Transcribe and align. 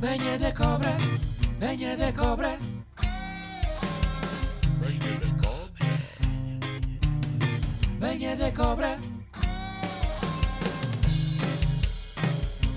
Venha 0.00 0.38
da 0.38 0.52
cobra, 0.52 0.96
venha 1.58 1.96
da 1.96 2.12
cobra. 2.12 2.58
Venha 4.78 5.16
da 5.18 5.30
cobra. 5.42 5.88
Venha 7.98 8.36
da 8.36 8.52
cobra. 8.52 8.98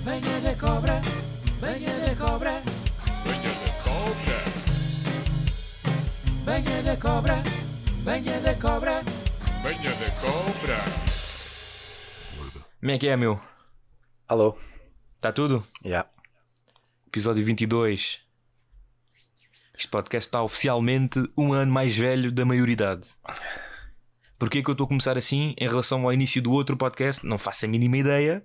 Venha 0.04 0.40
da 0.40 0.54
cobra, 0.56 1.00
venha 1.60 1.98
da 2.00 2.16
cobra. 2.16 2.62
Venha 3.24 3.52
da 3.54 3.72
cobra. 3.84 4.42
Venha 6.44 6.82
da 6.82 6.96
cobra, 6.96 7.42
venha 8.04 8.40
da 8.40 8.54
cobra. 8.56 9.02
Venha 9.62 9.90
da 9.94 10.10
cobra. 10.20 10.78
Como 12.80 12.90
é 12.90 12.98
que 12.98 13.06
é, 13.06 13.16
meu? 13.16 13.40
Alô? 14.26 14.58
Está 15.16 15.30
tudo? 15.32 15.64
Yeah. 15.84 16.11
Episódio 17.14 17.44
22. 17.44 18.20
Este 19.76 19.86
podcast 19.88 20.28
está 20.28 20.42
oficialmente 20.42 21.18
um 21.36 21.52
ano 21.52 21.70
mais 21.70 21.94
velho 21.94 22.32
da 22.32 22.42
maioridade. 22.46 23.06
Porquê 24.38 24.62
que 24.62 24.70
eu 24.70 24.72
estou 24.72 24.86
a 24.86 24.88
começar 24.88 25.18
assim 25.18 25.54
em 25.58 25.68
relação 25.68 26.04
ao 26.04 26.12
início 26.14 26.40
do 26.40 26.50
outro 26.50 26.74
podcast? 26.74 27.26
Não 27.26 27.36
faço 27.36 27.66
a 27.66 27.68
mínima 27.68 27.98
ideia. 27.98 28.42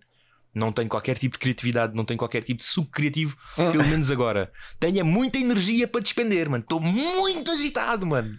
Não 0.54 0.74
tenho 0.74 0.90
qualquer 0.90 1.18
tipo 1.18 1.36
de 1.36 1.40
criatividade, 1.40 1.96
não 1.96 2.04
tenho 2.04 2.18
qualquer 2.18 2.44
tipo 2.44 2.60
de 2.60 2.66
suco 2.66 2.92
criativo, 2.92 3.38
pelo 3.56 3.86
menos 3.86 4.12
agora. 4.12 4.52
Tenho 4.78 5.06
muita 5.06 5.38
energia 5.38 5.88
para 5.88 6.02
despender, 6.02 6.50
mano. 6.50 6.62
Estou 6.64 6.82
muito 6.82 7.50
agitado, 7.50 8.06
mano. 8.06 8.38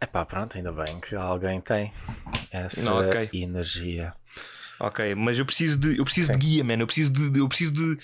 Epá, 0.00 0.24
pronto, 0.24 0.56
ainda 0.56 0.70
bem 0.70 1.00
que 1.00 1.16
alguém 1.16 1.60
tem 1.60 1.92
essa 2.52 2.80
Não, 2.82 2.98
ok. 3.08 3.28
energia. 3.32 4.14
Ok, 4.80 5.14
mas 5.14 5.38
eu 5.38 5.44
preciso 5.46 5.78
de, 5.78 5.98
eu 5.98 6.04
preciso 6.04 6.32
Sim. 6.32 6.38
de 6.38 6.46
guia, 6.46 6.64
mano. 6.64 6.82
Eu 6.82 6.86
preciso 6.86 7.12
de, 7.12 7.38
eu 7.38 7.48
preciso 7.48 7.72
de, 7.72 7.98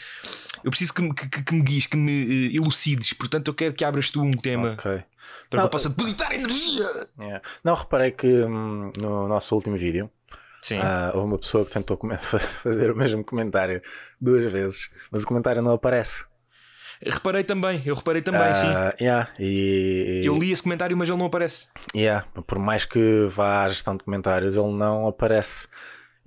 eu 0.62 0.70
preciso 0.70 0.94
que, 0.94 1.02
me- 1.02 1.14
que, 1.14 1.28
que- 1.28 1.42
que 1.42 1.54
me 1.54 1.62
guies, 1.62 1.86
que 1.86 1.96
me 1.96 2.48
eh, 2.52 2.56
elucides. 2.56 3.12
Portanto, 3.14 3.48
eu 3.48 3.54
quero 3.54 3.74
que 3.74 3.84
abras 3.84 4.10
tu 4.10 4.22
um 4.22 4.32
tema 4.32 4.72
Ok. 4.72 4.82
para 4.84 5.02
que 5.50 5.56
Não, 5.56 5.64
eu 5.64 5.68
possa 5.70 5.88
depositar 5.88 6.32
energia. 6.32 6.86
Yeah. 7.18 7.42
Não, 7.64 7.74
reparei 7.74 8.12
que 8.12 8.26
hum, 8.28 8.92
no 9.00 9.26
nosso 9.26 9.54
último 9.54 9.76
vídeo 9.76 10.08
Sim. 10.62 10.78
ah, 10.78 11.10
houve 11.14 11.26
uma 11.26 11.38
pessoa 11.38 11.64
que 11.64 11.72
tentou 11.72 11.98
fazer 12.62 12.90
o 12.92 12.96
mesmo 12.96 13.24
comentário 13.24 13.82
duas 14.20 14.50
vezes, 14.52 14.88
mas 15.10 15.22
o 15.24 15.26
comentário 15.26 15.60
não 15.62 15.72
aparece. 15.72 16.24
Reparei 17.00 17.44
também, 17.44 17.80
eu 17.86 17.94
reparei 17.94 18.20
também, 18.22 18.52
sim. 18.54 18.66
Ah, 18.66 18.92
yeah, 19.00 19.30
e, 19.38 20.20
Eu 20.24 20.36
li 20.36 20.50
esse 20.50 20.62
comentário, 20.64 20.96
mas 20.96 21.08
ele 21.08 21.16
não 21.18 21.26
aparece. 21.26 21.66
yeah, 21.94 22.26
por 22.46 22.58
mais 22.58 22.84
que 22.84 23.26
vá 23.30 23.62
à 23.64 23.68
gestão 23.68 23.96
de 23.96 24.02
comentários, 24.02 24.56
ele 24.56 24.72
não 24.72 25.06
aparece. 25.06 25.68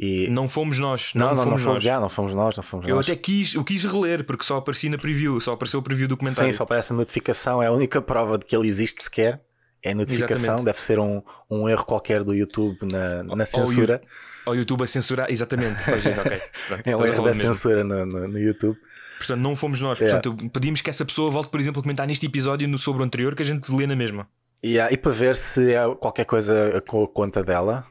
E... 0.03 0.27
Não 0.30 0.49
fomos 0.49 0.80
nós, 0.80 1.11
não, 1.13 1.27
não, 1.27 1.30
não, 1.30 1.35
não 1.35 1.44
fomos 1.44 1.61
fomos, 1.61 1.75
nós. 1.75 1.83
já, 1.83 1.99
não 1.99 2.09
fomos 2.09 2.33
nós, 2.33 2.57
não 2.57 2.63
fomos 2.63 2.88
Eu 2.88 2.95
nós. 2.95 3.05
até 3.05 3.16
quis, 3.16 3.53
eu 3.53 3.63
quis 3.63 3.85
reler, 3.85 4.23
porque 4.23 4.44
só 4.44 4.57
aparecia 4.57 4.89
na 4.89 4.97
preview, 4.97 5.39
só 5.39 5.53
apareceu 5.53 5.80
o 5.80 5.83
preview 5.83 6.07
do 6.07 6.16
Sim, 6.16 6.19
comentário. 6.19 6.52
só 6.55 6.63
aparece 6.63 6.91
a 6.91 6.95
notificação, 6.95 7.61
é 7.61 7.67
a 7.67 7.71
única 7.71 8.02
prova 8.02 8.39
de 8.39 8.45
que 8.45 8.55
ele 8.55 8.67
existe 8.67 9.03
sequer. 9.03 9.39
É 9.83 9.91
a 9.91 9.95
notificação, 9.95 10.35
Exatamente. 10.44 10.66
deve 10.66 10.81
ser 10.81 10.99
um, 10.99 11.22
um 11.49 11.67
erro 11.69 11.83
qualquer 11.85 12.23
do 12.23 12.33
YouTube 12.35 12.77
na, 12.83 13.23
na 13.23 13.33
Ou- 13.33 13.45
censura. 13.45 14.02
Ao 14.45 14.55
YouTube 14.55 14.83
a 14.83 14.88
censurar, 14.88 15.31
exatamente. 15.31 15.81
Pois 15.85 16.03
é, 16.05 16.09
ok. 16.19 16.41
Pronto, 16.67 16.88
É 16.88 16.95
um 16.97 17.05
erro 17.05 17.16
da 17.17 17.22
mesmo. 17.33 17.41
censura 17.53 17.83
no, 17.83 18.05
no, 18.05 18.27
no 18.27 18.39
YouTube. 18.39 18.77
Portanto, 19.17 19.39
não 19.39 19.55
fomos 19.55 19.79
nós. 19.81 19.99
Yeah. 19.99 20.19
Portanto, 20.19 20.49
pedimos 20.52 20.81
que 20.81 20.89
essa 20.89 21.05
pessoa 21.05 21.29
volte, 21.29 21.49
por 21.49 21.59
exemplo, 21.59 21.79
a 21.79 21.83
comentar 21.83 22.07
neste 22.07 22.25
episódio 22.25 22.67
no, 22.67 22.77
sobre 22.79 23.02
o 23.03 23.05
anterior, 23.05 23.35
que 23.35 23.44
a 23.44 23.45
gente 23.45 23.72
lê 23.72 23.85
na 23.85 23.95
mesma. 23.95 24.27
E, 24.63 24.79
há- 24.79 24.91
e 24.91 24.97
para 24.97 25.11
ver 25.11 25.35
se 25.35 25.73
é 25.73 25.83
qualquer 25.95 26.25
coisa 26.25 26.83
com 26.88 27.03
a 27.03 27.07
conta 27.07 27.44
dela 27.44 27.85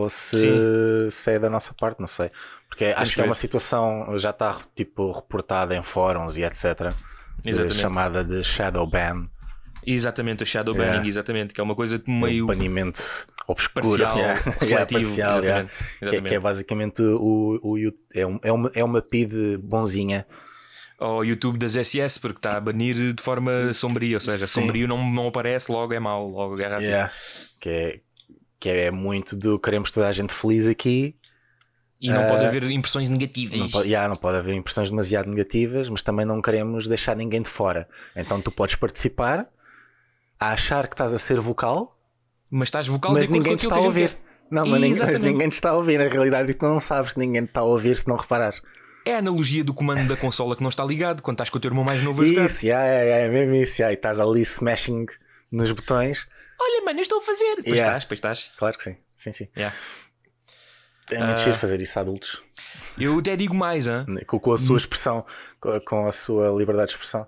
ou 0.00 0.08
se, 0.08 0.36
Sim. 0.36 1.10
se 1.10 1.32
é 1.32 1.38
da 1.38 1.48
nossa 1.50 1.72
parte, 1.74 2.00
não 2.00 2.06
sei. 2.08 2.30
Porque 2.68 2.84
acho 2.86 3.10
que 3.10 3.16
que 3.16 3.20
é 3.22 3.24
uma 3.24 3.34
situação, 3.34 4.16
já 4.18 4.30
está 4.30 4.56
tipo 4.74 5.10
reportada 5.12 5.74
em 5.76 5.82
fóruns 5.82 6.36
e 6.36 6.42
etc. 6.42 6.92
Exatamente. 7.44 7.74
chamada 7.74 8.24
de 8.24 8.42
shadow 8.42 8.86
ban, 8.86 9.26
Exatamente, 9.86 10.42
o 10.42 10.46
shadow 10.46 10.74
Yeah. 10.74 10.96
banning, 10.98 11.08
exatamente, 11.08 11.54
que 11.54 11.60
é 11.60 11.64
uma 11.64 11.74
coisa 11.74 12.02
um 12.06 12.20
meio 12.20 12.46
banimento 12.46 13.02
obscuro, 13.46 13.86
parcial, 13.88 14.18
yeah. 14.18 14.40
Yeah, 14.62 14.86
parcial, 14.86 15.42
yeah. 15.42 15.60
exatamente, 15.62 15.74
Que, 15.98 16.16
é- 16.16 16.20
que 16.28 16.34
é 16.34 16.38
basicamente 16.38 17.02
o, 17.02 17.58
o, 17.62 17.76
é, 18.14 18.26
um- 18.26 18.38
é 18.42 18.52
uma, 18.52 18.70
é 18.74 18.84
uma 18.84 19.00
PID 19.00 19.56
bonzinha. 19.56 20.26
Ao 20.98 21.24
YouTube 21.24 21.58
das 21.58 21.76
SS, 21.76 22.20
porque 22.20 22.36
está 22.40 22.58
a 22.58 22.60
banir 22.60 23.14
de 23.14 23.22
forma 23.22 23.72
sombria, 23.72 24.18
ou 24.18 24.20
seja, 24.20 24.46
Sim. 24.46 24.60
sombrio 24.60 24.86
não, 24.86 25.10
não 25.10 25.28
aparece, 25.28 25.72
logo 25.72 25.94
é 25.94 25.98
mau, 25.98 26.28
logo 26.28 26.60
é 26.60 26.66
racista. 26.66 26.90
Yeah. 26.92 27.12
Que, 27.58 27.68
é, 27.70 28.00
que 28.60 28.68
é 28.68 28.90
muito 28.90 29.34
do 29.34 29.58
queremos 29.58 29.90
toda 29.90 30.06
a 30.06 30.12
gente 30.12 30.32
feliz 30.34 30.66
aqui. 30.66 31.16
E 32.00 32.10
não 32.10 32.22
Ah, 32.22 32.26
pode 32.26 32.44
haver 32.44 32.62
impressões 32.64 33.08
negativas. 33.08 33.58
Não 33.58 33.68
pode, 33.68 33.88
yeah, 33.88 34.08
não 34.08 34.16
pode 34.16 34.38
haver 34.38 34.54
impressões 34.54 34.88
demasiado 34.88 35.28
negativas, 35.28 35.88
mas 35.88 36.02
também 36.02 36.24
não 36.24 36.40
queremos 36.40 36.86
deixar 36.86 37.14
ninguém 37.16 37.42
de 37.42 37.48
fora. 37.48 37.88
Então 38.14 38.40
tu 38.40 38.50
podes 38.50 38.74
participar 38.76 39.46
a 40.38 40.52
achar 40.52 40.86
que 40.86 40.94
estás 40.94 41.12
a 41.12 41.18
ser 41.18 41.40
vocal, 41.40 41.98
Mas 42.50 42.68
estás 42.68 42.86
vocal 42.86 43.12
mas 43.12 43.26
de 43.26 43.32
ninguém 43.32 43.56
te 43.56 43.64
está 43.66 43.76
a 43.76 43.80
ouvir. 43.80 44.16
Não, 44.50 44.66
mas 44.66 44.80
ninguém, 44.80 44.98
mas 45.06 45.20
ninguém 45.20 45.48
te 45.48 45.52
está 45.52 45.70
a 45.70 45.74
ouvir. 45.76 45.98
Na 45.98 46.08
realidade, 46.08 46.52
tu 46.54 46.64
não 46.66 46.80
sabes 46.80 47.12
que 47.12 47.18
ninguém 47.20 47.44
te 47.44 47.48
está 47.48 47.60
a 47.60 47.64
ouvir 47.64 47.96
se 47.96 48.08
não 48.08 48.16
reparares. 48.16 48.60
É 49.06 49.14
a 49.14 49.18
analogia 49.18 49.62
do 49.62 49.72
comando 49.72 50.08
da 50.08 50.16
consola 50.16 50.56
que 50.56 50.62
não 50.62 50.68
está 50.70 50.84
ligado 50.84 51.22
quando 51.22 51.36
estás 51.36 51.48
com 51.50 51.58
o 51.58 51.60
teu 51.60 51.68
irmão 51.70 51.84
mais 51.84 52.02
novo 52.02 52.22
a 52.22 52.24
jogar. 52.26 52.46
Isso, 52.46 52.66
yeah, 52.66 52.84
yeah, 52.86 53.26
é 53.26 53.28
mesmo 53.28 53.54
isso. 53.54 53.80
yeah, 53.80 53.92
e 53.92 53.96
estás 53.96 54.18
ali 54.18 54.42
smashing 54.42 55.06
nos 55.52 55.70
botões. 55.70 56.26
Olha, 56.60 56.84
mano, 56.84 56.98
eu 56.98 57.02
estou 57.02 57.18
a 57.18 57.22
fazer. 57.22 57.54
Pois 57.56 57.66
Yeah. 57.66 57.86
estás, 57.86 58.04
pois 58.04 58.18
estás. 58.18 58.50
Claro 58.58 58.76
que 58.76 58.84
sim. 58.84 58.96
Sim, 59.16 59.32
sim. 59.32 59.48
Yeah. 59.56 59.74
É 61.10 61.18
muito 61.18 61.40
Ah. 61.40 61.44
giro 61.44 61.56
fazer 61.58 61.80
isso 61.80 61.98
a 61.98 62.02
adultos. 62.02 62.40
Eu 62.98 63.18
até 63.18 63.34
digo 63.34 63.54
mais, 63.54 63.88
hein? 63.88 64.04
Com, 64.26 64.38
com 64.38 64.50
a 64.52 64.54
Hum. 64.54 64.58
sua 64.58 64.76
expressão, 64.78 65.26
com 65.60 65.70
a, 65.72 65.80
com 65.80 66.06
a 66.06 66.12
sua 66.12 66.50
liberdade 66.56 66.88
de 66.88 66.92
expressão. 66.94 67.26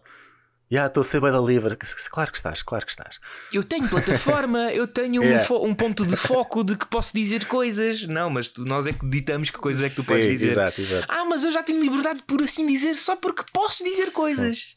Já, 0.71 0.87
estou 0.87 1.03
a 1.03 1.05
ser 1.05 1.21
bem 1.21 1.31
da 1.33 1.39
livre. 1.41 1.77
Claro 2.11 2.31
que 2.31 2.39
estás, 2.39 2.63
claro 2.63 2.87
que 2.87 2.93
estás. 2.93 3.19
Eu 3.53 3.63
tenho 3.63 3.87
plataforma, 3.89 4.71
eu 4.73 4.87
tenho 4.87 5.21
um, 5.21 5.25
Yeah. 5.25 5.45
fo- 5.45 5.63
um 5.67 5.75
ponto 5.75 6.07
de 6.07 6.17
foco 6.17 6.65
de 6.65 6.77
que 6.79 6.87
posso 6.87 7.13
dizer 7.13 7.45
coisas. 7.47 8.07
Não, 8.07 8.31
mas 8.31 8.49
tu- 8.49 8.65
nós 8.65 8.87
é 8.87 8.93
que 8.93 9.07
ditamos 9.07 9.51
que 9.51 9.59
coisas 9.59 9.83
é 9.83 9.91
que 9.91 9.97
tu 9.97 10.05
podes 10.05 10.25
Sim, 10.27 10.31
dizer. 10.33 10.51
Exato, 10.53 10.81
exato. 10.81 11.07
Ah, 11.09 11.25
mas 11.27 11.45
eu 11.45 11.53
já 11.53 11.63
tenho 11.63 11.81
liberdade 11.81 12.23
por 12.27 12.41
assim 12.41 12.67
dizer, 12.67 12.95
só 12.97 13.17
porque 13.17 13.43
posso 13.53 13.83
dizer 13.85 14.13
coisas. 14.13 14.77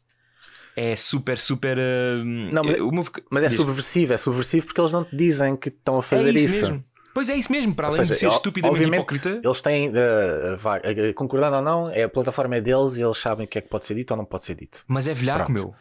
É 0.75 0.95
super, 0.95 1.37
super. 1.37 1.77
uh, 1.77 2.23
Não, 2.25 2.63
mas- 2.63 3.05
voca- 3.05 3.23
Mas 3.29 3.43
é 3.45 3.47
Diz. 3.47 3.55
subversivo, 3.55 4.13
é 4.13 4.17
subversivo 4.17 4.65
porque 4.65 4.81
eles 4.81 4.91
não 4.91 5.03
te 5.05 5.15
dizem 5.15 5.55
que 5.55 5.69
estão 5.69 5.95
a 5.95 5.99
É 5.99 6.01
fazer 6.01 6.35
isso, 6.35 6.53
isso. 6.53 6.65
mesmo. 6.65 6.83
Pois 7.13 7.29
é 7.29 7.35
isso 7.35 7.49
mesmo, 7.49 7.73
para 7.73 7.87
além 7.87 8.01
de 8.01 8.07
seja, 8.07 8.19
ser 8.19 8.27
o- 8.27 8.31
estupidamente 8.31 8.83
hipócrita. 8.89 9.39
Eles 9.41 9.61
têm, 9.61 9.87
uh, 9.89 9.91
uh, 9.93 11.13
concordando 11.13 11.55
ou 11.55 11.61
não, 11.61 11.89
é, 11.89 12.03
a 12.03 12.09
plataforma 12.09 12.57
é 12.57 12.61
deles 12.61 12.97
e 12.97 13.01
eles 13.01 13.17
sabem 13.17 13.45
o 13.45 13.47
que 13.49 13.57
é 13.57 13.61
que 13.61 13.69
pode 13.69 13.85
ser 13.85 13.95
dito 13.95 14.11
ou 14.11 14.17
não 14.17 14.25
pode 14.25 14.43
ser 14.43 14.55
dito. 14.55 14.83
Mas 14.85 15.07
é 15.07 15.13
velhaco, 15.13 15.49
meu. 15.49 15.73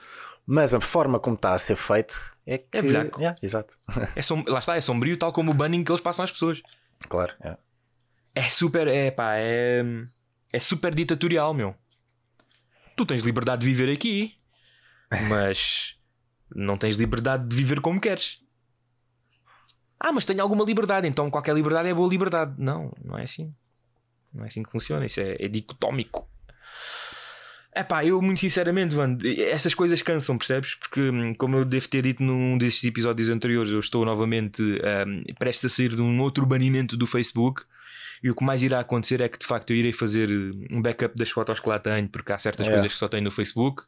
Mas 0.46 0.74
a 0.74 0.80
forma 0.80 1.18
como 1.18 1.34
está 1.34 1.54
a 1.54 1.58
ser 1.58 1.74
feito 1.74 2.14
é 2.46 2.58
que. 2.58 2.66
É 2.78 2.82
velhaco. 2.82 3.18
Yeah, 3.18 3.36
exato. 3.42 3.76
É 4.14 4.22
som... 4.22 4.44
Lá 4.46 4.60
está, 4.60 4.76
é 4.76 4.80
sombrio, 4.80 5.16
tal 5.16 5.32
como 5.32 5.50
o 5.50 5.54
banning 5.54 5.82
que 5.82 5.90
eles 5.90 6.00
passam 6.02 6.24
às 6.24 6.30
pessoas. 6.30 6.62
claro. 7.08 7.32
yeah. 7.40 7.58
É 8.36 8.48
super, 8.48 8.86
é 8.86 9.10
pá, 9.10 9.32
é. 9.36 9.82
É 10.52 10.60
super 10.60 10.94
ditatorial, 10.94 11.52
meu. 11.54 11.74
Tu 12.96 13.04
tens 13.06 13.22
liberdade 13.22 13.60
de 13.62 13.66
viver 13.66 13.92
aqui, 13.92 14.34
mas 15.22 15.96
não 16.54 16.76
tens 16.76 16.96
liberdade 16.96 17.46
de 17.48 17.56
viver 17.56 17.80
como 17.80 18.00
queres. 18.00 18.38
Ah, 19.98 20.12
mas 20.12 20.26
tenho 20.26 20.42
alguma 20.42 20.64
liberdade, 20.64 21.06
então 21.08 21.30
qualquer 21.30 21.54
liberdade 21.54 21.88
é 21.88 21.94
boa 21.94 22.08
liberdade. 22.08 22.54
Não, 22.58 22.92
não 23.02 23.18
é 23.18 23.22
assim. 23.22 23.54
Não 24.32 24.44
é 24.44 24.48
assim 24.48 24.62
que 24.62 24.70
funciona, 24.70 25.06
isso 25.06 25.20
é, 25.20 25.36
é 25.38 25.48
dicotómico. 25.48 26.28
É 27.76 27.82
pá, 27.82 28.04
eu 28.04 28.20
muito 28.22 28.40
sinceramente, 28.40 28.94
mano, 28.94 29.18
essas 29.50 29.74
coisas 29.74 30.00
cansam, 30.00 30.38
percebes? 30.38 30.74
Porque, 30.76 31.00
hum, 31.00 31.34
como 31.34 31.56
eu 31.56 31.64
devo 31.64 31.88
ter 31.88 32.02
dito 32.02 32.22
num 32.22 32.56
destes 32.56 32.84
episódios 32.84 33.28
anteriores, 33.28 33.72
eu 33.72 33.80
estou 33.80 34.04
novamente 34.04 34.62
hum, 34.62 35.24
prestes 35.38 35.64
a 35.64 35.68
sair 35.74 35.94
de 35.94 36.00
um 36.02 36.20
outro 36.20 36.46
banimento 36.46 36.96
do 36.96 37.06
Facebook. 37.06 37.62
E 38.22 38.30
o 38.30 38.34
que 38.34 38.44
mais 38.44 38.62
irá 38.62 38.80
acontecer 38.80 39.20
é 39.20 39.28
que 39.28 39.38
de 39.38 39.44
facto 39.44 39.70
eu 39.70 39.76
irei 39.76 39.92
fazer 39.92 40.30
uh, 40.30 40.66
um 40.70 40.80
backup 40.80 41.14
das 41.16 41.30
fotos 41.30 41.58
que 41.60 41.68
lá 41.68 41.78
tenho, 41.78 42.08
porque 42.08 42.32
há 42.32 42.38
certas 42.38 42.66
É. 42.68 42.70
coisas 42.70 42.92
que 42.92 42.96
só 42.98 43.08
tenho 43.08 43.24
no 43.24 43.30
Facebook. 43.30 43.82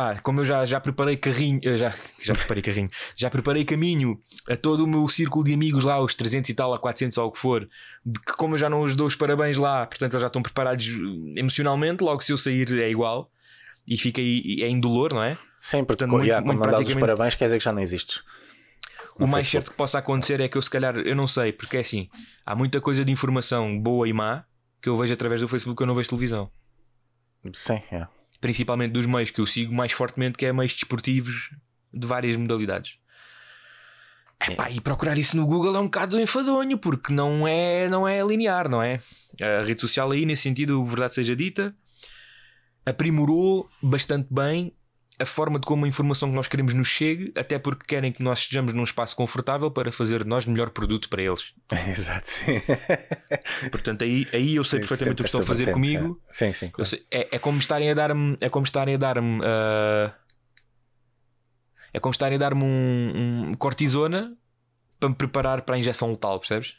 Pá, 0.00 0.18
como 0.22 0.40
eu 0.40 0.46
já, 0.46 0.64
já 0.64 0.80
preparei 0.80 1.14
carrinho, 1.14 1.60
eh, 1.62 1.76
já, 1.76 1.92
já 2.22 2.32
preparei 2.32 2.62
carrinho, 2.62 2.88
já 3.14 3.28
preparei 3.28 3.66
caminho 3.66 4.18
a 4.48 4.56
todo 4.56 4.84
o 4.84 4.86
meu 4.86 5.06
círculo 5.08 5.44
de 5.44 5.52
amigos 5.52 5.84
lá, 5.84 6.00
os 6.02 6.14
300 6.14 6.48
e 6.48 6.54
tal, 6.54 6.72
a 6.72 6.78
400 6.78 7.18
ou 7.18 7.28
o 7.28 7.30
que 7.30 7.38
for, 7.38 7.68
de 8.02 8.18
que 8.18 8.32
como 8.32 8.54
eu 8.54 8.58
já 8.58 8.70
não 8.70 8.80
os 8.80 8.96
dou 8.96 9.06
os 9.06 9.14
parabéns 9.14 9.58
lá, 9.58 9.84
portanto 9.84 10.14
eles 10.14 10.22
já 10.22 10.28
estão 10.28 10.40
preparados 10.40 10.86
uh, 10.88 11.34
emocionalmente, 11.36 12.02
logo 12.02 12.22
se 12.22 12.32
eu 12.32 12.38
sair 12.38 12.66
é 12.80 12.88
igual 12.88 13.30
e 13.86 13.94
fica 13.98 14.22
aí, 14.22 14.62
é 14.62 14.70
indolor, 14.70 15.12
não 15.12 15.22
é? 15.22 15.36
Sim, 15.60 15.84
porque 15.84 15.88
Portanto, 15.88 16.10
muito- 16.12 16.24
yeah, 16.24 16.42
muito 16.42 16.56
quando 16.60 16.66
mandas 16.70 16.80
os 16.80 16.86
praticamente- 16.86 17.16
parabéns 17.18 17.34
quer 17.34 17.44
dizer 17.44 17.58
que 17.58 17.64
já 17.64 17.72
não 17.74 17.82
existes. 17.82 18.22
O 19.16 19.26
mais 19.26 19.44
Facebook. 19.44 19.50
certo 19.50 19.70
que 19.72 19.76
possa 19.76 19.98
acontecer 19.98 20.40
é 20.40 20.48
que 20.48 20.56
eu, 20.56 20.62
se 20.62 20.70
calhar, 20.70 20.96
eu 20.96 21.14
não 21.14 21.26
sei, 21.26 21.52
porque 21.52 21.76
é 21.76 21.80
assim, 21.80 22.08
há 22.46 22.56
muita 22.56 22.80
coisa 22.80 23.04
de 23.04 23.12
informação 23.12 23.78
boa 23.78 24.08
e 24.08 24.14
má 24.14 24.44
que 24.80 24.88
eu 24.88 24.96
vejo 24.96 25.12
através 25.12 25.42
do 25.42 25.48
Facebook 25.48 25.76
que 25.76 25.82
eu 25.82 25.86
não 25.86 25.94
vejo 25.94 26.08
televisão. 26.08 26.50
Sim, 27.52 27.82
yeah. 27.92 28.08
Principalmente 28.40 28.92
dos 28.92 29.06
meios 29.06 29.30
que 29.30 29.40
eu 29.40 29.46
sigo 29.46 29.74
mais 29.74 29.92
fortemente, 29.92 30.38
que 30.38 30.46
é 30.46 30.52
meios 30.52 30.72
desportivos 30.72 31.50
de 31.92 32.06
várias 32.06 32.36
modalidades. 32.36 32.98
Epá, 34.48 34.70
e 34.70 34.80
procurar 34.80 35.18
isso 35.18 35.36
no 35.36 35.46
Google 35.46 35.76
é 35.76 35.80
um 35.80 35.84
bocado 35.84 36.18
enfadonho, 36.18 36.78
porque 36.78 37.12
não 37.12 37.46
é, 37.46 37.88
não 37.90 38.08
é 38.08 38.22
linear, 38.22 38.70
não 38.70 38.82
é? 38.82 38.98
A 39.40 39.62
rede 39.62 39.82
social 39.82 40.10
aí, 40.10 40.24
nesse 40.24 40.42
sentido, 40.42 40.82
verdade 40.84 41.14
seja 41.14 41.36
dita, 41.36 41.74
aprimorou 42.86 43.68
bastante 43.82 44.28
bem 44.30 44.72
a 45.20 45.26
forma 45.26 45.58
de 45.58 45.66
como 45.66 45.84
a 45.84 45.88
informação 45.88 46.30
que 46.30 46.34
nós 46.34 46.46
queremos 46.48 46.72
nos 46.74 46.88
chegue, 46.88 47.32
até 47.36 47.58
porque 47.58 47.84
querem 47.86 48.10
que 48.10 48.22
nós 48.22 48.40
estejamos 48.40 48.72
num 48.72 48.82
espaço 48.82 49.14
confortável 49.14 49.70
para 49.70 49.92
fazer 49.92 50.22
de 50.24 50.28
nós 50.28 50.46
o 50.46 50.50
melhor 50.50 50.70
produto 50.70 51.08
para 51.08 51.22
eles. 51.22 51.52
Exato, 51.88 52.30
sim. 52.30 52.60
Portanto, 53.70 54.02
aí, 54.02 54.26
aí 54.32 54.56
eu 54.56 54.64
sei 54.64 54.80
Tem 54.80 54.88
perfeitamente 54.88 55.20
o 55.20 55.24
que 55.24 55.28
estão 55.28 55.40
a 55.42 55.44
fazer 55.46 55.66
vertente, 55.66 55.74
comigo. 55.96 56.20
é. 56.28 56.32
Sim, 56.32 56.52
sim. 56.52 56.70
Claro. 56.70 56.88
sei- 56.88 57.04
é, 57.10 57.36
é 57.36 57.38
como 57.38 57.58
estarem 57.58 57.90
a 57.90 57.94
dar-me. 57.94 58.36
É 58.40 58.48
como 58.48 58.64
estarem 58.64 58.94
a 58.94 58.98
dar-me. 58.98 59.40
ah, 59.44 60.14
é 61.92 61.98
como 62.00 62.12
estarem 62.12 62.36
a 62.36 62.38
dar-me 62.38 62.62
um, 62.64 63.50
um 63.50 63.54
cortisona 63.54 64.36
para 64.98 65.08
me 65.08 65.14
preparar 65.14 65.62
para 65.62 65.74
a 65.74 65.78
injeção 65.78 66.10
letal, 66.10 66.38
percebes? 66.38 66.76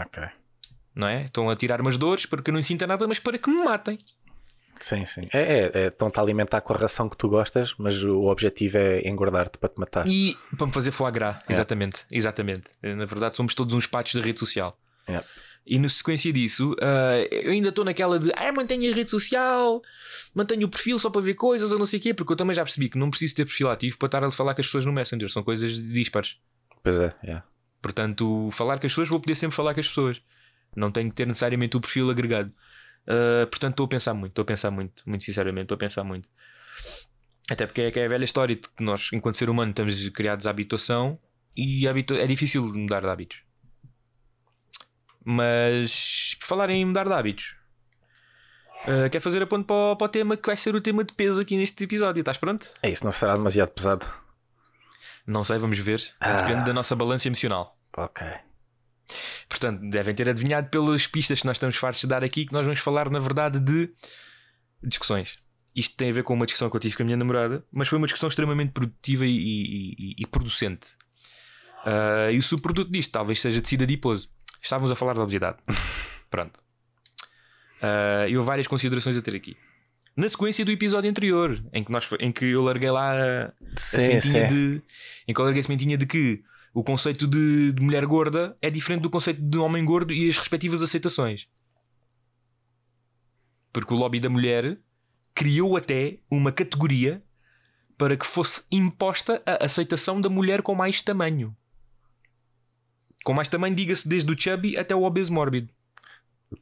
Ok. 0.00 0.22
Não 0.94 1.06
é? 1.06 1.24
Estão 1.24 1.48
a 1.48 1.56
tirar 1.56 1.80
umas 1.80 1.96
dores 1.98 2.26
para 2.26 2.42
que 2.42 2.50
eu 2.50 2.54
não 2.54 2.62
sinta 2.62 2.86
nada, 2.86 3.06
mas 3.06 3.18
para 3.18 3.38
que 3.38 3.50
me 3.50 3.62
matem. 3.62 3.98
Sim, 4.80 5.06
sim. 5.06 5.28
É, 5.32 5.40
é, 5.40 5.70
é, 5.74 5.86
estão-te 5.88 6.18
a 6.18 6.22
alimentar 6.22 6.60
com 6.62 6.72
a 6.72 6.76
ração 6.76 7.08
que 7.08 7.16
tu 7.16 7.28
gostas, 7.28 7.74
mas 7.78 8.02
o 8.02 8.24
objetivo 8.24 8.78
é 8.78 9.06
engordar-te 9.06 9.58
para 9.58 9.68
te 9.68 9.78
matar. 9.78 10.06
E 10.06 10.36
para 10.56 10.66
me 10.66 10.72
fazer 10.72 10.90
foie 10.90 11.12
gras, 11.12 11.36
exatamente. 11.48 12.00
Exatamente. 12.10 12.64
Na 12.82 13.04
verdade, 13.04 13.36
somos 13.36 13.54
todos 13.54 13.74
uns 13.74 13.86
patos 13.86 14.14
da 14.14 14.20
rede 14.20 14.38
social. 14.38 14.78
Yeah. 15.08 15.26
E 15.66 15.78
na 15.78 15.88
sequência 15.88 16.32
disso, 16.32 16.74
ah, 16.80 17.18
eu 17.30 17.52
ainda 17.52 17.68
estou 17.68 17.84
naquela 17.84 18.18
de 18.18 18.32
ah, 18.34 18.52
mantenho 18.52 18.90
a 18.90 18.94
rede 18.94 19.10
social, 19.10 19.82
mantenho 20.34 20.66
o 20.66 20.70
perfil 20.70 20.98
só 20.98 21.10
para 21.10 21.20
ver 21.20 21.34
coisas 21.34 21.70
ou 21.70 21.78
não 21.78 21.86
sei 21.86 21.98
o 21.98 22.02
quê, 22.02 22.14
porque 22.14 22.32
eu 22.32 22.36
também 22.36 22.54
já 22.54 22.64
percebi 22.64 22.88
que 22.88 22.98
não 22.98 23.10
preciso 23.10 23.34
ter 23.34 23.44
perfil 23.44 23.70
ativo 23.70 23.98
para 23.98 24.06
estar 24.06 24.24
a 24.24 24.30
falar 24.30 24.54
com 24.54 24.60
as 24.60 24.66
pessoas 24.66 24.86
no 24.86 24.92
Messenger, 24.92 25.30
são 25.30 25.42
coisas 25.42 25.72
dispares. 25.72 26.38
Pois 26.82 26.96
é, 26.96 27.14
yeah. 27.22 27.44
Portanto, 27.82 28.48
falar 28.52 28.78
com 28.78 28.86
as 28.86 28.92
pessoas, 28.92 29.08
vou 29.08 29.20
poder 29.20 29.34
sempre 29.34 29.56
falar 29.56 29.74
com 29.74 29.80
as 29.80 29.88
pessoas. 29.88 30.20
Não 30.74 30.90
tenho 30.90 31.08
que 31.08 31.16
ter 31.16 31.26
necessariamente 31.26 31.76
o 31.76 31.80
perfil 31.80 32.10
agregado. 32.10 32.52
Uh, 33.06 33.46
portanto, 33.48 33.72
estou 33.72 33.86
a 33.86 33.88
pensar 33.88 34.14
muito, 34.14 34.32
estou 34.32 34.42
a 34.42 34.46
pensar 34.46 34.70
muito, 34.70 35.02
muito 35.06 35.24
sinceramente, 35.24 35.64
estou 35.64 35.74
a 35.74 35.78
pensar 35.78 36.04
muito. 36.04 36.28
Até 37.50 37.66
porque 37.66 37.80
é 37.80 37.92
é 37.98 38.04
a 38.04 38.08
velha 38.08 38.24
história 38.24 38.54
de 38.54 38.62
que 38.62 38.82
nós, 38.82 39.10
enquanto 39.12 39.36
ser 39.36 39.50
humano, 39.50 39.70
estamos 39.70 40.08
criados 40.10 40.46
à 40.46 40.50
habituação 40.50 41.18
e 41.56 41.88
habitu- 41.88 42.14
é 42.14 42.26
difícil 42.26 42.62
mudar 42.62 43.00
de 43.00 43.08
hábitos. 43.08 43.38
Mas, 45.24 46.36
por 46.40 46.46
falar 46.46 46.70
em 46.70 46.84
mudar 46.84 47.04
de 47.06 47.12
hábitos, 47.12 47.56
uh, 48.86 49.10
quer 49.10 49.20
fazer 49.20 49.42
a 49.42 49.46
ponto 49.46 49.66
para 49.66 49.74
o, 49.76 49.96
para 49.96 50.04
o 50.04 50.08
tema 50.08 50.36
que 50.36 50.46
vai 50.46 50.56
ser 50.56 50.74
o 50.74 50.80
tema 50.80 51.04
de 51.04 51.12
peso 51.12 51.40
aqui 51.40 51.56
neste 51.56 51.82
episódio? 51.84 52.20
Estás 52.20 52.38
pronto? 52.38 52.66
É 52.82 52.90
isso, 52.90 53.04
não 53.04 53.12
será 53.12 53.34
demasiado 53.34 53.70
pesado. 53.70 54.06
Não 55.26 55.44
sei, 55.44 55.58
vamos 55.58 55.78
ver. 55.78 56.02
Ah. 56.20 56.36
Depende 56.36 56.64
da 56.64 56.72
nossa 56.72 56.96
balança 56.96 57.28
emocional. 57.28 57.76
Ok. 57.96 58.26
Portanto, 59.48 59.80
devem 59.90 60.14
ter 60.14 60.28
adivinhado 60.28 60.68
pelas 60.68 61.06
pistas 61.06 61.40
que 61.40 61.46
nós 61.46 61.56
estamos 61.56 61.76
fartos 61.76 62.00
de 62.00 62.06
dar 62.06 62.22
aqui 62.24 62.46
que 62.46 62.52
nós 62.52 62.64
vamos 62.64 62.80
falar, 62.80 63.10
na 63.10 63.18
verdade, 63.18 63.58
de 63.58 63.90
discussões. 64.82 65.38
Isto 65.74 65.96
tem 65.96 66.10
a 66.10 66.12
ver 66.12 66.22
com 66.24 66.34
uma 66.34 66.46
discussão 66.46 66.68
que 66.68 66.76
eu 66.76 66.80
tive 66.80 66.96
com 66.96 67.02
a 67.02 67.06
minha 67.06 67.16
namorada, 67.16 67.64
mas 67.72 67.86
foi 67.88 67.96
uma 67.98 68.06
discussão 68.06 68.28
extremamente 68.28 68.72
produtiva 68.72 69.24
e, 69.24 69.30
e- 69.30 69.94
e- 69.98 70.14
e 70.18 70.26
producente. 70.26 70.88
Ah, 71.84 72.30
e 72.30 72.38
o 72.38 72.42
subproduto 72.42 72.90
disto 72.90 73.10
talvez 73.12 73.40
seja 73.40 73.60
tecido 73.62 73.84
adiposo. 73.84 74.28
Estávamos 74.62 74.90
a 74.90 74.96
falar 74.96 75.14
da 75.14 75.22
obesidade. 75.22 75.58
Pronto. 76.30 76.58
Ah, 77.82 78.26
e 78.28 78.36
houve 78.36 78.46
várias 78.46 78.66
considerações 78.66 79.16
a 79.16 79.22
ter 79.22 79.34
aqui. 79.34 79.56
Na 80.16 80.28
sequência 80.28 80.64
do 80.64 80.70
episódio 80.72 81.08
anterior, 81.08 81.62
em 81.72 81.84
que, 81.84 81.90
nós, 81.92 82.06
em 82.18 82.32
que 82.32 82.44
eu 82.46 82.62
larguei 82.62 82.90
lá 82.90 83.12
a, 83.14 83.44
a 83.46 83.52
Sim, 83.76 83.98
sementinha 84.20 84.48
sim. 84.48 84.54
de. 84.54 84.82
Em 85.28 85.32
que 85.32 85.40
eu 85.40 85.44
larguei 85.44 85.60
a 85.60 85.62
sementinha 85.62 85.96
de 85.96 86.04
que 86.04 86.42
o 86.72 86.84
conceito 86.84 87.26
de, 87.26 87.72
de 87.72 87.82
mulher 87.82 88.06
gorda 88.06 88.56
é 88.62 88.70
diferente 88.70 89.02
do 89.02 89.10
conceito 89.10 89.42
de 89.42 89.58
homem 89.58 89.84
gordo 89.84 90.12
e 90.12 90.28
as 90.28 90.38
respectivas 90.38 90.82
aceitações. 90.82 91.48
Porque 93.72 93.92
o 93.92 93.96
lobby 93.96 94.20
da 94.20 94.28
mulher 94.28 94.78
criou 95.34 95.76
até 95.76 96.18
uma 96.30 96.52
categoria 96.52 97.22
para 97.96 98.16
que 98.16 98.26
fosse 98.26 98.62
imposta 98.70 99.42
a 99.44 99.64
aceitação 99.64 100.20
da 100.20 100.28
mulher 100.28 100.62
com 100.62 100.74
mais 100.74 101.00
tamanho. 101.00 101.54
Com 103.24 103.34
mais 103.34 103.48
tamanho, 103.48 103.74
diga-se 103.74 104.08
desde 104.08 104.32
o 104.32 104.38
chubby 104.38 104.76
até 104.76 104.94
o 104.94 105.02
obeso 105.02 105.32
mórbido. 105.32 105.68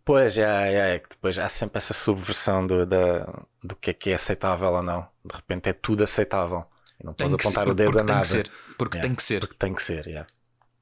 Pois, 0.04 0.36
é, 0.36 0.42
é, 0.42 0.94
é 0.94 0.98
que 0.98 1.10
depois 1.10 1.38
há 1.38 1.48
sempre 1.48 1.78
essa 1.78 1.94
subversão 1.94 2.66
do, 2.66 2.84
da, 2.84 3.42
do 3.62 3.76
que 3.76 3.90
é 3.90 3.94
que 3.94 4.10
é 4.10 4.14
aceitável 4.14 4.72
ou 4.72 4.82
não. 4.82 5.08
De 5.24 5.34
repente 5.34 5.68
é 5.68 5.72
tudo 5.72 6.02
aceitável. 6.02 6.66
Não 7.02 7.12
Tem 7.12 7.28
podes 7.28 7.36
que 7.46 7.50
ser, 7.52 7.58
apontar 7.60 7.72
o 7.72 7.74
dedo 7.74 7.90
a 7.98 8.04
tem 8.04 8.14
nada. 8.14 8.20
que 8.20 8.26
ser. 8.26 8.50
Porque 8.76 8.96
Yeah. 8.96 9.08
tem 9.08 9.14
que 9.16 9.22
ser. 9.22 9.40
Porque 9.40 9.54
tem 9.56 9.74
que 9.74 9.82
ser, 9.82 10.06
yeah. 10.06 10.28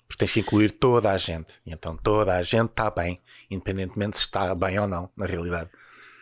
Porque 0.08 0.18
tens 0.18 0.32
que 0.32 0.40
incluir 0.40 0.70
toda 0.70 1.10
a 1.10 1.16
gente. 1.16 1.54
E 1.66 1.72
então 1.72 1.96
toda 1.96 2.36
a 2.36 2.42
gente 2.42 2.70
está 2.70 2.90
bem, 2.90 3.20
independentemente 3.50 4.16
se 4.16 4.22
está 4.22 4.54
bem 4.54 4.78
ou 4.78 4.86
não, 4.88 5.10
na 5.16 5.26
realidade. 5.26 5.68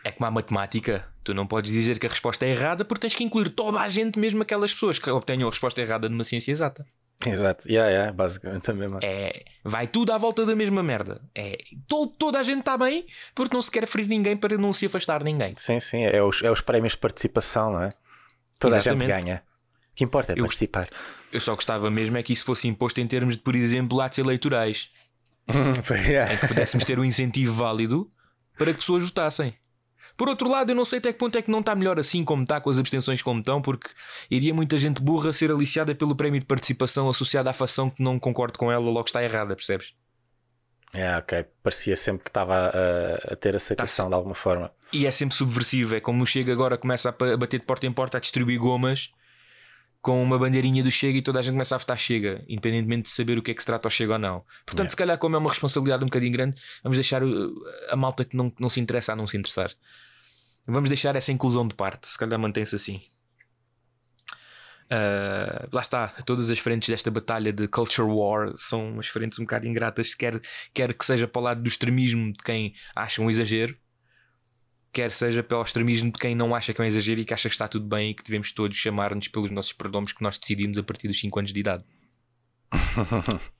É 0.02 0.11
como 0.11 0.26
a 0.26 0.31
matemática. 0.31 1.06
Tu 1.23 1.32
não 1.32 1.46
podes 1.46 1.70
dizer 1.73 1.99
que 1.99 2.06
a 2.06 2.11
resposta 2.11 2.44
é 2.44 2.50
errada 2.50 2.85
porque 2.85 3.02
tens 3.02 3.14
que 3.14 3.25
incluir 3.25 3.49
toda 3.50 3.81
a 3.81 3.88
gente, 3.88 4.19
mesmo 4.19 4.43
aquelas 4.43 4.73
pessoas 4.75 4.99
que 4.99 5.08
obtenham 5.11 5.49
a 5.49 5.50
resposta 5.50 5.81
errada 5.81 6.08
numa 6.08 6.25
ciência 6.25 6.50
exata. 6.52 6.85
Exato, 7.25 7.67
yeah, 7.70 7.88
yeah, 7.90 8.12
basicamente 8.12 8.70
a 8.70 8.75
mesma. 8.75 8.99
É, 9.02 9.44
vai 9.64 9.87
tudo 9.87 10.12
à 10.12 10.19
volta 10.19 10.44
da 10.44 10.55
mesma 10.55 10.82
merda. 10.82 11.23
É, 11.35 11.56
to- 11.88 12.08
toda 12.19 12.38
a 12.38 12.43
gente 12.43 12.58
está 12.61 12.76
bem 12.76 13.06
porque 13.35 13.55
não 13.55 13.62
se 13.62 13.70
quer 13.70 13.87
ferir 13.87 14.08
ninguém 14.08 14.37
para 14.37 14.58
não 14.58 14.75
se 14.75 14.85
afastar 14.87 15.19
de 15.20 15.25
ninguém. 15.25 15.55
Sim, 15.56 15.79
sim, 15.81 16.02
é 16.05 16.23
os, 16.23 16.43
é 16.43 16.50
os 16.50 16.61
prémios 16.61 16.93
de 16.94 16.99
participação, 16.99 17.73
não 17.73 17.82
é? 17.85 17.93
Toda 18.58 18.75
a 18.75 18.79
Exatamente. 18.79 19.06
gente 19.11 19.23
ganha. 19.23 19.43
O 19.94 19.96
que 19.96 20.05
importa 20.05 20.32
é 20.32 20.35
Eu- 20.38 20.44
participar. 20.44 20.88
Eu 21.32 21.41
só 21.41 21.55
gostava 21.55 21.91
mesmo 21.91 22.17
é 22.17 22.23
que 22.23 22.32
isso 22.32 22.44
fosse 22.44 22.67
imposto 22.69 23.00
em 23.00 23.06
termos 23.06 23.37
de, 23.37 23.43
por 23.43 23.55
exemplo, 23.55 24.00
atos 24.00 24.19
eleitorais, 24.19 24.91
Yeah. 26.08 26.35
em 26.35 26.38
que 26.38 26.49
pudéssemos 26.49 26.85
ter 26.85 26.99
um 26.99 27.05
incentivo 27.05 27.55
válido 27.55 28.11
para 28.58 28.73
que 28.73 28.79
pessoas 28.79 29.05
votassem. 29.05 29.55
Por 30.17 30.29
outro 30.29 30.49
lado, 30.49 30.70
eu 30.70 30.76
não 30.76 30.85
sei 30.85 31.00
até 31.00 31.12
que 31.12 31.19
ponto 31.19 31.37
é 31.37 31.43
que 31.43 31.50
não 31.50 31.58
está 31.61 31.75
melhor 31.75 31.99
assim 31.99 32.25
como 32.25 32.43
está, 32.44 32.61
com 32.61 32.70
as 32.70 32.79
abstenções 32.79 33.20
como 33.20 33.41
estão, 33.41 33.61
porque 33.61 33.88
iria 34.31 34.55
muita 34.55 34.79
gente 34.79 35.02
burra 35.02 35.32
ser 35.32 35.50
aliciada 35.50 35.93
pelo 35.94 36.14
prémio 36.14 36.38
de 36.38 36.47
participação 36.47 37.08
associado 37.11 37.49
à 37.49 37.52
fação 37.52 37.90
que 37.90 38.00
não 38.02 38.19
concordo 38.19 38.56
com 38.58 38.70
ela, 38.70 38.85
logo 38.85 39.06
está 39.06 39.23
errada, 39.25 39.56
percebes? 39.56 39.93
Yeah, 40.94 41.19
ok. 41.19 41.44
Parecia 41.62 41.97
sempre 41.97 42.23
que 42.23 42.31
estava 42.31 42.55
a, 42.69 43.32
a 43.32 43.37
ter 43.37 43.56
aceitação 43.56 44.08
de 44.08 44.14
alguma 44.14 44.37
forma. 44.37 44.70
E 44.93 45.05
é 45.06 45.11
sempre 45.11 45.35
subversivo. 45.35 45.97
É 45.97 46.00
como 46.00 46.25
Chega 46.25 46.52
agora 46.52 46.79
começa 46.79 47.08
a 47.08 47.37
bater 47.37 47.58
de 47.58 47.67
porta 47.67 47.85
em 47.85 47.93
porta 47.93 48.17
a 48.19 48.20
distribuir 48.20 48.61
gomas 48.61 49.11
com 50.05 50.23
uma 50.23 50.39
bandeirinha 50.39 50.85
do 50.85 50.91
Chega 50.91 51.19
e 51.19 51.23
toda 51.23 51.39
a 51.39 51.43
gente 51.43 51.55
começa 51.55 51.75
a 51.75 51.79
votar 51.79 51.99
Chega, 51.99 52.45
independentemente 52.47 53.05
de 53.05 53.11
saber 53.11 53.39
o 53.39 53.43
que 53.43 53.51
é 53.51 53.55
que 53.55 53.61
se 53.61 53.67
trata 53.67 53.89
ao 53.89 53.91
Chega 53.91 54.12
ou 54.12 54.19
não. 54.19 54.45
Portanto, 54.67 54.91
se 54.91 54.97
calhar, 54.97 55.17
como 55.17 55.35
é 55.35 55.39
uma 55.39 55.49
responsabilidade 55.49 56.05
um 56.05 56.06
bocadinho 56.06 56.31
grande, 56.31 56.61
vamos 56.83 56.99
deixar 56.99 57.25
uh, 57.25 57.55
a 57.89 57.97
malta 57.97 58.23
que 58.23 58.37
não, 58.37 58.53
não 58.61 58.69
se 58.69 58.79
interessa 58.81 59.15
a 59.15 59.17
não 59.17 59.27
se 59.27 59.39
interessar. 59.39 59.73
Vamos 60.67 60.91
deixar 60.91 61.17
essa 61.17 61.33
inclusão 61.33 61.67
de 61.67 61.75
parte. 61.75 62.07
Se 62.07 62.19
calhar 62.19 62.38
mantém-se 62.38 62.76
assim. 62.76 63.00
Ah, 64.90 65.67
lá 65.73 65.81
está, 65.81 66.09
todas 66.26 66.50
as 66.50 66.59
frentes 66.59 66.88
desta 66.88 67.11
batalha 67.11 67.52
de 67.52 67.67
culture 67.67 68.07
war 68.07 68.52
são 68.57 68.90
umas 68.90 69.07
frentes 69.07 69.38
um 69.38 69.43
bocado 69.43 69.67
ingratas, 69.67 70.14
quer, 70.14 70.40
quer 70.73 70.93
que 70.93 71.05
seja 71.05 71.26
para 71.26 71.40
o 71.40 71.43
lado 71.43 71.62
do 71.62 71.69
extremismo 71.69 72.33
de 72.33 72.38
quem 72.45 72.75
acha 72.95 73.23
um 73.23 73.31
exagero, 73.31 73.76
quer 74.95 75.11
seja 75.11 75.43
pelo 75.43 75.63
extremismo 75.63 76.13
de 76.13 76.19
quem 76.19 76.35
não 76.35 76.55
acha 76.55 76.73
que 76.73 76.81
é 76.81 76.85
um 76.85 76.87
exagero 76.87 77.21
e 77.21 77.25
que 77.25 77.35
acha 77.35 77.49
que 77.49 77.55
está 77.55 77.67
tudo 77.67 77.87
bem 77.87 78.11
e 78.11 78.15
que 78.15 78.23
devemos 78.23 78.53
todos 78.53 78.77
chamar-nos 78.77 79.27
pelos 79.29 79.51
nossos 79.51 79.73
pronomes 79.73 80.13
que 80.13 80.23
nós 80.23 80.39
decidimos 80.39 80.79
a 80.79 80.83
partir 80.83 81.09
dos 81.09 81.21
5 81.21 81.39
anos 81.39 81.53
de 81.53 81.61
idade. 81.61 81.85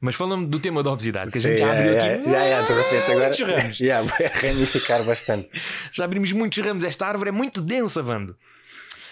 Mas 0.00 0.14
falando 0.14 0.46
do 0.46 0.58
tema 0.58 0.82
da 0.82 0.90
obesidade, 0.90 1.32
que 1.32 1.38
a 1.38 1.40
gente 1.40 1.58
Sim, 1.58 1.64
já 1.64 1.72
abriu 1.72 1.92
yeah, 1.92 2.14
aqui 2.14 2.28
yeah, 2.28 2.44
yeah, 2.44 2.66
de 2.66 2.74
repente 2.74 3.10
agora 3.10 3.28
muitos 3.28 3.48
ramos. 3.48 3.80
yeah, 3.80 4.08
vai 4.08 4.26
ramificar 4.26 5.04
bastante. 5.04 5.50
Já 5.90 6.04
abrimos 6.04 6.32
muitos 6.32 6.64
ramos. 6.64 6.84
Esta 6.84 7.06
árvore 7.06 7.30
é 7.30 7.32
muito 7.32 7.62
densa, 7.62 8.02
Vando. 8.02 8.36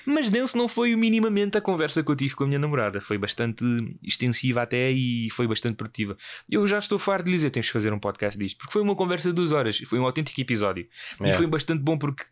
Mas 0.06 0.28
denso 0.28 0.56
não 0.58 0.68
foi 0.68 0.94
minimamente 0.96 1.56
a 1.56 1.60
conversa 1.60 2.02
que 2.02 2.10
eu 2.10 2.16
tive 2.16 2.34
com 2.34 2.44
a 2.44 2.46
minha 2.46 2.58
namorada. 2.58 3.00
Foi 3.00 3.16
bastante 3.16 3.64
extensiva 4.02 4.62
até 4.62 4.90
e 4.90 5.30
foi 5.30 5.46
bastante 5.46 5.76
produtiva. 5.76 6.16
Eu 6.50 6.66
já 6.66 6.78
estou 6.78 6.98
farto 6.98 7.24
de 7.24 7.30
lhe 7.30 7.36
dizer 7.36 7.50
temos 7.50 7.68
que 7.68 7.72
fazer 7.72 7.92
um 7.92 7.98
podcast 7.98 8.38
disto. 8.38 8.58
Porque 8.58 8.72
foi 8.72 8.82
uma 8.82 8.94
conversa 8.94 9.28
de 9.28 9.34
duas 9.34 9.52
horas. 9.52 9.78
Foi 9.78 9.98
um 9.98 10.04
autêntico 10.04 10.40
episódio. 10.40 10.86
E 11.20 11.24
Yeah. 11.24 11.38
foi 11.38 11.46
bastante 11.46 11.82
bom 11.82 11.96
porque 11.96 12.24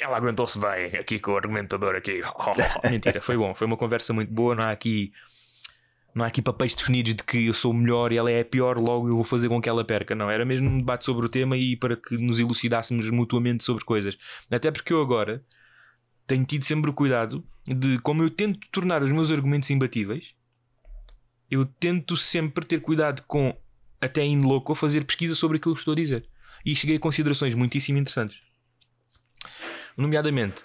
ela 0.00 0.16
aguentou-se 0.16 0.58
bem 0.58 0.86
aqui 0.98 1.18
com 1.18 1.32
o 1.32 1.36
argumentador 1.36 1.94
aqui. 1.94 2.20
Mentira, 2.90 3.20
foi 3.20 3.36
bom. 3.36 3.54
Foi 3.54 3.66
uma 3.66 3.76
conversa 3.76 4.12
muito 4.12 4.32
boa. 4.32 4.54
Não 4.54 4.64
há 4.64 4.70
aqui... 4.70 5.12
Não 6.14 6.24
há 6.24 6.28
aqui 6.28 6.40
papéis 6.40 6.76
definidos 6.76 7.12
de 7.14 7.24
que 7.24 7.46
eu 7.46 7.52
sou 7.54 7.72
o 7.72 7.74
melhor 7.74 8.12
e 8.12 8.16
ela 8.16 8.30
é 8.30 8.40
a 8.40 8.44
pior, 8.44 8.78
logo 8.78 9.08
eu 9.08 9.16
vou 9.16 9.24
fazer 9.24 9.48
com 9.48 9.60
que 9.60 9.68
ela 9.68 9.84
perca. 9.84 10.14
Não, 10.14 10.30
era 10.30 10.44
mesmo 10.44 10.70
um 10.70 10.78
debate 10.78 11.04
sobre 11.04 11.26
o 11.26 11.28
tema 11.28 11.56
e 11.56 11.74
para 11.74 11.96
que 11.96 12.16
nos 12.16 12.38
elucidássemos 12.38 13.10
mutuamente 13.10 13.64
sobre 13.64 13.84
coisas. 13.84 14.16
Até 14.48 14.70
porque 14.70 14.92
eu 14.92 15.02
agora 15.02 15.42
tenho 16.26 16.44
tido 16.44 16.64
sempre 16.64 16.90
o 16.90 16.94
cuidado 16.94 17.44
de, 17.66 17.98
como 18.00 18.22
eu 18.22 18.30
tento 18.30 18.60
tornar 18.70 19.02
os 19.02 19.10
meus 19.10 19.30
argumentos 19.30 19.70
imbatíveis, 19.70 20.34
eu 21.50 21.64
tento 21.64 22.16
sempre 22.16 22.64
ter 22.64 22.80
cuidado 22.80 23.22
com, 23.26 23.56
até 24.00 24.22
em 24.22 24.40
louco, 24.40 24.74
fazer 24.74 25.04
pesquisa 25.04 25.34
sobre 25.34 25.58
aquilo 25.58 25.74
que 25.74 25.80
estou 25.80 25.92
a 25.92 25.96
dizer. 25.96 26.26
E 26.64 26.74
cheguei 26.74 26.96
a 26.96 27.00
considerações 27.00 27.54
muitíssimo 27.54 27.98
interessantes. 27.98 28.38
Nomeadamente, 29.96 30.62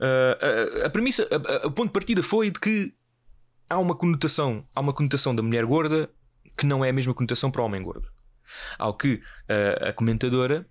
ah, 0.00 0.82
a, 0.82 0.86
a 0.86 0.90
premissa, 0.90 1.28
o 1.64 1.70
ponto 1.70 1.88
de 1.88 1.92
partida 1.92 2.22
foi 2.22 2.50
de 2.50 2.60
que 2.60 2.92
há 3.68 3.78
uma 3.78 3.94
conotação, 3.94 4.66
há 4.74 4.80
uma 4.80 4.92
conotação 4.92 5.34
da 5.34 5.42
mulher 5.42 5.64
gorda 5.64 6.10
que 6.56 6.66
não 6.66 6.84
é 6.84 6.90
a 6.90 6.92
mesma 6.92 7.14
conotação 7.14 7.50
para 7.50 7.62
o 7.62 7.64
homem 7.64 7.82
gordo. 7.82 8.08
Ao 8.78 8.94
que 8.94 9.22
ah, 9.48 9.88
a 9.88 9.92
comentadora 9.92 10.66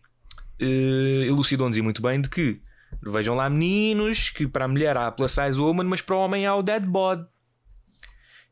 eh, 0.59 1.25
elucidou-nos 1.27 1.77
muito 1.79 2.01
bem 2.01 2.21
de 2.21 2.29
que 2.29 2.61
vejam 3.01 3.35
lá 3.35 3.49
meninos 3.49 4.29
que 4.29 4.47
para 4.47 4.65
a 4.65 4.67
mulher 4.67 4.95
há 4.97 5.07
a 5.07 5.11
plus 5.11 5.31
size 5.31 5.59
woman, 5.59 5.83
mas 5.85 6.01
para 6.01 6.15
o 6.15 6.19
homem 6.19 6.45
há 6.45 6.55
o 6.55 6.63
dead 6.63 6.83
bod. 6.85 7.25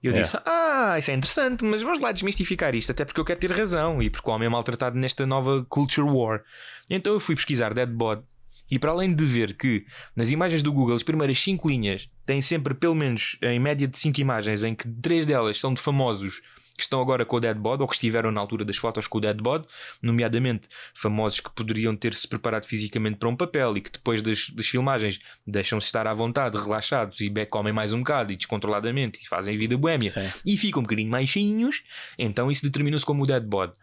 E 0.04 0.08
eu 0.08 0.14
É. 0.16 0.22
disse: 0.22 0.38
Ah, 0.46 0.96
isso 0.98 1.12
é 1.12 1.14
interessante, 1.14 1.64
mas 1.64 1.82
vamos 1.82 2.00
lá 2.00 2.12
desmistificar 2.12 2.74
isto, 2.74 2.92
até 2.92 3.06
porque 3.06 3.20
eu 3.20 3.26
quero 3.26 3.40
ter 3.40 3.52
razão 3.52 4.02
e 4.02 4.10
porque 4.10 4.30
o 4.30 4.34
homem 4.34 4.48
é 4.48 4.50
maltratado 4.50 4.98
nesta 4.98 5.26
nova 5.26 5.66
culture 5.70 6.08
war. 6.08 6.42
Então 6.90 7.14
eu 7.14 7.20
fui 7.20 7.36
pesquisar 7.36 7.74
dead 7.74 7.90
bod 7.90 8.24
e 8.70 8.80
para 8.80 8.92
além 8.92 9.14
de 9.14 9.26
ver 9.26 9.56
que 9.56 9.86
nas 10.16 10.32
imagens 10.32 10.64
do 10.64 10.72
Google 10.74 10.96
as 10.96 11.04
primeiras 11.04 11.42
5 11.44 11.68
linhas 11.70 12.10
têm 12.26 12.42
sempre 12.42 12.74
pelo 12.74 12.96
menos 12.96 13.38
em 13.42 13.60
média 13.60 13.88
de 13.88 14.00
5 14.00 14.20
imagens 14.20 14.64
em 14.64 14.74
que 14.74 14.88
3 14.88 15.26
delas 15.26 15.60
são 15.60 15.74
de 15.74 15.82
famosos 15.82 16.42
que 16.82 16.86
estão 16.86 17.00
agora 17.00 17.24
com 17.24 17.36
o 17.36 17.40
dead 17.40 17.58
bod 17.58 17.82
ou 17.82 17.88
que 17.88 17.94
estiveram 17.94 18.32
na 18.32 18.42
altura 18.42 18.66
das 18.66 18.78
fotos 18.78 19.06
com 19.06 19.20
o 19.20 19.22
dead 19.22 19.40
bod, 19.40 19.66
nomeadamente 20.02 20.68
famosos 20.96 21.40
que 21.40 21.50
poderiam 21.52 21.96
ter-se 21.96 22.28
preparado 22.28 22.66
fisicamente 22.66 23.18
para 23.18 23.30
um 23.30 23.36
papel 23.36 23.78
e 23.78 23.82
que 23.82 23.92
depois 23.92 24.22
das, 24.22 24.50
das 24.50 24.68
filmagens 24.68 25.20
deixam-se 25.46 25.86
estar 25.86 26.08
à 26.08 26.14
vontade, 26.14 26.58
relaxados 26.58 27.22
e 27.22 27.32
comem 27.46 27.72
mais 27.72 27.94
um 27.94 28.00
bocado 28.00 28.34
e 28.34 28.36
descontroladamente 28.36 29.20
e 29.24 29.28
fazem 29.28 29.56
vida 29.58 29.78
boémia 29.78 30.10
Sim. 30.10 30.30
e 30.46 30.58
ficam 30.58 30.80
um 30.80 30.84
bocadinho 30.84 31.10
mais 31.10 31.30
cheinhos, 31.30 31.84
então 32.18 32.50
isso 32.50 32.64
determina-se 32.64 33.06
como 33.06 33.24
o 33.24 33.28
dead 33.28 33.44
bod. 33.44 33.74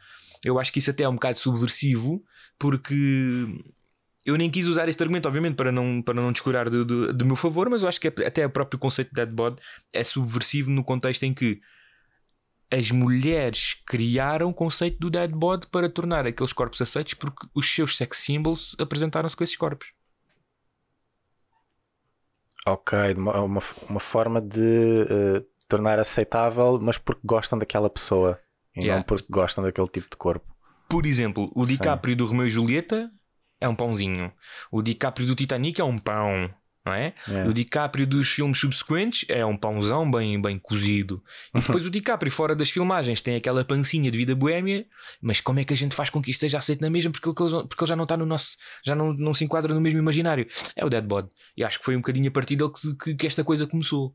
Eu 0.44 0.58
acho 0.58 0.72
que 0.72 0.80
isso 0.80 0.90
até 0.90 1.04
é 1.04 1.08
um 1.08 1.14
bocado 1.14 1.38
subversivo, 1.38 2.22
porque 2.58 2.94
eu 4.24 4.36
nem 4.36 4.50
quis 4.50 4.66
usar 4.66 4.88
este 4.88 5.02
argumento, 5.02 5.26
obviamente, 5.26 5.54
para 5.54 5.72
não, 5.72 6.02
para 6.02 6.14
não 6.14 6.30
descurar 6.30 6.68
do, 6.68 6.84
do, 6.84 7.12
do 7.12 7.24
meu 7.24 7.36
favor, 7.36 7.68
mas 7.70 7.82
eu 7.82 7.88
acho 7.88 8.00
que 8.00 8.08
até 8.08 8.44
o 8.44 8.50
próprio 8.50 8.78
conceito 8.78 9.08
de 9.08 9.14
dead 9.14 9.30
bod 9.30 9.58
é 9.92 10.04
subversivo 10.04 10.70
no 10.70 10.84
contexto 10.84 11.22
em 11.22 11.32
que 11.32 11.60
as 12.70 12.90
mulheres 12.90 13.74
criaram 13.86 14.50
o 14.50 14.54
conceito 14.54 14.98
do 14.98 15.10
dead 15.10 15.30
bod 15.30 15.66
para 15.68 15.88
tornar 15.88 16.26
aqueles 16.26 16.52
corpos 16.52 16.80
aceitos 16.80 17.14
porque 17.14 17.46
os 17.54 17.72
seus 17.72 17.96
sex 17.96 18.18
symbols 18.18 18.76
apresentaram-se 18.78 19.36
com 19.36 19.44
esses 19.44 19.56
corpos. 19.56 19.88
Ok, 22.66 23.14
uma, 23.14 23.40
uma, 23.40 23.62
uma 23.88 24.00
forma 24.00 24.40
de 24.40 24.60
eh, 25.02 25.42
tornar 25.66 25.98
aceitável, 25.98 26.78
mas 26.80 26.98
porque 26.98 27.22
gostam 27.24 27.58
daquela 27.58 27.88
pessoa 27.88 28.38
e 28.76 28.80
Yeah. 28.80 28.98
não 28.98 29.02
porque 29.02 29.26
gostam 29.28 29.64
daquele 29.64 29.88
tipo 29.88 30.08
de 30.10 30.16
corpo. 30.16 30.46
Por 30.88 31.04
exemplo, 31.04 31.50
o 31.54 31.66
Sim. 31.66 31.72
DiCaprio 31.72 32.14
do 32.14 32.26
Romeu 32.26 32.46
e 32.46 32.50
Julieta 32.50 33.10
é 33.60 33.68
um 33.68 33.74
pãozinho. 33.74 34.32
O 34.70 34.82
DiCaprio 34.82 35.26
do 35.26 35.34
Titanic 35.34 35.80
é 35.80 35.84
um 35.84 35.98
pão, 35.98 36.48
não 36.88 36.94
é? 36.94 37.12
Yeah. 37.28 37.50
O 37.50 37.52
DiCaprio 37.52 38.06
dos 38.06 38.30
filmes 38.30 38.58
subsequentes 38.58 39.24
é 39.28 39.44
um 39.44 39.56
pãozão 39.56 40.10
bem, 40.10 40.40
bem 40.40 40.58
cozido. 40.58 41.22
E 41.54 41.60
depois 41.60 41.84
o 41.84 41.90
DiCaprio 41.90 42.32
fora 42.32 42.56
das 42.56 42.70
filmagens 42.70 43.20
tem 43.20 43.36
aquela 43.36 43.62
pancinha 43.64 44.10
de 44.10 44.16
vida 44.16 44.34
boémia, 44.34 44.86
mas 45.20 45.40
como 45.40 45.60
é 45.60 45.64
que 45.64 45.74
a 45.74 45.76
gente 45.76 45.94
faz 45.94 46.08
com 46.08 46.22
que 46.22 46.30
isto 46.30 46.40
seja 46.40 46.58
aceito 46.58 46.80
na 46.80 46.88
mesma? 46.88 47.12
Porque 47.12 47.28
ele, 47.28 47.66
porque 47.68 47.84
ele 47.84 47.88
já 47.88 47.96
não 47.96 48.04
está 48.04 48.16
no 48.16 48.24
nosso, 48.24 48.56
já 48.84 48.94
não, 48.94 49.12
não 49.12 49.34
se 49.34 49.44
enquadra 49.44 49.74
no 49.74 49.80
mesmo 49.80 49.98
imaginário. 49.98 50.46
É 50.74 50.84
o 50.84 50.88
Dead 50.88 51.04
Bod. 51.04 51.28
E 51.56 51.62
acho 51.62 51.78
que 51.78 51.84
foi 51.84 51.94
um 51.94 52.00
bocadinho 52.00 52.28
a 52.28 52.32
partir 52.32 52.56
dele 52.56 52.70
que, 52.70 52.94
que, 52.94 53.14
que 53.14 53.26
esta 53.26 53.44
coisa 53.44 53.66
começou. 53.66 54.14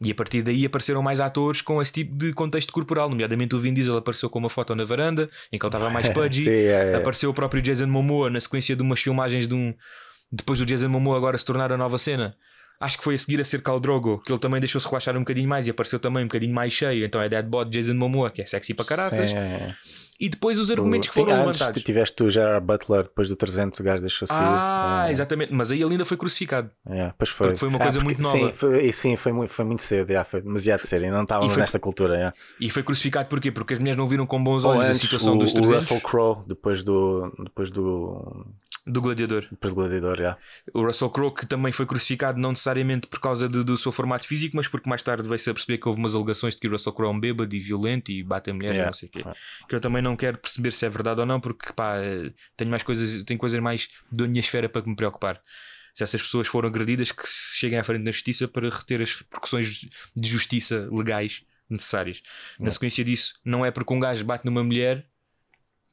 E 0.00 0.12
a 0.12 0.14
partir 0.14 0.42
daí 0.42 0.64
apareceram 0.64 1.02
mais 1.02 1.20
atores 1.20 1.60
com 1.60 1.82
esse 1.82 1.92
tipo 1.92 2.16
de 2.16 2.32
contexto 2.32 2.72
corporal, 2.72 3.08
nomeadamente 3.08 3.56
o 3.56 3.58
Vin 3.58 3.74
Diesel 3.74 3.96
apareceu 3.96 4.30
com 4.30 4.38
uma 4.38 4.48
foto 4.48 4.74
na 4.74 4.84
varanda 4.84 5.28
em 5.52 5.58
que 5.58 5.64
ele 5.64 5.68
estava 5.68 5.90
mais 5.90 6.08
pudgy. 6.14 6.44
Sim, 6.44 6.50
é, 6.50 6.92
é. 6.92 6.94
Apareceu 6.94 7.30
o 7.30 7.34
próprio 7.34 7.60
Jason 7.60 7.88
Momoa 7.88 8.30
na 8.30 8.40
sequência 8.40 8.76
de 8.76 8.82
umas 8.82 9.00
filmagens 9.00 9.48
de 9.48 9.54
um. 9.54 9.74
Depois 10.30 10.58
do 10.58 10.66
Jason 10.66 10.88
Momoa 10.88 11.16
agora 11.16 11.38
se 11.38 11.44
tornar 11.44 11.72
a 11.72 11.76
nova 11.76 11.98
cena. 11.98 12.36
Acho 12.80 12.96
que 12.98 13.02
foi 13.02 13.16
a 13.16 13.18
seguir 13.18 13.40
a 13.40 13.44
ser 13.44 13.60
Khal 13.60 13.80
Drogo, 13.80 14.22
que 14.24 14.30
ele 14.30 14.38
também 14.38 14.60
deixou-se 14.60 14.86
relaxar 14.86 15.16
um 15.16 15.20
bocadinho 15.20 15.48
mais 15.48 15.66
e 15.66 15.70
apareceu 15.70 15.98
também 15.98 16.22
um 16.22 16.28
bocadinho 16.28 16.54
mais 16.54 16.72
cheio. 16.72 17.04
Então 17.04 17.20
é 17.20 17.28
Deadbot 17.28 17.68
Jason 17.70 17.94
Momoa, 17.94 18.30
que 18.30 18.40
é 18.40 18.46
sexy 18.46 18.72
para 18.72 18.84
caraças. 18.84 19.30
Sim. 19.30 19.36
E 20.20 20.28
depois 20.28 20.58
os 20.60 20.70
argumentos 20.70 21.08
que 21.08 21.14
Sim, 21.14 21.20
foram 21.22 21.34
antes 21.34 21.58
levantados. 21.60 21.82
tiveste 21.82 22.22
o 22.24 22.30
Gerard 22.30 22.64
Butler, 22.64 23.02
depois 23.04 23.28
do 23.28 23.34
300 23.36 23.78
o 23.80 23.82
gajo 23.82 24.00
deixou-se. 24.00 24.32
Ah, 24.36 25.06
É, 25.08 25.12
exatamente. 25.12 25.52
Mas 25.52 25.72
aí 25.72 25.80
ele 25.82 25.92
ainda 25.92 26.04
foi 26.04 26.16
crucificado. 26.16 26.70
é, 26.88 27.12
pois 27.18 27.30
foi. 27.30 27.46
Porque 27.48 27.58
foi 27.58 27.68
uma 27.68 27.78
coisa 27.80 28.00
muito 28.00 28.22
Sim, 28.22 28.42
nova. 28.42 28.52
foi, 28.56 28.86
e 28.86 28.92
sim, 28.92 29.16
foi 29.16 29.32
muito, 29.32 29.52
foi 29.52 29.64
muito 29.64 29.82
cedo, 29.82 30.12
já, 30.12 30.24
foi 30.24 30.40
demasiado 30.40 30.80
cedo. 30.86 31.04
E 31.04 31.10
não 31.10 31.22
estávamos 31.22 31.52
foi- 31.54 31.60
nesta 31.60 31.78
cultura. 31.80 32.16
já. 32.18 32.34
E 32.60 32.70
foi 32.70 32.82
crucificado 32.84 33.28
porquê? 33.28 33.50
Porque 33.50 33.74
as 33.74 33.80
mulheres 33.80 33.96
não 33.98 34.06
viram 34.08 34.26
com 34.26 34.42
bons 34.42 34.64
Ou 34.64 34.70
olhos 34.72 34.86
a 34.86 34.90
antes, 34.90 35.00
situação 35.02 35.34
o, 35.34 35.38
dos 35.38 35.50
o 35.50 35.54
300 35.54 35.84
Russell 35.88 36.00
Crowe, 36.00 36.44
depois 36.48 36.82
do, 36.84 37.32
depois 37.44 37.70
do, 37.70 38.44
do 38.88 39.00
Gladiador. 39.00 39.46
Gladiador, 39.60 40.16
já. 40.18 40.36
O 40.72 40.82
Russell 40.82 41.10
Crowe 41.10 41.34
que 41.34 41.46
também 41.46 41.72
foi 41.72 41.86
crucificado 41.86 42.38
não 42.40 42.50
necessariamente 42.50 43.06
por 43.06 43.20
causa 43.20 43.48
de- 43.48 43.62
do 43.62 43.76
seu 43.78 43.92
formato 43.92 44.26
físico, 44.26 44.56
mas 44.56 44.66
porque 44.68 44.88
mais 44.88 45.02
tarde 45.02 45.26
veio-se 45.28 45.50
a 45.50 45.54
perceber 45.54 45.78
que 45.78 45.86
houve 45.88 45.98
umas 46.00 46.14
alegações 46.14 46.54
de 46.54 46.60
que 46.60 46.68
o 46.68 46.70
Russell 46.70 46.92
Crowe 46.92 47.12
é 47.12 47.16
um 47.16 47.20
bêbado 47.20 47.54
e 47.54 47.60
violento 47.60 48.10
e 48.10 48.22
bate 48.22 48.50
a 48.50 48.54
mulheres 48.54 48.76
e 48.76 48.78
Yeah. 48.78 48.90
não 48.90 48.94
sei 48.98 49.08
o 49.08 49.12
quê. 49.12 49.24
Que 49.68 49.74
eu 49.74 49.80
também 49.80 50.00
não 50.02 50.16
quero 50.16 50.38
perceber 50.38 50.72
se 50.72 50.86
é 50.86 50.88
verdade 50.88 51.20
ou 51.20 51.26
não, 51.26 51.40
porque 51.40 51.72
pá, 51.72 51.96
tenho 52.56 52.70
mais 52.70 52.82
coisas, 52.82 53.22
tenho 53.24 53.38
coisas 53.38 53.60
mais 53.60 53.88
da 54.12 54.26
minha 54.26 54.40
esfera 54.40 54.68
para 54.68 54.82
me 54.86 54.96
preocupar. 54.96 55.40
Se 55.94 56.02
essas 56.04 56.22
pessoas 56.22 56.46
foram 56.46 56.68
agredidas, 56.68 57.10
que 57.10 57.22
cheguem 57.26 57.78
à 57.78 57.82
frente 57.82 58.04
da 58.04 58.12
justiça 58.12 58.46
para 58.46 58.68
reter 58.68 59.02
as 59.02 59.14
repercussões 59.14 59.80
de 60.16 60.28
justiça 60.28 60.88
legais 60.92 61.42
necessárias. 61.68 62.22
Na 62.60 62.70
sequência 62.70 63.04
disso, 63.04 63.34
não 63.44 63.66
é 63.66 63.70
porque 63.70 63.92
um 63.92 63.98
gajo 63.98 64.24
bate 64.24 64.44
numa 64.46 64.62
mulher 64.62 65.06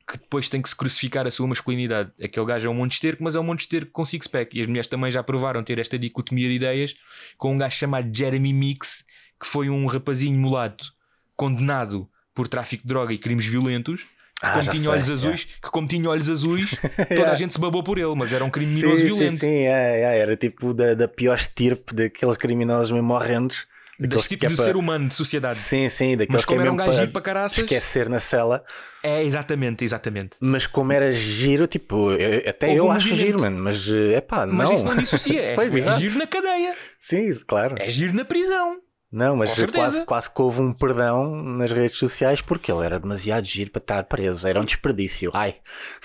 que 0.07 0.17
depois 0.17 0.47
tem 0.49 0.61
que 0.61 0.69
se 0.69 0.75
crucificar 0.75 1.25
a 1.25 1.31
sua 1.31 1.47
masculinidade. 1.47 2.11
Aquele 2.23 2.45
gajo 2.45 2.67
é 2.67 2.69
um 2.69 2.75
monte 2.75 2.91
de 2.91 2.95
esterco, 2.95 3.23
mas 3.23 3.35
é 3.35 3.39
um 3.39 3.43
monte 3.43 3.59
de 3.59 3.63
esterco 3.65 3.91
com 3.91 4.05
six-pack. 4.05 4.55
E 4.57 4.61
as 4.61 4.67
mulheres 4.67 4.87
também 4.87 5.09
já 5.09 5.23
provaram 5.23 5.63
ter 5.63 5.79
esta 5.79 5.97
dicotomia 5.97 6.47
de 6.47 6.55
ideias 6.55 6.95
com 7.37 7.53
um 7.53 7.57
gajo 7.57 7.75
chamado 7.75 8.15
Jeremy 8.15 8.53
Mix, 8.53 9.03
que 9.39 9.47
foi 9.47 9.69
um 9.69 9.85
rapazinho 9.87 10.37
mulato 10.37 10.93
condenado 11.35 12.07
por 12.33 12.47
tráfico 12.47 12.83
de 12.83 12.89
droga 12.89 13.13
e 13.13 13.17
crimes 13.17 13.45
violentos. 13.45 14.03
Que 14.39 14.45
Ah, 14.47 14.51
como 14.51 14.69
tinha 14.69 14.83
sei, 14.83 14.89
olhos 14.91 15.09
azuis, 15.09 15.43
que 15.45 15.71
como 15.71 15.87
tinha 15.87 16.09
olhos 16.09 16.29
azuis, 16.29 16.71
toda 17.07 17.13
Yeah. 17.13 17.31
a 17.31 17.35
gente 17.35 17.53
se 17.53 17.59
babou 17.59 17.81
por 17.81 17.97
ele, 17.97 18.13
mas 18.15 18.33
era 18.33 18.43
um 18.43 18.49
criminoso 18.49 18.97
sim, 18.97 19.05
violento. 19.05 19.39
Sim, 19.39 19.47
sim, 19.47 19.59
é, 19.63 20.01
é, 20.01 20.19
era 20.19 20.35
tipo 20.35 20.73
da, 20.73 20.93
da 20.93 21.07
pior 21.07 21.37
estirpe 21.37 21.95
daqueles 21.95 22.37
criminosos 22.37 22.91
mesmo 22.91 23.13
horrendos. 23.13 23.65
Deste 23.97 24.09
Daqueles 24.09 24.27
tipo 24.27 24.45
é 24.45 24.49
de 24.49 24.55
para- 24.55 24.65
ser 24.65 24.75
humano 24.75 25.07
de 25.07 25.15
sociedade. 25.15 25.55
Sim, 25.55 25.87
sim, 25.87 26.11
daqueles 26.17 26.33
Mas 26.33 26.45
como 26.45 26.57
que 26.59 26.61
é 26.61 26.65
era 26.65 26.73
um 26.73 26.75
gajo 26.75 26.89
para 26.91 26.99
giro 26.99 27.11
para 27.11 27.21
caraças, 27.21 27.57
esquecer 27.59 28.09
na 28.09 28.19
cela. 28.19 28.63
é 29.01 29.23
exatamente, 29.23 29.83
exatamente. 29.85 30.31
Mas 30.41 30.67
como 30.67 30.91
era 30.91 31.13
giro, 31.13 31.65
tipo, 31.65 32.11
eu- 32.11 32.49
até 32.49 32.67
Houve 32.67 32.77
eu 32.79 32.85
um 32.87 32.91
acho 32.91 33.07
movimento. 33.07 33.25
giro, 33.27 33.41
mano. 33.41 33.63
Mas 33.63 33.87
é 33.89 34.19
pá, 34.21 34.45
Mas 34.45 34.67
não. 34.69 34.75
isso 34.75 34.85
não 34.85 34.97
dissocia, 34.97 35.39
é, 35.43 35.55
Pois, 35.55 35.73
é 35.87 35.91
giro 35.99 36.17
na 36.17 36.27
cadeia, 36.27 36.75
Sim, 36.99 37.31
claro. 37.47 37.75
é 37.79 37.87
giro 37.89 38.13
na 38.13 38.25
prisão. 38.25 38.77
Não, 39.11 39.33
mas 39.37 39.51
quase, 39.71 40.03
quase 40.03 40.29
que 40.29 40.41
houve 40.41 40.59
um 40.59 40.73
perdão 40.73 41.41
nas 41.41 41.71
redes 41.71 41.97
sociais 41.97 42.41
porque 42.41 42.69
ele 42.69 42.83
era 42.85 42.99
demasiado 42.99 43.45
giro 43.45 43.71
para 43.71 43.79
estar 43.79 44.03
preso. 44.03 44.45
Era 44.45 44.59
um 44.59 44.65
desperdício. 44.65 45.31
Ai, 45.33 45.55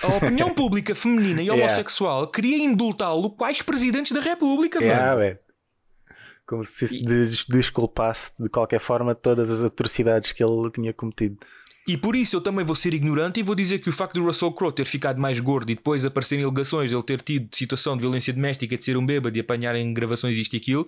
A 0.01 0.07
opinião 0.15 0.51
pública 0.55 0.95
feminina 0.95 1.41
e 1.41 1.45
Yeah. 1.47 1.61
homossexual 1.61 2.27
queria 2.27 2.55
indultá-lo 2.63 3.29
quais 3.31 3.61
presidentes 3.61 4.13
da 4.13 4.21
República, 4.21 4.79
mano. 4.79 5.37
Como 6.51 6.65
se 6.65 6.85
se 6.89 6.97
E- 6.97 7.01
des- 7.01 7.45
desculpasse 7.45 8.31
de 8.37 8.49
qualquer 8.49 8.81
forma 8.81 9.15
todas 9.15 9.49
as 9.49 9.63
atrocidades 9.63 10.33
que 10.33 10.43
ele 10.43 10.69
tinha 10.69 10.91
cometido. 10.91 11.37
E 11.87 11.95
por 11.97 12.13
isso 12.13 12.35
eu 12.35 12.41
também 12.41 12.65
vou 12.65 12.75
ser 12.75 12.93
ignorante 12.93 13.39
e 13.39 13.43
vou 13.43 13.55
dizer 13.55 13.79
que 13.79 13.89
o 13.89 13.93
facto 13.93 14.15
do 14.15 14.25
Russell 14.25 14.51
Crowe 14.51 14.73
ter 14.75 14.85
ficado 14.85 15.17
mais 15.19 15.39
gordo 15.39 15.71
e 15.71 15.75
depois 15.75 16.03
aparecerem 16.03 16.43
alegações 16.43 16.89
de 16.91 16.95
ele 16.95 17.03
ter 17.03 17.21
tido 17.21 17.55
situação 17.55 17.95
de 17.95 18.01
violência 18.01 18.33
doméstica, 18.33 18.77
de 18.77 18.83
ser 18.83 18.97
um 18.97 19.05
bêbado, 19.05 19.31
de 19.33 19.39
apanhar 19.39 19.73
em 19.75 19.93
gravações 19.93 20.35
isto 20.37 20.53
e 20.53 20.57
aquilo, 20.57 20.87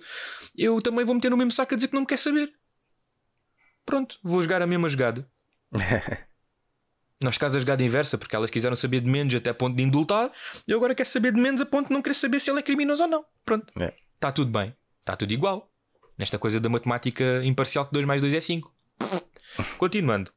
eu 0.56 0.82
também 0.82 1.06
vou 1.06 1.16
meter 1.16 1.32
no 1.32 1.38
mesmo 1.38 1.52
saco 1.54 1.74
a 1.74 1.78
dizer 1.78 1.88
que 1.88 1.94
não 1.94 2.02
me 2.02 2.08
quer 2.08 2.20
saber. 2.20 2.52
Pronto, 3.86 4.20
vou 4.22 4.42
jogar 4.42 4.62
a 4.62 4.68
mesma 4.68 4.88
jogada. 4.90 5.26
Nós 7.24 7.38
casos 7.38 7.56
a 7.56 7.60
jogada 7.60 7.82
inversa, 7.84 8.18
porque 8.18 8.36
elas 8.36 8.50
quiseram 8.50 8.76
saber 8.76 9.00
de 9.00 9.10
menos 9.10 9.34
até 9.34 9.50
a 9.50 9.54
ponto 9.54 9.76
de 9.78 9.84
indultar, 9.84 10.30
e 10.68 10.72
eu 10.72 10.78
agora 10.78 10.94
quero 10.94 11.08
saber 11.08 11.32
de 11.34 11.40
menos 11.40 11.62
a 11.62 11.66
ponto 11.66 11.88
de 11.88 11.94
não 11.94 12.02
querer 12.02 12.16
saber 12.16 12.40
se 12.42 12.52
ele 12.52 12.60
é 12.60 12.62
criminoso 12.62 13.02
ou 13.04 13.10
não. 13.10 13.26
Pronto, 13.46 13.72
É. 13.80 13.94
está 14.16 14.30
tudo 14.32 14.52
bem, 14.52 14.76
está 15.04 15.16
tudo 15.16 15.34
igual. 15.34 15.70
Nesta 16.18 16.40
coisa 16.40 16.60
da 16.60 16.70
matemática 16.70 17.42
imparcial 17.44 17.86
que 17.86 17.94
2 17.94 18.06
mais 18.06 18.22
2 18.22 18.34
é 18.34 18.42
5. 18.42 18.74
Continuando. 19.78 20.32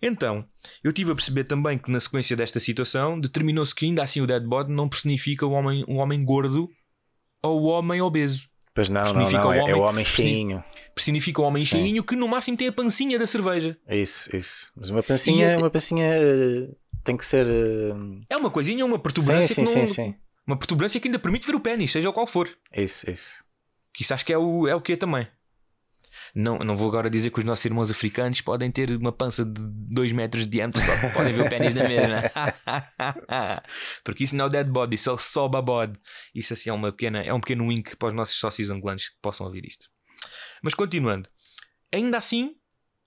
Então, 0.00 0.44
eu 0.82 0.92
tive 0.92 1.12
a 1.12 1.14
perceber 1.14 1.44
também 1.44 1.78
que 1.78 1.90
na 1.90 2.00
sequência 2.00 2.36
desta 2.36 2.58
situação 2.58 3.18
determinou-se 3.20 3.74
que 3.74 3.84
ainda 3.86 4.02
assim 4.02 4.20
o 4.20 4.26
dead 4.26 4.42
body 4.44 4.72
não 4.72 4.88
personifica 4.88 5.46
o 5.46 5.52
homem, 5.52 5.84
o 5.86 5.94
homem 5.96 6.24
gordo 6.24 6.68
ou 7.42 7.62
o 7.62 7.64
homem 7.66 8.00
obeso. 8.00 8.48
Pois 8.74 8.88
não, 8.88 9.00
não, 9.02 9.12
Personifica 9.12 9.40
não. 9.42 9.48
o 9.50 9.52
É, 9.52 9.58
é 9.58 9.62
homem- 9.62 9.74
o 9.74 9.80
homem 9.82 10.04
cheinho. 10.04 10.64
Personifica 10.94 11.40
o 11.42 11.44
homem 11.44 11.64
Sim. 11.64 11.70
cheinho 11.76 12.02
que 12.02 12.16
no 12.16 12.26
máximo 12.26 12.56
tem 12.56 12.68
a 12.68 12.72
pancinha 12.72 13.18
da 13.18 13.26
cerveja. 13.26 13.76
É 13.86 13.96
isso, 13.96 14.34
isso. 14.34 14.72
Mas 14.74 14.88
uma 14.88 15.02
pancinha, 15.02 15.54
até- 15.54 15.62
uma 15.62 15.70
pancinha 15.70 16.06
eh, 16.06 16.68
tem 17.04 17.16
que 17.16 17.24
ser. 17.26 17.46
eh, 17.46 17.92
É 18.30 18.36
uma 18.36 18.50
coisinha, 18.50 18.84
uma 18.84 18.96
Sim, 18.96 19.02
protuberância 19.02 19.54
sim, 19.54 19.64
que 19.64 19.74
não, 19.74 19.86
sim, 19.86 19.94
sim. 19.94 20.14
uma 20.46 20.56
protuberância 20.56 20.98
que 20.98 21.06
ainda 21.06 21.18
permite 21.18 21.46
ver 21.46 21.54
o 21.54 21.60
pênis, 21.60 21.92
seja 21.92 22.08
o 22.08 22.12
qual 22.12 22.26
for. 22.26 22.48
É 22.72 22.82
isso, 22.82 23.08
é 23.08 23.12
isso. 23.12 23.44
Que 23.92 24.02
isso 24.02 24.14
acho 24.14 24.24
que 24.24 24.32
é 24.32 24.38
o, 24.38 24.66
é 24.66 24.74
o 24.74 24.80
que 24.80 24.96
também. 24.96 25.26
Não, 26.34 26.58
não 26.58 26.76
vou 26.76 26.88
agora 26.88 27.08
dizer 27.10 27.30
que 27.30 27.38
os 27.38 27.44
nossos 27.44 27.64
irmãos 27.64 27.90
africanos 27.90 28.40
podem 28.40 28.70
ter 28.70 28.90
uma 28.90 29.12
pança 29.12 29.44
de 29.44 29.60
2 29.60 30.12
metros 30.12 30.44
de 30.44 30.50
diâmetro, 30.52 30.80
só 30.80 30.94
que 30.98 31.08
podem 31.08 31.32
ver 31.32 31.46
o 31.46 31.48
pênis 31.48 31.74
da 31.74 31.88
mesma. 31.88 32.22
Porque 34.04 34.24
isso 34.24 34.36
não 34.36 34.44
é 34.44 34.48
o 34.48 34.50
dead 34.50 34.68
body, 34.68 34.96
isso 34.96 35.10
é 35.10 35.12
o 35.12 35.18
soba 35.18 35.60
body. 35.62 35.98
Isso 36.34 36.52
assim 36.52 36.70
é, 36.70 36.72
uma 36.72 36.92
pequena, 36.92 37.22
é 37.22 37.32
um 37.32 37.40
pequeno 37.40 37.66
wink 37.66 37.96
para 37.96 38.08
os 38.08 38.14
nossos 38.14 38.36
sócios 38.38 38.70
angolanos 38.70 39.08
que 39.08 39.16
possam 39.22 39.46
ouvir 39.46 39.64
isto. 39.66 39.88
Mas 40.62 40.74
continuando, 40.74 41.28
ainda 41.92 42.18
assim, 42.18 42.56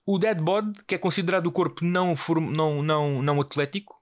o 0.05 0.17
dead 0.17 0.39
body, 0.39 0.83
que 0.85 0.95
é 0.95 0.97
considerado 0.97 1.47
o 1.47 1.51
corpo 1.51 1.83
não, 1.85 2.15
form- 2.15 2.51
não, 2.51 2.81
não, 2.83 3.21
não 3.21 3.41
atlético, 3.41 3.95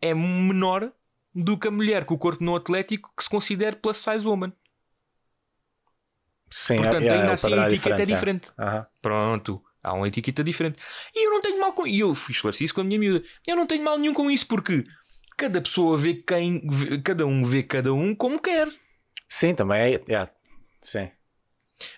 é 0.00 0.12
menor 0.14 0.92
do 1.34 1.58
que 1.58 1.68
a 1.68 1.70
mulher 1.70 2.04
com 2.04 2.14
o 2.14 2.18
corpo 2.18 2.44
não 2.44 2.56
atlético 2.56 3.12
que 3.16 3.24
se 3.24 3.30
considera 3.30 3.76
plus 3.76 3.98
size 3.98 4.26
woman. 4.26 4.52
Sim, 6.50 6.76
Portanto, 6.76 7.04
é- 7.04 7.08
é, 7.08 7.12
ainda 7.12 7.30
o 7.30 7.32
assim 7.32 7.54
a 7.54 7.66
etiqueta 7.66 8.02
é 8.02 8.06
diferente. 8.06 8.48
Aham. 8.58 8.86
Pronto, 9.02 9.62
há 9.82 9.92
uma 9.92 10.08
etiqueta 10.08 10.44
diferente. 10.44 10.80
E 11.14 11.26
eu 11.26 11.30
não 11.30 11.40
tenho 11.40 11.58
mal 11.60 11.72
com 11.72 11.86
E 11.86 12.00
eu 12.00 12.14
fui 12.14 12.32
esclareci 12.32 12.64
isso 12.64 12.74
com 12.74 12.80
a 12.80 12.84
minha 12.84 12.98
miúda. 12.98 13.24
Eu 13.46 13.56
não 13.56 13.66
tenho 13.66 13.82
mal 13.84 13.98
nenhum 13.98 14.14
com 14.14 14.30
isso 14.30 14.46
porque 14.46 14.84
cada 15.36 15.60
pessoa 15.60 15.96
vê 15.96 16.14
quem. 16.14 16.62
Cada 17.02 17.26
um 17.26 17.44
vê 17.44 17.62
cada 17.62 17.92
um 17.92 18.14
como 18.14 18.40
quer. 18.40 18.68
Sim, 19.28 19.54
também 19.54 19.78
é. 19.78 20.14
é, 20.14 20.28
Sim. 20.80 21.10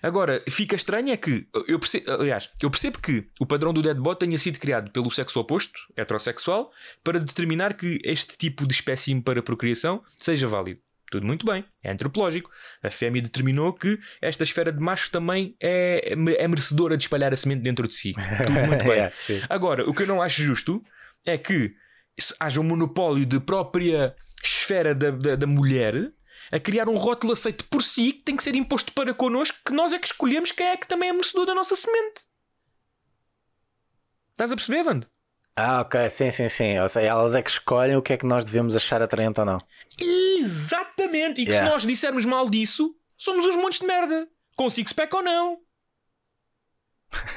Agora, 0.01 0.43
fica 0.49 0.75
estranho 0.75 1.11
é 1.11 1.17
que, 1.17 1.47
eu 1.67 1.79
percebo, 1.79 2.11
aliás, 2.11 2.49
eu 2.61 2.69
percebo 2.69 2.99
que 2.99 3.27
o 3.39 3.45
padrão 3.45 3.71
do 3.71 3.81
deadbot 3.81 4.17
tenha 4.17 4.37
sido 4.39 4.59
criado 4.59 4.89
pelo 4.91 5.11
sexo 5.11 5.39
oposto, 5.39 5.79
heterossexual, 5.95 6.71
para 7.03 7.19
determinar 7.19 7.75
que 7.75 7.99
este 8.03 8.35
tipo 8.37 8.65
de 8.65 8.73
espécime 8.73 9.21
para 9.21 9.43
procriação 9.43 10.03
seja 10.17 10.47
válido. 10.47 10.81
Tudo 11.09 11.25
muito 11.25 11.45
bem, 11.45 11.63
é 11.81 11.91
antropológico. 11.91 12.51
A 12.83 12.89
fêmea 12.89 13.21
determinou 13.21 13.71
que 13.71 13.97
esta 14.21 14.43
esfera 14.43 14.71
de 14.71 14.79
macho 14.79 15.09
também 15.09 15.55
é, 15.61 16.13
é 16.13 16.47
merecedora 16.47 16.97
de 16.97 17.03
espalhar 17.03 17.31
a 17.31 17.35
semente 17.35 17.61
dentro 17.61 17.87
de 17.87 17.95
si. 17.95 18.13
Tudo 18.45 18.59
muito 18.65 18.83
bem. 18.85 18.99
É. 18.99 19.11
Agora, 19.49 19.89
o 19.89 19.93
que 19.93 20.03
eu 20.03 20.07
não 20.07 20.21
acho 20.21 20.41
justo 20.41 20.83
é 21.25 21.37
que 21.37 21.73
haja 22.39 22.59
um 22.59 22.63
monopólio 22.63 23.25
de 23.25 23.39
própria 23.39 24.15
esfera 24.43 24.93
da, 24.93 25.11
da, 25.11 25.35
da 25.35 25.47
mulher 25.47 26.11
a 26.51 26.59
criar 26.59 26.89
um 26.89 26.95
rótulo 26.95 27.33
aceito 27.33 27.65
por 27.65 27.81
si 27.81 28.13
que 28.13 28.23
tem 28.23 28.35
que 28.35 28.43
ser 28.43 28.55
imposto 28.55 28.91
para 28.93 29.13
connosco, 29.13 29.57
que 29.65 29.73
nós 29.73 29.93
é 29.93 29.99
que 29.99 30.07
escolhemos 30.07 30.51
quem 30.51 30.67
é 30.67 30.77
que 30.77 30.87
também 30.87 31.09
é 31.09 31.13
merecedor 31.13 31.45
da 31.45 31.55
nossa 31.55 31.75
semente. 31.75 32.21
Estás 34.31 34.51
a 34.51 34.55
perceber, 34.55 34.83
Vando? 34.83 35.07
Ah, 35.55 35.81
ok, 35.81 36.07
sim, 36.09 36.29
sim, 36.29 36.47
sim. 36.47 36.77
Ou 36.77 36.87
seja, 36.87 37.07
elas 37.07 37.33
é 37.33 37.41
que 37.41 37.49
escolhem 37.49 37.95
o 37.95 38.01
que 38.01 38.13
é 38.13 38.17
que 38.17 38.25
nós 38.27 38.45
devemos 38.45 38.75
achar 38.75 39.01
atraente 39.01 39.39
ou 39.39 39.45
não. 39.45 39.57
Exatamente! 39.99 41.41
E 41.41 41.45
que 41.45 41.51
Yeah. 41.51 41.67
se 41.69 41.73
nós 41.73 41.83
dissermos 41.85 42.25
mal 42.25 42.49
disso, 42.49 42.93
somos 43.17 43.45
uns 43.45 43.55
montes 43.55 43.79
de 43.79 43.85
merda. 43.87 44.27
Com 44.55 44.69
six-pack 44.69 45.15
ou 45.15 45.21
não. 45.23 45.57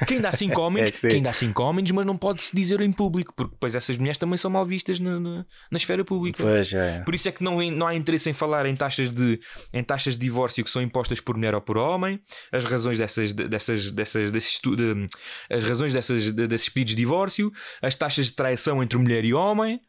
Quem 0.06 0.20
dá 0.20 0.32
5 0.32 0.58
homens, 0.60 0.88
É, 0.90 0.92
sim. 0.92 1.08
quem 1.08 1.22
dá 1.22 1.32
cinco 1.32 1.62
homens, 1.62 1.90
mas 1.92 2.04
não 2.04 2.16
pode-se 2.16 2.54
dizer 2.54 2.80
em 2.80 2.90
público, 2.90 3.32
porque 3.36 3.52
depois 3.54 3.74
essas 3.76 3.96
mulheres 3.96 4.18
também 4.18 4.36
são 4.36 4.50
mal 4.50 4.66
vistas 4.66 4.98
na, 4.98 5.20
na, 5.20 5.46
na 5.70 5.76
esfera 5.76 6.04
pública. 6.04 6.42
Pois 6.42 6.72
é. 6.72 7.00
Por 7.02 7.14
isso 7.14 7.28
é 7.28 7.32
que 7.32 7.44
não, 7.44 7.62
não 7.70 7.86
há 7.86 7.94
interesse 7.94 8.28
em 8.28 8.32
falar 8.32 8.66
em 8.66 8.74
taxas, 8.74 9.12
de, 9.12 9.38
em 9.72 9.84
taxas 9.84 10.14
de 10.14 10.20
divórcio 10.20 10.64
que 10.64 10.70
são 10.70 10.82
impostas 10.82 11.20
por 11.20 11.36
mulher 11.36 11.54
ou 11.54 11.60
por 11.60 11.78
homem, 11.78 12.20
as 12.50 12.64
razões 12.64 12.98
dessas, 12.98 13.32
dessas, 13.32 13.90
dessas, 13.92 14.30
desses, 14.32 14.52
estu- 14.54 14.74
de- 14.76 15.06
as 15.48 15.62
razões 15.62 15.92
dessas, 15.92 16.24
de- 16.24 16.46
desses 16.48 16.68
pedidos 16.68 16.90
de 16.90 16.96
divórcio, 16.96 17.52
as 17.80 17.94
taxas 17.94 18.26
de 18.26 18.32
traição 18.32 18.82
entre 18.82 18.98
mulher 18.98 19.24
e 19.24 19.32
homem, 19.32 19.80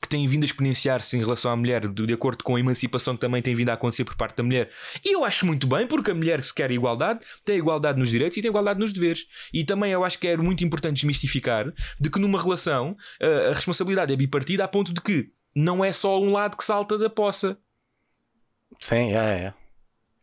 que 0.00 0.08
têm 0.08 0.26
vindo 0.26 0.42
a 0.42 0.46
exponenciar-se 0.46 1.16
em 1.16 1.20
relação 1.20 1.50
à 1.50 1.56
mulher, 1.56 1.88
de, 1.88 2.06
de 2.06 2.12
acordo 2.12 2.44
com 2.44 2.56
a 2.56 2.60
emancipação 2.60 3.14
que 3.14 3.20
também 3.20 3.40
tem 3.40 3.54
vindo 3.54 3.70
a 3.70 3.74
acontecer 3.74 4.04
por 4.04 4.16
parte 4.16 4.36
da 4.36 4.42
mulher. 4.42 4.70
E 5.04 5.14
eu 5.14 5.24
acho 5.24 5.46
muito 5.46 5.66
bem, 5.66 5.86
porque 5.86 6.10
a 6.10 6.14
mulher, 6.14 6.42
se 6.42 6.52
quer 6.52 6.70
igualdade, 6.70 7.20
tem 7.44 7.56
igualdade 7.56 7.98
nos 7.98 8.10
direitos 8.10 8.36
e 8.36 8.42
tem 8.42 8.48
igualdade 8.48 8.78
nos 8.78 8.92
deveres. 8.92 9.26
E 9.52 9.64
também 9.64 9.92
eu 9.92 10.04
acho 10.04 10.18
que 10.18 10.28
é 10.28 10.36
muito 10.36 10.64
importante 10.64 10.96
desmistificar 10.96 11.72
de 12.00 12.10
que 12.10 12.18
numa 12.18 12.40
relação 12.40 12.96
a, 13.20 13.50
a 13.50 13.54
responsabilidade 13.54 14.12
é 14.12 14.16
bipartida 14.16 14.64
a 14.64 14.68
ponto 14.68 14.92
de 14.92 15.00
que 15.00 15.30
não 15.54 15.84
é 15.84 15.92
só 15.92 16.20
um 16.20 16.32
lado 16.32 16.56
que 16.56 16.64
salta 16.64 16.98
da 16.98 17.08
poça. 17.08 17.56
Sim, 18.80 19.14
é, 19.14 19.46
é. 19.46 19.63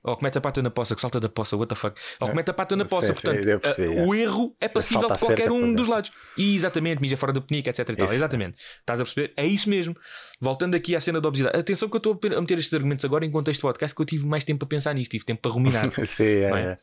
Ou 0.03 0.17
que 0.17 0.23
mete 0.23 0.37
a 0.37 0.41
pata 0.41 0.61
na 0.63 0.71
poça, 0.71 0.95
que 0.95 1.01
salta 1.01 1.19
da 1.19 1.29
poça, 1.29 1.55
what 1.55 1.69
the 1.69 1.75
fuck. 1.75 1.95
Ou 2.19 2.27
que 2.27 2.35
mete 2.35 2.49
a 2.49 2.53
pata 2.53 2.75
na 2.75 2.85
Sim, 2.85 2.89
poça, 2.89 3.13
sim, 3.13 3.21
portanto, 3.21 3.47
eu 3.47 3.59
percebi, 3.59 3.87
a- 3.87 4.01
é. 4.01 4.05
o 4.05 4.15
erro 4.15 4.55
é 4.59 4.67
passível 4.67 5.11
de 5.11 5.19
qualquer 5.19 5.51
um 5.51 5.59
dos 5.61 5.81
exemplo. 5.81 5.89
lados. 5.89 6.11
E 6.35 6.55
exatamente, 6.55 6.99
mija 7.01 7.15
fora 7.17 7.31
da 7.31 7.39
penica, 7.39 7.69
etc. 7.69 7.87
E 7.87 7.95
tal. 7.95 8.11
Exatamente. 8.11 8.57
Estás 8.79 8.99
a 8.99 9.03
perceber? 9.03 9.31
É 9.37 9.45
isso 9.45 9.69
mesmo. 9.69 9.95
Voltando 10.39 10.73
aqui 10.73 10.95
à 10.95 11.01
cena 11.01 11.21
da 11.21 11.27
obesidade. 11.27 11.55
Atenção 11.55 11.87
que 11.87 11.95
eu 11.95 11.99
estou 11.99 12.19
a 12.35 12.41
meter 12.41 12.57
estes 12.57 12.73
argumentos 12.73 13.05
agora 13.05 13.23
em 13.25 13.29
contexto 13.29 13.61
podcast, 13.61 13.95
que 13.95 14.01
eu 14.01 14.05
tive 14.05 14.25
mais 14.25 14.43
tempo 14.43 14.59
para 14.59 14.67
pensar 14.69 14.93
nisto, 14.95 15.11
tive 15.11 15.23
tempo 15.23 15.39
para 15.41 15.51
ruminar. 15.51 15.85
Sim, 16.05 16.23
é, 16.23 16.49
é? 16.49 16.77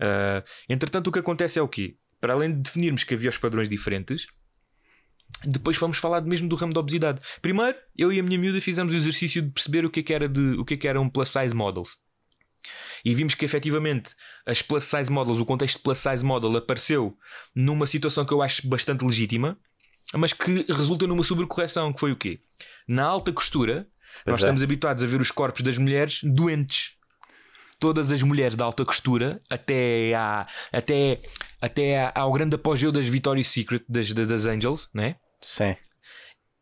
é. 0.00 0.40
Uh, 0.40 0.44
entretanto, 0.68 1.06
o 1.08 1.12
que 1.12 1.18
acontece 1.20 1.58
é 1.60 1.62
o 1.62 1.68
quê? 1.68 1.96
Para 2.20 2.32
além 2.32 2.52
de 2.52 2.60
definirmos 2.60 3.04
que 3.04 3.14
havia 3.14 3.30
os 3.30 3.38
padrões 3.38 3.68
diferentes, 3.68 4.26
depois 5.44 5.76
vamos 5.76 5.98
falar 5.98 6.22
mesmo 6.22 6.48
do 6.48 6.56
ramo 6.56 6.72
da 6.72 6.80
obesidade. 6.80 7.20
Primeiro, 7.40 7.78
eu 7.96 8.12
e 8.12 8.18
a 8.18 8.22
minha 8.22 8.38
miúda 8.38 8.60
fizemos 8.60 8.94
o 8.94 8.96
exercício 8.96 9.42
de 9.42 9.50
perceber 9.50 9.84
o 9.84 9.90
que 9.90 10.00
é 10.00 10.02
que 10.02 10.12
era, 10.12 10.28
de, 10.28 10.56
o 10.58 10.64
que 10.64 10.74
é 10.74 10.76
que 10.76 10.88
era 10.88 11.00
um 11.00 11.08
plus 11.08 11.28
size 11.28 11.54
models. 11.54 11.96
E 13.04 13.14
vimos 13.14 13.34
que 13.34 13.44
efetivamente 13.44 14.14
as 14.46 14.60
plus 14.62 14.84
size 14.84 15.10
models, 15.10 15.40
o 15.40 15.44
contexto 15.44 15.76
de 15.76 15.82
plus 15.82 15.98
size 15.98 16.24
model 16.24 16.56
apareceu 16.56 17.16
numa 17.54 17.86
situação 17.86 18.24
que 18.24 18.32
eu 18.32 18.42
acho 18.42 18.66
bastante 18.68 19.04
legítima, 19.04 19.58
mas 20.14 20.32
que 20.32 20.64
resulta 20.68 21.06
numa 21.06 21.22
sobrecorreção, 21.22 21.92
que 21.92 22.00
foi 22.00 22.12
o 22.12 22.16
quê? 22.16 22.40
Na 22.88 23.04
alta 23.04 23.32
costura, 23.32 23.86
Pois 24.24 24.26
nós 24.26 24.38
é. 24.38 24.40
estamos 24.40 24.62
habituados 24.62 25.04
a 25.04 25.06
ver 25.06 25.20
os 25.20 25.30
corpos 25.30 25.62
das 25.62 25.78
mulheres 25.78 26.20
doentes. 26.24 26.92
Todas 27.78 28.10
as 28.10 28.22
mulheres 28.24 28.56
de 28.56 28.62
alta 28.62 28.84
costura, 28.84 29.40
até, 29.48 30.12
à, 30.14 30.48
até, 30.72 31.20
até 31.60 32.00
à- 32.06 32.12
ao 32.16 32.32
grande 32.32 32.56
apogeu 32.56 32.90
das 32.90 33.06
Victoria's 33.06 33.48
Secret, 33.48 33.84
das, 33.88 34.10
das 34.12 34.26
das 34.26 34.46
Angels, 34.46 34.88
né? 34.92 35.16
Sim. 35.40 35.76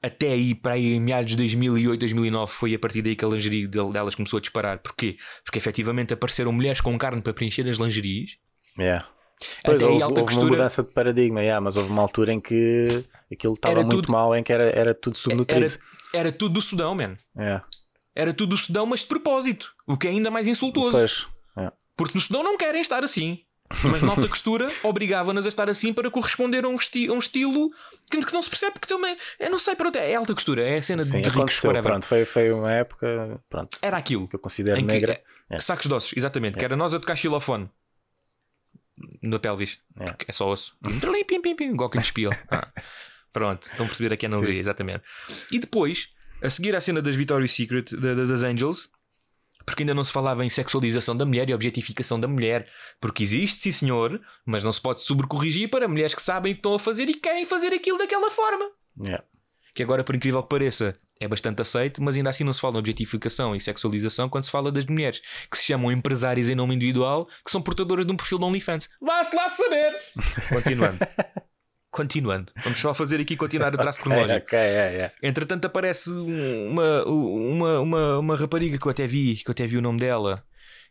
Até 0.03 0.29
aí, 0.33 0.55
para 0.55 0.75
aí 0.75 0.95
em 0.95 1.01
meados 1.01 1.31
de 1.33 1.37
2008, 1.39 1.99
2009, 2.01 2.53
foi 2.53 2.75
a 2.75 2.79
partir 2.79 3.03
daí 3.03 3.17
que 3.17 3.25
a 3.25 3.29
lingerie 3.29 3.67
del- 3.67 3.93
delas 3.93 4.15
começou 4.15 4.39
a 4.39 4.41
disparar. 4.41 4.79
Porquê? 4.79 5.17
Porque 5.45 5.59
efetivamente 5.59 6.13
apareceram 6.15 6.53
mulheres 6.53 6.81
com 6.81 6.97
carne 6.99 7.21
para 7.23 7.33
preencher 7.35 7.69
as 7.69 7.79
lingeries. 7.79 8.37
Yeah. 8.79 9.07
Pois, 9.65 9.77
até 9.83 9.87
houve, 9.91 10.03
alta 10.03 10.21
houve 10.21 10.21
uma 10.21 10.27
costura. 10.27 10.51
mudança 10.53 10.83
de 10.83 10.91
paradigma, 10.93 11.41
yeah, 11.43 11.61
mas 11.61 11.77
houve 11.77 11.91
uma 11.91 12.03
altura 12.03 12.33
em 12.33 12.41
que 12.41 13.05
aquilo 13.33 13.55
estava 13.55 13.75
muito 13.77 13.91
tudo- 13.97 14.13
mal, 14.13 14.35
em 14.35 14.43
que 14.43 14.53
era, 14.53 14.65
era 14.71 14.95
tudo 14.95 15.17
subnutrido. 15.17 15.65
Era, 15.65 15.79
era 16.15 16.33
tudo 16.33 16.55
do 16.55 16.63
Sudão, 16.63 16.95
man. 16.95 17.17
Yeah. 17.37 17.65
Era 18.15 18.33
tudo 18.33 18.51
do 18.51 18.57
Sudão, 18.57 18.87
mas 18.87 19.01
de 19.01 19.07
propósito. 19.07 19.71
O 19.87 19.97
que 19.97 20.07
é 20.07 20.11
ainda 20.11 20.31
mais 20.31 20.47
insultuoso. 20.47 20.97
Pois, 20.97 21.27
yeah. 21.57 21.75
Porque 21.97 22.15
no 22.15 22.21
Sudão 22.21 22.43
não 22.43 22.57
querem 22.57 22.81
estar 22.81 23.03
assim. 23.05 23.41
Mas 23.85 24.03
na 24.03 24.11
alta 24.11 24.29
costura 24.29 24.71
obrigava-nas 24.83 25.45
a 25.45 25.49
estar 25.49 25.69
assim 25.69 25.93
para 25.93 26.11
corresponder 26.11 26.65
a 26.65 26.69
um, 26.69 26.77
esti- 26.77 27.09
a 27.09 27.13
um 27.13 27.19
estilo 27.19 27.71
que, 28.11 28.25
que 28.25 28.33
não 28.33 28.43
se 28.43 28.49
percebe 28.51 28.79
que 28.81 28.87
também. 28.87 29.17
Eu 29.39 29.51
não 29.51 29.59
sei, 29.59 29.75
pronto, 29.75 29.97
é 29.97 30.15
alta 30.15 30.33
costura, 30.35 30.63
é 30.63 30.79
a 30.79 30.83
cena 30.83 31.03
Sim, 31.05 31.21
de 31.21 31.29
ricos, 31.29 31.61
pronto, 31.61 32.07
foi, 32.07 32.25
foi 32.25 32.51
uma 32.53 32.73
época 32.73 33.41
pronto, 33.51 33.77
Era 33.83 33.97
aquilo. 33.97 34.29
que 34.29 34.37
eu 34.37 34.41
considero 34.41 34.77
que- 34.79 34.83
negra. 34.87 35.21
é, 35.51 35.59
Sacos 35.61 35.87
de 35.87 35.93
ossos, 35.95 36.13
exatamente. 36.17 36.59
Que 36.59 36.65
era 36.65 36.77
nós 36.77 36.95
a 36.95 37.01
tocar 37.01 37.17
xilofone 37.17 37.69
na 39.23 39.39
pelvis. 39.39 39.79
É. 40.01 40.05
É 40.29 40.33
só 40.33 40.49
osso. 40.51 40.77
Pim, 40.83 41.25
pim, 41.25 41.41
pim, 41.41 41.57
pim, 41.57 41.77
Glockenspiel. 41.77 42.31
Ah, 42.51 42.69
pronto, 43.33 43.65
estão 43.67 43.85
a 43.85 43.89
perceber 43.89 44.15
aqui 44.15 44.25
a 44.27 44.29
analogia, 44.31 44.59
exatamente. 44.59 45.03
E 45.51 45.59
depois, 45.59 46.09
a 46.43 46.49
seguir 46.49 46.75
à 46.75 46.81
cena 46.81 47.03
das 47.03 47.15
Victoria's 47.15 47.53
Secret, 47.53 47.95
da- 47.95 48.15
da- 48.15 48.25
das 48.25 48.43
Angels, 48.45 48.89
porque 49.67 49.83
ainda 49.83 49.93
não 49.95 50.05
se 50.05 50.13
falava 50.13 50.45
em 50.45 50.49
sexualização 50.49 51.17
da 51.17 51.27
mulher 51.27 51.51
e 51.51 51.55
objetificação 51.55 52.19
da 52.21 52.29
mulher. 52.29 52.69
Porque 53.01 53.23
existe, 53.25 53.63
sim 53.63 53.73
senhor, 53.73 54.21
mas 54.47 54.63
não 54.63 54.71
se 54.73 54.81
pode 54.81 55.01
sobrecorrigir 55.03 55.69
para 55.69 55.89
mulheres 55.89 56.15
que 56.15 56.23
sabem 56.23 56.53
o 56.53 56.55
que 56.55 56.61
estão 56.61 56.75
a 56.75 56.79
fazer 56.79 57.09
e 57.09 57.15
querem 57.15 57.45
fazer 57.45 57.73
aquilo 57.75 57.99
daquela 57.99 58.31
forma 58.31 58.65
Yeah. 58.99 59.23
que 59.75 59.83
agora, 59.83 60.03
por 60.03 60.15
incrível 60.15 60.43
que 60.43 60.49
pareça, 60.49 60.97
é 61.21 61.29
bastante 61.29 61.61
aceito, 61.61 62.03
mas 62.03 62.17
ainda 62.17 62.31
assim 62.31 62.45
não 62.45 62.53
se 62.53 62.61
fala 62.61 62.75
de 62.75 62.79
objetificação 62.79 63.55
e 63.55 63.61
sexualização 63.61 64.29
quando 64.29 64.45
se 64.45 64.51
fala 64.51 64.71
das 64.73 64.87
mulheres 64.87 65.21
que 65.51 65.59
se 65.59 65.65
chamam 65.65 65.91
empresárias 65.93 66.49
em 66.49 66.55
nome 66.55 66.75
individual, 66.75 67.27
que 67.45 67.51
são 67.51 67.61
portadoras 67.61 68.07
de 68.07 68.13
um 68.13 68.17
perfil 68.17 68.39
de 68.39 68.45
OnlyFans. 68.45 68.89
Vá-se 69.01 69.35
lá 69.35 69.51
saber! 69.51 69.95
Continuando. 70.49 70.99
Continuando. 71.97 72.53
Vamos 72.63 72.79
só 72.79 72.93
fazer 72.93 73.19
aqui 73.21 73.37
continuar 73.37 73.75
o 73.75 73.79
traço 73.79 74.01
cronológico. 74.03 74.47
ok, 74.47 74.59
é, 74.59 74.63
é. 74.63 75.13
Entretanto, 75.23 75.65
aparece 75.65 76.11
uma, 76.11 77.05
uma, 77.07 77.81
uma, 77.81 78.19
uma 78.19 78.37
rapariga 78.37 78.77
que 78.79 78.87
eu 78.87 78.91
até 78.91 79.07
vi, 79.07 79.37
que 79.37 79.49
eu 79.49 79.53
até 79.53 79.67
vi 79.67 79.79
o 79.79 79.83
nome 79.83 79.99
dela, 79.99 80.45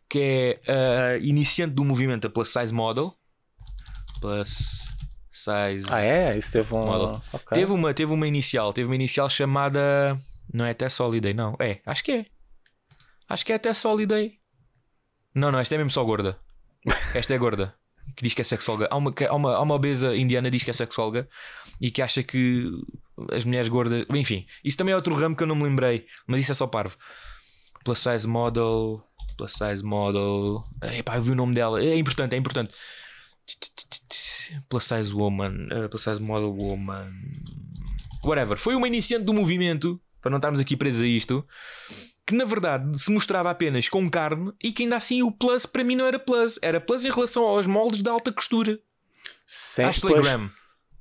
que 0.08 0.58
é 0.66 0.72
a 0.72 1.16
iniciante 1.18 1.74
do 1.74 1.84
movimento 1.84 2.22
da 2.22 2.30
Plus 2.30 2.48
Size 2.48 2.74
Model. 2.74 3.14
Plus 4.20 4.82
Size 5.30 5.86
Ah, 5.88 6.00
é? 6.00 6.36
Isso 6.36 6.50
teve 6.50 6.74
um. 6.74 6.84
Model. 6.84 7.22
ok. 7.32 7.54
Teve 7.54 7.70
uma, 7.70 7.94
teve 7.94 8.12
uma 8.12 8.26
inicial, 8.26 8.72
teve 8.72 8.88
uma 8.88 8.94
inicial 8.96 9.30
chamada. 9.30 10.18
Não 10.52 10.64
é 10.64 10.70
até 10.70 10.88
Soliday, 10.88 11.34
não. 11.34 11.54
É, 11.60 11.80
acho 11.86 12.02
que 12.02 12.10
é. 12.12 12.26
Acho 13.28 13.46
que 13.46 13.52
é 13.52 13.56
até 13.56 13.72
Soliday. 13.72 14.38
Não, 15.32 15.52
não, 15.52 15.60
esta 15.60 15.74
é 15.76 15.78
mesmo 15.78 15.90
só 15.92 16.02
gorda. 16.02 16.36
Esta 17.14 17.34
é 17.34 17.38
gorda. 17.38 17.74
Que 18.14 18.22
diz 18.22 18.34
que 18.34 18.40
é 18.40 18.44
sexóloga. 18.44 18.88
Há 18.90 18.96
uma, 18.96 19.12
que- 19.12 19.24
há 19.24 19.34
uma, 19.34 19.54
há 19.54 19.60
uma 19.62 19.74
obesa 19.74 20.14
indiana 20.16 20.48
que 20.48 20.52
diz 20.56 20.62
que 20.64 20.70
é 20.70 20.74
sexóloga 20.74 21.28
e 21.80 21.90
que 21.90 22.00
acha 22.00 22.22
que 22.22 22.70
as 23.32 23.44
mulheres 23.44 23.68
gordas. 23.68 24.06
Enfim, 24.10 24.46
isso 24.64 24.76
também 24.76 24.92
é 24.92 24.96
outro 24.96 25.14
ramo 25.14 25.34
que 25.36 25.42
eu 25.42 25.46
não 25.46 25.56
me 25.56 25.64
lembrei, 25.64 26.06
mas 26.26 26.40
isso 26.40 26.52
é 26.52 26.54
só 26.54 26.66
parvo. 26.66 26.96
Plus 27.84 27.98
size 27.98 28.26
model. 28.26 29.02
Plus 29.36 29.52
size 29.52 29.84
model. 29.84 30.64
Epá, 30.96 31.16
eu 31.16 31.22
vi 31.22 31.32
o 31.32 31.34
nome 31.34 31.54
dela. 31.54 31.82
É 31.84 31.96
importante, 31.96 32.34
é 32.34 32.38
importante. 32.38 32.74
Plus 34.68 34.84
size 34.84 35.12
woman. 35.12 35.68
eh, 35.70 35.88
plus 35.88 36.02
size 36.02 36.20
model 36.20 36.56
woman. 36.58 37.12
Whatever. 38.24 38.56
Foi 38.56 38.74
uma 38.74 38.86
iniciante 38.88 39.24
do 39.24 39.32
movimento, 39.34 40.00
para 40.22 40.30
não 40.30 40.38
estarmos 40.38 40.60
aqui 40.60 40.76
presos 40.76 41.02
a 41.02 41.06
isto, 41.06 41.46
que 42.26 42.34
na 42.34 42.44
verdade 42.44 42.98
se 43.00 43.10
mostrava 43.12 43.50
apenas 43.50 43.88
com 43.88 44.10
carne 44.10 44.52
e 44.62 44.72
que 44.72 44.82
ainda 44.82 44.96
assim 44.96 45.22
o 45.22 45.30
plus 45.30 45.64
para 45.66 45.84
mim 45.84 45.94
não 45.96 46.06
era 46.06 46.18
plus. 46.18 46.58
Era 46.60 46.80
plus 46.80 47.04
em 47.04 47.10
relação 47.10 47.44
aos 47.44 47.66
moldes 47.66 48.02
de 48.02 48.10
alta 48.10 48.32
costura. 48.32 48.78
Sim, 49.46 49.84
Ashley 49.84 50.12
pois- 50.14 50.26
Graham. 50.26 50.50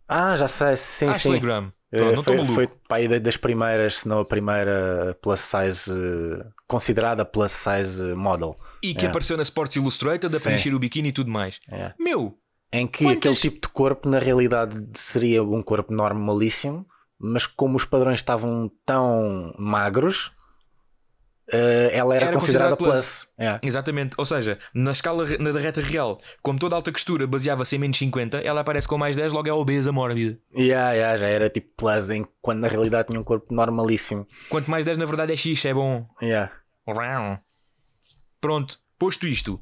Ah, 0.08 0.36
já 0.38 0.48
sei, 0.48 0.78
sim, 0.78 1.08
Ashley 1.08 1.36
sim. 1.36 1.42
Graham. 1.42 1.74
Pronto, 1.90 2.34
não 2.34 2.46
foi, 2.46 2.68
foi 2.88 3.08
da- 3.08 3.20
das 3.20 3.38
primeiras, 3.38 4.00
se 4.00 4.08
não 4.08 4.20
a 4.20 4.26
primeira 4.26 5.18
plus 5.22 5.40
size, 5.40 5.90
eh, 5.92 6.46
considerada 6.68 7.24
plus 7.24 7.52
size 7.54 8.04
model. 8.16 8.60
E 8.84 8.94
que 8.94 9.06
É. 9.06 9.10
apareceu 9.10 9.38
na 9.38 9.44
Sports 9.44 9.78
Illustrated 9.78 10.36
a 10.36 10.40
preencher 10.40 10.74
o 10.76 10.80
biquíni 10.80 11.10
e 11.10 11.12
tudo 11.14 11.32
mais. 11.32 11.60
É. 11.72 11.94
Meu, 12.00 12.38
Em 12.74 12.86
que 12.86 13.06
Quantas- 13.06 13.18
aquele 13.18 13.36
tipo 13.36 13.68
de 13.68 13.74
corpo, 13.74 14.10
na 14.10 14.20
realidade, 14.20 14.76
seria 14.96 15.42
um 15.42 15.62
corpo 15.64 15.94
normalíssimo, 15.94 16.86
mas 17.18 17.46
como 17.46 17.78
os 17.78 17.86
padrões 17.86 18.20
estavam 18.20 18.70
tão 18.86 19.54
magros, 19.58 20.32
eh, 21.52 21.92
ela 21.94 22.16
era, 22.16 22.26
Era 22.26 22.34
considerada 22.34 22.76
considerada 22.76 22.76
plus. 22.76 23.28
É. 23.38 23.60
exatamente. 23.62 24.16
Ou 24.18 24.26
seja, 24.26 24.58
na 24.74 24.92
escala 24.92 25.26
na 25.40 25.52
da 25.52 25.60
reta 25.60 25.82
real, 25.82 26.20
como 26.42 26.58
toda 26.58 26.76
alta 26.76 26.92
costura 26.92 27.28
baseava-se 27.28 27.76
em 27.76 27.80
menos 27.80 27.98
50, 27.98 28.40
ela 28.40 28.62
aparece 28.62 28.88
com 28.88 28.98
mais 28.98 29.16
10, 29.16 29.34
logo 29.34 29.48
é 29.48 29.54
obesa 29.54 29.92
mórbida. 29.92 30.40
Yeah, 30.56 30.94
yeah, 30.94 31.18
já 31.18 31.28
era 31.28 31.50
tipo 31.50 31.70
plus, 31.78 32.10
em, 32.10 32.26
quando 32.42 32.60
na 32.60 32.68
realidade 32.68 33.10
tinha 33.10 33.20
um 33.20 33.24
corpo 33.24 33.54
normalíssimo. 33.54 34.28
Quanto 34.50 34.70
mais 34.70 34.86
10, 34.86 34.98
na 34.98 35.06
verdade, 35.06 35.34
é 35.34 35.38
X, 35.38 35.66
é 35.66 35.74
bom. 35.74 36.08
Yeah. 36.22 36.52
Pronto, 38.40 38.80
posto 38.98 39.28
isto, 39.28 39.60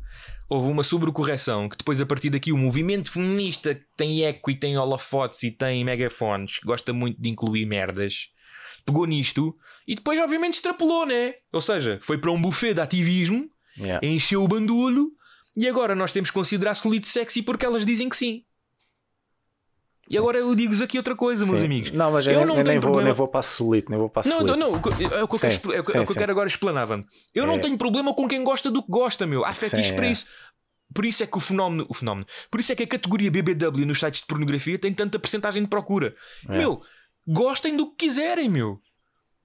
houve 0.50 0.69
uma 0.69 0.84
sobrecorreção 0.84 1.69
que 1.69 1.78
depois, 1.78 2.00
a 2.02 2.06
partir 2.06 2.30
daqui, 2.30 2.52
o 2.52 2.58
movimento 2.58 3.12
feminista 3.12 3.76
que 3.76 3.86
tem 3.98 4.24
eco 4.24 4.52
e 4.52 4.56
tem 4.56 4.78
holofotes 4.78 5.43
e 5.43 5.52
tem 5.52 5.84
megafones, 5.84 6.60
gosta 6.63 6.93
muito 6.93 7.22
de 7.22 7.30
incluir 7.30 7.65
merdas, 7.65 8.30
pegou 8.86 9.06
nisto 9.06 9.56
e 9.88 9.96
depois, 9.96 10.19
obviamente, 10.19 10.56
extrapolou, 10.56 11.06
né? 11.06 11.36
Ou 11.52 11.62
seja, 11.62 12.00
foi 12.04 12.17
para 12.17 12.32
um 12.32 12.41
buffet 12.41 12.74
de 12.74 12.82
ativismo, 12.82 13.50
Yeah. 13.78 14.06
encheu 14.06 14.43
o 14.43 14.48
bandulho 14.48 15.12
e 15.58 15.67
agora 15.67 15.96
nós 15.96 16.12
temos 16.12 16.30
que 16.30 16.36
considerar 16.36 16.76
solito 16.76 17.08
sexy 17.08 17.41
porque 17.41 17.65
elas 17.65 17.84
dizem 17.86 18.08
que 18.08 18.15
sim. 18.15 18.43
E 20.10 20.17
agora 20.17 20.38
eu 20.38 20.54
digo-vos 20.54 20.82
aqui 20.82 20.98
outra 20.98 21.15
coisa, 21.15 21.46
meus 21.46 21.60
Sim. 21.62 21.65
amigos. 21.65 21.91
Não, 21.91 22.12
mas 22.12 22.28
Eu 22.28 22.34
eu, 22.34 22.46
não 22.46 22.56
nem, 22.56 22.63
tenho 22.65 22.82
vou, 22.82 22.91
problema- 22.91 23.06
nem 23.10 23.13
vou 23.15 23.28
para 23.28 23.39
a 23.39 23.43
solito, 23.43 23.89
nem 23.89 23.98
vou 23.98 24.10
para 24.10 24.28
a 24.28 24.30
Não, 24.30 24.39
solito. 24.39 24.58
não, 24.58 24.72
não. 24.72 24.78
o 24.78 24.82
que- 24.82 25.04
É 25.06 25.24
o 25.24 25.28
que 25.28 25.36
eu 25.36 25.39
Sim, 25.39 25.48
quero, 25.60 25.74
é 25.74 25.80
o 25.80 25.84
que- 25.84 25.91
sim, 25.93 25.98
é 25.98 26.02
eu 26.02 26.08
quero 26.13 26.32
agora 26.32 26.48
explanar, 26.48 26.86
Van. 26.86 27.04
Eu 27.34 27.48
não 27.48 27.56
É. 27.56 27.60
tenho 27.60 27.78
problema 27.78 28.13
com 28.13 28.28
quem 28.28 28.43
gosta 28.43 28.69
do 28.69 28.84
que 28.84 28.91
gosta, 28.91 29.26
meu. 29.26 29.46
Há 29.46 29.54
fetiches 29.54 29.91
para 29.91 30.06
é. 30.08 30.12
isso. 30.12 30.26
Por 30.93 31.06
isso 31.06 31.24
é 31.24 31.26
que 31.26 31.38
o 31.38 31.39
fenómeno, 31.39 31.86
o 31.89 31.93
fenómeno, 31.93 32.28
por 32.52 32.60
isso 32.60 32.72
é 32.72 32.76
que 32.76 32.84
a 32.84 32.88
categoria 32.88 33.32
BBW 33.32 33.86
nos 33.86 34.00
sites 34.00 34.22
de 34.22 34.28
pornografia 34.28 34.78
tem 34.78 34.91
tanta 34.93 35.17
percentagem 35.17 35.63
de 35.63 35.69
procura. 35.69 36.13
É. 36.50 36.58
Meu, 36.58 36.82
gostem 37.27 37.75
do 37.75 37.89
que 37.91 38.05
quiserem, 38.07 38.49
meu. 38.49 38.81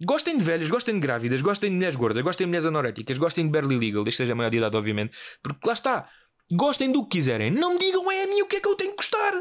Gostem 0.05 0.39
de 0.39 0.45
velhos, 0.45 0.69
gostem 0.69 0.95
de 0.95 1.01
grávidas, 1.01 1.43
gostem 1.43 1.71
de 1.71 1.77
mulheres 1.77 1.97
gordas, 1.97 2.23
gostem 2.23 2.47
de 2.47 2.49
mulheres 2.49 2.67
anoréticas, 2.67 3.19
gostem 3.19 3.47
de 3.47 3.51
barely 3.51 3.79
legal, 3.79 4.05
desde 4.05 4.17
que 4.17 4.23
seja 4.25 4.33
a 4.33 4.37
maior 4.37 4.51
de 4.51 4.59
idade, 4.59 4.77
obviamente. 4.77 5.17
Porque 5.43 5.67
lá 5.67 5.75
está. 5.75 6.09
Gostem 6.53 6.93
do 6.93 7.03
que 7.03 7.19
quiserem. 7.19 7.51
Não 7.51 7.73
me 7.73 7.79
digam 7.79 8.11
é 8.11 8.23
a 8.23 8.27
mim 8.27 8.43
o 8.43 8.47
que 8.47 8.57
é 8.57 8.61
que 8.61 8.69
eu 8.69 8.77
tenho 8.77 8.91
que 8.91 8.99
gostar. 8.99 9.33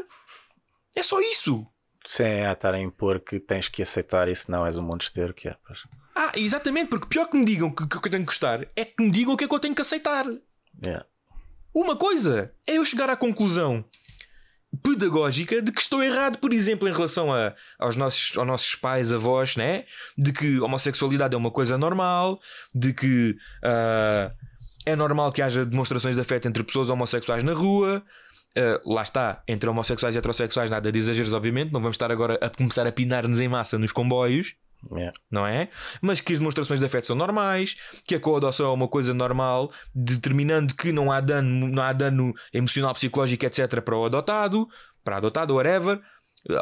É 0.96 1.02
só 1.02 1.20
isso. 1.20 1.64
Sim, 2.04 2.24
a 2.24 2.52
estar 2.52 2.74
a 2.74 2.80
impor 2.80 3.20
que 3.20 3.38
tens 3.38 3.68
que 3.68 3.82
aceitar 3.82 4.28
isso, 4.28 4.50
não 4.50 4.66
és 4.66 4.76
um 4.76 4.82
monstro 4.82 5.32
que 5.32 5.48
é. 5.48 5.56
Pois. 5.66 5.80
Ah, 6.14 6.32
exatamente, 6.34 6.88
porque 6.88 7.06
pior 7.06 7.26
que 7.26 7.36
me 7.36 7.44
digam 7.44 7.70
que, 7.70 7.86
que 7.86 7.96
eu 7.96 8.02
tenho 8.02 8.24
que 8.24 8.32
gostar 8.32 8.66
é 8.74 8.84
que 8.84 9.02
me 9.02 9.10
digam 9.10 9.34
o 9.34 9.36
que 9.36 9.44
é 9.44 9.48
que 9.48 9.54
eu 9.54 9.60
tenho 9.60 9.74
que 9.74 9.82
aceitar. 9.82 10.24
Yeah. 10.82 11.06
Uma 11.72 11.96
coisa 11.96 12.52
é 12.66 12.78
eu 12.78 12.84
chegar 12.84 13.08
à 13.08 13.16
conclusão 13.16 13.84
pedagógica 14.82 15.60
de 15.60 15.72
que 15.72 15.80
estou 15.80 16.02
errado, 16.02 16.38
por 16.38 16.52
exemplo, 16.52 16.88
em 16.88 16.92
relação 16.92 17.32
a, 17.32 17.54
aos, 17.78 17.96
nossos, 17.96 18.36
aos 18.36 18.46
nossos 18.46 18.74
pais, 18.74 19.12
avós, 19.12 19.56
né? 19.56 19.84
de 20.16 20.32
que 20.32 20.60
homossexualidade 20.60 21.34
é 21.34 21.38
uma 21.38 21.50
coisa 21.50 21.76
normal, 21.76 22.40
de 22.74 22.92
que 22.92 23.36
ah, 23.62 24.32
é 24.86 24.96
normal 24.96 25.32
que 25.32 25.42
haja 25.42 25.64
demonstrações 25.64 26.14
de 26.14 26.20
afeto 26.20 26.48
entre 26.48 26.62
pessoas 26.62 26.90
homossexuais 26.90 27.42
na 27.44 27.52
rua. 27.52 28.02
Ah, 28.56 28.80
lá 28.84 29.02
está, 29.02 29.42
entre 29.46 29.68
homossexuais 29.68 30.14
e 30.14 30.18
heterossexuais, 30.18 30.70
nada 30.70 30.90
de 30.90 30.98
exageros, 30.98 31.32
obviamente. 31.32 31.72
Não 31.72 31.80
vamos 31.80 31.94
estar 31.94 32.10
agora 32.10 32.38
a 32.40 32.48
começar 32.48 32.86
a 32.86 32.92
pinar-nos 32.92 33.40
em 33.40 33.48
massa 33.48 33.78
nos 33.78 33.92
comboios 33.92 34.54
Yeah. 34.92 35.12
não 35.30 35.46
é? 35.46 35.68
Mas 36.00 36.20
que 36.20 36.32
as 36.32 36.38
demonstrações 36.38 36.78
de 36.80 36.86
afeto 36.86 37.06
são 37.06 37.16
normais, 37.16 37.76
que 38.06 38.14
a 38.14 38.20
coadoção 38.20 38.70
é 38.70 38.72
uma 38.72 38.88
coisa 38.88 39.12
normal, 39.12 39.72
determinando 39.94 40.74
que 40.74 40.92
não 40.92 41.10
há 41.10 41.20
dano, 41.20 41.68
não 41.68 41.82
há 41.82 41.92
dano 41.92 42.32
emocional, 42.52 42.94
psicológico, 42.94 43.44
etc. 43.44 43.80
para 43.80 43.96
o 43.96 44.04
adotado, 44.04 44.68
para 45.04 45.16
a 45.16 45.18
adotada, 45.18 45.52
whatever. 45.52 46.00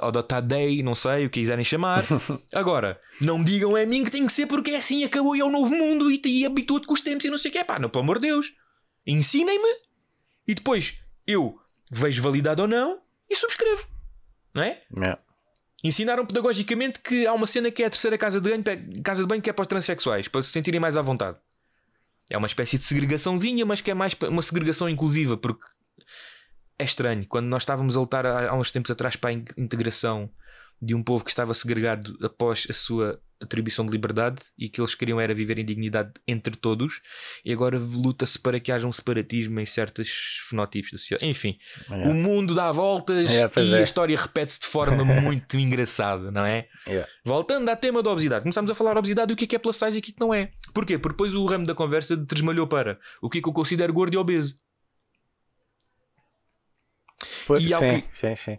Adotado 0.00 0.48
day, 0.48 0.82
não 0.82 0.94
sei 0.94 1.26
o 1.26 1.30
que 1.30 1.40
quiserem 1.40 1.62
chamar. 1.62 2.04
Agora, 2.52 2.98
não 3.20 3.38
me 3.38 3.44
digam 3.44 3.76
é 3.76 3.82
a 3.82 3.86
mim 3.86 4.02
que 4.02 4.10
tem 4.10 4.26
que 4.26 4.32
ser 4.32 4.46
porque 4.46 4.70
é 4.70 4.78
assim, 4.78 5.04
acabou 5.04 5.36
e 5.36 5.40
é 5.40 5.44
o 5.44 5.50
novo 5.50 5.70
mundo 5.70 6.10
e, 6.10 6.20
e 6.24 6.46
habitua-te 6.46 6.86
com 6.86 6.94
os 6.94 7.02
tempos 7.02 7.26
e 7.26 7.30
não 7.30 7.36
sei 7.36 7.50
o 7.50 7.52
que 7.52 7.58
é. 7.58 7.64
Pá, 7.64 7.78
não, 7.78 7.90
pelo 7.90 8.02
amor 8.02 8.18
de 8.18 8.28
Deus, 8.28 8.54
ensinem-me 9.06 9.68
e 10.48 10.54
depois 10.54 10.98
eu 11.26 11.60
vejo 11.90 12.22
validade 12.22 12.60
ou 12.60 12.66
não 12.66 13.00
e 13.28 13.36
subscrevo, 13.36 13.86
não 14.54 14.62
é? 14.62 14.82
Yeah. 14.96 15.20
Ensinaram 15.86 16.26
pedagogicamente 16.26 17.00
que 17.00 17.26
há 17.26 17.32
uma 17.32 17.46
cena 17.46 17.70
que 17.70 17.82
é 17.82 17.86
a 17.86 17.90
terceira 17.90 18.18
casa 18.18 18.40
de 18.40 18.50
banho, 18.50 19.02
casa 19.02 19.22
de 19.22 19.28
banho 19.28 19.40
que 19.40 19.48
é 19.48 19.52
para 19.52 19.62
os 19.62 19.68
transexuais, 19.68 20.26
para 20.26 20.42
se 20.42 20.50
sentirem 20.50 20.80
mais 20.80 20.96
à 20.96 21.02
vontade. 21.02 21.38
É 22.28 22.36
uma 22.36 22.48
espécie 22.48 22.76
de 22.76 22.84
segregaçãozinha, 22.84 23.64
mas 23.64 23.80
que 23.80 23.90
é 23.90 23.94
mais 23.94 24.16
uma 24.28 24.42
segregação 24.42 24.88
inclusiva, 24.88 25.36
porque 25.36 25.64
é 26.78 26.84
estranho. 26.84 27.24
Quando 27.28 27.46
nós 27.46 27.62
estávamos 27.62 27.96
a 27.96 28.00
lutar 28.00 28.26
há 28.26 28.54
uns 28.54 28.72
tempos 28.72 28.90
atrás 28.90 29.14
para 29.16 29.30
a 29.30 29.32
in- 29.32 29.44
integração 29.56 30.28
de 30.82 30.94
um 30.94 31.02
povo 31.02 31.24
que 31.24 31.30
estava 31.30 31.54
segregado 31.54 32.18
após 32.20 32.66
a 32.68 32.72
sua 32.72 33.20
atribuição 33.40 33.84
de 33.84 33.92
liberdade 33.92 34.40
e 34.58 34.68
que 34.68 34.80
eles 34.80 34.94
queriam 34.94 35.20
era 35.20 35.34
viver 35.34 35.58
em 35.58 35.64
dignidade 35.64 36.12
entre 36.26 36.56
todos, 36.56 37.00
e 37.44 37.52
agora 37.52 37.78
luta-se 37.78 38.38
para 38.38 38.58
que 38.58 38.72
haja 38.72 38.86
um 38.86 38.92
separatismo 38.92 39.60
em 39.60 39.66
certos 39.66 40.40
fenotipos 40.48 40.90
da 40.92 40.98
sociedade. 40.98 41.28
Enfim, 41.30 41.58
Yeah. 41.90 42.10
o 42.10 42.14
mundo 42.14 42.54
dá 42.54 42.72
voltas 42.72 43.30
É, 43.30 43.46
pois 43.48 43.68
e 43.68 43.74
é. 43.74 43.78
a 43.78 43.82
história 43.82 44.16
repete-se 44.16 44.60
de 44.60 44.66
forma 44.66 45.04
muito 45.04 45.58
engraçada, 45.58 46.30
não 46.30 46.44
é? 46.44 46.66
Yeah. 46.86 47.08
Voltando 47.24 47.68
ao 47.68 47.76
tema 47.76 48.02
da 48.02 48.10
obesidade, 48.10 48.42
começámos 48.42 48.70
a 48.70 48.74
falar 48.74 48.92
de 48.94 48.98
obesidade 49.00 49.32
e 49.32 49.34
o 49.34 49.36
que 49.36 49.44
é 49.44 49.46
que 49.48 49.56
é 49.56 49.58
plus 49.58 49.76
size 49.76 49.96
e 49.96 50.00
o 50.00 50.02
que 50.02 50.10
é 50.10 50.14
que 50.14 50.20
não 50.20 50.32
é. 50.32 50.50
Porquê? 50.74 50.98
Porque 50.98 51.14
depois 51.14 51.34
o 51.34 51.44
ramo 51.46 51.64
da 51.66 51.74
conversa 51.74 52.16
tresmalhou 52.16 52.66
para 52.66 52.98
o 53.22 53.28
que 53.30 53.38
é 53.38 53.42
que 53.42 53.48
eu 53.48 53.52
considero 53.52 53.92
gordo 53.92 54.14
e 54.14 54.16
obeso. 54.16 54.58
Pois, 57.46 57.62
E 57.64 57.68
sim, 57.68 58.00
que- 58.00 58.04
sim, 58.12 58.34
sim. 58.34 58.58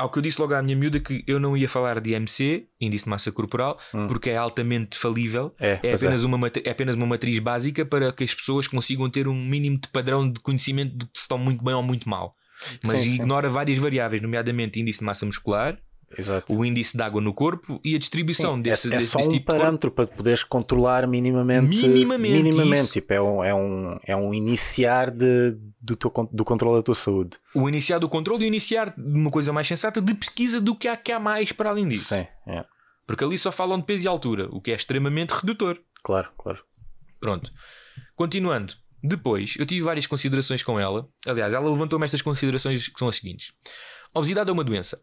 Ao 0.00 0.08
que 0.08 0.18
eu 0.18 0.22
disse 0.22 0.40
logo 0.40 0.54
à 0.54 0.62
minha 0.62 0.76
miúda 0.76 0.98
que 0.98 1.22
eu 1.26 1.38
não 1.38 1.54
ia 1.56 1.68
falar 1.68 2.00
de 2.00 2.12
IMC, 2.14 2.66
índice 2.80 3.04
de 3.04 3.10
massa 3.10 3.30
corporal, 3.30 3.78
Hum. 3.94 4.06
porque 4.06 4.30
é 4.30 4.36
altamente 4.36 4.96
falível. 4.96 5.54
É, 5.60 5.72
É 5.72 5.76
pois 5.76 6.02
apenas, 6.02 6.24
uma, 6.24 6.38
matri- 6.38 6.62
é 6.64 6.70
apenas 6.70 6.96
uma 6.96 7.06
matriz 7.06 7.38
básica 7.38 7.84
para 7.84 8.10
que 8.12 8.24
as 8.24 8.32
pessoas 8.34 8.66
consigam 8.66 9.10
ter 9.10 9.28
um 9.28 9.34
mínimo 9.34 9.78
de 9.78 9.88
padrão 9.88 10.30
de 10.30 10.40
conhecimento 10.40 10.96
de 10.96 11.04
se 11.14 11.22
estão 11.22 11.36
muito 11.36 11.62
bem 11.62 11.74
ou 11.74 11.82
muito 11.82 12.08
mal. 12.08 12.34
Mas 12.82 13.00
Sim, 13.00 13.08
sim. 13.08 13.14
ignora 13.16 13.48
várias 13.48 13.78
variáveis, 13.78 14.20
nomeadamente 14.22 14.80
índice 14.80 14.98
de 15.00 15.04
massa 15.04 15.24
muscular, 15.26 15.78
Exato. 16.16 16.52
o 16.52 16.64
índice 16.64 16.96
de 16.96 17.02
água 17.02 17.20
no 17.20 17.32
corpo 17.32 17.80
e 17.84 17.94
a 17.94 17.98
distribuição 17.98 18.56
Sim, 18.56 18.62
desse, 18.62 18.88
é, 18.88 18.94
é 18.94 18.98
desse, 18.98 19.08
só 19.08 19.18
desse 19.18 19.28
um 19.28 19.32
tipo 19.32 19.42
de 19.42 19.46
corpo. 19.46 19.60
parâmetro 19.60 19.90
para 19.90 20.06
poderes 20.06 20.42
controlar 20.42 21.06
minimamente. 21.06 21.68
Minimamente, 21.68 22.42
minimamente 22.42 22.92
tipo, 22.92 23.12
é, 23.12 23.20
um, 23.20 23.44
é, 23.44 23.54
um, 23.54 23.98
é 24.04 24.16
um 24.16 24.34
iniciar 24.34 25.10
de, 25.10 25.56
do, 25.80 25.96
teu, 25.96 26.12
do 26.32 26.44
controle 26.44 26.78
da 26.78 26.82
tua 26.82 26.94
saúde. 26.94 27.36
O 27.54 27.68
iniciar 27.68 27.98
do 27.98 28.08
controle 28.08 28.42
e 28.42 28.46
o 28.46 28.48
iniciar 28.48 28.94
de 28.96 29.18
uma 29.18 29.30
coisa 29.30 29.52
mais 29.52 29.66
sensata 29.66 30.00
de 30.00 30.14
pesquisa 30.14 30.60
do 30.60 30.74
que 30.74 30.88
há 30.88 30.96
que 30.96 31.12
há 31.12 31.20
mais 31.20 31.52
para 31.52 31.70
além 31.70 31.86
disso. 31.86 32.06
Sim, 32.06 32.26
é, 32.46 32.64
Porque 33.06 33.24
ali 33.24 33.38
só 33.38 33.52
falam 33.52 33.78
de 33.78 33.84
peso 33.84 34.04
e 34.04 34.08
altura, 34.08 34.48
o 34.50 34.60
que 34.60 34.72
é 34.72 34.74
extremamente 34.74 35.30
redutor. 35.30 35.78
claro, 36.02 36.28
claro. 36.36 36.58
Pronto. 37.20 37.52
Continuando. 38.16 38.74
Depois, 39.02 39.54
eu 39.58 39.64
tive 39.64 39.82
várias 39.82 40.06
considerações 40.06 40.62
com 40.62 40.78
ela. 40.78 41.08
Aliás, 41.26 41.54
ela 41.54 41.70
levantou-me 41.70 42.04
estas 42.04 42.20
considerações 42.20 42.88
que 42.88 42.98
são 42.98 43.08
as 43.08 43.16
seguintes: 43.16 43.52
Obesidade 44.12 44.50
é 44.50 44.52
uma 44.52 44.64
doença. 44.64 45.02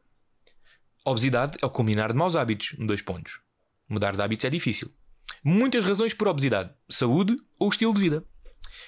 Obesidade 1.10 1.58
é 1.62 1.66
o 1.66 1.70
combinar 1.70 2.12
de 2.12 2.18
maus 2.18 2.36
hábitos. 2.36 2.76
Dois 2.78 3.02
pontos. 3.02 3.40
Mudar 3.88 4.14
de 4.14 4.22
hábitos 4.22 4.44
é 4.44 4.50
difícil. 4.50 4.92
Muitas 5.42 5.86
razões 5.86 6.14
por 6.14 6.28
obesidade: 6.28 6.70
saúde 6.90 7.34
ou 7.58 7.70
estilo 7.70 7.94
de 7.94 8.02
vida. 8.02 8.26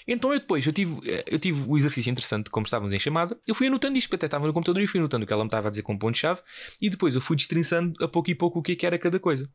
Então 0.05 0.33
eu 0.33 0.39
depois, 0.41 0.65
eu 0.65 0.73
tive, 0.73 0.99
eh, 1.09 1.23
eu 1.25 1.39
tive 1.39 1.63
o 1.65 1.77
exercício 1.77 2.11
interessante, 2.11 2.49
como 2.49 2.65
estávamos 2.65 2.91
em 2.91 2.99
chamada, 2.99 3.39
eu 3.47 3.55
fui 3.55 3.67
anotando 3.67 3.97
isto, 3.97 4.13
até 4.13 4.25
estava 4.25 4.45
no 4.45 4.51
computador 4.51 4.83
e 4.83 4.87
fui 4.87 4.99
anotando 4.99 5.23
o 5.23 5.27
que 5.27 5.31
ela 5.31 5.45
me 5.45 5.47
estava 5.47 5.67
a 5.67 5.69
dizer 5.69 5.81
como 5.81 5.97
ponto-chave, 5.97 6.41
e 6.81 6.89
depois 6.89 7.15
eu 7.15 7.21
fui 7.21 7.37
destrinçando 7.37 7.93
a 8.03 8.07
pouco 8.07 8.29
e 8.29 8.35
pouco 8.35 8.59
o 8.59 8.61
que 8.61 8.73
é 8.73 8.75
que 8.75 8.85
era 8.85 8.99
cada 8.99 9.17
coisa. 9.17 9.49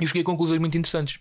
E 0.00 0.04
eu 0.04 0.06
cheguei 0.06 0.22
a 0.22 0.24
conclusões 0.24 0.60
muito 0.60 0.76
interessantes. 0.78 1.18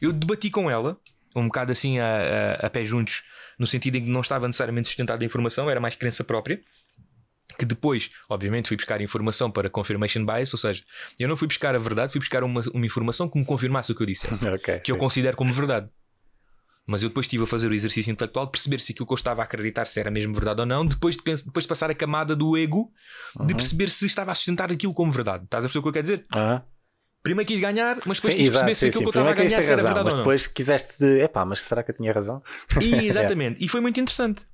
Eu 0.00 0.12
debati 0.12 0.50
com 0.50 0.70
ela, 0.70 1.00
um 1.34 1.46
bocado 1.46 1.72
assim 1.72 1.98
a, 1.98 2.60
a, 2.62 2.66
a 2.66 2.70
pé 2.70 2.84
juntos, 2.84 3.24
no 3.58 3.66
sentido 3.66 3.96
em 3.96 4.04
que 4.04 4.10
não 4.10 4.20
estava 4.20 4.46
necessariamente 4.46 4.86
sustentada 4.86 5.24
a 5.24 5.26
informação, 5.26 5.68
era 5.68 5.80
mais 5.80 5.96
crença 5.96 6.22
própria. 6.22 6.62
Que 7.58 7.64
depois, 7.64 8.10
obviamente, 8.28 8.68
fui 8.68 8.76
buscar 8.76 9.00
informação 9.00 9.50
para 9.50 9.70
confirmation 9.70 10.24
bias, 10.26 10.52
ou 10.52 10.58
seja, 10.58 10.82
eu 11.18 11.28
não 11.28 11.36
fui 11.36 11.46
buscar 11.46 11.74
a 11.74 11.78
verdade, 11.78 12.12
fui 12.12 12.18
buscar 12.18 12.42
uma, 12.42 12.62
uma 12.74 12.84
informação 12.86 13.28
que 13.28 13.38
me 13.38 13.44
confirmasse 13.44 13.92
o 13.92 13.94
que 13.94 14.02
eu 14.02 14.06
dissesse, 14.06 14.44
Ok, 14.50 14.80
que 14.82 14.90
eu 14.90 14.96
sim. 14.96 15.00
considero 15.00 15.36
como 15.36 15.52
verdade. 15.52 15.88
Mas 16.88 17.02
eu 17.02 17.08
depois 17.08 17.24
estive 17.26 17.42
a 17.42 17.46
fazer 17.46 17.68
o 17.68 17.74
exercício 17.74 18.12
intelectual 18.12 18.46
de 18.46 18.52
perceber 18.52 18.80
se 18.80 18.92
aquilo 18.92 19.06
que 19.06 19.12
eu 19.12 19.16
estava 19.16 19.42
a 19.42 19.44
acreditar 19.44 19.86
se 19.86 19.98
era 19.98 20.10
mesmo 20.10 20.32
verdade 20.32 20.60
ou 20.60 20.66
não, 20.66 20.86
depois 20.86 21.16
de, 21.16 21.22
depois 21.44 21.64
de 21.64 21.68
passar 21.68 21.90
a 21.90 21.94
camada 21.94 22.36
do 22.36 22.56
ego, 22.56 22.92
de 23.34 23.40
Uhum. 23.40 23.56
perceber 23.56 23.90
se 23.90 24.06
estava 24.06 24.30
a 24.30 24.34
sustentar 24.34 24.70
aquilo 24.70 24.94
como 24.94 25.10
verdade. 25.10 25.44
Estás 25.44 25.64
a 25.64 25.66
perceber 25.66 25.80
o 25.80 25.82
que 25.82 25.88
eu 25.88 25.92
quero 25.92 26.02
dizer? 26.04 26.26
Aham. 26.32 26.62
Primeiro 27.24 27.48
quis 27.48 27.58
ganhar, 27.58 27.98
mas 28.06 28.18
depois 28.18 28.34
Sim, 28.34 28.38
quis 28.38 28.48
exato, 28.48 28.66
perceber 28.66 28.74
se 28.76 28.86
aquilo 28.86 29.00
sim. 29.00 29.10
que 29.10 29.18
eu 29.18 29.20
estava 29.22 29.30
a 29.30 29.34
ganhar 29.34 29.60
era 29.60 29.76
verdade 29.76 30.04
mas 30.04 30.04
ou 30.04 30.10
não. 30.10 30.18
depois 30.18 30.46
quiseste 30.46 30.94
de. 30.96 31.22
Epá, 31.22 31.44
mas 31.44 31.60
será 31.62 31.82
que 31.82 31.90
eu 31.90 31.96
tinha 31.96 32.12
razão? 32.12 32.40
E, 32.80 33.06
exatamente. 33.10 33.64
E 33.64 33.68
foi 33.68 33.80
muito 33.80 33.98
interessante. 33.98 34.46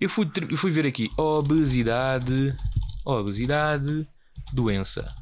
Eu 0.00 0.08
fui, 0.08 0.30
eu 0.50 0.56
fui 0.56 0.70
ver 0.70 0.86
aqui 0.86 1.10
obesidade, 1.16 2.56
obesidade, 3.04 4.08
doença. 4.52 5.14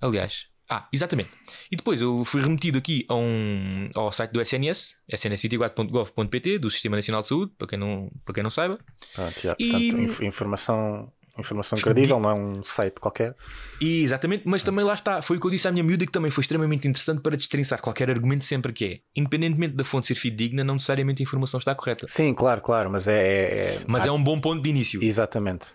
Aliás. 0.00 0.46
Ah, 0.70 0.86
exatamente. 0.92 1.30
E 1.72 1.76
depois 1.76 2.00
eu 2.02 2.22
fui 2.26 2.42
remetido 2.42 2.76
aqui 2.76 3.06
a 3.08 3.14
um, 3.14 3.88
ao 3.94 4.12
site 4.12 4.32
do 4.32 4.40
SNS, 4.40 4.96
sns24.gov.pt, 5.10 6.58
do 6.58 6.70
Sistema 6.70 6.94
Nacional 6.96 7.22
de 7.22 7.28
Saúde, 7.28 7.52
para 7.56 7.66
quem 7.68 7.78
não, 7.78 8.10
para 8.24 8.34
quem 8.34 8.42
não 8.42 8.50
saiba. 8.50 8.78
Pronto, 9.14 9.40
já, 9.40 9.56
E- 9.58 9.70
portanto, 9.70 10.02
inf- 10.02 10.20
informação, 10.22 11.10
informação 11.40 11.78
credível, 11.78 12.18
não 12.20 12.30
é 12.30 12.34
um 12.34 12.62
site 12.64 13.00
qualquer. 13.00 13.34
E, 13.80 14.02
exatamente, 14.02 14.42
mas 14.46 14.62
também 14.62 14.84
lá 14.84 14.94
está, 14.94 15.22
foi 15.22 15.36
o 15.36 15.40
que 15.40 15.46
eu 15.46 15.50
disse 15.50 15.66
à 15.68 15.72
minha 15.72 15.84
miúda 15.84 16.04
que 16.06 16.12
também 16.12 16.30
foi 16.30 16.42
extremamente 16.42 16.86
interessante 16.88 17.20
para 17.20 17.36
destrinçar 17.36 17.80
qualquer 17.80 18.10
argumento 18.10 18.44
sempre 18.44 18.72
que 18.72 18.84
é, 18.84 19.00
independentemente 19.14 19.74
da 19.74 19.84
fonte 19.84 20.06
ser 20.06 20.14
fidedigna, 20.14 20.64
não 20.64 20.74
necessariamente 20.74 21.22
a 21.22 21.24
informação 21.24 21.58
está 21.58 21.74
correta. 21.74 22.06
Sim, 22.08 22.34
claro, 22.34 22.60
claro, 22.60 22.90
mas 22.90 23.06
é. 23.08 23.14
é- 23.16 23.74
é- 23.76 23.84
Mas 23.86 24.04
há- 24.04 24.08
é 24.08 24.12
um 24.12 24.22
bom 24.22 24.40
ponto 24.40 24.62
de 24.62 24.68
início. 24.70 25.02
Exatamente. 25.02 25.66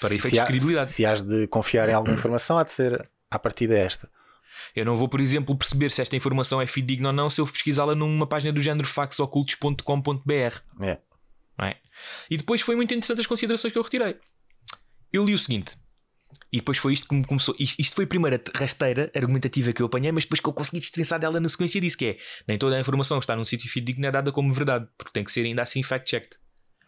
Para 0.00 0.14
efeitos 0.14 0.40
de 0.40 0.46
credibilidade. 0.46 0.90
Se, 0.90 0.96
se 0.96 1.06
has 1.06 1.22
de 1.22 1.46
confiar 1.46 1.88
em 1.88 1.92
alguma 1.92 2.14
informação, 2.16 2.58
há 2.58 2.64
de 2.64 2.70
ser 2.72 3.08
a 3.30 3.38
partir 3.38 3.68
desta. 3.68 4.08
Eu 4.74 4.84
não 4.84 4.96
vou, 4.96 5.08
por 5.08 5.20
exemplo, 5.20 5.56
perceber 5.56 5.90
se 5.90 6.00
esta 6.02 6.16
informação 6.16 6.60
é 6.60 6.66
fidedigna 6.66 7.08
ou 7.08 7.12
não 7.12 7.28
se 7.30 7.40
eu 7.40 7.46
pesquisá-la 7.46 7.94
numa 7.94 8.26
página 8.26 8.52
do 8.52 8.60
género 8.60 8.86
factsocultos.com.br. 8.88 10.60
É. 10.80 10.98
é? 11.60 11.76
E 12.30 12.36
depois 12.36 12.60
foi 12.60 12.74
muito 12.76 12.92
interessante 12.94 13.20
as 13.20 13.26
considerações 13.26 13.72
que 13.72 13.78
eu 13.78 13.82
retirei. 13.82 14.16
Eu 15.12 15.24
li 15.24 15.34
o 15.34 15.38
seguinte, 15.38 15.76
e 16.52 16.58
depois 16.58 16.78
foi 16.78 16.92
isto 16.92 17.08
que 17.08 17.14
me 17.14 17.24
começou. 17.24 17.54
Isto, 17.58 17.80
isto 17.80 17.94
foi 17.94 18.04
a 18.04 18.08
primeira 18.08 18.42
rasteira 18.54 19.10
argumentativa 19.14 19.72
que 19.72 19.82
eu 19.82 19.86
apanhei, 19.86 20.12
mas 20.12 20.24
depois 20.24 20.40
que 20.40 20.48
eu 20.48 20.52
consegui 20.52 20.80
destrinçar 20.80 21.18
dela 21.18 21.40
na 21.40 21.48
sequência 21.48 21.80
disso, 21.80 21.96
que 21.96 22.04
é 22.06 22.18
nem 22.46 22.58
toda 22.58 22.76
a 22.76 22.80
informação 22.80 23.18
que 23.18 23.24
está 23.24 23.36
num 23.36 23.44
sítio 23.44 23.70
fidedigno 23.70 24.06
é 24.06 24.10
dada 24.10 24.30
como 24.30 24.52
verdade, 24.52 24.86
porque 24.96 25.12
tem 25.12 25.24
que 25.24 25.32
ser 25.32 25.44
ainda 25.44 25.62
assim 25.62 25.82
fact-checked. 25.82 26.36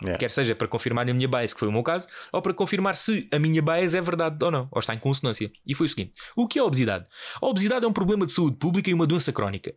É. 0.04 0.18
Quer 0.18 0.30
seja 0.30 0.54
para 0.54 0.66
confirmar 0.66 1.08
a 1.08 1.14
minha 1.14 1.28
bias, 1.28 1.54
que 1.54 1.60
foi 1.60 1.68
o 1.68 1.72
meu 1.72 1.82
caso, 1.82 2.08
ou 2.32 2.42
para 2.42 2.52
confirmar 2.52 2.96
se 2.96 3.28
a 3.32 3.38
minha 3.38 3.62
bias 3.62 3.94
é 3.94 4.00
verdade 4.00 4.42
ou 4.44 4.50
não, 4.50 4.68
ou 4.70 4.80
está 4.80 4.94
em 4.94 4.98
consonância. 4.98 5.50
E 5.64 5.74
foi 5.74 5.86
o 5.86 5.88
seguinte: 5.88 6.12
o 6.36 6.46
que 6.46 6.58
é 6.58 6.62
a 6.62 6.64
obesidade? 6.64 7.06
A 7.40 7.46
obesidade 7.46 7.84
é 7.84 7.88
um 7.88 7.92
problema 7.92 8.26
de 8.26 8.32
saúde 8.32 8.56
pública 8.56 8.90
e 8.90 8.94
uma 8.94 9.06
doença 9.06 9.32
crónica. 9.32 9.74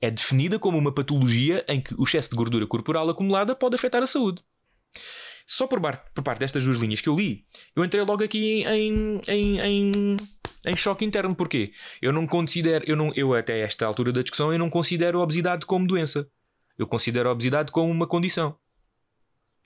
É 0.00 0.10
definida 0.10 0.58
como 0.58 0.76
uma 0.76 0.92
patologia 0.92 1.64
em 1.68 1.80
que 1.80 1.94
o 1.94 2.04
excesso 2.04 2.30
de 2.30 2.36
gordura 2.36 2.66
corporal 2.66 3.08
acumulada 3.08 3.54
pode 3.54 3.76
afetar 3.76 4.02
a 4.02 4.06
saúde. 4.06 4.42
Só 5.52 5.66
por, 5.66 5.80
bar- 5.80 6.04
por 6.14 6.22
parte 6.22 6.38
destas 6.38 6.64
duas 6.64 6.76
linhas 6.76 7.00
que 7.00 7.08
eu 7.08 7.16
li, 7.16 7.44
eu 7.74 7.84
entrei 7.84 8.00
logo 8.04 8.22
aqui 8.22 8.62
em, 8.62 9.20
em, 9.26 9.58
em, 9.58 10.16
em 10.64 10.76
choque 10.76 11.04
interno. 11.04 11.34
Porquê? 11.34 11.72
Eu 12.00 12.12
não 12.12 12.24
considero, 12.24 12.84
eu, 12.86 12.94
não, 12.94 13.12
eu 13.16 13.34
até 13.34 13.58
esta 13.58 13.84
altura 13.84 14.12
da 14.12 14.22
discussão, 14.22 14.52
eu 14.52 14.58
não 14.60 14.70
considero 14.70 15.18
a 15.18 15.24
obesidade 15.24 15.66
como 15.66 15.88
doença. 15.88 16.28
Eu 16.78 16.86
considero 16.86 17.28
a 17.28 17.32
obesidade 17.32 17.72
como 17.72 17.90
uma 17.90 18.06
condição. 18.06 18.56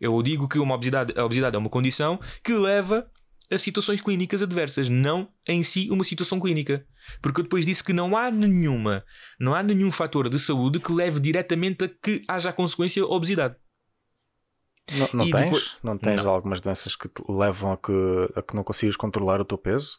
Eu 0.01 0.23
digo 0.23 0.49
que 0.49 0.59
uma 0.59 0.75
obesidade, 0.75 1.13
a 1.19 1.23
obesidade 1.23 1.55
é 1.55 1.59
uma 1.59 1.69
condição 1.69 2.19
que 2.43 2.55
leva 2.55 3.07
a 3.53 3.59
situações 3.59 4.01
clínicas 4.01 4.43
adversas, 4.43 4.89
não 4.89 5.29
em 5.47 5.63
si 5.63 5.91
uma 5.91 6.03
situação 6.03 6.41
clínica. 6.41 6.87
Porque 7.21 7.41
eu 7.41 7.45
depois 7.45 7.67
disse 7.67 7.85
que 7.85 7.93
não 7.93 8.17
há 8.17 8.31
nenhuma, 8.31 9.05
não 9.39 9.55
há 9.55 9.63
nenhum 9.63 9.93
fator 9.93 10.31
de 10.31 10.39
saúde 10.39 10.81
que 10.81 10.91
leve 10.91 11.21
diretamente 11.21 11.85
a 11.85 11.89
que 11.89 12.25
haja 12.27 12.49
a 12.49 12.55
consequência 12.55 13.05
obesidade. 13.05 13.55
Não, 14.93 15.09
não 15.15 15.31
tens? 15.31 15.43
depois- 15.45 15.77
Não 15.83 15.99
tens 15.99 16.25
Não. 16.25 16.33
algumas 16.33 16.61
doenças 16.61 16.95
que 16.95 17.09
te 17.09 17.23
levam 17.29 17.73
a 17.73 17.77
que, 17.77 17.93
a 18.37 18.43
que 18.43 18.55
não 18.55 18.63
consigas 18.63 18.97
controlar 18.97 19.41
o 19.41 19.45
teu 19.45 19.57
peso? 19.59 19.99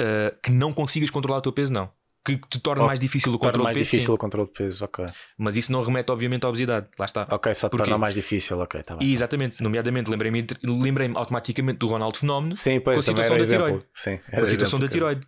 Uh, 0.00 0.34
que 0.42 0.50
não 0.50 0.72
consigas 0.72 1.10
controlar 1.10 1.38
o 1.38 1.42
teu 1.42 1.52
peso, 1.52 1.72
não. 1.72 1.90
Que 2.24 2.36
te 2.36 2.58
torne 2.60 2.82
Ou 2.82 2.86
mais 2.86 3.00
difícil 3.00 3.32
o 3.32 3.38
Torna 3.38 3.48
controle 3.52 3.64
mais 3.64 3.76
do 3.76 3.78
peso, 3.80 3.90
difícil 3.90 4.06
sim. 4.08 4.12
o 4.14 4.18
controle 4.18 4.46
de 4.48 4.52
peso, 4.54 4.84
ok. 4.84 5.06
Mas 5.38 5.56
isso 5.56 5.72
não 5.72 5.82
remete, 5.82 6.10
obviamente, 6.12 6.44
à 6.44 6.48
obesidade. 6.48 6.86
Lá 6.98 7.06
está. 7.06 7.26
Ok, 7.30 7.54
só 7.54 7.68
te 7.68 7.72
Porquê? 7.72 7.84
torna 7.84 7.96
mais 7.98 8.14
difícil, 8.14 8.58
ok, 8.58 8.82
tá 8.82 8.96
bem. 8.96 9.08
E 9.08 9.12
exatamente, 9.14 9.62
nomeadamente, 9.62 10.10
lembrei-me 10.10 10.46
lembrei 10.62 11.10
automaticamente 11.14 11.78
do 11.78 11.86
Ronaldo 11.86 12.18
Fenómeno 12.18 12.54
Sim, 12.54 12.78
com 12.80 12.90
a 12.90 12.94
pois 12.94 13.04
situação 13.06 13.36
da 13.36 13.42
exemplo. 13.42 13.66
tiroide. 13.66 13.86
Sim, 13.94 14.18
com 14.34 14.40
a 14.42 14.46
situação 14.46 14.78
da 14.80 14.88
tiroide. 14.88 15.26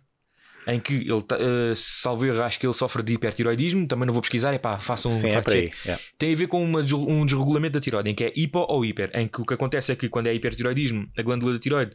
Em 0.65 0.79
que 0.79 0.93
ele, 0.93 1.11
uh, 1.11 1.75
salvo 1.75 2.25
erro, 2.25 2.41
acho 2.41 2.59
que 2.59 2.65
ele 2.65 2.73
sofre 2.73 3.03
de 3.03 3.13
hipertiroidismo. 3.13 3.87
Também 3.87 4.05
não 4.05 4.13
vou 4.13 4.21
pesquisar, 4.21 4.53
é 4.53 4.57
pá, 4.57 4.77
façam 4.79 5.11
um 5.11 5.19
Sim, 5.19 5.27
é 5.27 5.33
fact 5.33 5.45
por 5.45 5.53
aí. 5.53 5.69
check. 5.69 5.85
yeah. 5.85 6.03
Tem 6.17 6.33
a 6.33 6.35
ver 6.35 6.47
com 6.47 6.63
uma 6.63 6.79
um 6.79 7.25
desregulamento 7.25 7.73
da 7.73 7.79
tiroide, 7.79 8.09
em 8.09 8.15
que 8.15 8.23
é 8.23 8.33
hipo 8.35 8.65
ou 8.67 8.85
hiper, 8.85 9.11
em 9.13 9.27
que 9.27 9.41
o 9.41 9.45
que 9.45 9.53
acontece 9.53 9.91
é 9.91 9.95
que 9.95 10.09
quando 10.09 10.27
é 10.27 10.33
hipertiroidismo, 10.33 11.07
a 11.17 11.21
glândula 11.21 11.53
da 11.53 11.59
tiroide 11.59 11.91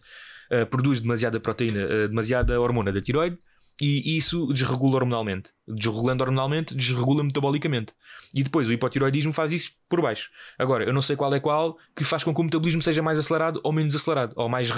uh, 0.52 0.66
produz 0.66 1.00
demasiada 1.00 1.40
proteína, 1.40 1.84
uh, 1.84 2.08
demasiada 2.08 2.60
hormona 2.60 2.92
da 2.92 3.00
tiroide 3.00 3.38
e 3.80 4.16
isso 4.16 4.46
desregula 4.52 4.96
hormonalmente. 4.96 5.50
Desregulando 5.66 6.24
hormonalmente, 6.24 6.74
desregula 6.74 7.22
metabolicamente. 7.22 7.92
E 8.34 8.42
depois 8.42 8.68
o 8.68 8.72
hipotiroidismo 8.72 9.32
faz 9.32 9.52
isso 9.52 9.70
por 9.88 10.00
baixo. 10.02 10.30
Agora, 10.58 10.84
eu 10.84 10.92
não 10.92 11.00
sei 11.02 11.14
qual 11.14 11.32
é 11.32 11.38
qual 11.40 11.76
que 11.94 12.02
faz 12.04 12.24
com 12.24 12.34
que 12.34 12.40
o 12.40 12.44
metabolismo 12.44 12.82
seja 12.82 13.02
mais 13.02 13.18
acelerado 13.18 13.60
ou 13.62 13.72
menos 13.72 13.94
acelerado, 13.94 14.32
ou 14.36 14.48
mais 14.48 14.68
eh, 14.70 14.74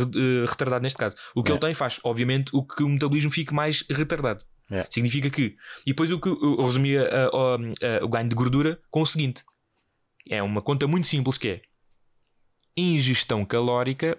retardado 0.47 0.83
neste 0.83 0.99
caso. 0.99 1.17
O 1.35 1.43
que 1.43 1.51
É. 1.51 1.55
ele 1.55 1.61
tem 1.61 1.75
faz, 1.75 1.99
obviamente, 2.05 2.51
o 2.55 2.63
que 2.63 2.83
o 2.83 2.89
metabolismo 2.89 3.31
fique 3.31 3.55
mais 3.55 3.85
retardado. 3.91 4.45
É. 4.71 4.87
Significa 4.91 5.29
que. 5.31 5.57
E 5.87 5.91
depois 5.91 6.13
o 6.13 6.21
que 6.21 6.29
eu 6.29 6.57
ah, 6.61 8.05
o 8.05 8.09
ganho 8.09 8.29
de 8.29 8.35
gordura 8.37 8.81
com 8.91 9.01
o 9.03 9.07
seguinte: 9.07 9.43
é 10.29 10.43
uma 10.43 10.63
conta 10.63 10.87
muito 10.87 11.09
simples 11.09 11.37
que 11.39 11.49
é 11.49 11.63
ingestão 12.77 13.45
calórica 13.45 14.17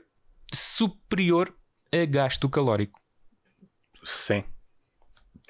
superior 0.53 1.55
a 1.93 2.05
gasto 2.05 2.49
calórico. 2.49 2.99
Sim, 4.03 4.43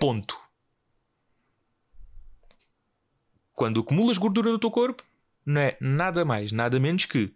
Ponto. 0.02 0.36
Quando 3.54 3.82
acumulas 3.82 4.18
gordura 4.18 4.52
no 4.52 4.58
teu 4.58 4.72
corpo, 4.72 5.04
não 5.46 5.62
é 5.62 5.78
nada 5.80 6.26
mais, 6.26 6.52
nada 6.52 6.80
menos 6.80 7.06
que 7.06 7.32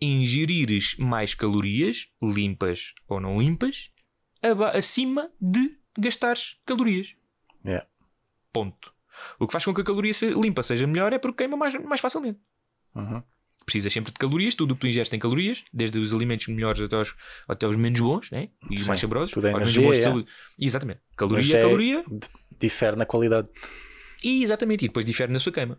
ingerires 0.00 0.96
mais 0.96 1.34
calorias, 1.34 2.08
limpas 2.22 2.94
ou 3.06 3.20
não 3.20 3.38
limpas, 3.38 3.90
acima 4.72 5.30
de 5.38 5.76
gastares 5.98 6.58
calorias. 6.64 7.14
É. 7.62 7.84
Ponto. 8.54 8.94
O 9.38 9.46
que 9.46 9.52
faz 9.52 9.66
com 9.66 9.74
que 9.74 9.82
a 9.82 9.84
caloria 9.84 10.14
limpa 10.34 10.62
seja 10.62 10.86
melhor 10.86 11.12
é 11.12 11.18
porque 11.18 11.44
queima 11.44 11.58
mais, 11.58 11.74
mais 11.74 12.00
facilmente. 12.00 12.40
Uhum. 12.94 13.22
Precisas 13.68 13.92
sempre 13.92 14.10
de 14.10 14.18
calorias, 14.18 14.54
tudo 14.54 14.72
o 14.72 14.74
que 14.74 14.80
tu 14.80 14.86
ingeres 14.86 15.10
tem 15.10 15.18
calorias, 15.20 15.62
desde 15.70 15.98
os 15.98 16.14
alimentos 16.14 16.46
melhores 16.46 16.80
até 16.80 16.96
os, 16.96 17.14
até 17.46 17.68
os 17.68 17.76
menos 17.76 18.00
bons 18.00 18.30
né? 18.30 18.48
e 18.70 18.76
os 18.76 18.80
Sim, 18.80 18.86
mais 18.88 18.98
saborosos, 18.98 19.30
tudo 19.30 19.46
é 19.46 19.50
aos 19.50 19.58
menos 19.60 19.76
bons 19.76 19.94
de 19.96 20.00
é. 20.00 20.04
saúde. 20.04 20.26
Exatamente. 20.58 21.00
Mas 21.06 21.16
Caloria, 21.18 21.56
é- 21.58 21.60
caloria, 21.60 22.04
Difere 22.58 22.96
na 22.96 23.04
qualidade. 23.04 23.46
e 24.24 24.42
exatamente, 24.42 24.86
e 24.86 24.88
depois 24.88 25.04
difere 25.04 25.30
na 25.30 25.38
sua 25.38 25.52
queima. 25.52 25.78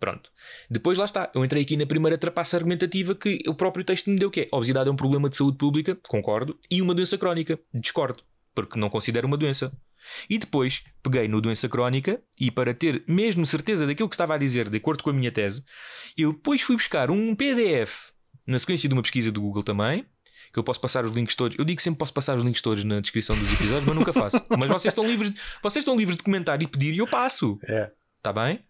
Pronto. 0.00 0.30
Depois 0.70 0.96
lá 0.96 1.04
está. 1.04 1.30
Eu 1.34 1.44
entrei 1.44 1.62
aqui 1.62 1.76
na 1.76 1.84
primeira 1.84 2.16
trapaça 2.16 2.56
argumentativa 2.56 3.14
que 3.14 3.38
o 3.46 3.54
próprio 3.54 3.84
texto 3.84 4.08
me 4.08 4.16
deu 4.18 4.30
que 4.30 4.40
é 4.40 4.48
obesidade 4.50 4.88
é 4.88 4.92
um 4.92 4.96
problema 4.96 5.28
de 5.28 5.36
saúde 5.36 5.58
pública, 5.58 5.94
concordo, 6.08 6.58
e 6.70 6.80
uma 6.80 6.94
doença 6.94 7.18
crónica, 7.18 7.58
discordo, 7.74 8.22
porque 8.54 8.78
não 8.80 8.88
considero 8.88 9.26
uma 9.26 9.36
doença. 9.36 9.76
E 10.28 10.38
depois 10.38 10.82
peguei 11.02 11.28
no 11.28 11.40
doença 11.40 11.68
crónica 11.68 12.20
e 12.38 12.50
para 12.50 12.72
ter 12.74 13.02
mesmo 13.06 13.44
certeza 13.46 13.86
daquilo 13.86 14.08
que 14.08 14.14
estava 14.14 14.34
a 14.34 14.38
dizer, 14.38 14.68
de 14.68 14.76
acordo 14.76 15.02
com 15.02 15.10
a 15.10 15.12
minha 15.12 15.30
tese, 15.32 15.62
eu 16.16 16.32
depois 16.32 16.62
fui 16.62 16.76
buscar 16.76 17.10
um 17.10 17.34
PDF 17.34 18.10
na 18.46 18.58
sequência 18.58 18.88
de 18.88 18.94
uma 18.94 19.02
pesquisa 19.02 19.30
do 19.30 19.40
Google 19.40 19.62
também, 19.62 20.06
que 20.52 20.58
eu 20.58 20.64
posso 20.64 20.80
passar 20.80 21.04
os 21.04 21.12
links 21.12 21.34
todos. 21.36 21.58
Eu 21.58 21.64
digo 21.64 21.76
que 21.76 21.82
sempre 21.82 21.98
posso 21.98 22.12
passar 22.12 22.36
os 22.36 22.42
links 22.42 22.62
todos 22.62 22.82
na 22.84 23.00
descrição 23.00 23.36
dos 23.38 23.52
episódios, 23.52 23.84
mas 23.84 23.94
nunca 23.94 24.12
faço. 24.12 24.42
Mas 24.58 24.68
vocês 24.70 24.92
estão 24.92 25.06
livres, 25.06 25.30
de, 25.30 25.40
vocês 25.62 25.82
estão 25.82 25.94
livres 25.96 26.16
de 26.16 26.22
comentar 26.22 26.60
e 26.62 26.66
pedir 26.66 26.94
e 26.94 26.98
eu 26.98 27.06
passo. 27.06 27.58
É. 27.64 27.90
Está 28.16 28.32
bem? 28.32 28.60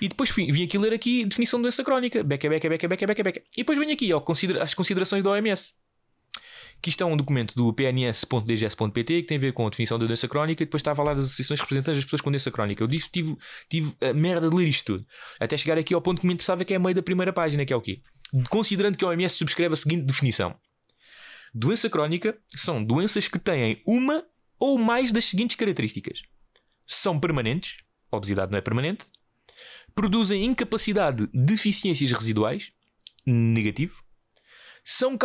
E 0.00 0.08
depois 0.08 0.28
fui- 0.30 0.52
vim 0.52 0.64
aqui 0.64 0.76
ler 0.76 0.92
aqui 0.92 1.24
definição 1.24 1.58
de 1.58 1.62
doença 1.62 1.82
crónica. 1.82 2.22
Beca, 2.22 2.48
beca, 2.48 2.68
beca, 2.68 2.86
beca, 2.88 3.06
beca, 3.06 3.22
beca. 3.24 3.42
E 3.56 3.56
depois 3.62 3.78
venho 3.78 3.92
aqui 3.92 4.12
ao 4.12 4.20
considera 4.20 4.62
às 4.62 4.74
considerações 4.74 5.22
da 5.22 5.30
OMS. 5.30 5.72
Que 6.80 6.90
isto 6.90 7.02
é 7.02 7.06
um 7.06 7.16
documento 7.16 7.54
do 7.56 7.72
pns.dgs.pt 7.72 9.22
que 9.22 9.28
tem 9.28 9.36
a 9.36 9.40
ver 9.40 9.52
com 9.52 9.66
a 9.66 9.70
definição 9.70 9.98
da 9.98 10.06
doença 10.06 10.28
crónica 10.28 10.62
e 10.62 10.66
depois 10.66 10.80
está 10.80 10.92
a 10.92 10.94
falar 10.94 11.14
das 11.14 11.26
associações 11.26 11.60
representantes 11.60 11.98
das 11.98 12.04
pessoas 12.04 12.20
com 12.20 12.30
doença 12.30 12.50
crónica. 12.50 12.82
Eu 12.82 12.86
disse- 12.86 13.08
tive, 13.10 13.36
tive 13.68 13.94
a 14.00 14.12
merda 14.12 14.48
de 14.48 14.54
ler 14.54 14.68
isto 14.68 14.84
tudo. 14.98 15.06
Até 15.40 15.56
chegar 15.56 15.76
aqui 15.76 15.92
ao 15.92 16.00
ponto 16.00 16.20
que 16.20 16.26
me 16.26 16.32
interessava 16.34 16.64
que 16.64 16.72
é 16.72 16.76
a 16.76 16.80
meio 16.80 16.94
da 16.94 17.02
primeira 17.02 17.32
página, 17.32 17.64
que 17.66 17.72
é 17.72 17.76
o 17.76 17.80
quê? 17.80 18.00
Considerando 18.48 18.96
que 18.96 19.04
a 19.04 19.08
OMS 19.08 19.34
subscreve 19.34 19.74
a 19.74 19.76
seguinte 19.76 20.04
definição. 20.04 20.54
Doença 21.52 21.88
crónica 21.90 22.36
são 22.54 22.84
doenças 22.84 23.26
que 23.26 23.38
têm 23.38 23.80
uma 23.86 24.24
ou 24.58 24.78
mais 24.78 25.10
das 25.10 25.24
seguintes 25.24 25.56
características. 25.56 26.22
São 26.86 27.18
permanentes, 27.18 27.78
obesidade 28.10 28.52
não 28.52 28.58
é 28.58 28.60
permanente, 28.60 29.04
produzem 29.94 30.44
incapacidade 30.44 31.26
de 31.26 31.32
deficiências 31.32 32.12
residuais, 32.12 32.70
negativo, 33.26 33.96
são, 34.88 35.18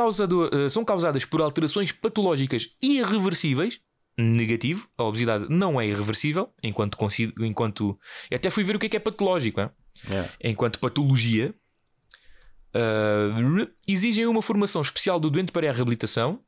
eh, 0.51 0.69
são 0.69 0.83
causadas 0.83 1.23
por 1.23 1.41
alterações 1.41 1.91
patológicas 1.93 2.69
irreversíveis, 2.81 3.79
negativo, 4.17 4.89
a 4.97 5.03
obesidade 5.03 5.47
não 5.49 5.79
é 5.79 5.87
irreversível, 5.87 6.53
enquanto, 6.61 6.97
enquanto 7.39 7.97
eu 8.29 8.35
até 8.35 8.49
fui 8.49 8.63
ver 8.63 8.75
o 8.75 8.79
que 8.79 8.87
é 8.87 8.89
que 8.89 8.97
é 8.97 8.99
patológico? 8.99 9.61
É. 9.61 10.29
enquanto 10.43 10.79
patologia, 10.79 11.53
uh, 12.75 13.71
exigem 13.87 14.25
uma 14.25 14.41
formação 14.41 14.81
especial 14.81 15.19
do 15.19 15.29
doente 15.29 15.51
para 15.51 15.69
a 15.69 15.73
reabilitação. 15.73 16.39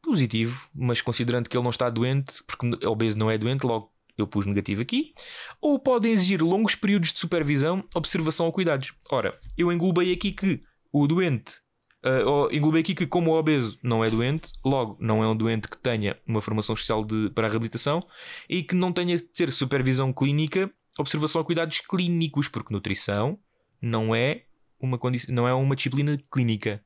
Positivo, 0.00 0.68
mas 0.72 1.00
considerando 1.00 1.48
que 1.48 1.56
ele 1.56 1.64
não 1.64 1.70
está 1.70 1.90
doente, 1.90 2.42
porque 2.46 2.86
obeso 2.86 3.18
não 3.18 3.28
é 3.28 3.36
doente, 3.36 3.66
logo 3.66 3.92
eu 4.16 4.26
pus 4.26 4.46
negativo 4.46 4.80
aqui. 4.80 5.12
Ou 5.60 5.78
podem 5.80 6.12
exigir 6.12 6.40
longos 6.40 6.76
períodos 6.76 7.12
de 7.12 7.18
supervisão, 7.18 7.84
observação 7.92 8.46
ou 8.46 8.52
cuidados. 8.52 8.92
Ora, 9.10 9.38
eu 9.58 9.72
englobei 9.72 10.12
aqui 10.12 10.32
que 10.32 10.62
o 10.92 11.08
doente, 11.08 11.60
ah, 12.06 12.22
oh, 12.24 12.48
englobei 12.52 12.82
aqui 12.82 12.94
que, 12.94 13.04
como 13.04 13.32
o 13.32 13.36
obeso 13.36 13.76
não 13.82 14.04
é 14.04 14.08
doente, 14.08 14.52
logo 14.64 14.96
não 15.00 15.24
é 15.24 15.28
um 15.28 15.36
doente 15.36 15.66
que 15.66 15.76
tenha 15.76 16.16
uma 16.24 16.40
formação 16.40 16.72
especial 16.72 17.04
de, 17.04 17.30
para 17.30 17.48
a 17.48 17.50
reabilitação 17.50 18.00
e 18.48 18.62
que 18.62 18.76
não 18.76 18.92
tenha 18.92 19.16
de 19.16 19.24
ter 19.24 19.50
supervisão 19.50 20.12
clínica, 20.12 20.70
observação 20.96 21.40
a 21.40 21.44
cuidados 21.44 21.80
clínicos, 21.80 22.46
porque 22.46 22.72
nutrição 22.72 23.36
não 23.82 24.14
é 24.14 24.44
uma, 24.78 25.00
não 25.28 25.48
é 25.48 25.52
uma 25.52 25.74
disciplina 25.74 26.16
clínica. 26.32 26.80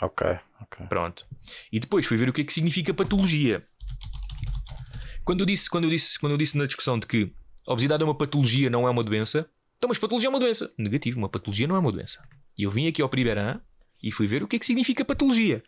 Ok, 0.00 0.26
ok. 0.62 0.86
Pronto. 0.86 1.26
E 1.70 1.78
depois 1.78 2.06
fui 2.06 2.16
ver 2.16 2.30
o 2.30 2.32
que 2.32 2.40
é 2.40 2.44
que 2.44 2.52
significa 2.52 2.94
patologia. 2.94 3.62
Quando 5.26 5.40
eu 5.40 5.46
disse, 5.46 5.68
quando 5.68 5.84
eu 5.84 5.90
disse, 5.90 6.18
quando 6.18 6.32
eu 6.32 6.38
disse 6.38 6.56
na 6.56 6.64
discussão 6.64 6.98
de 6.98 7.06
que 7.06 7.30
a 7.66 7.72
obesidade 7.74 8.02
é 8.02 8.06
uma 8.06 8.16
patologia, 8.16 8.70
não 8.70 8.88
é 8.88 8.90
uma 8.90 9.04
doença, 9.04 9.46
então, 9.76 9.90
mas 9.90 9.98
patologia 9.98 10.28
é 10.28 10.30
uma 10.30 10.40
doença. 10.40 10.72
Negativo, 10.78 11.18
uma 11.18 11.28
patologia 11.28 11.66
não 11.66 11.76
é 11.76 11.78
uma 11.78 11.92
doença. 11.92 12.26
E 12.56 12.62
eu 12.62 12.70
vim 12.70 12.86
aqui 12.86 13.02
ao 13.02 13.08
Pribeirã 13.10 13.60
e 14.06 14.12
fui 14.12 14.26
ver 14.26 14.42
o 14.42 14.48
que 14.48 14.56
é 14.56 14.58
que 14.58 14.66
significa 14.66 15.04
patologia. 15.04 15.62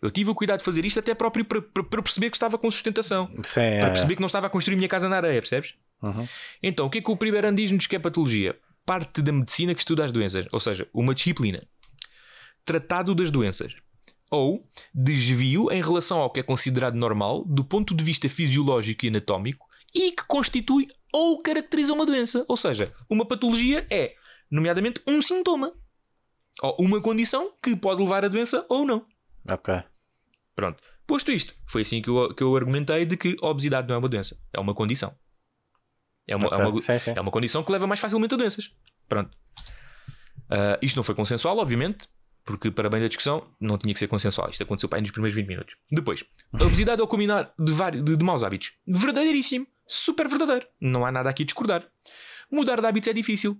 Eu 0.00 0.10
tive 0.10 0.30
o 0.30 0.34
cuidado 0.34 0.58
de 0.58 0.64
fazer 0.64 0.84
isto 0.84 0.98
até 0.98 1.14
próprio 1.14 1.44
para, 1.44 1.62
para- 1.62 1.84
para 1.84 2.02
perceber 2.02 2.28
que 2.30 2.36
estava 2.36 2.58
com 2.58 2.68
sustentação. 2.70 3.28
Sim, 3.44 3.60
Para 3.78 3.86
é. 3.86 3.90
perceber 3.90 4.14
que 4.16 4.20
não 4.20 4.26
estava 4.26 4.48
a 4.48 4.50
construir 4.50 4.74
a 4.74 4.76
minha 4.78 4.88
casa 4.88 5.08
na 5.08 5.16
areia, 5.16 5.40
percebes? 5.40 5.74
Uhum. 6.02 6.26
Então, 6.62 6.86
o 6.86 6.90
que 6.90 6.98
é 6.98 7.00
que 7.02 7.10
o 7.10 7.16
Pribeirã 7.16 7.54
diz-nos 7.54 7.86
que 7.86 7.94
é 7.94 7.98
patologia? 8.00 8.58
Parte 8.84 9.22
da 9.22 9.30
medicina 9.30 9.72
que 9.74 9.80
estuda 9.80 10.04
as 10.04 10.10
doenças, 10.10 10.46
ou 10.52 10.58
seja, 10.58 10.88
uma 10.92 11.14
disciplina. 11.14 11.62
Tratado 12.64 13.14
das 13.14 13.30
doenças. 13.30 13.74
Ou 14.30 14.66
desvio 14.94 15.70
em 15.70 15.80
relação 15.82 16.18
ao 16.18 16.30
que 16.30 16.40
é 16.40 16.42
considerado 16.42 16.94
normal 16.94 17.44
do 17.44 17.64
ponto 17.64 17.94
de 17.94 18.02
vista 18.02 18.28
fisiológico 18.28 19.04
e 19.04 19.08
anatómico 19.08 19.66
e 19.94 20.10
que 20.12 20.24
constitui 20.26 20.88
ou 21.12 21.40
caracteriza 21.42 21.92
uma 21.92 22.06
doença. 22.06 22.44
Ou 22.48 22.56
seja, 22.56 22.92
uma 23.10 23.26
patologia 23.26 23.86
é, 23.90 24.14
nomeadamente, 24.50 25.00
um 25.06 25.20
sintoma. 25.22 25.72
Ou 26.60 26.76
uma 26.80 27.00
condição 27.00 27.52
que 27.62 27.74
pode 27.76 28.02
levar 28.02 28.24
a 28.24 28.28
doença 28.28 28.66
ou 28.68 28.84
não. 28.84 29.06
Ok. 29.50 29.74
Pronto. 30.54 30.82
Posto 31.06 31.30
isto, 31.32 31.54
foi 31.66 31.82
assim 31.82 32.00
que 32.02 32.08
eu, 32.10 32.34
que 32.34 32.42
eu 32.42 32.54
argumentei 32.56 33.04
de 33.06 33.16
que 33.16 33.36
a 33.42 33.46
obesidade 33.46 33.88
não 33.88 33.94
é 33.94 33.98
uma 33.98 34.08
doença, 34.08 34.38
é 34.52 34.60
uma 34.60 34.74
condição. 34.74 35.14
É 36.26 36.36
uma, 36.36 36.44
é 36.46 36.54
ok. 36.54 36.66
uma- 36.66 36.82
Sim, 36.82 36.98
sim. 36.98 37.12
é 37.16 37.20
uma 37.20 37.30
condição 37.30 37.62
que 37.64 37.72
leva 37.72 37.86
mais 37.86 38.00
facilmente 38.00 38.34
a 38.34 38.36
doenças. 38.36 38.70
Pronto. 39.08 39.36
Ah, 40.50 40.78
isto 40.82 40.96
não 40.96 41.02
foi 41.02 41.14
consensual, 41.14 41.58
obviamente, 41.58 42.06
porque, 42.44 42.70
para 42.70 42.88
bem 42.88 43.00
da 43.00 43.08
discussão, 43.08 43.46
não 43.60 43.76
tinha 43.78 43.92
que 43.92 43.98
ser 43.98 44.06
consensual. 44.08 44.50
Isto 44.50 44.62
aconteceu 44.62 44.88
para 44.88 44.98
aí 44.98 45.02
nos 45.02 45.10
primeiros 45.10 45.34
20 45.34 45.46
minutos. 45.48 45.74
Depois, 45.90 46.24
a 46.52 46.64
obesidade 46.64 47.00
é 47.00 47.04
o 47.04 47.08
combinar 47.08 47.52
de, 47.58 47.72
vários, 47.72 48.04
de, 48.04 48.16
de 48.16 48.24
maus 48.24 48.44
hábitos. 48.44 48.72
Verdadeiríssimo. 48.86 49.66
Super 49.86 50.28
verdadeiro. 50.28 50.66
Não 50.80 51.04
há 51.04 51.10
nada 51.12 51.28
aqui 51.30 51.42
a 51.42 51.46
discordar. 51.46 51.86
Mudar 52.50 52.80
de 52.80 52.86
hábitos 52.86 53.08
é 53.08 53.12
difícil. 53.12 53.58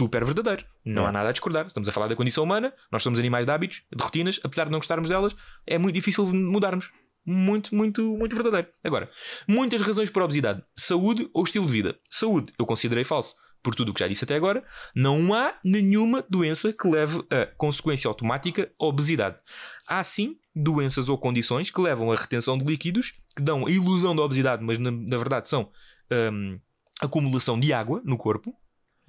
Super 0.00 0.24
verdadeiro. 0.24 0.64
Não 0.82 1.04
há 1.04 1.12
nada 1.12 1.28
a 1.28 1.32
discordar. 1.32 1.66
Estamos 1.66 1.86
a 1.86 1.92
falar 1.92 2.06
da 2.06 2.16
condição 2.16 2.42
humana. 2.42 2.72
Nós 2.90 3.02
somos 3.02 3.20
animais 3.20 3.44
de 3.44 3.52
hábitos, 3.52 3.82
de 3.94 4.02
rotinas. 4.02 4.40
Apesar 4.42 4.64
de 4.64 4.70
não 4.70 4.78
gostarmos 4.78 5.10
delas, 5.10 5.36
é 5.66 5.76
muito 5.76 5.94
difícil 5.94 6.24
mudarmos. 6.26 6.90
Muito, 7.22 7.74
muito, 7.74 8.16
muito 8.16 8.34
verdadeiro. 8.34 8.68
Agora, 8.82 9.10
muitas 9.46 9.82
razões 9.82 10.08
para 10.08 10.22
a 10.22 10.24
obesidade: 10.24 10.62
saúde 10.74 11.28
ou 11.34 11.44
estilo 11.44 11.66
de 11.66 11.72
vida. 11.72 11.98
Saúde, 12.08 12.50
eu 12.58 12.64
considerei 12.64 13.04
falso. 13.04 13.34
Por 13.62 13.74
tudo 13.74 13.90
o 13.90 13.94
que 13.94 14.00
já 14.00 14.08
disse 14.08 14.24
até 14.24 14.34
agora, 14.34 14.64
não 14.96 15.34
há 15.34 15.58
nenhuma 15.62 16.24
doença 16.30 16.72
que 16.72 16.88
leve 16.88 17.22
a 17.30 17.44
consequência 17.58 18.08
automática 18.08 18.72
a 18.80 18.86
obesidade. 18.86 19.36
Há 19.86 20.02
sim 20.02 20.38
doenças 20.56 21.10
ou 21.10 21.18
condições 21.18 21.68
que 21.68 21.78
levam 21.78 22.10
à 22.10 22.16
retenção 22.16 22.56
de 22.56 22.64
líquidos, 22.64 23.12
que 23.36 23.42
dão 23.42 23.66
a 23.66 23.70
ilusão 23.70 24.16
da 24.16 24.22
obesidade, 24.22 24.64
mas 24.64 24.78
na, 24.78 24.90
na 24.90 25.18
verdade 25.18 25.46
são 25.46 25.70
hum, 26.32 26.58
acumulação 27.02 27.60
de 27.60 27.70
água 27.70 28.00
no 28.02 28.16
corpo 28.16 28.56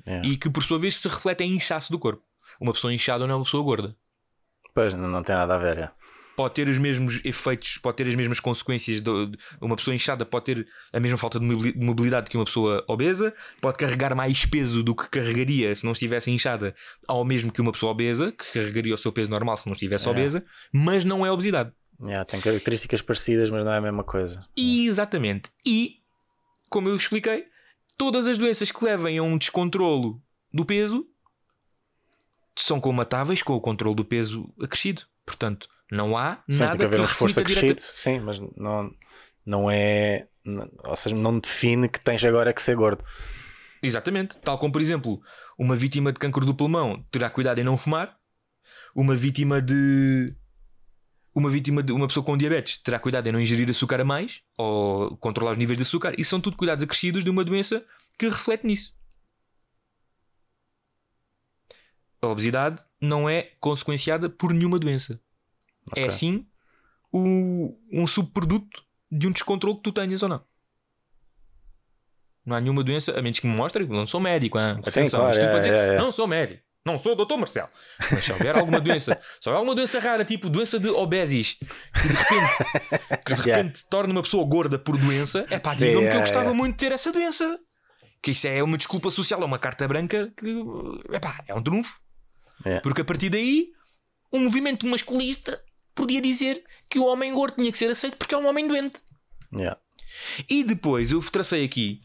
É. 0.05 0.21
e 0.23 0.37
que 0.37 0.49
por 0.49 0.63
sua 0.63 0.79
vez 0.79 0.97
se 0.97 1.07
refletem 1.07 1.51
em 1.51 1.55
inchaço 1.55 1.91
do 1.91 1.99
corpo. 1.99 2.23
Uma 2.59 2.73
pessoa 2.73 2.93
inchada 2.93 3.25
não 3.27 3.33
é 3.33 3.37
uma 3.37 3.43
pessoa 3.45 3.63
gorda. 3.63 3.95
Pois, 4.73 4.93
não, 4.93 5.07
não 5.07 5.23
tem 5.23 5.35
nada 5.35 5.55
a 5.55 5.57
ver. 5.57 5.77
é. 5.77 5.91
Pode 6.35 6.53
ter 6.55 6.67
os 6.69 6.77
mesmos 6.77 7.19
efeitos, 7.25 7.77
pode 7.77 7.97
ter 7.97 8.07
as 8.07 8.15
mesmas 8.15 8.39
consequências. 8.39 9.01
de- 9.01 9.37
uma 9.59 9.75
pessoa 9.75 9.93
inchada 9.93 10.25
pode 10.25 10.45
ter 10.45 10.67
a 10.93 10.99
mesma 10.99 11.17
falta 11.17 11.39
de 11.39 11.45
mobili- 11.45 11.73
de 11.73 11.85
mobilidade 11.85 12.29
que 12.29 12.37
uma 12.37 12.45
pessoa 12.45 12.83
obesa, 12.87 13.33
pode 13.59 13.77
carregar 13.77 14.15
mais 14.15 14.45
peso 14.45 14.81
do 14.81 14.95
que 14.95 15.09
carregaria 15.09 15.75
se 15.75 15.83
não 15.83 15.91
estivesse 15.91 16.31
inchada, 16.31 16.73
ao 17.07 17.23
mesmo 17.25 17.51
que 17.51 17.59
uma 17.61 17.71
pessoa 17.71 17.91
obesa, 17.91 18.31
que 18.31 18.45
carregaria 18.53 18.95
o 18.95 18.97
seu 18.97 19.11
peso 19.11 19.29
normal 19.29 19.57
se 19.57 19.67
não 19.67 19.73
estivesse 19.73 20.07
É. 20.07 20.11
obesa, 20.11 20.43
mas 20.71 21.03
não 21.05 21.25
é 21.25 21.31
obesidade. 21.31 21.71
Yeah, 22.01 22.23
tem 22.25 22.39
características 22.41 23.01
parecidas, 23.01 23.49
mas 23.51 23.63
não 23.63 23.71
é 23.73 23.77
a 23.77 23.81
mesma 23.81 24.03
coisa. 24.03 24.39
Exatamente. 24.57 25.51
E, 25.65 25.97
como 26.69 26.87
eu 26.89 26.95
expliquei, 26.95 27.45
todas 28.01 28.27
as 28.27 28.39
doenças 28.39 28.71
que 28.71 28.83
levem 28.83 29.19
a 29.19 29.21
um 29.21 29.37
descontrolo 29.37 30.19
do 30.51 30.65
peso 30.65 31.05
são 32.57 32.79
colmatáveis 32.79 33.43
com 33.43 33.53
o 33.53 33.61
controle 33.61 33.95
do 33.95 34.03
peso 34.03 34.51
acrescido. 34.59 35.03
Portanto, 35.23 35.69
não 35.91 36.17
há 36.17 36.41
Sim, 36.49 36.57
tem 36.57 36.67
nada 36.67 36.89
que 36.89 36.95
um 36.95 37.03
esforço 37.03 37.39
reflita 37.39 37.61
direta... 37.61 37.73
acrescido, 37.73 37.95
sim, 37.95 38.19
mas 38.19 38.39
não, 38.57 38.91
não 39.45 39.69
é. 39.69 40.27
ou 40.83 40.95
seja, 40.95 41.15
não 41.15 41.37
define 41.37 41.87
que 41.87 42.03
tens 42.03 42.25
agora 42.25 42.51
que 42.51 42.61
ser 42.63 42.75
gordo. 42.75 43.05
Exatamente. 43.83 44.35
Tal 44.39 44.57
como, 44.57 44.73
por 44.73 44.81
exemplo, 44.81 45.21
uma 45.55 45.75
vítima 45.75 46.11
de 46.11 46.17
cancro 46.17 46.43
do 46.43 46.55
pulmão 46.55 47.05
terá 47.11 47.29
cuidado 47.29 47.59
em 47.59 47.63
não 47.63 47.77
fumar, 47.77 48.17
uma 48.95 49.15
vítima 49.15 49.61
de. 49.61 50.35
Uma 51.33 51.49
vítima 51.49 51.81
de 51.81 51.93
uma 51.93 52.07
pessoa 52.07 52.25
com 52.25 52.35
diabetes 52.37 52.77
terá 52.79 52.99
cuidado 52.99 53.27
em 53.27 53.31
não 53.31 53.39
ingerir 53.39 53.69
açúcar 53.69 54.01
a 54.01 54.03
mais 54.03 54.41
ou 54.57 55.15
controlar 55.17 55.51
os 55.53 55.57
níveis 55.57 55.77
de 55.77 55.83
açúcar. 55.83 56.13
Isso 56.19 56.29
são 56.31 56.41
tudo 56.41 56.57
cuidados 56.57 56.83
acrescidos 56.83 57.23
de 57.23 57.29
uma 57.29 57.43
doença 57.45 57.85
que 58.19 58.27
reflete 58.27 58.67
nisso. 58.67 58.93
A 62.21 62.27
obesidade 62.27 62.83
não 62.99 63.29
é 63.29 63.51
consequenciada 63.59 64.29
por 64.29 64.53
nenhuma 64.53 64.77
doença. 64.77 65.19
É 65.95 66.01
Ok. 66.03 66.09
sim 66.11 66.45
o- 67.11 67.77
um 67.91 68.05
subproduto 68.05 68.83
de 69.09 69.27
um 69.27 69.31
descontrole 69.31 69.77
que 69.77 69.83
tu 69.83 69.91
tenhas 69.91 70.21
ou 70.21 70.29
não. 70.29 70.43
Não 72.45 72.55
há 72.55 72.61
nenhuma 72.61 72.83
doença, 72.83 73.17
a 73.17 73.21
menos 73.21 73.39
que 73.39 73.47
me 73.47 73.55
mostre, 73.55 73.85
não 73.87 74.05
sou 74.05 74.19
médico. 74.19 74.59
hein? 74.59 74.75
Sim, 74.75 74.89
Atenção, 74.89 75.19
claro, 75.21 75.31
isto 75.35 75.45
é, 75.45 75.49
para 75.51 75.59
dizer, 75.59 75.73
é, 75.75 75.95
é. 75.95 75.97
não 75.97 76.11
sou 76.11 76.27
médico, 76.27 76.63
não 76.85 76.99
sou 76.99 77.15
doutor 77.15 77.37
Marcelo. 77.37 77.69
Mas 78.11 78.25
se 78.25 78.31
houver 78.31 78.55
alguma 78.55 78.79
doença, 78.81 79.19
se 79.39 79.47
houver 79.47 79.57
alguma 79.57 79.75
doença 79.75 79.99
rara, 79.99 80.25
tipo 80.25 80.49
doença 80.49 80.79
de 80.79 80.89
obesis, 80.89 81.53
que 81.53 82.07
de 82.07 82.13
repente, 82.13 83.23
que 83.25 83.33
de 83.33 83.41
Yeah. 83.41 83.63
repente 83.63 83.85
torna 83.89 84.11
uma 84.11 84.21
pessoa 84.21 84.45
gorda 84.45 84.79
por 84.79 84.97
doença, 84.97 85.45
é 85.49 85.59
pá, 85.59 85.73
digam-me 85.73 86.09
que 86.09 86.15
eu 86.15 86.21
gostava 86.21 86.49
é. 86.49 86.53
muito 86.53 86.73
de 86.73 86.79
ter 86.79 86.91
essa 86.91 87.11
doença. 87.11 87.59
Que 88.21 88.31
isso 88.31 88.47
é 88.47 88.61
uma 88.61 88.77
desculpa 88.77 89.09
social, 89.09 89.41
é 89.41 89.45
uma 89.45 89.59
carta 89.59 89.87
branca 89.87 90.31
que 90.37 90.55
é 91.11 91.19
pá, 91.19 91.43
é 91.47 91.53
um 91.53 91.61
trunfo. 91.61 91.99
Porque 92.83 93.01
a 93.01 93.05
partir 93.05 93.29
daí, 93.29 93.69
um 94.31 94.39
movimento 94.39 94.85
masculista 94.85 95.63
podia 95.93 96.21
dizer 96.21 96.63
que 96.89 96.99
o 96.99 97.05
homem 97.05 97.33
gordo 97.33 97.55
tinha 97.57 97.71
que 97.71 97.77
ser 97.77 97.89
aceito 97.91 98.17
porque 98.17 98.33
é 98.33 98.37
um 98.37 98.47
homem 98.47 98.67
doente. 98.67 99.01
Yeah. 99.53 99.77
E 100.49 100.63
depois 100.63 101.11
eu 101.11 101.21
tracei 101.21 101.63
aqui, 101.63 102.01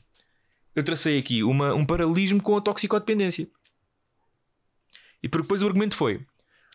eu 0.74 0.82
tracei 0.82 1.18
aqui 1.18 1.42
uma, 1.42 1.74
um 1.74 1.84
paralelismo 1.84 2.42
com 2.42 2.56
a 2.56 2.60
toxicodependência. 2.60 3.48
E 5.26 5.28
porque 5.28 5.42
depois 5.42 5.60
o 5.60 5.66
argumento 5.66 5.96
foi: 5.96 6.24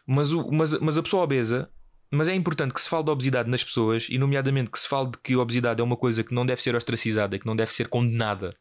mas, 0.05 0.33
o, 0.33 0.51
mas, 0.51 0.77
mas 0.81 0.97
a 0.97 1.01
pessoa 1.01 1.23
obesa, 1.23 1.69
mas 2.11 2.27
é 2.27 2.35
importante 2.35 2.73
que 2.73 2.81
se 2.81 2.89
fale 2.89 3.05
de 3.05 3.09
obesidade 3.09 3.49
nas 3.49 3.63
pessoas, 3.63 4.07
e 4.09 4.17
nomeadamente 4.17 4.69
que 4.69 4.77
se 4.77 4.89
fale 4.89 5.09
de 5.09 5.17
que 5.19 5.35
a 5.35 5.39
obesidade 5.39 5.79
é 5.79 5.83
uma 5.83 5.95
coisa 5.95 6.21
que 6.21 6.33
não 6.33 6.45
deve 6.45 6.61
ser 6.61 6.75
ostracizada, 6.75 7.39
que 7.39 7.45
não 7.45 7.55
deve 7.55 7.73
ser 7.73 7.87
condenada, 7.87 8.53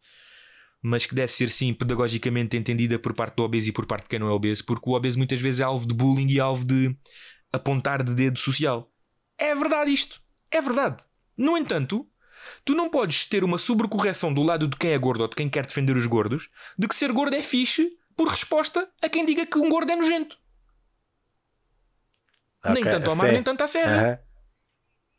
mas 0.81 1.07
que 1.07 1.15
deve 1.15 1.33
ser 1.33 1.51
sim 1.51 1.75
pedagogicamente 1.75 2.57
entendida 2.57 3.01
por 3.01 3.13
parte 3.15 3.35
do 3.35 3.43
obeso 3.43 3.69
e 3.69 3.73
por 3.73 3.85
parte 3.85 4.05
de 4.05 4.11
quem 4.11 4.21
não 4.21 4.29
é 4.29 4.31
obeso, 4.31 4.65
porque 4.65 4.89
o 4.89 4.93
obeso 4.93 5.19
muitas 5.19 5.41
vezes 5.41 5.59
é 5.59 5.65
alvo 5.65 5.89
de 5.89 5.93
bullying 5.93 6.29
e 6.29 6.39
alvo 6.39 6.65
de 6.65 6.97
apontar 7.53 8.05
de 8.05 8.15
dedo 8.15 8.39
social. 8.39 8.93
É 9.37 9.57
verdade 9.57 9.91
isto. 9.93 10.23
É 10.53 10.61
verdade. 10.61 11.03
No 11.37 11.59
entanto, 11.59 12.07
tu 12.65 12.77
não 12.77 12.89
podes 12.89 13.27
ter 13.27 13.43
uma 13.43 13.59
sobrecorreção 13.59 14.33
do 14.33 14.45
lado 14.45 14.69
de 14.69 14.77
quem 14.77 14.93
é 14.93 14.99
gordo 14.99 15.23
ou 15.23 15.29
de 15.29 15.35
quem 15.35 15.49
quer 15.49 15.67
defender 15.67 15.97
os 15.97 16.07
gordos 16.07 16.49
de 16.79 16.87
que 16.87 16.95
ser 16.95 17.11
gordo 17.11 17.35
é 17.35 17.43
fixe 17.43 17.99
por 18.21 18.29
resposta 18.29 18.87
a 19.01 19.09
quem 19.09 19.25
diga 19.25 19.47
que 19.47 19.57
um 19.57 19.71
gordo 19.71 19.91
é 19.91 19.97
nojento. 19.97 20.37
nem 22.63 22.83
Ok, 22.83 22.91
tanto 22.91 23.09
ao 23.09 23.17
mar, 23.17 23.29
sim. 23.29 23.33
nem 23.33 23.43
tanto 23.43 23.63
à 23.63 23.67
serra. 23.67 24.03
Aham. 24.03 24.19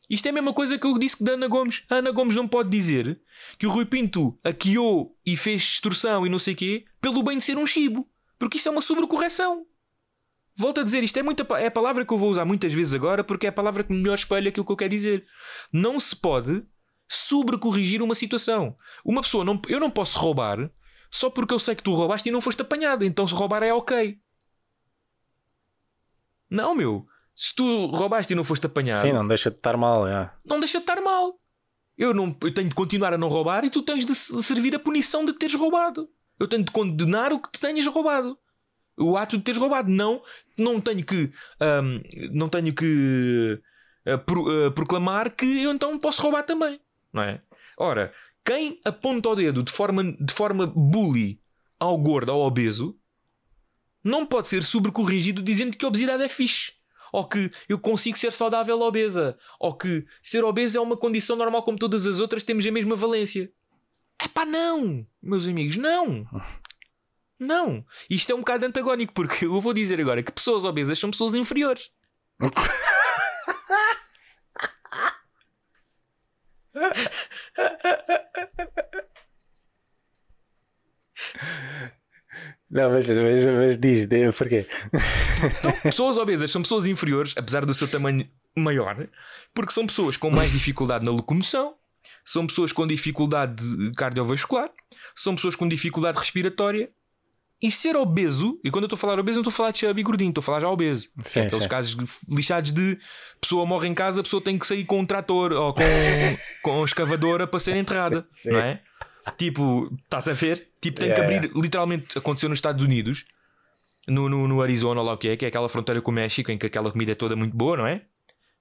Isto 0.08 0.28
é 0.28 0.30
a 0.30 0.34
mesma 0.34 0.54
coisa 0.54 0.78
que 0.78 0.86
eu 0.86 1.00
disse 1.00 1.24
da 1.24 1.32
Ana 1.32 1.48
Gomes. 1.48 1.84
A 1.90 1.96
Ana 1.96 2.12
Gomes 2.12 2.36
não 2.36 2.48
pode 2.48 2.70
dizer 2.70 3.20
que 3.58 3.66
o 3.66 3.72
Rui 3.72 3.86
Pinto 3.86 4.40
aquiou 4.44 5.18
e 5.26 5.36
fez 5.36 5.64
extorsão 5.64 6.28
e 6.28 6.30
não 6.30 6.38
sei 6.38 6.54
quê 6.54 6.86
pelo 7.02 7.24
bem 7.24 7.40
de 7.40 7.44
ser 7.44 7.58
um 7.58 7.66
chibo. 7.66 8.08
Porque 8.38 8.60
isso 8.60 8.70
é 8.70 8.72
uma 8.72 8.82
sobrecorreção. 8.84 9.66
Volto 10.56 10.82
a 10.82 10.84
dizer, 10.84 11.04
isto 11.04 11.18
é, 11.18 11.24
muita, 11.24 11.42
é 11.58 11.66
a 11.66 11.72
palavra 11.72 12.06
que 12.06 12.14
eu 12.14 12.20
vou 12.20 12.30
usar 12.30 12.46
muitas 12.46 12.72
vezes 12.72 12.94
agora 12.94 13.24
porque 13.24 13.48
é 13.48 13.50
a 13.50 13.54
palavra 13.54 13.84
que 13.84 13.92
melhor 13.92 14.14
espelha 14.14 14.50
aquilo 14.50 14.66
que 14.66 14.72
eu 14.72 14.78
quero 14.78 14.92
dizer. 14.92 15.26
Não 15.74 16.00
se 16.00 16.16
pode 16.16 16.64
sobrecorrigir 17.10 18.04
uma 18.04 18.14
situação. 18.14 18.78
Uma 19.04 19.24
pessoa, 19.24 19.44
não, 19.44 19.60
eu 19.68 19.80
não 19.80 19.90
posso 19.90 20.20
roubar 20.20 20.70
só 21.12 21.30
porque 21.30 21.54
eu 21.54 21.60
sei 21.60 21.76
que 21.76 21.84
tu 21.84 21.92
roubaste 21.94 22.30
e 22.30 22.32
não 22.32 22.42
foste 22.42 22.62
apanhado. 22.62 23.04
Então 23.06 23.28
se 23.28 23.34
roubar 23.34 23.62
é 23.62 23.72
ok. 23.74 24.18
Não, 26.50 26.76
meu. 26.76 27.06
Se 27.36 27.56
tu 27.56 27.86
roubaste 27.88 28.34
e 28.34 28.36
não 28.36 28.44
foste 28.44 28.66
apanhado, 28.66 29.02
Sim, 29.08 29.14
não 29.14 29.28
deixa 29.28 29.50
de 29.50 29.58
estar 29.58 29.78
mal. 29.78 30.06
yeah. 30.08 30.34
não 30.46 30.60
deixa 30.60 30.78
de 30.80 30.84
estar 30.84 31.02
mal. 31.02 31.40
Eu, 31.98 32.14
não, 32.14 32.36
eu 32.42 32.54
tenho 32.54 32.70
de 32.70 32.76
continuar 32.76 33.14
a 33.14 33.18
não 33.18 33.28
roubar 33.30 33.64
e 33.64 33.70
tu 33.70 33.82
tens 33.82 34.06
de 34.06 34.14
se- 34.16 34.42
servir 34.44 34.76
a 34.76 34.80
punição 34.80 35.26
de 35.26 35.34
teres 35.34 35.56
roubado. 35.56 36.10
Eu 36.40 36.48
tenho 36.48 36.64
de 36.64 36.72
condenar 36.72 37.32
o 37.32 37.40
que 37.40 37.52
te 37.52 37.60
tenhas 37.62 37.86
roubado. 37.88 38.38
o 38.98 39.18
ato 39.18 39.38
de 39.38 39.44
teres 39.44 39.60
roubado. 39.60 39.90
Não, 39.90 40.22
não 40.58 40.80
tenho 40.82 41.06
que, 41.06 41.32
ahm, 41.60 42.02
não 42.34 42.50
tenho 42.50 42.74
que 42.76 43.60
ah, 44.06 44.18
pro- 44.18 44.68
ah, 44.68 44.72
proclamar 44.72 45.32
que 45.36 45.64
eu 45.64 45.72
então 45.72 45.98
posso 46.00 46.22
roubar 46.22 46.44
também, 46.44 46.80
não 47.14 47.24
é? 47.24 47.42
Ora, 47.78 48.14
quem 48.44 48.80
aponta 48.84 49.30
o 49.30 49.36
dedo 49.36 49.64
de 49.64 49.72
forma, 49.72 50.04
de 50.04 50.34
forma 50.34 50.68
bully 50.68 51.40
ao 51.80 51.98
gordo, 51.98 52.32
ao 52.32 52.42
obeso, 52.42 52.98
não 54.04 54.26
pode 54.26 54.48
ser 54.48 54.64
sobrecorrigido 54.64 55.42
dizendo 55.42 55.78
que 55.78 55.86
a 55.86 55.88
obesidade 55.88 56.24
é 56.24 56.30
fixe. 56.30 56.74
Ou 57.12 57.28
que 57.28 57.52
eu 57.68 57.78
consigo 57.78 58.18
ser 58.18 58.32
saudável 58.32 58.80
obesa. 58.82 59.38
Ou 59.60 59.74
que 59.74 60.06
ser 60.24 60.44
obeso 60.44 60.78
é 60.78 60.82
uma 60.82 60.96
condição 60.96 61.36
normal 61.36 61.64
como 61.64 61.78
todas 61.78 62.08
as 62.08 62.20
outras, 62.20 62.44
temos 62.44 62.66
a 62.66 62.72
mesma 62.72 62.96
valência. 62.96 63.52
É 64.24 64.28
pá, 64.28 64.46
não, 64.46 65.06
meus 65.22 65.46
amigos, 65.48 65.76
não. 65.76 66.26
Não. 67.38 67.84
Isto 68.10 68.32
é 68.32 68.36
um 68.36 68.40
bocado 68.40 68.66
antagónico, 68.66 69.14
porque 69.14 69.46
eu 69.46 69.60
vou 69.60 69.74
dizer 69.74 70.00
agora 70.00 70.24
que 70.24 70.32
pessoas 70.32 70.64
obesas 70.64 70.98
são 70.98 71.12
pessoas 71.12 71.34
inferiores. 71.34 71.90
Não, 82.70 82.90
mas, 82.90 83.08
mas, 83.08 83.46
mas 83.46 83.78
diz, 83.78 84.08
porquê? 84.38 84.66
Pessoas 85.84 86.18
obesas 86.18 86.50
são 86.50 86.62
pessoas 86.62 86.86
inferiores, 86.86 87.34
apesar 87.36 87.66
do 87.66 87.74
seu 87.74 87.88
tamanho 87.88 88.26
maior, 88.56 89.10
porque 89.54 89.74
são 89.74 89.86
pessoas 89.86 90.16
com 90.16 90.30
mais 90.30 90.52
dificuldade 90.52 91.04
na 91.04 91.12
locomoção, 91.12 91.76
são 92.24 92.48
pessoas 92.48 92.72
com 92.72 92.88
dificuldade 92.88 93.64
cardiovascular, 93.98 94.72
são 95.16 95.36
pessoas 95.36 95.56
com 95.56 95.68
dificuldade 95.68 96.18
respiratória. 96.18 96.90
E 97.62 97.70
ser 97.72 97.96
obeso, 97.96 98.60
e 98.64 98.72
quando 98.72 98.84
eu 98.84 98.88
estou 98.88 98.98
a 98.98 99.00
falar 99.00 99.20
obeso, 99.20 99.36
não 99.36 99.42
estou 99.42 99.52
a 99.52 99.56
falar 99.56 99.72
de 99.72 99.80
chubby 99.80 100.02
gordinho, 100.02 100.30
estou 100.30 100.42
a 100.42 100.44
falar 100.44 100.62
já 100.62 100.68
obeso. 100.70 101.10
Sim, 101.26 101.42
Aqueles 101.42 101.64
sim. 101.64 101.70
casos 101.70 101.98
lixados 102.28 102.72
de 102.72 102.98
pessoa 103.40 103.66
morre 103.68 103.88
em 103.88 103.94
casa, 103.94 104.22
a 104.22 104.24
pessoa 104.24 104.42
tem 104.44 104.58
que 104.58 104.66
sair 104.66 104.84
com 104.86 105.00
um 105.00 105.06
trator 105.06 105.52
ou 105.52 105.74
com, 105.74 105.82
com 106.64 106.84
escavadora 106.84 107.46
para 107.46 107.60
ser 107.60 107.76
enterrada, 107.76 108.28
Sim. 108.34 108.52
não 108.52 108.60
é? 108.60 108.82
Tipo, 109.38 109.96
estás 110.04 110.28
a 110.28 110.34
ver? 110.34 110.70
Tipo, 110.82 111.00
tem 111.00 111.14
que 111.14 111.20
Yeah, 111.20 111.36
abrir, 111.36 111.52
literalmente 111.56 112.18
aconteceu 112.18 112.50
nos 112.50 112.58
Estados 112.58 112.84
Unidos, 112.84 113.26
no, 114.08 114.28
no, 114.28 114.48
no 114.48 114.62
Arizona, 114.64 115.00
ou 115.00 115.06
lá 115.06 115.14
o 115.14 115.18
que 115.18 115.28
é, 115.28 115.38
que 115.38 115.46
é 115.46 115.48
aquela 115.48 115.70
fronteira 115.70 116.02
com 116.02 116.10
o 116.10 116.14
México, 116.14 116.52
em 116.52 116.58
que 116.58 116.66
aquela 116.66 116.92
comida 116.92 117.12
é 117.12 117.16
toda 117.16 117.36
muito 117.36 117.56
boa, 117.56 117.78
não 117.78 117.86
é? 117.86 118.02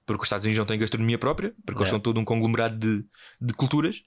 Porque 0.05 0.21
os 0.21 0.27
Estados 0.27 0.45
Unidos 0.45 0.59
não 0.59 0.65
têm 0.67 0.77
gastronomia 0.77 1.17
própria, 1.17 1.55
porque 1.65 1.79
eles 1.81 1.89
Yeah. 1.89 1.91
são 1.91 1.99
todo 1.99 2.19
um 2.19 2.25
conglomerado 2.25 2.77
de, 2.77 3.03
de 3.41 3.53
culturas. 3.55 4.03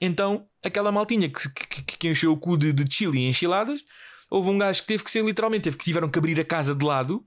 Então, 0.00 0.46
aquela 0.62 0.92
maltinha 0.92 1.28
que, 1.28 1.48
que, 1.50 1.82
que 1.82 2.08
encheu 2.08 2.32
o 2.32 2.36
cu 2.36 2.56
de, 2.56 2.72
de 2.72 2.84
chili 2.94 3.18
e 3.18 3.28
enchiladas, 3.28 3.82
houve 4.30 4.48
um 4.48 4.56
gajo 4.58 4.80
que 4.82 4.86
teve 4.88 5.02
que 5.04 5.10
ser 5.10 5.24
literalmente, 5.24 5.64
teve 5.64 5.76
que 5.76 5.84
tiveram 5.84 6.08
que 6.08 6.18
abrir 6.18 6.40
a 6.40 6.44
casa 6.44 6.74
de 6.74 6.84
lado 6.86 7.24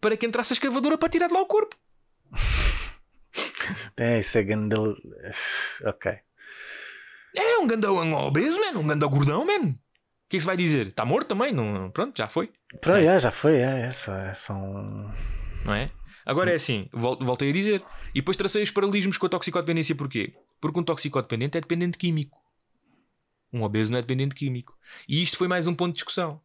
para 0.00 0.16
que 0.16 0.26
entrasse 0.26 0.52
a 0.52 0.54
escavadora 0.54 0.98
para 0.98 1.08
tirar 1.08 1.28
de 1.28 1.32
lá 1.34 1.40
o 1.40 1.46
corpo. 1.46 1.74
É, 3.96 4.18
isso 4.18 4.36
é 4.36 4.42
grande. 4.42 4.74
Ok. 5.84 6.12
É 7.34 7.58
um 7.58 7.66
gandão 7.66 8.12
obeso, 8.12 8.58
man, 8.60 8.78
um 8.78 8.86
gandão 8.86 9.08
gordão, 9.08 9.44
man. 9.46 9.68
O 9.70 9.74
que 10.28 10.36
é 10.36 10.38
que 10.38 10.40
se 10.40 10.46
vai 10.46 10.56
dizer? 10.56 10.88
Está 10.88 11.04
morto 11.04 11.28
também? 11.28 11.52
Não, 11.52 11.90
pronto, 11.90 12.16
já 12.16 12.26
foi, 12.26 12.50
Pronto, 12.80 13.02
já, 13.02 13.18
já 13.18 13.30
foi, 13.30 13.56
é, 13.56 13.86
é, 13.86 13.90
só, 13.90 14.14
é 14.14 14.34
só 14.34 14.54
um. 14.54 15.10
não 15.64 15.74
é? 15.74 15.90
Agora 16.26 16.50
é 16.50 16.54
assim, 16.54 16.88
vol- 16.92 17.18
voltei 17.20 17.50
a 17.50 17.52
dizer. 17.52 17.82
E 18.14 18.20
depois 18.20 18.36
tracei 18.36 18.62
os 18.62 18.70
paralelismos 18.70 19.16
com 19.16 19.26
a 19.26 19.28
toxicodependência. 19.28 19.94
Porquê? 19.94 20.34
Porque 20.60 20.78
um 20.80 20.82
toxicodependente 20.84 21.56
é 21.56 21.60
dependente 21.60 21.96
químico. 21.98 22.38
Um 23.52 23.62
obeso 23.62 23.90
não 23.92 23.98
é 23.98 24.02
dependente 24.02 24.34
químico. 24.34 24.76
E 25.08 25.22
isto 25.22 25.36
foi 25.36 25.46
mais 25.48 25.66
um 25.66 25.74
ponto 25.74 25.90
de 25.92 25.96
discussão. 25.96 26.40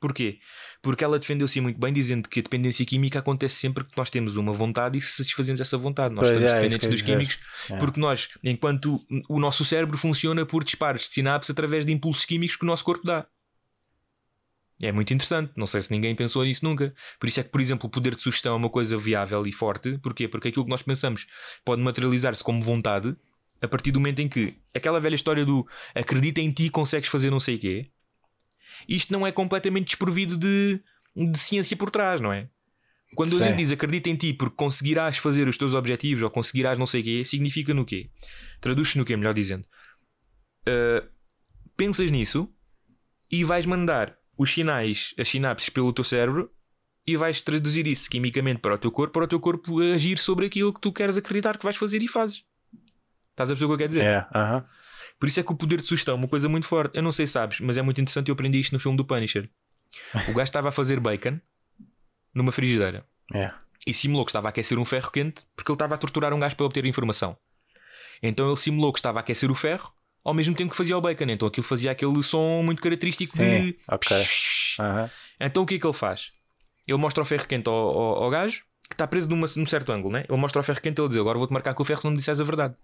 Porquê? 0.00 0.40
Porque 0.82 1.04
ela 1.04 1.16
defendeu-se 1.16 1.60
muito 1.60 1.78
bem, 1.78 1.92
dizendo 1.92 2.28
que 2.28 2.40
a 2.40 2.42
dependência 2.42 2.84
química 2.84 3.20
acontece 3.20 3.54
sempre 3.54 3.84
que 3.84 3.96
nós 3.96 4.10
temos 4.10 4.34
uma 4.36 4.52
vontade 4.52 4.98
e 4.98 5.00
satisfazemos 5.00 5.60
essa 5.60 5.78
vontade. 5.78 6.12
Nós 6.12 6.26
Pois 6.26 6.42
estamos 6.42 6.42
é, 6.54 6.66
isso 6.66 6.76
dependentes 6.76 6.88
dos 6.88 7.00
dizer. 7.00 7.12
químicos 7.12 7.38
É. 7.70 7.76
porque 7.78 8.00
nós, 8.00 8.28
enquanto 8.42 8.98
o 9.28 9.38
nosso 9.38 9.64
cérebro 9.64 9.96
funciona 9.96 10.44
por 10.44 10.64
disparos 10.64 11.02
de 11.02 11.08
sinapse 11.08 11.52
através 11.52 11.86
de 11.86 11.92
impulsos 11.92 12.24
químicos 12.24 12.56
que 12.56 12.64
o 12.64 12.66
nosso 12.66 12.84
corpo 12.84 13.06
dá. 13.06 13.26
É 14.80 14.90
muito 14.90 15.14
interessante, 15.14 15.52
não 15.56 15.68
sei 15.68 15.80
se 15.80 15.92
ninguém 15.92 16.16
pensou 16.16 16.42
nisso 16.42 16.64
nunca. 16.64 16.92
Por 17.20 17.28
isso 17.28 17.38
é 17.38 17.44
que, 17.44 17.50
por 17.50 17.60
exemplo, 17.60 17.86
o 17.86 17.90
poder 17.90 18.16
de 18.16 18.22
sugestão 18.22 18.54
é 18.54 18.56
uma 18.56 18.68
coisa 18.68 18.98
viável 18.98 19.46
e 19.46 19.52
forte. 19.52 19.96
Porquê? 19.98 20.26
Porque 20.26 20.48
aquilo 20.48 20.64
que 20.64 20.70
nós 20.70 20.82
pensamos 20.82 21.26
pode 21.64 21.80
materializar-se 21.80 22.42
como 22.42 22.60
vontade 22.60 23.14
a 23.62 23.68
partir 23.68 23.92
do 23.92 24.00
momento 24.00 24.18
em 24.18 24.28
que 24.28 24.58
aquela 24.74 25.00
velha 25.00 25.14
história 25.14 25.44
do 25.44 25.66
acredita 25.94 26.40
em 26.40 26.50
ti, 26.50 26.68
consegues 26.68 27.08
fazer 27.08 27.30
não 27.30 27.40
sei 27.40 27.56
o 27.56 27.58
quê. 27.60 27.90
Isto 28.88 29.12
não 29.12 29.26
é 29.26 29.30
completamente 29.30 29.86
desprovido 29.86 30.36
de, 30.36 30.80
de 31.16 31.38
ciência 31.38 31.76
por 31.76 31.90
trás, 31.90 32.20
não 32.20 32.32
é? 32.32 32.48
Quando 33.14 33.38
a 33.38 33.42
gente 33.42 33.56
diz 33.56 33.70
acredita 33.70 34.08
em 34.08 34.16
ti 34.16 34.32
porque 34.32 34.56
conseguirás 34.56 35.18
fazer 35.18 35.46
os 35.46 35.58
teus 35.58 35.74
objetivos 35.74 36.22
ou 36.22 36.30
conseguirás 36.30 36.78
não 36.78 36.86
sei 36.86 37.02
o 37.02 37.04
quê, 37.04 37.24
significa 37.24 37.72
no 37.74 37.84
quê? 37.84 38.10
Traduz-se 38.60 38.98
no 38.98 39.04
quê, 39.04 39.16
melhor 39.16 39.34
dizendo? 39.34 39.64
Uh, 40.66 41.06
pensas 41.76 42.10
nisso 42.10 42.48
e 43.30 43.44
vais 43.44 43.66
mandar 43.66 44.16
os 44.36 44.52
sinais, 44.52 45.14
as 45.18 45.28
sinapses 45.28 45.68
pelo 45.68 45.92
teu 45.92 46.04
cérebro 46.04 46.50
e 47.06 47.16
vais 47.16 47.42
traduzir 47.42 47.86
isso 47.86 48.08
quimicamente 48.08 48.60
para 48.60 48.74
o 48.74 48.78
teu 48.78 48.90
corpo, 48.90 49.12
para 49.12 49.24
o 49.24 49.28
teu 49.28 49.38
corpo 49.38 49.80
agir 49.80 50.18
sobre 50.18 50.46
aquilo 50.46 50.72
que 50.72 50.80
tu 50.80 50.92
queres 50.92 51.16
acreditar 51.16 51.58
que 51.58 51.64
vais 51.64 51.76
fazer 51.76 52.02
e 52.02 52.08
fazes. 52.08 52.44
Estás 53.32 53.50
a 53.50 53.52
perceber 53.54 53.64
o 53.64 53.68
que 53.68 53.74
eu 53.74 53.78
quero 53.78 53.88
dizer? 53.88 54.04
É, 54.04 54.26
aham. 54.34 54.64
Por 55.18 55.28
isso 55.28 55.40
é 55.40 55.42
que 55.42 55.52
o 55.52 55.56
poder 55.56 55.80
de 55.80 55.86
sugestão 55.86 56.14
é 56.14 56.18
uma 56.18 56.28
coisa 56.28 56.48
muito 56.48 56.66
forte. 56.66 56.96
Eu 56.96 57.02
não 57.02 57.12
sei 57.12 57.26
se 57.26 57.34
sabes, 57.34 57.60
mas 57.60 57.76
é 57.76 57.82
muito 57.82 58.00
interessante. 58.00 58.28
Eu 58.28 58.32
aprendi 58.34 58.58
isto 58.60 58.72
no 58.72 58.80
filme 58.80 58.96
do 58.96 59.04
Punisher. 59.04 59.48
O 60.28 60.32
gajo 60.32 60.42
estava 60.44 60.68
a 60.70 60.72
fazer 60.72 60.98
bacon 61.00 61.38
numa 62.34 62.50
frigideira 62.50 63.06
É. 63.34 63.50
e 63.86 63.92
simulou 63.92 64.24
que 64.24 64.30
estava 64.30 64.48
a 64.48 64.50
aquecer 64.50 64.78
um 64.78 64.84
ferro 64.86 65.10
quente 65.10 65.42
porque 65.54 65.70
ele 65.70 65.76
estava 65.76 65.94
a 65.94 65.98
torturar 65.98 66.32
um 66.32 66.38
gajo 66.38 66.56
para 66.56 66.64
obter 66.66 66.84
informação. 66.86 67.36
Então 68.22 68.46
ele 68.48 68.56
simulou 68.56 68.92
que 68.92 68.98
estava 68.98 69.18
a 69.18 69.20
aquecer 69.20 69.50
o 69.50 69.54
ferro 69.54 69.92
ao 70.24 70.32
mesmo 70.32 70.54
tempo 70.54 70.70
que 70.70 70.76
fazia 70.76 70.96
o 70.96 71.00
bacon. 71.00 71.24
Então 71.28 71.46
aquilo 71.48 71.64
fazia 71.66 71.90
aquele 71.90 72.22
som 72.22 72.62
muito 72.62 72.80
característico 72.80 73.32
Sim, 73.36 73.72
de. 73.72 73.78
ok. 73.88 74.16
Aham. 74.80 75.10
Então 75.40 75.62
o 75.62 75.66
que 75.66 75.74
é 75.74 75.78
que 75.78 75.86
ele 75.86 75.92
faz? 75.92 76.32
Ele 76.86 76.98
mostra 76.98 77.22
o 77.22 77.26
ferro 77.26 77.46
quente 77.46 77.68
ao, 77.68 77.74
ao, 77.74 78.24
ao 78.24 78.30
gajo 78.30 78.64
que 78.88 78.94
está 78.94 79.06
preso 79.06 79.28
numa, 79.28 79.46
num 79.56 79.66
certo 79.66 79.90
ângulo, 79.92 80.12
né? 80.14 80.24
Ele 80.28 80.38
mostra 80.38 80.60
o 80.60 80.62
ferro 80.62 80.80
quente 80.80 80.98
e 80.98 81.02
ele 81.02 81.08
diz: 81.08 81.18
Agora 81.18 81.38
vou-te 81.38 81.52
marcar 81.52 81.74
com 81.74 81.82
o 81.82 81.86
ferro 81.86 82.00
se 82.00 82.04
não 82.06 82.12
me 82.12 82.18
disseres 82.18 82.40
a 82.40 82.44
verdade. 82.44 82.76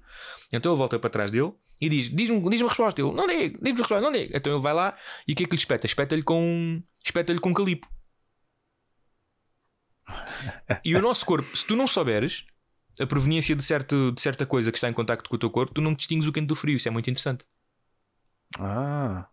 Então 0.52 0.72
ele 0.72 0.78
volta 0.78 0.98
para 0.98 1.10
trás 1.10 1.30
dele 1.30 1.52
e 1.80 1.88
diz: 1.88 2.10
Diz-me 2.10 2.48
diz 2.50 2.62
a 2.62 2.68
resposta. 2.68 3.00
Ele: 3.00 3.12
Não 3.12 3.26
digo, 3.26 3.58
diz-me 3.62 3.80
a 3.80 3.82
resposta, 3.82 4.00
não 4.00 4.12
digo. 4.12 4.32
Então 4.34 4.52
ele 4.52 4.62
vai 4.62 4.74
lá 4.74 4.96
e 5.26 5.32
o 5.32 5.36
que 5.36 5.44
é 5.44 5.46
que 5.46 5.52
lhe 5.54 5.58
espeta? 5.60 5.86
Espeta-lhe 5.86 6.22
com, 6.22 6.82
espeta 7.04 7.38
com 7.40 7.54
calipo. 7.54 7.88
E 10.84 10.94
o 10.96 11.00
nosso 11.02 11.24
corpo, 11.26 11.56
se 11.56 11.64
tu 11.66 11.76
não 11.76 11.86
souberes 11.86 12.44
a 13.00 13.06
proveniência 13.06 13.54
de, 13.54 13.62
certo, 13.62 14.12
de 14.12 14.20
certa 14.20 14.44
coisa 14.46 14.72
que 14.72 14.78
está 14.78 14.88
em 14.88 14.92
contacto 14.92 15.28
com 15.30 15.36
o 15.36 15.38
teu 15.38 15.50
corpo, 15.50 15.74
tu 15.74 15.80
não 15.80 15.94
distingues 15.94 16.26
o 16.26 16.32
quente 16.32 16.46
do 16.48 16.56
frio. 16.56 16.76
Isso 16.76 16.88
é 16.88 16.90
muito 16.90 17.08
interessante. 17.10 17.44
Ah, 18.58 19.30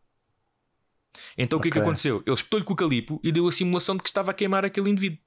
Então 1.37 1.59
o 1.59 1.61
que 1.61 1.69
é 1.69 1.71
que 1.71 1.79
aconteceu? 1.79 2.23
Ele 2.25 2.35
espetou-lhe 2.35 2.65
com 2.65 2.73
o 2.73 2.75
calipo 2.75 3.19
e 3.23 3.31
deu 3.31 3.47
a 3.47 3.51
simulação 3.51 3.95
de 3.95 4.03
que 4.03 4.09
estava 4.09 4.31
a 4.31 4.33
queimar 4.33 4.65
aquele 4.65 4.89
indivíduo. 4.89 5.19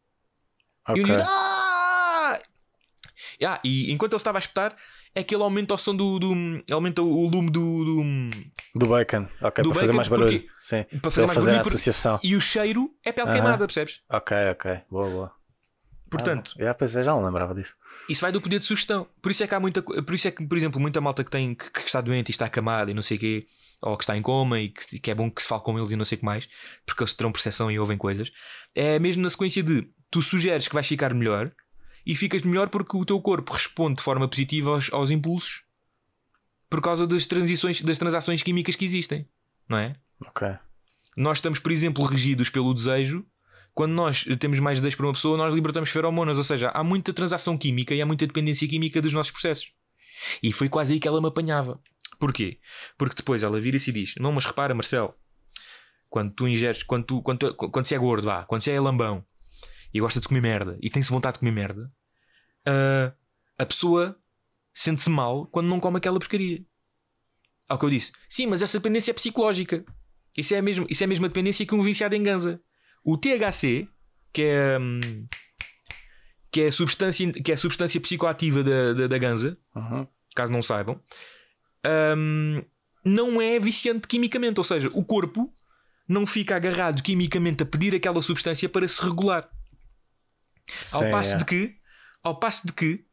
E 0.89 1.01
o 1.01 1.03
ok. 1.03 1.03
indivíduo. 1.03 1.27
"Ah!" 1.29 2.39
Ah, 3.47 3.61
e 3.65 3.93
enquanto 3.93 4.13
ele 4.15 4.19
estava 4.19 4.39
a 4.39 4.41
espetar, 4.41 4.75
é 5.15 5.23
que 5.23 5.35
ele 5.35 5.43
aumenta 5.45 5.75
o 5.75 5.79
som 5.79 5.95
do. 5.95 6.19
do 6.19 6.35
aumenta 6.73 7.03
o 7.03 7.29
lume 7.29 7.51
do. 7.51 7.85
do- 7.85 8.31
Do 8.75 8.87
bacon. 8.89 9.27
Ok, 9.41 9.63
Do 9.65 9.71
para 9.71 9.81
fazer 9.81 9.93
bacon, 9.93 9.97
mais 9.97 10.09
barulho. 10.09 10.41
porque- 10.41 10.49
Sim. 10.61 10.85
para 11.01 11.11
fazer 11.11 11.15
Para 11.21 11.27
mais 11.27 11.35
fazer 11.35 11.51
a 11.51 11.53
barulho. 11.53 11.63
por- 11.63 11.69
associação. 11.75 12.21
E 12.23 12.37
o 12.37 12.41
cheiro 12.41 12.91
é 13.05 13.13
pele 13.13 13.29
Aham. 13.29 13.33
queimada, 13.39 13.67
percebes? 13.67 14.01
Ok, 14.11 14.37
ok. 14.53 14.81
Boa, 14.91 15.09
boa. 15.09 15.38
Portanto, 16.11 16.55
Ah, 16.61 16.75
pois 16.75 16.97
é, 16.97 17.03
já 17.03 17.13
não 17.13 17.25
lembrava 17.25 17.55
disso. 17.55 17.75
isso 18.09 18.21
vai 18.23 18.33
do 18.33 18.41
poder 18.41 18.59
de 18.59 18.65
sugestão. 18.65 19.07
Por 19.21 19.31
isso 19.31 19.43
é 19.43 19.47
que 19.47 19.55
há 19.55 19.61
muita. 19.61 19.83
Por 19.83 20.15
isso 20.15 20.27
é 20.29 20.31
que, 20.31 20.47
por 20.47 20.57
exemplo, 20.57 20.81
muita 20.81 21.01
malta 21.01 21.23
que 21.23 21.31
tem 21.31 21.55
que, 21.55 21.71
que 21.71 21.81
está 21.81 22.01
doente 22.01 22.29
e 22.29 22.33
está 22.33 22.47
acamada 22.47 22.91
e 22.91 22.95
não 22.95 23.03
sei 23.03 23.17
o 23.17 23.21
quê, 23.21 23.47
ou 23.83 23.97
que 23.97 24.05
está 24.05 24.17
em 24.17 24.23
coma 24.23 24.59
e 24.61 24.71
que, 24.71 24.99
que 24.99 25.11
é 25.11 25.15
bom 25.15 25.31
que 25.31 25.43
se 25.43 25.49
fale 25.49 25.63
com 25.63 25.79
eles 25.79 25.93
e 25.93 25.97
não 25.97 26.05
sei 26.05 26.17
o 26.17 26.19
que 26.21 26.25
mais, 26.25 26.49
porque 26.87 27.03
eles 27.03 27.13
terão 27.13 27.31
percepção 27.33 27.71
e 27.71 27.79
ouvem 27.79 27.99
coisas. 27.99 28.31
É 28.75 28.99
mesmo 28.99 29.23
na 29.23 29.31
sequência 29.31 29.63
de 29.63 29.87
tu 30.11 30.23
sugeres 30.23 30.67
que 30.67 30.75
vais 30.75 30.87
ficar 30.87 31.13
melhor 31.13 31.53
e 32.07 32.15
ficas 32.17 32.41
melhor 32.43 32.69
porque 32.71 32.97
o 32.97 33.05
teu 33.05 33.21
corpo 33.21 33.53
responde 33.53 33.97
de 33.97 34.03
forma 34.03 34.27
positiva 34.27 34.71
aos, 34.71 34.91
aos 34.93 35.11
impulsos 35.11 35.63
por 36.71 36.81
causa 36.81 37.07
das 37.07 37.27
transições, 37.27 37.81
das 37.83 37.99
transações 37.99 38.43
químicas 38.43 38.77
que 38.77 38.85
existem, 38.85 39.27
não 39.69 39.77
é? 39.79 39.97
Ok. 40.27 40.49
Nós 41.17 41.39
estamos, 41.39 41.59
por 41.59 41.73
exemplo, 41.73 42.05
regidos 42.05 42.49
pelo 42.49 42.73
desejo. 42.73 43.27
Quando 43.79 43.93
nós 43.93 44.25
temos 44.41 44.59
mais 44.59 44.81
desejo 44.81 44.97
para 44.97 45.07
uma 45.07 45.13
pessoa, 45.13 45.37
nós 45.37 45.55
libertamos 45.55 45.89
feromonas, 45.91 46.37
ou 46.37 46.43
seja, 46.43 46.69
há 46.71 46.83
muita 46.83 47.13
transação 47.13 47.57
química 47.57 47.95
e 47.95 48.03
há 48.03 48.07
muita 48.07 48.27
dependência 48.27 48.67
química 48.67 49.01
dos 49.01 49.13
nossos 49.13 49.31
processos. 49.31 49.71
E 50.43 50.53
foi 50.53 50.69
quase 50.69 50.95
aí 50.95 50.99
que 50.99 51.07
ela 51.07 51.21
me 51.21 51.29
apanhava. 51.29 51.81
Porquê? 52.19 52.59
Porque 52.97 53.15
depois 53.15 53.45
ela 53.45 53.61
vira-se 53.61 53.91
e 53.91 53.93
diz: 53.93 54.15
Não, 54.19 54.33
mas 54.33 54.45
repara, 54.45 54.75
Marcelo, 54.75 55.15
quando 56.11 56.33
tu 56.33 56.49
ingeres, 56.49 56.83
quando, 56.83 57.05
tu, 57.05 57.23
quando, 57.23 57.39
tu- 57.39 57.55
quando 57.55 57.87
se 57.87 57.95
é 57.95 57.99
gordo, 57.99 58.25
vá, 58.25 58.45
quando 58.47 58.63
se 58.63 58.71
é 58.73 58.81
lambão 58.81 59.25
e 59.95 60.01
gosta 60.01 60.19
de 60.19 60.27
comer 60.27 60.41
merda 60.41 60.77
e 60.83 60.91
tem-se 60.91 61.09
vontade 61.11 61.35
de 61.35 61.39
comer 61.39 61.53
merda, 61.53 61.89
ah, 62.67 63.13
a 63.57 63.65
pessoa 63.65 64.19
sente-se 64.75 65.09
mal 65.09 65.47
quando 65.47 65.69
não 65.69 65.79
come 65.79 65.99
aquela 65.99 66.19
porcaria. 66.19 66.65
Ao 67.69 67.79
que 67.79 67.85
eu 67.85 67.91
disse: 67.91 68.11
Sim, 68.29 68.47
mas 68.47 68.61
essa 68.61 68.81
dependência 68.81 69.13
é 69.13 69.15
psicológica. 69.15 69.85
Isso 70.37 70.53
é, 70.53 70.59
a 70.59 70.63
mesma, 70.63 70.85
isso 70.91 71.05
é 71.05 71.07
a 71.07 71.09
mesma 71.09 71.29
dependência 71.29 71.65
que 71.65 71.77
um 71.77 71.83
viciado 71.83 72.17
em 72.17 72.23
ganza. 72.25 72.61
O 73.05 73.17
THC, 73.17 73.89
que 74.33 74.43
é, 74.43 74.79
hum, 74.79 75.27
que 76.53 76.63
é, 76.63 76.67
a, 76.69 76.73
substância, 76.73 77.31
que 77.33 77.53
é 77.53 77.57
substância 77.57 78.01
psicoativa 78.01 78.63
da, 78.63 78.93
da, 78.93 79.07
da 79.07 79.19
ganza, 79.19 79.59
Uhum. 79.75 80.07
caso 80.35 80.53
não 80.53 80.63
saibam, 80.63 81.01
hum, 82.17 82.63
não 83.05 83.41
é 83.41 83.59
viciante 83.59 84.07
quimicamente. 84.07 84.59
Ou 84.61 84.65
seja, 84.65 84.89
o 84.93 85.05
corpo 85.05 85.53
não 86.09 86.27
fica 86.27 86.57
agarrado 86.57 87.03
quimicamente 87.03 87.63
a 87.63 87.67
pedir 87.67 87.95
aquela 87.95 88.23
substância 88.23 88.69
para 88.69 88.89
se 88.89 89.01
regular. 89.03 89.49
Ao 90.93 91.03
Sim, 91.03 91.11
passo 91.11 91.35
é. 91.35 91.39
de 91.39 91.45
que, 91.45 91.77
ao 92.23 92.39
passo 92.39 92.67
de 92.67 92.73
que 92.73 93.05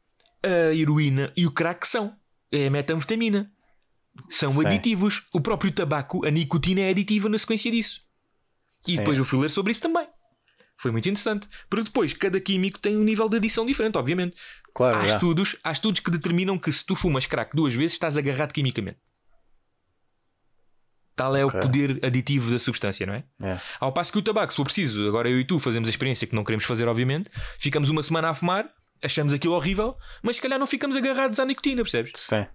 a 0.43 0.73
heroína 0.73 1.31
e 1.35 1.45
o 1.45 1.51
crack 1.51 1.87
são 1.87 2.15
é 2.51 2.67
a 2.67 2.71
metanfetamina. 2.71 3.51
São 4.29 4.51
Sim. 4.51 4.65
aditivos. 4.65 5.23
O 5.33 5.41
próprio 5.41 5.71
tabaco, 5.71 6.25
a 6.25 6.31
nicotina 6.31 6.81
é 6.81 6.89
aditiva 6.89 7.27
na 7.27 7.37
sequência 7.37 7.69
disso. 7.69 8.04
E 8.87 8.97
depois 8.97 9.17
eu 9.17 9.25
fui 9.25 9.39
ler 9.39 9.49
sobre 9.49 9.71
isso 9.71 9.81
também. 9.81 10.07
Foi 10.77 10.91
muito 10.91 11.07
interessante. 11.07 11.47
Porque 11.69 11.85
depois 11.85 12.13
cada 12.13 12.39
químico 12.39 12.79
tem 12.79 12.97
um 12.97 13.03
nível 13.03 13.29
de 13.29 13.37
adição 13.37 13.65
diferente, 13.65 13.97
obviamente. 13.97 14.35
Claro, 14.73 14.97
Há 14.97 15.07
já. 15.07 15.13
estudos, 15.15 15.55
há 15.63 15.71
estudos 15.71 16.01
que 16.01 16.11
determinam 16.11 16.57
que 16.57 16.71
se 16.71 16.85
tu 16.85 16.95
fumas 16.95 17.25
crack 17.25 17.55
duas 17.55 17.73
vezes 17.73 17.93
estás 17.93 18.17
agarrado 18.17 18.51
quimicamente. 18.51 18.97
Tal 21.15 21.33
é 21.35 21.45
Ok. 21.45 21.57
o 21.57 21.61
poder 21.63 21.99
aditivo 22.05 22.51
da 22.51 22.59
substância, 22.59 23.05
não 23.05 23.13
é? 23.13 23.23
É. 23.41 23.57
Ao 23.79 23.93
passo 23.93 24.11
que 24.11 24.17
o 24.19 24.21
tabaco, 24.21 24.51
se 24.51 24.57
for 24.57 24.65
preciso, 24.65 25.07
agora 25.07 25.29
eu 25.29 25.39
e 25.39 25.45
tu 25.45 25.59
fazemos 25.59 25.87
a 25.87 25.89
experiência 25.89 26.27
que 26.27 26.35
não 26.35 26.43
queremos 26.43 26.65
fazer, 26.65 26.89
obviamente, 26.89 27.29
ficamos 27.57 27.89
uma 27.89 28.03
semana 28.03 28.29
a 28.29 28.35
fumar, 28.35 28.69
achamos 29.01 29.31
aquilo 29.31 29.53
horrível, 29.53 29.95
mas 30.21 30.35
se 30.35 30.41
calhar 30.41 30.59
não 30.59 30.67
ficamos 30.67 30.97
agarrados 30.97 31.39
à 31.39 31.45
nicotina, 31.45 31.83
percebes? 31.83 32.11
Sim. 32.17 32.45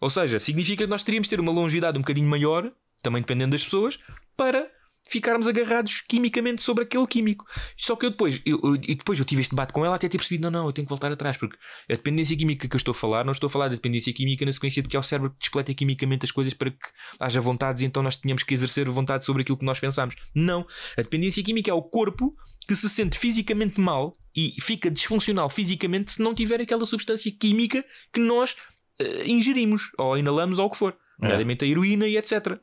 Ou 0.00 0.10
seja, 0.10 0.40
significa 0.40 0.82
que 0.84 0.90
nós 0.90 1.04
teríamos 1.04 1.26
de 1.26 1.30
ter 1.30 1.38
uma 1.40 1.52
longevidade 1.52 1.96
um 1.96 2.00
bocadinho 2.00 2.28
maior, 2.28 2.68
também 3.00 3.22
dependendo 3.22 3.52
das 3.52 3.62
pessoas, 3.62 3.96
para 4.36 4.68
ficarmos 5.08 5.46
agarrados 5.48 6.02
quimicamente 6.08 6.62
sobre 6.62 6.84
aquele 6.84 7.06
químico. 7.06 7.44
Só 7.76 7.94
que 7.96 8.06
eu 8.06 8.10
depois, 8.10 8.40
eu, 8.44 8.60
eu- 8.62 8.74
e 8.76 8.94
depois 8.94 9.18
eu 9.18 9.24
tive 9.24 9.40
este 9.40 9.50
debate 9.50 9.72
com 9.72 9.84
ela 9.84 9.94
até 9.96 10.08
ter 10.08 10.18
percebido, 10.18 10.42
não, 10.50 10.50
não, 10.60 10.66
eu 10.66 10.72
tenho 10.72 10.86
que 10.86 10.90
voltar 10.90 11.10
atrás, 11.12 11.36
porque 11.36 11.56
a 11.88 11.92
dependência 11.94 12.36
química 12.36 12.68
que 12.68 12.74
eu 12.74 12.78
estou 12.78 12.92
a 12.92 12.94
falar, 12.94 13.24
não 13.24 13.32
estou 13.32 13.46
a 13.46 13.50
falar 13.50 13.68
da 13.68 13.74
dependência 13.74 14.12
química 14.12 14.44
na 14.44 14.52
sequência 14.52 14.82
de 14.82 14.88
que 14.88 14.96
é 14.96 15.00
o 15.00 15.02
cérebro 15.02 15.30
que 15.30 15.38
despleta 15.38 15.72
quimicamente 15.74 16.24
as 16.24 16.30
coisas 16.30 16.52
para 16.54 16.70
que 16.70 16.78
haja 17.20 17.40
vontades 17.40 17.82
e 17.82 17.84
então 17.86 18.02
nós 18.02 18.16
tenhamos 18.16 18.42
que 18.42 18.52
exercer 18.54 18.88
vontade 18.88 19.24
sobre 19.24 19.42
aquilo 19.42 19.56
que 19.58 19.64
nós 19.64 19.78
pensamos. 19.78 20.14
Não. 20.34 20.66
A 20.96 21.02
dependência 21.02 21.42
química 21.42 21.70
é 21.70 21.74
o 21.74 21.82
corpo 21.82 22.34
que 22.66 22.74
se 22.74 22.88
sente 22.88 23.16
fisicamente 23.18 23.80
mal 23.80 24.16
e 24.34 24.54
fica 24.60 24.90
disfuncional 24.90 25.48
fisicamente 25.48 26.12
se 26.14 26.20
não 26.22 26.34
tiver 26.34 26.60
aquela 26.60 26.84
substância 26.84 27.30
química 27.32 27.84
que 28.12 28.20
nós 28.20 28.56
eh, 28.98 29.24
ingerimos 29.26 29.90
ou 29.96 30.18
inalamos 30.18 30.58
ou 30.58 30.66
o 30.66 30.70
que 30.70 30.76
for, 30.76 30.92
É. 31.20 31.22
nomeadamente 31.22 31.64
a 31.64 31.68
heroína 31.68 32.06
e 32.08 32.16
etc. 32.16 32.58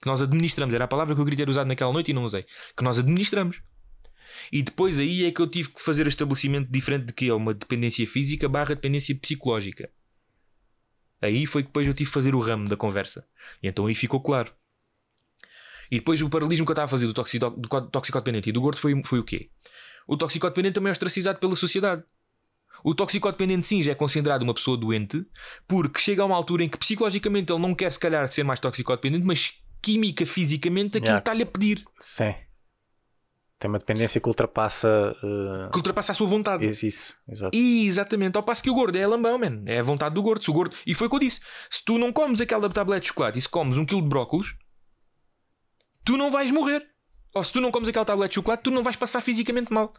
Que 0.00 0.06
nós 0.06 0.20
administramos, 0.20 0.74
era 0.74 0.84
a 0.84 0.88
palavra 0.88 1.14
que 1.14 1.20
eu 1.20 1.24
queria 1.24 1.44
ter 1.44 1.48
usado 1.48 1.66
naquela 1.66 1.92
noite 1.92 2.10
e 2.10 2.14
não 2.14 2.24
usei. 2.24 2.44
Que 2.76 2.82
nós 2.84 2.98
administramos. 2.98 3.60
E 4.52 4.62
depois 4.62 4.98
aí 4.98 5.24
é 5.24 5.30
que 5.30 5.40
eu 5.40 5.46
tive 5.46 5.70
que 5.70 5.80
fazer 5.80 6.06
o 6.06 6.08
estabelecimento 6.08 6.70
diferente 6.70 7.06
de 7.06 7.12
que 7.12 7.28
é 7.28 7.34
uma 7.34 7.54
dependência 7.54 8.06
física 8.06 8.48
barra 8.48 8.74
dependência 8.74 9.14
psicológica. 9.14 9.90
Aí 11.22 11.46
foi 11.46 11.62
que 11.62 11.68
depois 11.68 11.86
eu 11.86 11.94
tive 11.94 12.08
que 12.08 12.14
fazer 12.14 12.34
o 12.34 12.38
ramo 12.38 12.68
da 12.68 12.76
conversa. 12.76 13.26
E 13.62 13.68
então 13.68 13.86
aí 13.86 13.94
ficou 13.94 14.20
claro. 14.20 14.52
E 15.90 15.98
depois 15.98 16.20
o 16.20 16.28
paralelismo 16.28 16.66
que 16.66 16.70
eu 16.70 16.74
estava 16.74 16.86
a 16.86 16.88
fazer 16.88 17.06
do, 17.06 17.14
toxido, 17.14 17.50
do 17.50 17.68
co- 17.68 17.82
toxicodependente 17.82 18.48
e 18.48 18.52
do 18.52 18.60
gordo 18.60 18.78
foi, 18.78 19.00
foi 19.04 19.18
o 19.18 19.24
quê? 19.24 19.50
O 20.06 20.16
toxicodependente 20.16 20.74
também 20.74 20.90
é 20.90 20.92
ostracizado 20.92 21.38
pela 21.38 21.56
sociedade. 21.56 22.02
O 22.82 22.94
toxicodependente 22.94 23.66
sim 23.66 23.82
já 23.82 23.92
é 23.92 23.94
considerado 23.94 24.42
uma 24.42 24.52
pessoa 24.52 24.76
doente 24.76 25.24
porque 25.66 26.00
chega 26.00 26.22
a 26.22 26.26
uma 26.26 26.36
altura 26.36 26.64
em 26.64 26.68
que 26.68 26.76
psicologicamente 26.76 27.52
ele 27.52 27.62
não 27.62 27.74
quer 27.74 27.90
se 27.90 27.98
calhar 27.98 28.26
ser 28.28 28.42
mais 28.42 28.60
toxicodependente, 28.60 29.24
mas 29.24 29.54
química, 29.84 30.24
fisicamente 30.26 30.98
aquilo 30.98 31.04
Yeah. 31.14 31.18
está-lhe 31.18 31.42
a 31.42 31.46
pedir 31.46 31.84
Sim. 31.98 32.34
Tem 33.58 33.68
uma 33.70 33.78
dependência 33.78 34.20
que 34.20 34.28
ultrapassa. 34.28 34.88
eh, 35.22 35.70
que 35.70 35.76
ultrapassa 35.78 36.12
a 36.12 36.14
sua 36.14 36.26
vontade. 36.26 36.66
isso, 36.68 36.84
isso, 36.86 37.14
exato. 37.28 37.56
E, 37.56 37.86
exatamente, 37.86 38.36
ao 38.36 38.42
passo 38.42 38.62
que 38.62 38.68
o 38.70 38.74
gordo 38.74 38.96
é 38.98 39.06
lambão, 39.06 39.38
man. 39.38 39.62
É 39.66 39.78
a 39.78 39.82
vontade 39.82 40.14
do 40.14 40.22
gordo. 40.22 40.42
Se 40.44 40.50
o 40.50 40.52
gordo. 40.52 40.76
E 40.86 40.94
foi 40.94 41.06
o 41.06 41.10
que 41.10 41.16
eu 41.16 41.20
disse: 41.20 41.40
se 41.70 41.82
tu 41.84 41.96
não 41.98 42.12
comes 42.12 42.40
aquela 42.42 42.68
tablete 42.68 43.02
de 43.02 43.08
chocolate 43.08 43.38
e 43.38 43.40
se 43.40 43.48
comes 43.48 43.78
um 43.78 43.86
quilo 43.86 44.02
de 44.02 44.08
brócolos, 44.08 44.54
tu 46.04 46.16
não 46.16 46.30
vais 46.30 46.50
morrer. 46.50 46.84
Ou 47.34 47.42
se 47.42 47.52
tu 47.52 47.60
não 47.60 47.70
comes 47.70 47.88
aquela 47.88 48.04
tablete 48.04 48.30
de 48.30 48.34
chocolate, 48.36 48.62
tu 48.64 48.70
não 48.70 48.82
vais 48.82 48.96
passar 48.96 49.20
fisicamente 49.22 49.72
mal. 49.72 49.92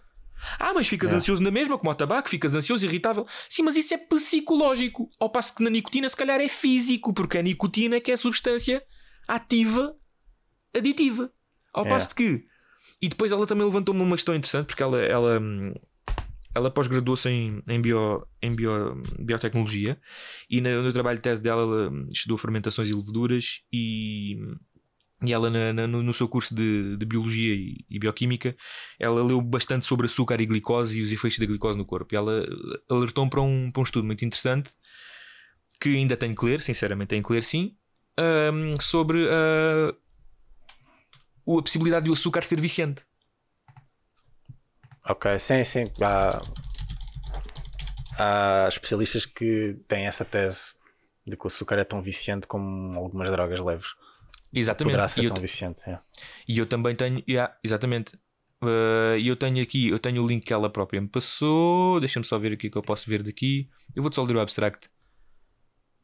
Ah, 0.59 0.73
mas 0.73 0.87
ficas 0.87 1.11
É. 1.11 1.15
ansioso 1.15 1.41
na 1.41 1.49
mesma, 1.49 1.77
como 1.77 1.89
o 1.91 1.95
tabaco, 1.95 2.29
ficas 2.29 2.53
ansioso, 2.55 2.85
irritável. 2.85 3.25
Sim, 3.49 3.63
mas 3.63 3.75
isso 3.77 3.93
é 3.93 3.97
psicológico. 3.97 5.09
Ao 5.19 5.29
passo 5.29 5.55
que 5.55 5.63
na 5.63 5.69
nicotina, 5.69 6.07
se 6.09 6.15
calhar, 6.15 6.39
é 6.39 6.47
físico, 6.49 7.13
porque 7.13 7.37
a 7.37 7.41
nicotina 7.41 7.95
é 7.95 7.99
que 7.99 8.11
é 8.11 8.13
a 8.13 8.17
substância 8.17 8.83
ativa 9.27 9.95
aditiva. 10.73 11.31
Ao 11.73 11.85
É. 11.85 11.89
passo 11.89 12.09
de 12.09 12.15
que. 12.15 12.45
E 13.01 13.09
depois 13.09 13.31
ela 13.31 13.45
também 13.47 13.65
levantou-me 13.65 14.01
uma 14.01 14.15
questão 14.15 14.35
interessante, 14.35 14.67
porque 14.67 14.83
ela, 14.83 15.01
ela, 15.01 15.39
ela 16.53 16.71
pós-graduou-se 16.71 17.27
em, 17.29 17.61
em, 17.69 17.81
bio, 17.81 18.25
em 18.41 18.55
bio- 18.55 19.01
biotecnologia 19.19 19.99
e 20.49 20.61
no, 20.61 20.83
no 20.83 20.93
trabalho 20.93 21.17
de 21.17 21.21
tese 21.23 21.41
dela 21.41 21.61
ela 21.63 21.91
estudou 22.13 22.37
fermentações 22.37 22.89
e 22.89 22.93
leveduras 22.93 23.61
e, 23.73 24.37
e 25.25 25.33
ela 25.33 25.49
na- 25.49 25.73
na- 25.73 25.87
no, 25.87 26.01
no 26.03 26.13
seu 26.13 26.27
curso 26.29 26.53
de, 26.55 26.95
de 26.97 27.05
biologia 27.05 27.53
e, 27.55 27.83
e 27.89 27.99
bioquímica 27.99 28.55
ela 28.99 29.23
leu 29.23 29.41
bastante 29.41 29.85
sobre 29.85 30.05
açúcar 30.05 30.39
e 30.39 30.45
glicose 30.45 30.99
e 30.99 31.01
os 31.01 31.11
efeitos 31.11 31.39
da 31.39 31.45
glicose 31.45 31.77
no 31.77 31.85
corpo 31.85 32.13
e 32.13 32.17
ela 32.17 32.45
alertou-me 32.89 33.29
para 33.29 33.41
um, 33.41 33.71
para 33.71 33.81
um 33.81 33.83
estudo 33.83 34.05
muito 34.05 34.23
interessante 34.23 34.69
que 35.81 35.89
ainda 35.89 36.15
tenho 36.15 36.35
que 36.35 36.45
ler, 36.45 36.61
sinceramente 36.61 37.09
tenho 37.09 37.23
que 37.23 37.33
ler 37.33 37.43
sim 37.43 37.75
hum, 38.19 38.79
sobre 38.79 39.27
a, 39.29 39.89
a 41.47 41.61
possibilidade 41.61 42.05
do 42.05 42.13
açúcar 42.13 42.43
ser 42.43 42.59
viciante 42.61 43.01
Ok, 45.03 45.37
sim, 45.39 45.63
sim. 45.63 45.91
Há, 46.01 46.41
há 48.17 48.67
especialistas 48.67 49.25
que 49.25 49.77
têm 49.87 50.05
essa 50.07 50.25
tese 50.25 50.75
de 51.25 51.35
que 51.37 51.45
o 51.45 51.47
açúcar 51.47 51.77
é 51.79 51.83
tão 51.83 52.01
viciante 52.01 52.47
como 52.47 52.97
algumas 52.97 53.29
drogas 53.29 53.59
leves. 53.59 53.95
exatamente 54.53 54.93
Poderá 54.93 55.07
E 55.17 55.23
ser 55.23 55.25
eu 55.25 55.31
tão 55.31 55.41
viciante. 55.41 55.81
é. 55.89 55.99
E 56.47 56.57
eu 56.57 56.65
também 56.67 56.95
tenho, 56.95 57.23
yeah, 57.27 57.55
exatamente. 57.63 58.15
Uh, 58.63 59.17
E 59.19 59.27
eu 59.27 59.35
tenho 59.35 59.61
aqui, 59.61 59.89
eu 59.89 59.99
tenho 59.99 60.23
o 60.23 60.27
link 60.27 60.45
que 60.45 60.53
ela 60.53 60.69
própria 60.71 61.01
me 61.01 61.07
passou. 61.09 61.99
Deixa-me 61.99 62.25
só 62.25 62.37
ver 62.39 62.53
aqui 62.53 62.69
que 62.69 62.77
eu 62.77 62.83
posso 62.83 63.09
ver 63.09 63.23
daqui. 63.23 63.69
Eu 63.95 64.01
vou-te 64.03 64.15
só 64.15 64.23
ler 64.23 64.35
o 64.35 64.39
abstract. 64.39 64.89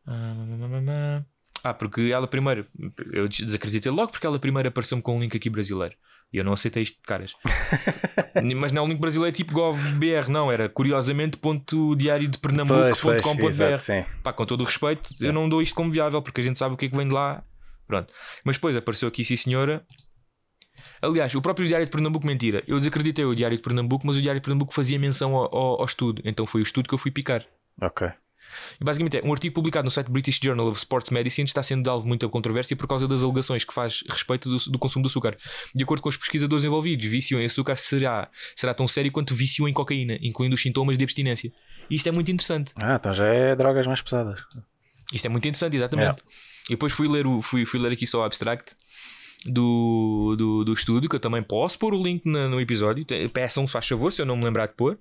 Ah, 0.05 1.25
Ah, 1.63 1.73
porque 1.73 2.01
ela 2.13 2.27
primeiro, 2.27 2.65
eu 3.13 3.27
des- 3.27 3.41
desacreditei 3.45 3.91
logo 3.91 4.11
porque 4.11 4.25
ela 4.25 4.39
primeiro 4.39 4.69
apareceu-me 4.69 5.01
com 5.01 5.17
um 5.17 5.19
link 5.21 5.35
aqui 5.37 5.49
brasileiro. 5.49 5.95
E 6.33 6.37
eu 6.37 6.45
não 6.45 6.53
aceitei 6.53 6.81
isto 6.83 6.95
de 6.95 7.01
caras. 7.03 7.33
Mas 8.57 8.71
não 8.71 8.83
é 8.83 8.85
um 8.85 8.89
link 8.89 8.99
brasileiro 8.99 9.35
tipo 9.35 9.51
gov.br, 9.53 10.29
não. 10.29 10.49
Era 10.51 10.69
curiosamente 10.69 11.37
ponto 11.37 11.93
diário 11.95 12.27
de 12.27 12.37
Pois, 12.39 12.49
pois, 12.99 13.21
pernambuco.com.br. 13.21 13.45
exato, 13.47 13.83
sim. 13.83 14.05
Pá, 14.23 14.31
com 14.31 14.45
todo 14.45 14.61
o 14.61 14.63
respeito, 14.63 15.13
eu 15.19 15.33
não 15.33 15.49
dou 15.49 15.61
isto 15.61 15.75
como 15.75 15.91
viável 15.91 16.21
porque 16.21 16.39
a 16.39 16.43
gente 16.43 16.57
sabe 16.57 16.73
o 16.73 16.77
que 16.77 16.85
é 16.85 16.89
que 16.89 16.95
vem 16.95 17.07
de 17.07 17.13
lá. 17.13 17.43
Pronto. 17.85 18.13
Mas 18.45 18.55
depois 18.55 18.75
apareceu 18.77 19.07
aqui, 19.09 19.25
sim 19.25 19.35
senhora. 19.35 19.85
Aliás, 21.01 21.35
o 21.35 21.41
próprio 21.41 21.67
Diário 21.67 21.85
de 21.85 21.91
Pernambuco, 21.91 22.25
mentira. 22.25 22.63
Eu 22.65 22.77
desacreditei 22.77 23.25
o 23.25 23.35
Diário 23.35 23.57
de 23.57 23.63
Pernambuco, 23.63 24.07
mas 24.07 24.15
o 24.15 24.21
Diário 24.21 24.39
de 24.39 24.45
Pernambuco 24.45 24.73
fazia 24.73 24.97
menção 24.97 25.35
ao, 25.35 25.53
ao- 25.55 25.79
ao 25.81 25.85
estudo. 25.85 26.21
Então 26.23 26.47
foi 26.47 26.61
o 26.61 26.63
estudo 26.63 26.87
que 26.87 26.93
eu 26.93 26.97
fui 26.97 27.11
picar. 27.11 27.45
Ok. 27.81 28.07
E 28.79 28.83
basicamente 28.83 29.17
é 29.17 29.21
um 29.23 29.31
artigo 29.31 29.53
publicado 29.53 29.85
no 29.85 29.91
site 29.91 30.09
British 30.09 30.39
Journal 30.41 30.67
of 30.67 30.77
Sports 30.77 31.09
Medicine 31.09 31.45
está 31.45 31.61
sendo 31.61 31.83
de 31.83 31.89
alvo 31.89 32.03
de 32.03 32.07
muita 32.07 32.27
controvérsia 32.29 32.75
por 32.75 32.87
causa 32.87 33.07
das 33.07 33.23
alegações 33.23 33.63
que 33.63 33.73
faz 33.73 34.03
respeito 34.09 34.49
do, 34.49 34.71
do 34.71 34.79
consumo 34.79 35.03
de 35.03 35.07
açúcar. 35.07 35.37
De 35.73 35.83
acordo 35.83 36.01
com 36.01 36.09
os 36.09 36.17
pesquisadores 36.17 36.63
envolvidos, 36.63 37.05
vício 37.05 37.39
em 37.39 37.45
açúcar 37.45 37.77
será, 37.77 38.29
será 38.55 38.73
tão 38.73 38.87
sério 38.87 39.11
quanto 39.11 39.33
vício 39.35 39.67
em 39.67 39.73
cocaína, 39.73 40.17
incluindo 40.21 40.55
os 40.55 40.61
sintomas 40.61 40.97
de 40.97 41.03
abstinência. 41.03 41.51
E 41.89 41.95
isto 41.95 42.07
é 42.07 42.11
muito 42.11 42.31
interessante. 42.31 42.71
Ah, 42.81 42.95
então 42.99 43.13
já 43.13 43.25
é 43.25 43.55
drogas 43.55 43.85
mais 43.85 44.01
pesadas. 44.01 44.39
Isto 45.13 45.25
é 45.25 45.29
muito 45.29 45.45
interessante, 45.47 45.75
exatamente. 45.75 46.23
E 46.67 46.73
depois 46.73 46.93
fui 46.93 47.07
ler, 47.07 47.27
o, 47.27 47.41
fui, 47.41 47.65
fui 47.65 47.79
ler 47.79 47.91
aqui 47.91 48.07
só 48.07 48.21
o 48.21 48.23
abstract 48.23 48.75
do, 49.45 50.35
do, 50.37 50.63
do 50.65 50.73
estudo, 50.73 51.09
que 51.09 51.15
eu 51.15 51.19
também 51.19 51.41
posso 51.41 51.77
pôr 51.79 51.93
o 51.93 52.03
link 52.03 52.25
na- 52.25 52.47
no 52.47 52.59
episódio. 52.61 53.05
Peçam, 53.33 53.65
se 53.65 53.73
faz 53.73 53.87
favor, 53.87 54.11
se 54.11 54.21
eu 54.21 54.25
não 54.25 54.35
me 54.37 54.43
lembrar 54.43 54.67
de 54.67 54.73
pôr. 54.73 54.99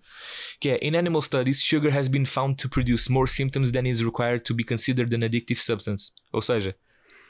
Que 0.58 0.70
é: 0.70 0.78
In 0.82 0.96
animal 0.96 1.20
studies, 1.22 1.62
sugar 1.62 1.94
has 1.96 2.08
been 2.08 2.24
found 2.24 2.56
to 2.56 2.68
produce 2.68 3.10
more 3.12 3.30
symptoms 3.30 3.70
than 3.70 3.86
is 3.86 4.00
required 4.00 4.40
to 4.44 4.54
be 4.54 4.64
considered 4.64 5.14
an 5.14 5.20
addictive 5.26 5.60
substance. 5.60 6.12
Ou 6.32 6.40
seja, 6.42 6.74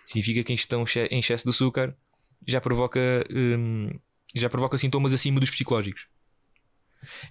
significa 0.07 0.45
que 0.45 0.53
a 0.53 0.55
ingestão 0.55 0.85
em 1.11 1.19
excesso 1.21 1.45
de 1.45 1.51
açúcar 1.51 1.97
já 2.47 2.61
provoca, 2.61 3.01
hum, 3.31 3.91
já 4.35 4.49
provoca 4.49 4.79
sintomas 4.79 5.13
acima 5.13 5.41
dos 5.41 5.51
psicológicos. 5.51 6.07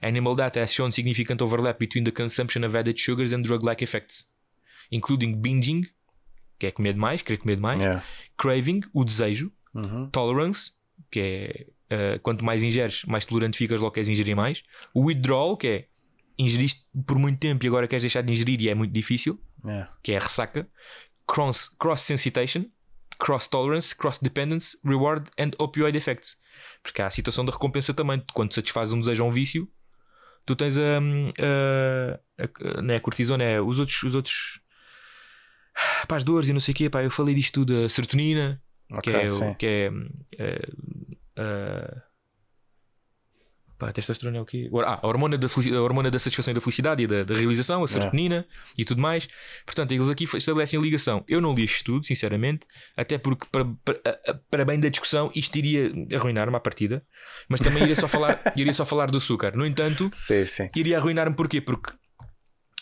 Animal 0.02 0.36
data 0.36 0.60
has 0.62 0.74
shown 0.74 0.92
significant 0.92 1.42
overlap 1.42 1.80
between 1.80 2.04
the 2.04 2.12
consumption 2.12 2.66
of 2.66 2.76
added 2.76 3.00
sugars 3.00 3.32
and 3.34 3.44
drug-like 3.44 3.84
effects, 3.84 4.28
including 4.92 5.36
binging, 5.40 5.86
que 6.58 6.66
é 6.66 6.72
comer 6.72 6.94
demais, 6.94 7.22
querer 7.22 7.38
comer 7.38 7.56
demais, 7.56 7.80
Yeah. 7.80 8.04
craving, 8.36 8.82
o 8.94 9.04
desejo, 9.06 9.52
Uhum. 9.74 10.10
tolerance, 10.10 10.72
que 11.12 11.20
é 11.90 12.16
uh, 12.16 12.20
quanto 12.22 12.44
mais 12.44 12.64
ingeres, 12.64 13.04
mais 13.06 13.26
tolerante 13.26 13.58
ficas, 13.58 13.80
logo 13.80 13.92
queres 13.94 14.10
ingerir 14.10 14.36
mais, 14.36 14.64
o 14.94 15.06
withdrawal, 15.06 15.56
que 15.58 15.68
é 15.68 15.86
ingeriste 16.38 16.86
por 17.06 17.20
muito 17.20 17.40
tempo 17.40 17.64
e 17.66 17.68
agora 17.68 17.88
queres 17.88 18.04
deixar 18.04 18.22
de 18.22 18.32
ingerir 18.32 18.62
e 18.62 18.70
é 18.70 18.76
muito 18.76 18.92
difícil, 18.94 19.40
Yeah. 19.66 19.92
que 20.02 20.14
é 20.14 20.18
a 20.18 20.22
ressaca, 20.22 20.70
cross, 21.28 21.68
cross 21.78 22.02
sensation, 22.02 22.66
cross-tolerance, 23.20 23.94
cross-dependence, 23.94 24.78
reward 24.86 25.30
and 25.38 25.52
opioid 25.60 25.98
effects. 25.98 26.38
Porque 26.82 27.02
há 27.02 27.08
a 27.08 27.12
situação 27.12 27.44
da 27.44 27.52
recompensa 27.52 27.94
também. 27.94 28.24
Quando 28.34 28.54
satisfazes 28.54 28.94
um 28.94 29.00
desejo 29.02 29.24
ou 29.24 29.30
um 29.30 29.34
vício, 29.34 29.70
tu 30.46 30.56
tens 30.56 30.78
a. 30.78 31.00
a, 31.00 32.78
a, 32.78 32.82
não 32.82 32.94
é 32.94 32.98
a 32.98 33.02
cortisona, 33.02 33.44
é 33.44 33.62
os 33.62 33.80
outros. 33.80 34.02
Os 34.02 34.16
outros 34.16 34.62
pá, 36.08 36.16
as 36.16 36.24
dores 36.24 36.48
e 36.48 36.54
não 36.54 36.62
sei 36.62 36.72
o 36.72 36.76
quê. 36.76 36.90
Pá, 36.90 37.04
eu 37.04 37.12
falei 37.12 37.36
disto 37.36 37.66
tudo, 37.66 37.84
a 37.84 37.90
serotonina, 37.90 38.62
que 39.02 39.10
Ok, 39.10 39.14
é. 39.14 39.30
sim. 39.30 39.50
o- 39.52 39.56
Que 39.56 39.66
é 39.66 39.92
eh, 40.38 40.70
eh, 41.38 42.02
Pá, 43.78 43.94
testosterona 43.94 44.38
é 44.40 44.42
o 44.42 44.46
quê? 44.46 44.70
Ah, 44.86 45.00
a 45.02 45.08
hormona 45.08 45.38
da, 45.38 45.48
a 45.48 45.82
hormona 45.82 46.12
da 46.12 46.20
satisfação 46.20 46.52
e 46.52 46.56
da 46.56 46.60
felicidade 46.60 47.02
e 47.02 47.08
da, 47.08 47.24
da 47.24 47.34
realização, 47.34 47.82
a 47.82 47.88
serotonina 47.88 48.46
e 48.78 48.84
tudo 48.84 49.02
mais. 49.02 49.26
Portanto, 49.66 49.94
eles 49.94 50.10
aqui 50.10 50.26
estabelecem 50.26 50.78
a 50.78 50.84
ligação. 50.84 51.24
Eu 51.30 51.40
não 51.40 51.54
li 51.56 51.64
este 51.64 51.78
estudo, 51.78 52.06
sinceramente, 52.06 52.68
até 52.98 53.18
porque, 53.18 53.48
para, 53.50 53.64
para, 53.86 54.02
para 54.52 54.66
bem 54.66 54.82
da 54.82 54.90
discussão, 54.90 55.32
isto 55.34 55.56
iria 55.58 55.94
arruinar-me 56.14 56.58
à 56.58 56.60
partida, 56.60 57.02
mas 57.48 57.62
também 57.62 57.84
iria 57.84 57.96
só 57.96 58.10
falar, 58.10 58.42
iria 58.58 58.74
só 58.74 58.84
falar 58.86 59.10
do 59.10 59.18
açúcar. 59.18 59.56
No 59.56 59.66
entanto, 59.66 60.10
Sim, 60.14 60.46
sim. 60.46 60.68
iria 60.76 60.98
arruinar-me 60.98 61.34
porquê? 61.38 61.62
Porque 61.62 61.94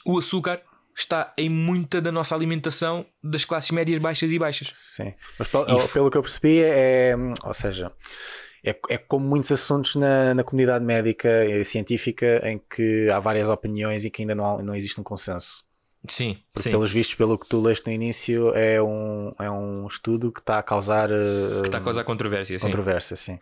o 0.03 0.17
açúcar 0.17 0.63
está 0.97 1.33
em 1.37 1.49
muita 1.49 2.01
da 2.01 2.11
nossa 2.11 2.33
alimentação 2.35 3.05
das 3.23 3.45
classes 3.45 3.71
médias, 3.71 3.99
baixas 3.99 4.31
e 4.31 4.39
baixas. 4.39 4.71
Sim. 4.73 5.13
Mas 5.37 5.47
pelo, 5.47 5.63
E- 5.69 5.87
pelo 5.89 6.09
que 6.11 6.17
eu 6.17 6.21
percebi, 6.21 6.61
é, 6.63 7.15
ou 7.43 7.53
seja, 7.53 7.91
é, 8.63 8.75
é 8.89 8.97
como 8.97 9.25
muitos 9.27 9.51
assuntos 9.51 9.95
na, 9.95 10.33
na 10.33 10.43
comunidade 10.43 10.83
médica 10.83 11.45
e 11.45 11.63
científica 11.63 12.41
em 12.49 12.59
que 12.69 13.07
há 13.11 13.19
várias 13.19 13.47
opiniões 13.49 14.03
e 14.05 14.09
que 14.09 14.23
ainda 14.23 14.33
não, 14.35 14.61
não 14.63 14.75
existe 14.75 14.99
um 14.99 15.03
consenso. 15.03 15.65
Sim, 16.09 16.37
Porque, 16.53 16.63
sim. 16.69 16.71
pelos 16.71 16.91
vistos, 16.91 17.15
pelo 17.15 17.37
que 17.37 17.47
tu 17.47 17.59
leste 17.61 17.85
no 17.87 17.91
início, 17.91 18.53
é 18.55 18.81
um, 18.81 19.33
é 19.39 19.49
um 19.51 19.85
estudo 19.87 20.31
que 20.31 20.39
está 20.39 20.57
a 20.59 20.63
causar 20.63 21.09
eh, 21.11 21.61
Que 21.61 21.67
está 21.67 21.79
a 21.79 21.81
causar 21.81 22.03
controvérsia, 22.05 22.57
sim. 22.57 22.65
controvérsia. 22.65 23.15
Sim. 23.15 23.39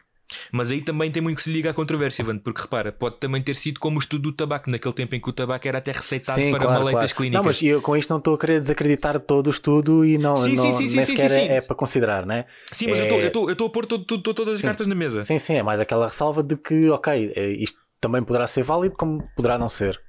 Mas 0.51 0.71
aí 0.71 0.82
também 0.82 1.11
tem 1.11 1.21
muito 1.21 1.38
que 1.38 1.43
se 1.43 1.51
liga 1.51 1.69
à 1.69 1.73
controvérsia, 1.73 2.21
Ivan, 2.23 2.38
porque 2.39 2.61
repara, 2.61 2.91
pode 2.91 3.17
também 3.17 3.41
ter 3.41 3.55
sido 3.55 3.80
como 3.80 3.97
o 3.97 3.99
estudo 3.99 4.23
do 4.23 4.32
tabaco, 4.32 4.69
naquele 4.69 4.93
tempo 4.93 5.15
em 5.15 5.19
que 5.21 5.30
o 5.30 5.34
tabaco 5.34 5.67
era 5.67 5.78
até 5.78 5.91
receitado 5.91 6.41
Sim, 6.41 6.51
para 6.51 6.59
claro, 6.65 6.80
maleitas 6.80 7.11
claro. 7.13 7.15
clínicas. 7.17 7.39
Não, 7.39 7.45
mas 7.45 7.61
eu 7.61 7.82
com 7.82 7.95
isto 7.95 8.09
não 8.09 8.17
estou 8.17 8.36
a 8.36 8.38
querer 8.38 8.59
desacreditar 8.59 9.19
todo 9.19 9.47
o 9.47 9.49
estudo 9.49 10.05
e 10.05 10.17
não, 10.17 10.36
Sim, 10.36 10.55
não 10.55 10.71
sim, 10.73 10.88
sim, 10.88 11.01
sim, 11.03 11.21
é, 11.21 11.30
sim. 11.30 11.41
é 11.41 11.61
para 11.61 11.76
considerar, 11.76 12.26
né? 12.26 12.45
Sim, 12.71 12.88
mas 12.88 12.99
eu 12.99 13.05
é- 13.05 13.28
estou- 13.28 13.47
eu 13.49 13.53
estou- 13.53 13.67
a 13.67 13.69
pôr 13.69 13.86
todo- 13.86 14.05
todo- 14.05 14.34
todas 14.34 14.55
as 14.55 14.61
cartas 14.61 14.88
na 14.88 14.95
mesa. 14.95 15.21
Sim, 15.21 15.39
sim, 15.39 15.55
é 15.55 15.63
mais 15.63 15.80
aquela 15.80 16.07
ressalva 16.07 16.41
de 16.43 16.55
que, 16.57 16.89
ok, 16.89 17.34
eh, 17.36 17.49
isto 17.59 17.80
também 18.01 18.23
poderá 18.23 18.45
ser 18.47 18.63
válido, 18.63 18.95
como 18.95 19.23
poderá 19.36 19.57
não 19.57 19.69
ser. 19.69 19.99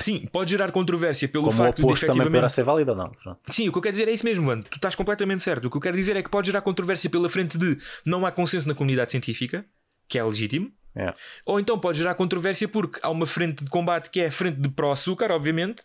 Sim, 0.00 0.26
pode 0.32 0.50
gerar 0.50 0.72
controvérsia 0.72 1.28
pelo 1.28 1.44
como 1.44 1.56
facto 1.58 1.76
de 1.78 1.84
oposto 1.84 2.00
também 2.06 2.22
poderá 2.22 2.46
efetivamente. 2.46 2.52
ser 2.54 2.64
válido 2.64 2.90
ou 2.92 2.96
não. 2.96 3.10
Pronto. 3.10 3.40
Sim, 3.50 3.68
o 3.68 3.72
que 3.72 3.78
eu 3.78 3.82
quero 3.82 3.92
dizer 3.92 4.08
é 4.08 4.12
isso 4.12 4.24
mesmo, 4.24 4.46
mano. 4.46 4.62
Tu 4.62 4.76
estás 4.76 4.94
completamente 4.94 5.42
certo. 5.42 5.66
O 5.66 5.70
que 5.70 5.76
eu 5.76 5.80
quero 5.80 5.96
dizer 5.96 6.16
é 6.16 6.22
que 6.22 6.30
pode 6.30 6.46
gerar 6.46 6.62
controvérsia 6.62 7.10
pela 7.10 7.28
frente 7.28 7.58
de 7.58 7.78
não 8.04 8.24
há 8.24 8.32
consenso 8.32 8.66
na 8.66 8.74
comunidade 8.74 9.10
científica, 9.10 9.64
que 10.08 10.18
é 10.18 10.24
legítimo. 10.24 10.70
É. 10.94 11.12
Ou 11.46 11.58
então 11.60 11.78
pode 11.78 11.98
gerar 11.98 12.14
controvérsia 12.14 12.68
porque 12.68 12.98
há 13.02 13.10
uma 13.10 13.26
frente 13.26 13.64
de 13.64 13.70
combate 13.70 14.10
que 14.10 14.20
é 14.20 14.26
a 14.26 14.32
frente 14.32 14.60
de 14.60 14.68
pró-açúcar, 14.68 15.30
obviamente, 15.30 15.82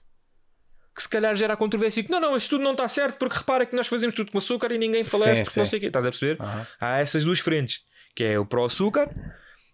que 0.96 1.04
se 1.04 1.10
calhar 1.10 1.36
gera 1.36 1.56
controvérsia 1.56 2.04
que 2.04 2.10
não, 2.12 2.20
não, 2.20 2.36
este 2.36 2.50
tudo 2.50 2.64
não 2.64 2.72
está 2.72 2.90
certo 2.90 3.18
porque 3.18 3.38
repara 3.38 3.66
que 3.66 3.76
nós 3.76 3.88
fazemos 3.88 4.16
tudo 4.16 4.32
com 4.32 4.38
açúcar 4.38 4.72
e 4.72 4.78
ninguém 4.78 5.04
falece 5.04 5.38
Sim, 5.38 5.44
porque 5.44 5.60
não 5.60 5.66
sim. 5.66 5.70
sei 5.70 5.78
o 5.78 5.82
quê. 5.82 5.88
Estás 5.88 6.06
a 6.06 6.10
perceber? 6.10 6.42
Aham. 6.42 6.68
Há 6.80 6.98
essas 7.00 7.24
duas 7.24 7.40
frentes, 7.40 7.82
que 8.16 8.24
é 8.24 8.40
o 8.40 8.46
pró-açúcar 8.46 9.10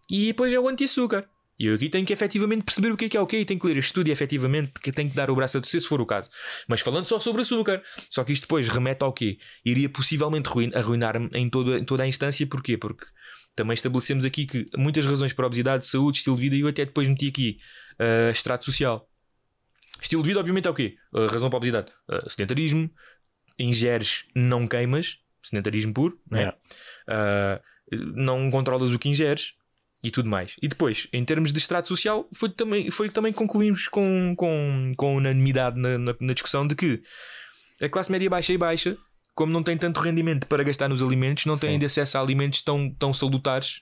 e 0.09 0.27
depois 0.27 0.51
é 0.51 0.59
o 0.59 0.67
anti-açúcar. 0.67 1.25
E 1.59 1.67
eu 1.67 1.75
aqui 1.75 1.87
tenho 1.87 2.05
que 2.05 2.11
efetivamente 2.11 2.63
perceber 2.63 2.91
o 2.91 2.97
que 2.97 3.05
é 3.05 3.09
que 3.09 3.17
é 3.17 3.21
o 3.21 3.27
que 3.27 3.37
e 3.37 3.45
tenho 3.45 3.59
que 3.59 3.67
ler 3.67 3.77
este 3.77 3.87
estudo 3.87 4.07
e 4.07 4.11
efetivamente 4.11 4.71
que 4.81 4.91
tenho 4.91 5.09
que 5.09 5.15
dar 5.15 5.29
o 5.29 5.35
braço 5.35 5.57
a 5.57 5.61
torcer 5.61 5.81
se 5.81 5.87
for 5.87 6.01
o 6.01 6.05
caso. 6.05 6.29
Mas 6.67 6.81
falando 6.81 7.05
só 7.05 7.19
sobre 7.19 7.43
açúcar, 7.43 7.81
só 8.09 8.23
que 8.23 8.33
isto 8.33 8.43
depois 8.43 8.67
remete 8.67 9.03
ao 9.03 9.13
quê? 9.13 9.37
Iria 9.63 9.87
possivelmente 9.87 10.49
ruin- 10.49 10.71
arruinar-me 10.73 11.29
em 11.33 11.49
toda, 11.49 11.77
em 11.77 11.85
toda 11.85 12.03
a 12.03 12.07
instância, 12.07 12.45
porquê? 12.47 12.75
Porque 12.75 13.05
também 13.55 13.75
estabelecemos 13.75 14.25
aqui 14.25 14.47
que 14.47 14.67
muitas 14.75 15.05
razões 15.05 15.31
para 15.31 15.45
obesidade, 15.45 15.85
saúde, 15.87 16.17
estilo 16.17 16.35
de 16.35 16.41
vida, 16.41 16.55
e 16.55 16.61
eu 16.61 16.67
até 16.67 16.85
depois 16.85 17.07
meti 17.07 17.27
aqui 17.27 17.57
ah, 17.99 18.31
extrato 18.31 18.65
social. 18.65 19.07
Estilo 20.01 20.23
de 20.23 20.29
vida, 20.29 20.39
obviamente, 20.39 20.67
é 20.67 20.71
o 20.71 20.73
quê? 20.73 20.95
A 21.13 21.27
razão 21.31 21.49
para 21.49 21.57
a 21.57 21.59
obesidade? 21.59 21.91
Ah, 22.09 22.27
sedentarismo, 22.29 22.89
ingeres, 23.59 24.25
não 24.35 24.67
queimas, 24.67 25.19
sedentarismo 25.43 25.93
puro, 25.93 26.19
não 26.29 26.39
é? 26.39 26.41
Yeah. 26.41 26.57
Ah, 27.07 27.61
não 27.91 28.49
controlas 28.49 28.91
o 28.91 28.97
que 28.97 29.07
ingeres 29.07 29.53
e 30.03 30.11
tudo 30.11 30.29
mais. 30.29 30.55
E 30.61 30.67
depois, 30.67 31.07
em 31.13 31.23
termos 31.23 31.51
de 31.53 31.57
extrato 31.59 31.87
social, 31.87 32.27
foi 32.33 32.49
também, 32.49 32.91
foi 32.91 33.09
também 33.09 33.31
concluímos 33.31 33.87
com, 33.87 34.35
com, 34.35 34.93
com 34.97 35.15
unanimidade 35.15 35.79
na, 35.79 35.97
na, 35.97 36.15
na 36.19 36.33
discussão 36.33 36.67
de 36.67 36.75
que 36.75 37.01
a 37.81 37.87
classe 37.89 38.11
média 38.11 38.29
baixa 38.29 38.51
e 38.53 38.57
baixa, 38.57 38.97
como 39.33 39.51
não 39.51 39.63
tem 39.63 39.77
tanto 39.77 39.99
rendimento 39.99 40.45
para 40.45 40.63
gastar 40.63 40.89
nos 40.89 41.01
alimentos, 41.01 41.45
não 41.45 41.57
de 41.57 41.85
acesso 41.85 42.17
a 42.17 42.21
alimentos 42.21 42.61
tão, 42.61 42.93
tão 42.93 43.13
salutares 43.13 43.81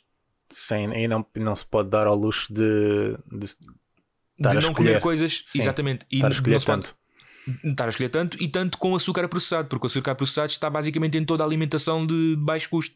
Sim, 0.51 0.93
e 0.93 1.07
não, 1.07 1.25
não 1.35 1.55
se 1.55 1.65
pode 1.65 1.89
dar 1.89 2.07
ao 2.07 2.15
luxo 2.15 2.53
de, 2.53 3.15
de 3.31 3.47
de 4.37 4.59
não 4.61 4.73
comer 4.73 4.99
coisas 4.99 5.43
Sim. 5.45 5.59
exatamente 5.59 6.05
e 6.11 6.15
estar 6.15 6.27
a 6.27 6.29
não 6.29 6.35
escolher 6.35 6.59
se 6.59 6.65
pode- 6.65 6.81
tanto. 6.83 6.95
estar 7.63 7.85
a 7.85 7.89
escolher 7.89 8.09
tanto 8.09 8.41
e 8.41 8.47
tanto 8.47 8.77
com 8.77 8.95
açúcar 8.95 9.27
processado, 9.27 9.67
porque 9.67 9.85
o 9.85 9.87
açúcar 9.87 10.15
processado 10.15 10.51
está 10.51 10.69
basicamente 10.69 11.17
em 11.17 11.23
toda 11.25 11.43
a 11.43 11.47
alimentação 11.47 12.05
de 12.05 12.35
de 12.35 12.41
baixo 12.43 12.69
custo. 12.69 12.95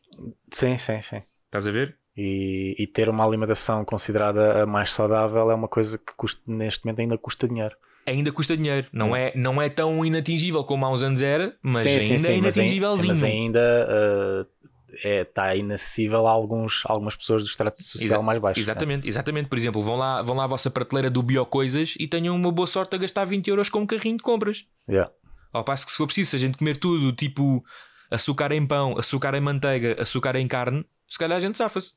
Sim, 0.51 0.77
sim, 0.77 1.01
sim. 1.01 1.21
Estás 1.45 1.67
a 1.67 1.71
ver? 1.71 1.97
E, 2.17 2.75
e 2.79 2.87
ter 2.87 3.09
uma 3.09 3.25
alimentação 3.25 3.83
considerada 3.83 4.63
a 4.63 4.65
mais 4.65 4.89
saudável 4.91 5.51
é 5.51 5.55
uma 5.55 5.67
coisa 5.67 5.97
que 5.97 6.13
custa, 6.15 6.41
neste 6.47 6.85
momento 6.85 6.99
ainda 7.01 7.17
custa 7.17 7.45
dinheiro. 7.47 7.75
ainda 8.07 8.31
custa 8.31 8.55
dinheiro. 8.55 8.87
Não 8.93 9.13
é, 9.15 9.33
não 9.35 9.61
é 9.61 9.67
tão 9.67 10.03
inatingível 10.05 10.63
como 10.63 10.85
há 10.85 10.89
uns 10.91 11.03
anos 11.03 11.21
era, 11.21 11.55
mas 11.61 11.83
Sim, 11.83 11.89
ainda 11.89 11.99
sim, 11.99 12.17
sim, 12.17 12.31
é 12.31 12.37
inatingívelzinho. 12.37 13.07
mas 13.13 13.23
ainda 13.23 13.59
uh, 13.89 14.67
é, 15.03 15.21
está 15.23 15.53
inacessível 15.55 16.25
a 16.25 16.31
alguns, 16.31 16.83
algumas 16.85 17.17
pessoas 17.17 17.43
do 17.43 17.49
extrato 17.49 17.81
social 17.83 18.05
Exa- 18.07 18.21
mais 18.21 18.39
baixo. 18.39 18.59
né? 18.59 18.63
Exatamente, 18.63 19.07
exatamente. 19.09 19.49
Por 19.49 19.57
exemplo, 19.57 19.81
vão 19.81 19.97
lá, 19.97 20.21
vão 20.21 20.37
lá 20.37 20.45
à 20.45 20.47
vossa 20.47 20.71
prateleira 20.71 21.09
do 21.09 21.21
Biocoisas 21.21 21.95
e 21.99 22.07
tenham 22.07 22.33
uma 22.33 22.49
boa 22.51 22.65
sorte 22.67 22.95
a 22.95 22.97
gastar 22.97 23.25
20 23.25 23.49
euros 23.49 23.67
com 23.67 23.79
um 23.79 23.85
carrinho 23.85 24.15
de 24.15 24.23
compras. 24.23 24.65
Yeah. 24.87 25.11
Ao 25.51 25.65
passo 25.65 25.85
que 25.85 25.91
se 25.91 25.97
for 25.97 26.05
preciso, 26.05 26.29
se 26.29 26.35
a 26.37 26.39
gente 26.39 26.57
comer 26.57 26.77
tudo, 26.77 27.11
tipo 27.11 27.61
açúcar 28.09 28.53
em 28.53 28.65
pão, 28.65 28.97
açúcar 28.97 29.33
em 29.35 29.41
manteiga, 29.41 30.01
açúcar 30.01 30.37
em 30.37 30.47
carne, 30.47 30.85
se 31.09 31.17
calhar 31.19 31.37
a 31.37 31.41
gente 31.41 31.57
safa-se. 31.57 31.93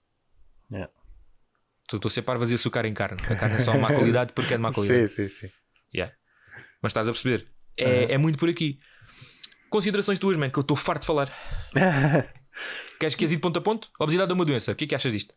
Yeah. 0.71 0.93
Ser 2.11 2.23
parvo 2.23 2.43
a 2.43 2.47
dizer 2.47 2.57
açúcar 2.57 2.85
em 2.85 2.95
carne. 2.95 3.19
A 3.29 3.37
carne 3.37 3.57
é 3.57 3.61
só 3.61 3.77
má 3.79 3.93
qualidade 3.93 4.33
porque 4.33 4.55
é 4.55 4.57
de 4.57 4.62
má 4.62 4.71
qualidade. 4.75 5.09
Sim, 5.09 5.29
sim, 5.29 5.47
sim. 5.47 5.53
Yeah. 5.95 6.14
Mas 6.83 6.91
estás 6.91 7.09
a 7.09 7.12
perceber? 7.12 7.47
É, 7.77 8.14
é 8.14 8.19
muito 8.19 8.39
por 8.39 8.49
aqui. 8.49 8.79
Considerações 9.71 10.19
tuas, 10.19 10.37
man, 10.37 10.51
que 10.51 10.59
eu 10.59 10.62
estou 10.62 10.77
farto 10.77 11.03
de 11.03 11.07
falar. 11.07 11.33
Queres 12.99 13.14
que 13.14 13.25
ir 13.25 13.29
de 13.29 13.39
ponto 13.39 13.59
a 13.59 13.62
ponto? 13.62 13.91
Obesidade 13.99 14.31
é 14.31 14.35
uma 14.35 14.45
doença. 14.45 14.73
O 14.73 14.75
que 14.75 14.85
é 14.85 14.87
que 14.89 14.95
achas 14.95 15.12
disto? 15.12 15.35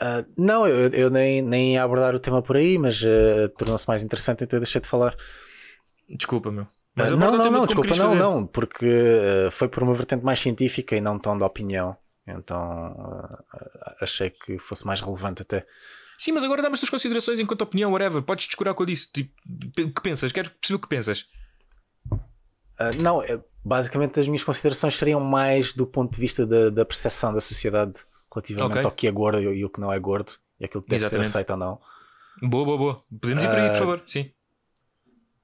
Ah, 0.00 0.24
não, 0.36 0.66
eu, 0.66 0.88
eu 0.90 1.10
nem, 1.10 1.42
nem 1.42 1.74
ia 1.74 1.82
abordar 1.84 2.14
o 2.14 2.18
tema 2.18 2.42
por 2.42 2.56
aí, 2.56 2.78
mas 2.78 3.02
ah, 3.04 3.48
tornou-se 3.56 3.86
mais 3.86 4.02
interessante, 4.02 4.44
então 4.44 4.56
eu 4.56 4.62
deixei 4.62 4.80
de 4.80 4.88
falar. 4.88 5.16
Desculpa, 6.08 6.50
meu. 6.50 6.64
Ah, 6.64 6.68
Mas 6.96 7.10
não, 7.10 7.16
o 7.16 7.20
não, 7.20 7.30
não, 7.38 7.44
como 7.44 7.66
desculpa, 7.66 7.96
não, 7.96 8.08
fazer. 8.08 8.18
não, 8.18 8.46
porque 8.46 8.86
ah, 8.86 9.50
foi 9.50 9.68
por 9.68 9.82
uma 9.82 9.94
vertente 9.94 10.24
mais 10.24 10.38
científica 10.38 10.96
e 10.96 11.00
não 11.00 11.18
tão 11.18 11.36
de 11.36 11.44
opinião. 11.44 11.96
Então 12.26 12.62
ah, 12.62 13.96
achei 14.00 14.30
que 14.30 14.58
fosse 14.58 14.86
mais 14.86 15.00
relevante 15.00 15.42
até. 15.42 15.66
Sim, 16.18 16.32
mas 16.32 16.44
agora 16.44 16.62
dá-me 16.62 16.74
as 16.74 16.80
tuas 16.80 16.90
considerações 16.90 17.40
enquanto 17.40 17.62
opinião, 17.62 17.90
whatever. 17.92 18.22
Podes 18.22 18.46
descurar 18.46 18.74
com 18.74 18.82
eu 18.84 18.86
disse. 18.86 19.10
Tipo, 19.12 19.32
o 19.82 19.92
que 19.92 20.02
pensas? 20.02 20.30
Quero 20.30 20.50
perceber 20.50 20.76
o 20.76 20.80
que 20.80 20.88
pensas. 20.88 21.26
Ah, 22.78 22.90
não, 23.00 23.22
é- 23.22 23.40
basicamente 23.64 24.18
as 24.20 24.26
minhas 24.26 24.44
considerações 24.44 24.96
seriam 24.96 25.20
mais 25.20 25.72
do 25.72 25.86
ponto 25.86 26.12
de 26.12 26.20
vista 26.20 26.46
da, 26.46 26.70
da 26.70 26.84
percepção 26.84 27.32
da 27.32 27.40
sociedade 27.40 27.92
relativamente 28.32 28.72
Ok. 28.78 28.84
ao 28.84 28.90
que 28.92 29.06
é 29.06 29.10
gordo 29.12 29.40
e, 29.40 29.64
o 29.64 29.70
que 29.70 29.80
não 29.80 29.92
é 29.92 29.98
gordo 29.98 30.32
e 30.58 30.64
aquilo 30.64 30.82
que 30.82 30.88
deve 30.88 31.02
Exatamente. 31.04 31.26
ser 31.26 31.38
aceito 31.38 31.50
ou 31.50 31.56
não. 31.56 31.80
Boa, 32.42 32.64
boa, 32.64 32.78
boa. 32.78 33.04
Podemos 33.20 33.44
ir 33.44 33.48
para 33.48 33.62
aí, 33.64 33.68
por 33.70 33.78
favor. 33.78 34.02
Sim. 34.06 34.30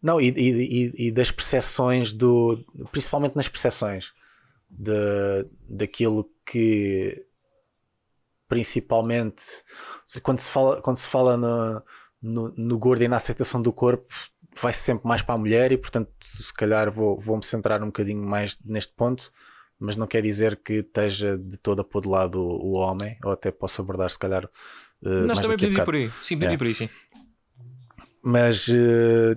Não, 0.03 0.21
e, 0.21 0.29
e- 0.29 0.85
e- 0.97 1.07
e 1.09 1.11
das 1.13 1.31
percepções 1.31 2.15
do. 2.15 2.65
Principalmente 2.93 3.35
nas 3.37 3.49
percepções 3.49 4.13
de, 4.71 5.45
daquilo 5.69 6.25
que 6.51 7.27
principalmente 8.49 9.45
quando 10.23 10.39
se 10.39 10.51
fala, 10.51 10.81
quando 10.81 10.97
se 10.97 11.07
fala 11.07 11.37
no, 11.37 11.83
no, 12.23 12.55
no 12.57 12.79
gordo 12.79 13.03
e 13.03 13.09
na 13.09 13.17
aceitação 13.17 13.61
do 13.61 13.73
corpo 13.73 14.07
vai 14.61 14.73
sempre 14.73 15.07
mais 15.07 15.21
para 15.21 15.35
a 15.35 15.39
mulher 15.39 15.71
e 15.71 15.77
portanto 15.77 16.11
se 16.23 16.53
calhar 16.55 16.91
vou, 16.91 17.19
vou 17.21 17.37
me 17.37 17.45
centrar 17.45 17.83
um 17.83 17.87
bocadinho 17.87 18.23
mais 18.23 18.59
neste 18.65 18.95
ponto 18.95 19.31
mas 19.79 19.97
não 19.97 20.07
quer 20.07 20.23
dizer 20.23 20.57
que 20.57 20.75
esteja 20.75 21.37
de 21.37 21.59
todo 21.59 21.83
a 21.83 21.85
pôr 21.85 22.03
de 22.03 22.09
lado 22.09 22.41
o, 22.41 22.73
o 22.73 22.79
homem 22.79 23.19
ou 23.23 23.33
até 23.33 23.51
posso 23.51 23.81
abordar 23.83 24.11
se 24.11 24.19
calhar 24.19 24.49
eh, 25.05 25.09
Nós 25.27 25.41
também 25.41 25.57
podemos 25.57 25.77
ir 25.77 25.85
por 25.85 25.95
aí. 25.95 26.11
Sim, 26.23 26.37
podemos 26.37 26.55
É. 26.55 26.59
por 26.59 26.67
aí, 26.67 26.75
sim. 26.75 26.89
mas 28.23 28.67
eh, 28.69 29.37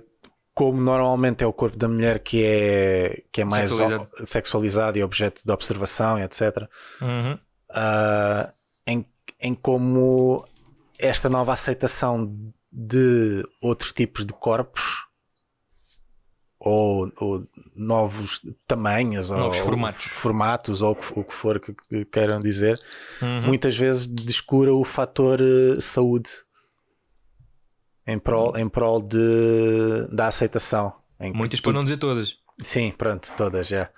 como 0.54 0.80
normalmente 0.80 1.42
é 1.42 1.46
o 1.46 1.52
corpo 1.52 1.76
da 1.76 1.88
mulher 1.88 2.18
que 2.18 2.44
é, 2.44 3.22
que 3.32 3.40
é 3.40 3.44
mais 3.44 3.68
Sexualizado. 3.70 4.08
sexualizado 4.24 4.98
e 4.98 5.02
objeto 5.02 5.42
de 5.44 5.52
observação 5.52 6.18
etc. 6.18 6.68
Uhum. 7.00 7.38
ah, 7.70 8.52
em, 8.86 9.06
em 9.40 9.54
como 9.54 10.46
esta 10.98 11.28
nova 11.28 11.52
aceitação 11.54 12.32
de 12.70 13.42
outros 13.60 13.92
tipos 13.92 14.24
de 14.26 14.32
corpos 14.32 15.04
ou, 16.58 17.10
ou 17.16 17.46
novos 17.74 18.40
tamanhos 18.68 19.30
Novos 19.30 19.58
ou, 19.58 19.64
formatos. 19.64 20.04
formatos 20.06 20.82
ou 20.82 20.92
o 21.16 21.24
que- 21.24 21.34
for 21.34 21.58
que, 21.58 21.74
que 21.88 22.04
queiram 22.04 22.38
dizer, 22.38 22.78
Uhum. 23.20 23.42
muitas 23.42 23.76
vezes 23.76 24.06
descura 24.06 24.72
o 24.72 24.84
fator 24.84 25.40
eh, 25.40 25.80
saúde 25.80 26.30
em 28.06 28.18
prol, 28.18 28.56
em 28.56 28.68
prol 28.68 29.00
de, 29.02 30.06
da 30.10 30.28
aceitação. 30.28 30.92
Muitas 31.20 31.60
tu- 31.60 31.64
para 31.64 31.72
não 31.72 31.84
dizer 31.84 31.96
todas. 31.98 32.36
Sim, 32.60 32.92
pronto, 32.96 33.32
todas 33.36 33.66
já. 33.68 33.90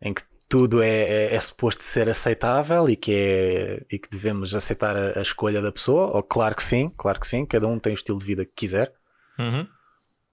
Em 0.00 0.12
que 0.12 0.22
tudo 0.48 0.82
é, 0.82 0.88
é, 1.30 1.34
é 1.34 1.40
suposto 1.40 1.82
ser 1.82 2.08
aceitável 2.08 2.88
e 2.90 2.96
que, 2.96 3.12
é, 3.14 3.86
e 3.90 3.98
que 3.98 4.08
devemos 4.10 4.54
aceitar 4.54 4.96
a, 4.96 5.18
a 5.18 5.22
escolha 5.22 5.62
da 5.62 5.72
pessoa. 5.72 6.14
Ou, 6.16 6.22
claro 6.22 6.54
que 6.54 6.62
sim, 6.62 6.88
claro 6.96 7.18
que 7.20 7.26
sim, 7.26 7.46
cada 7.46 7.66
um 7.66 7.78
tem 7.78 7.92
o 7.92 7.94
estilo 7.94 8.18
de 8.18 8.24
vida 8.24 8.44
que 8.44 8.52
quiser, 8.54 8.92
Uhum. 9.38 9.66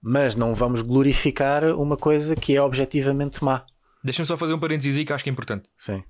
mas 0.02 0.34
não 0.36 0.54
vamos 0.54 0.82
glorificar 0.82 1.64
uma 1.64 1.96
coisa 1.96 2.34
que 2.36 2.54
é 2.56 2.60
objetivamente 2.62 3.42
má. 3.42 3.62
Deixa-me 4.04 4.26
só 4.26 4.36
fazer 4.36 4.54
um 4.54 4.58
parênteses 4.58 4.98
aí 4.98 5.04
que 5.04 5.12
acho 5.12 5.24
que 5.24 5.30
é 5.30 5.32
importante. 5.32 5.68
Sim, 5.76 6.02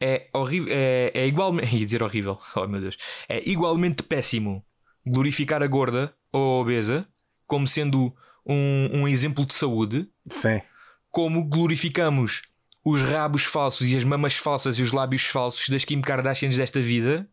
É 0.00 0.28
horrível, 0.32 0.72
é, 0.74 1.10
é 1.14 1.26
igualmente, 1.26 1.74
ia 1.76 1.84
dizer 1.84 2.02
horrível, 2.02 2.38
oh 2.56 2.66
meu 2.66 2.80
Deus, 2.80 2.96
é 3.28 3.46
igualmente 3.48 4.02
péssimo 4.02 4.64
glorificar 5.06 5.62
a 5.62 5.66
gorda 5.66 6.14
ou 6.32 6.58
a 6.58 6.60
obesa 6.60 7.06
como 7.46 7.66
sendo 7.66 8.14
um, 8.44 9.00
um 9.00 9.08
exemplo 9.08 9.46
de 9.46 9.54
saúde, 9.54 10.08
sim, 10.28 10.60
como 11.10 11.44
glorificamos 11.44 12.42
os 12.84 13.02
rabos 13.02 13.44
falsos 13.44 13.86
e 13.86 13.96
as 13.96 14.04
mamas 14.04 14.34
falsas 14.36 14.78
e 14.78 14.82
os 14.82 14.92
lábios 14.92 15.24
falsos 15.24 15.68
das 15.68 15.84
Kim 15.84 16.00
Kardashians 16.00 16.56
desta 16.56 16.80
vida 16.80 17.28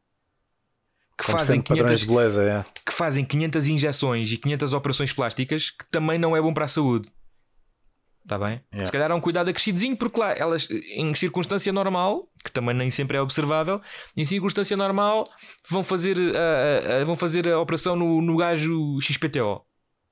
que 1.17 1.25
como 1.25 1.37
fazem, 1.37 1.57
sendo 1.57 1.63
padrões 1.67 1.99
500, 1.99 1.99
de 1.99 2.07
beleza. 2.07 2.43
É. 2.43 2.65
que 2.85 2.91
fazem 2.91 3.23
500 3.23 3.67
injeções 3.67 4.31
e 4.31 4.37
500 4.37 4.73
operações 4.73 5.13
plásticas 5.13 5.69
que 5.69 5.85
também 5.91 6.17
não 6.17 6.35
é 6.35 6.41
bom 6.41 6.53
para 6.53 6.65
a 6.65 6.67
saúde. 6.67 7.11
Está 8.23 8.39
bem? 8.39 8.61
Yeah. 8.71 8.85
Se 8.85 8.91
calhar 8.91 9.11
é 9.11 9.13
um 9.13 9.19
cuidado 9.19 9.49
acrescidozinho, 9.49 9.97
porque 9.97 10.19
lá 10.19 10.31
elas, 10.31 10.67
em 10.95 11.13
circunstância 11.13 11.71
normal, 11.73 12.27
que 12.43 12.51
também 12.51 12.73
nem 12.75 12.89
sempre 12.89 13.17
é 13.17 13.21
observável, 13.21 13.81
em 14.15 14.25
circunstância 14.25 14.77
normal 14.77 15.23
vão 15.69 15.83
fazer 15.83 16.17
a, 16.17 16.97
a- 16.97 17.01
a- 17.01 17.05
vão 17.05 17.15
fazer 17.17 17.47
a 17.49 17.59
operação 17.59 17.95
no, 17.95 18.21
no 18.21 18.37
gajo 18.37 18.97
XPTO. 19.01 19.61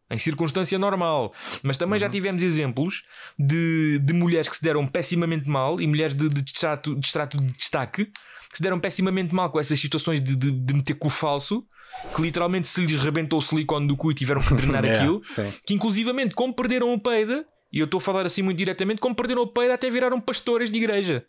Em 0.10 0.18
circunstância 0.18 0.78
normal. 0.78 1.34
Mas 1.64 1.78
também 1.78 1.98
já 1.98 2.10
tivemos 2.10 2.44
exemplos 2.44 3.02
de, 3.40 3.98
de 4.00 4.12
mulheres 4.14 4.50
que 4.50 4.58
se 4.58 4.62
deram 4.62 4.86
pessimamente 4.86 5.48
mal 5.48 5.80
e 5.80 5.88
mulheres 5.88 6.14
de, 6.14 6.28
de, 6.28 6.42
extrato, 6.42 6.94
de 6.96 7.06
extrato 7.08 7.38
de 7.38 7.54
destaque 7.54 8.06
que 8.06 8.58
se 8.58 8.62
deram 8.62 8.78
pessimamente 8.78 9.34
mal 9.34 9.50
com 9.50 9.58
essas 9.58 9.80
situações 9.80 10.20
de, 10.20 10.36
de, 10.36 10.52
de 10.52 10.74
meter 10.74 10.96
cu 10.96 11.08
falso, 11.10 11.66
que 12.14 12.22
literalmente 12.22 12.68
se 12.68 12.86
lhes 12.86 13.02
rebentou 13.02 13.40
o 13.40 13.42
silicone 13.42 13.88
do 13.88 13.96
cu 13.96 14.12
e 14.12 14.14
tiveram 14.14 14.42
que 14.42 14.54
drenar 14.54 14.84
aquilo 14.90 15.24
sim. 15.24 15.44
que 15.66 15.74
inclusivamente, 15.74 16.36
como 16.36 16.54
perderam 16.54 16.94
o 16.94 17.00
peido, 17.00 17.46
e 17.72 17.80
eu 17.80 17.86
estou 17.86 17.98
a 18.00 18.02
falar 18.02 18.26
assim 18.26 18.42
muito 18.42 18.58
diretamente, 18.58 19.00
como 19.02 19.16
perderam 19.16 19.42
o 19.44 19.48
peido, 19.48 19.74
até 19.74 19.90
viraram 19.90 20.20
pastores 20.20 20.70
de 20.72 20.78
igreja. 20.78 21.26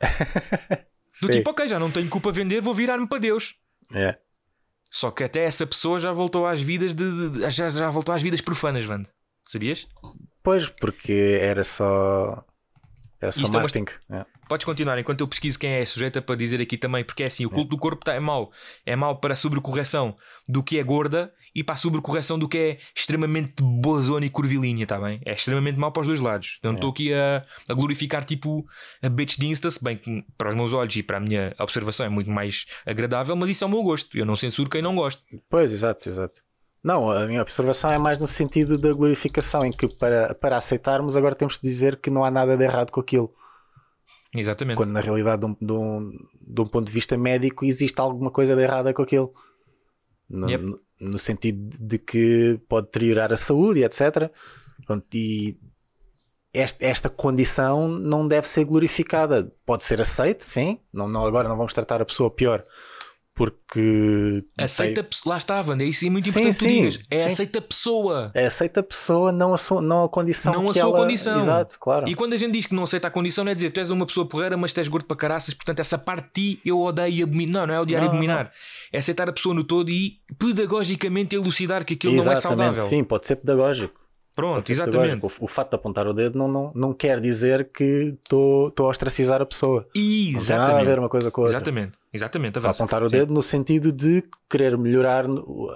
Do 1.20 1.28
tipo, 1.30 1.50
ok, 1.50 1.66
já 1.66 1.78
não 1.78 1.90
tenho 1.90 2.08
culpa 2.08 2.28
a 2.28 2.32
vender, 2.32 2.60
vou 2.60 2.74
virar-me 2.74 3.06
para 3.08 3.18
Deus. 3.18 3.56
É. 3.92 4.16
Só 4.90 5.10
que 5.10 5.24
até 5.24 5.44
essa 5.44 5.66
pessoa 5.66 5.98
já 5.98 6.12
voltou 6.12 6.46
às 6.46 6.60
vidas 6.60 6.94
de, 6.94 7.30
de- 7.30 7.50
já, 7.50 7.68
já 7.70 7.90
voltou 7.90 8.14
às 8.14 8.22
vidas 8.22 8.40
profanas, 8.40 8.84
Vando. 8.84 9.08
Sabias? 9.44 9.86
Pois, 10.42 10.68
porque 10.68 11.38
era 11.40 11.64
só. 11.64 12.44
Era 13.20 13.32
só 13.32 13.40
Isto 13.40 13.46
é 13.54 13.56
uma- 13.56 13.60
marketing. 13.62 13.84
É. 14.10 14.24
Podes 14.48 14.64
continuar 14.64 14.98
enquanto 14.98 15.20
eu 15.20 15.28
pesquiso 15.28 15.58
quem 15.58 15.70
é 15.70 15.84
sujeita 15.84 16.22
para 16.22 16.36
dizer 16.36 16.60
aqui 16.60 16.76
também, 16.78 17.04
porque 17.04 17.22
é 17.22 17.26
assim, 17.26 17.44
o 17.44 17.50
culto 17.50 17.70
do 17.70 17.76
corpo 17.78 18.04
tá, 18.04 18.14
é 18.14 18.20
mau. 18.20 18.50
É 18.86 18.94
mau 18.96 19.16
para 19.18 19.34
a 19.34 19.36
sobrecorreção 19.36 20.16
do 20.48 20.62
que 20.62 20.78
é 20.78 20.82
gorda 20.82 21.32
e 21.54 21.64
para 21.64 21.74
a 21.74 21.78
sobrecorreção 21.78 22.38
do 22.38 22.48
que 22.48 22.56
é 22.56 22.78
extremamente 22.96 23.54
bozona 23.60 24.24
e 24.24 24.30
curvilínea, 24.30 24.86
tá 24.86 24.98
bem? 24.98 25.20
É 25.24 25.32
extremamente 25.34 25.78
mau 25.78 25.90
para 25.90 26.02
os 26.02 26.06
dois 26.06 26.20
lados. 26.20 26.58
Eu 26.62 26.70
não 26.70 26.76
estou 26.76 26.90
aqui 26.90 27.12
a, 27.12 27.44
a 27.68 27.74
glorificar 27.74 28.24
tipo 28.24 28.64
a 29.02 29.08
bitch 29.08 29.36
de 29.38 29.46
Insta, 29.48 29.70
se 29.70 29.82
bem 29.82 29.96
que 29.96 30.24
para 30.38 30.50
os 30.50 30.54
meus 30.54 30.72
olhos 30.72 30.94
e 30.96 31.02
para 31.02 31.16
a 31.16 31.20
minha 31.20 31.54
observação 31.58 32.06
é 32.06 32.08
muito 32.08 32.30
mais 32.30 32.64
agradável, 32.86 33.34
mas 33.34 33.50
isso 33.50 33.64
é 33.64 33.66
o 33.66 33.70
meu 33.70 33.82
gosto. 33.82 34.16
Eu 34.16 34.24
não 34.24 34.36
censuro 34.36 34.70
quem 34.70 34.80
não 34.80 34.94
gosta. 34.94 35.22
Pois, 35.50 35.72
exato, 35.72 36.08
exato. 36.08 36.38
Não, 36.82 37.10
a 37.10 37.26
minha 37.26 37.42
observação 37.42 37.90
é 37.90 37.98
mais 37.98 38.18
no 38.18 38.26
sentido 38.26 38.78
da 38.78 38.92
glorificação, 38.92 39.64
em 39.64 39.72
que 39.72 39.88
para, 39.88 40.34
para 40.34 40.56
aceitarmos 40.56 41.16
agora 41.16 41.34
temos 41.34 41.54
de 41.58 41.62
dizer 41.68 41.96
que 41.96 42.08
não 42.10 42.24
há 42.24 42.30
nada 42.30 42.56
de 42.56 42.64
errado 42.64 42.90
com 42.90 43.00
aquilo. 43.00 43.34
Exatamente. 44.34 44.76
Quando 44.76 44.90
na 44.92 45.00
realidade, 45.00 45.40
de 45.40 45.46
um, 45.46 45.56
de 45.60 45.72
um, 45.72 46.10
de 46.40 46.60
um 46.60 46.66
ponto 46.66 46.86
de 46.86 46.92
vista 46.92 47.16
médico, 47.16 47.64
existe 47.64 47.98
alguma 48.00 48.30
coisa 48.30 48.54
de 48.54 48.62
errada 48.62 48.92
com 48.94 49.02
aquilo. 49.02 49.32
No, 50.28 50.48
Yep. 50.48 50.64
no- 50.64 50.80
no 51.00 51.18
sentido 51.18 51.76
de 51.78 51.96
que 51.98 52.60
pode 52.68 52.86
deteriorar 52.88 53.32
a 53.32 53.36
saúde 53.36 53.84
etc. 53.84 54.30
Pronto, 54.84 55.06
e 55.14 55.56
esta, 56.52 56.84
esta 56.84 57.08
condição 57.08 57.86
não 57.88 58.26
deve 58.26 58.46
ser 58.48 58.64
glorificada. 58.64 59.52
Pode 59.64 59.84
ser 59.84 60.00
aceite, 60.00 60.44
sim. 60.44 60.80
Não, 60.92 61.08
não, 61.08 61.24
agora 61.24 61.48
não 61.48 61.56
vamos 61.56 61.72
tratar 61.72 62.02
a 62.02 62.04
pessoa 62.04 62.30
pior 62.30 62.64
porque 63.38 64.44
Aceita, 64.58 65.04
pe- 65.04 65.16
lá 65.24 65.38
está, 65.38 65.60
Wanda, 65.62 65.84
é 65.84 65.86
isso 65.86 66.04
é 66.04 66.10
muito 66.10 66.24
Sim, 66.24 66.30
importante 66.30 66.58
tu 66.58 66.64
sim, 66.64 66.68
digas. 66.68 67.00
É 67.08 67.16
sim. 67.18 67.24
aceita 67.24 67.58
a 67.60 67.62
pessoa. 67.62 68.30
É 68.34 68.46
aceita 68.46 68.80
a 68.80 68.82
pessoa, 68.82 69.30
não 69.32 69.54
a, 69.54 69.56
sua, 69.56 69.80
não 69.80 70.04
a 70.04 70.08
condição. 70.08 70.52
Não 70.52 70.68
a 70.68 70.72
sua 70.74 70.82
ela... 70.82 70.96
condição. 70.96 71.38
Exato, 71.38 71.78
claro. 71.78 72.08
E 72.08 72.14
quando 72.14 72.32
a 72.32 72.36
gente 72.36 72.52
diz 72.52 72.66
que 72.66 72.74
não 72.74 72.82
aceita 72.82 73.06
a 73.08 73.10
condição, 73.10 73.44
não 73.44 73.52
é 73.52 73.54
dizer 73.54 73.70
tu 73.70 73.78
és 73.78 73.90
uma 73.90 74.04
pessoa 74.04 74.26
porreira, 74.26 74.56
mas 74.56 74.72
tu 74.72 74.78
és 74.78 74.88
gordo 74.88 75.06
para 75.06 75.16
caraças, 75.16 75.54
portanto 75.54 75.78
essa 75.78 75.96
parte 75.96 76.26
de 76.34 76.54
ti 76.56 76.60
eu 76.64 76.80
odeio 76.80 77.14
e 77.14 77.22
abomino. 77.22 77.52
Não, 77.52 77.66
não 77.68 77.74
é 77.74 77.80
odiar 77.80 78.02
e 78.02 78.04
Não, 78.06 78.12
abominar. 78.12 78.52
É 78.92 78.98
aceitar 78.98 79.28
a 79.28 79.32
pessoa 79.32 79.54
no 79.54 79.62
todo 79.62 79.88
e 79.90 80.18
pedagogicamente 80.38 81.34
elucidar 81.36 81.84
que 81.84 81.94
aquilo 81.94 82.14
não 82.14 82.18
é 82.18 82.32
Exatamente, 82.32 82.42
saudável. 82.66 82.84
sim, 82.84 83.04
pode 83.04 83.26
ser 83.26 83.36
pedagógico. 83.36 83.94
Pronto, 84.38 84.70
exatamente. 84.70 85.26
O, 85.26 85.32
o 85.40 85.48
fato 85.48 85.70
de 85.70 85.74
apontar 85.74 86.06
o 86.06 86.12
dedo 86.12 86.38
não, 86.38 86.46
não, 86.46 86.70
não 86.72 86.94
quer 86.94 87.20
dizer 87.20 87.72
que 87.72 88.16
estou 88.22 88.72
a 88.78 88.82
ostracizar 88.84 89.42
a 89.42 89.44
pessoa. 89.44 89.80
Não 89.80 89.90
tem 89.92 90.32
nada 90.32 90.36
a 90.36 90.38
Exatamente. 90.38 90.86
ver 90.86 90.98
uma 91.00 91.08
coisa 91.08 91.28
com 91.28 91.40
a 91.40 91.42
outra. 91.42 91.56
Exatamente. 91.56 91.98
Exatamente. 92.12 92.56
Avança. 92.58 92.84
apontar 92.84 93.02
o 93.02 93.08
Sim. 93.08 93.16
dedo 93.16 93.34
no 93.34 93.42
sentido 93.42 93.90
de 93.90 94.22
querer 94.48 94.78
melhorar 94.78 95.24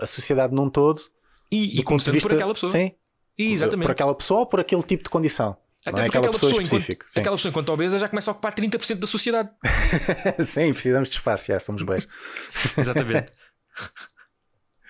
a 0.01 0.07
sociedade 0.07 0.55
num 0.55 0.71
todo. 0.71 1.03
E, 1.51 1.81
e 1.81 1.83
começando 1.83 2.15
vista, 2.15 2.29
por 2.29 2.37
aquela 2.37 2.55
pessoa. 2.55 2.71
Sim, 2.71 2.93
Exatamente. 3.37 3.87
por 3.87 3.91
aquela 3.91 4.15
pessoa 4.15 4.41
ou 4.41 4.47
por 4.47 4.61
aquele 4.61 4.83
tipo 4.85 5.03
de 5.03 5.11
condição. 5.11 5.57
Até 5.85 5.91
não 5.91 5.99
é 5.99 6.05
porque 6.05 6.19
aquela 6.19 6.27
aquela 6.27 6.33
pessoa 6.33 6.53
enquanto, 6.53 6.65
específica. 6.67 7.07
Sim. 7.09 7.19
aquela 7.19 7.37
pessoa, 7.37 7.51
enquanto 7.51 7.69
obesa, 7.71 7.99
já 7.99 8.09
começa 8.09 8.31
a 8.31 8.33
ocupar 8.33 8.55
30% 8.55 8.95
da 8.95 9.09
sociedade. 9.09 9.51
sim, 10.47 10.73
precisamos 10.73 11.09
de 11.11 11.17
espaço, 11.17 11.49
já, 11.49 11.59
somos 11.59 11.83
bens. 11.83 12.07
Exatamente. 12.79 13.33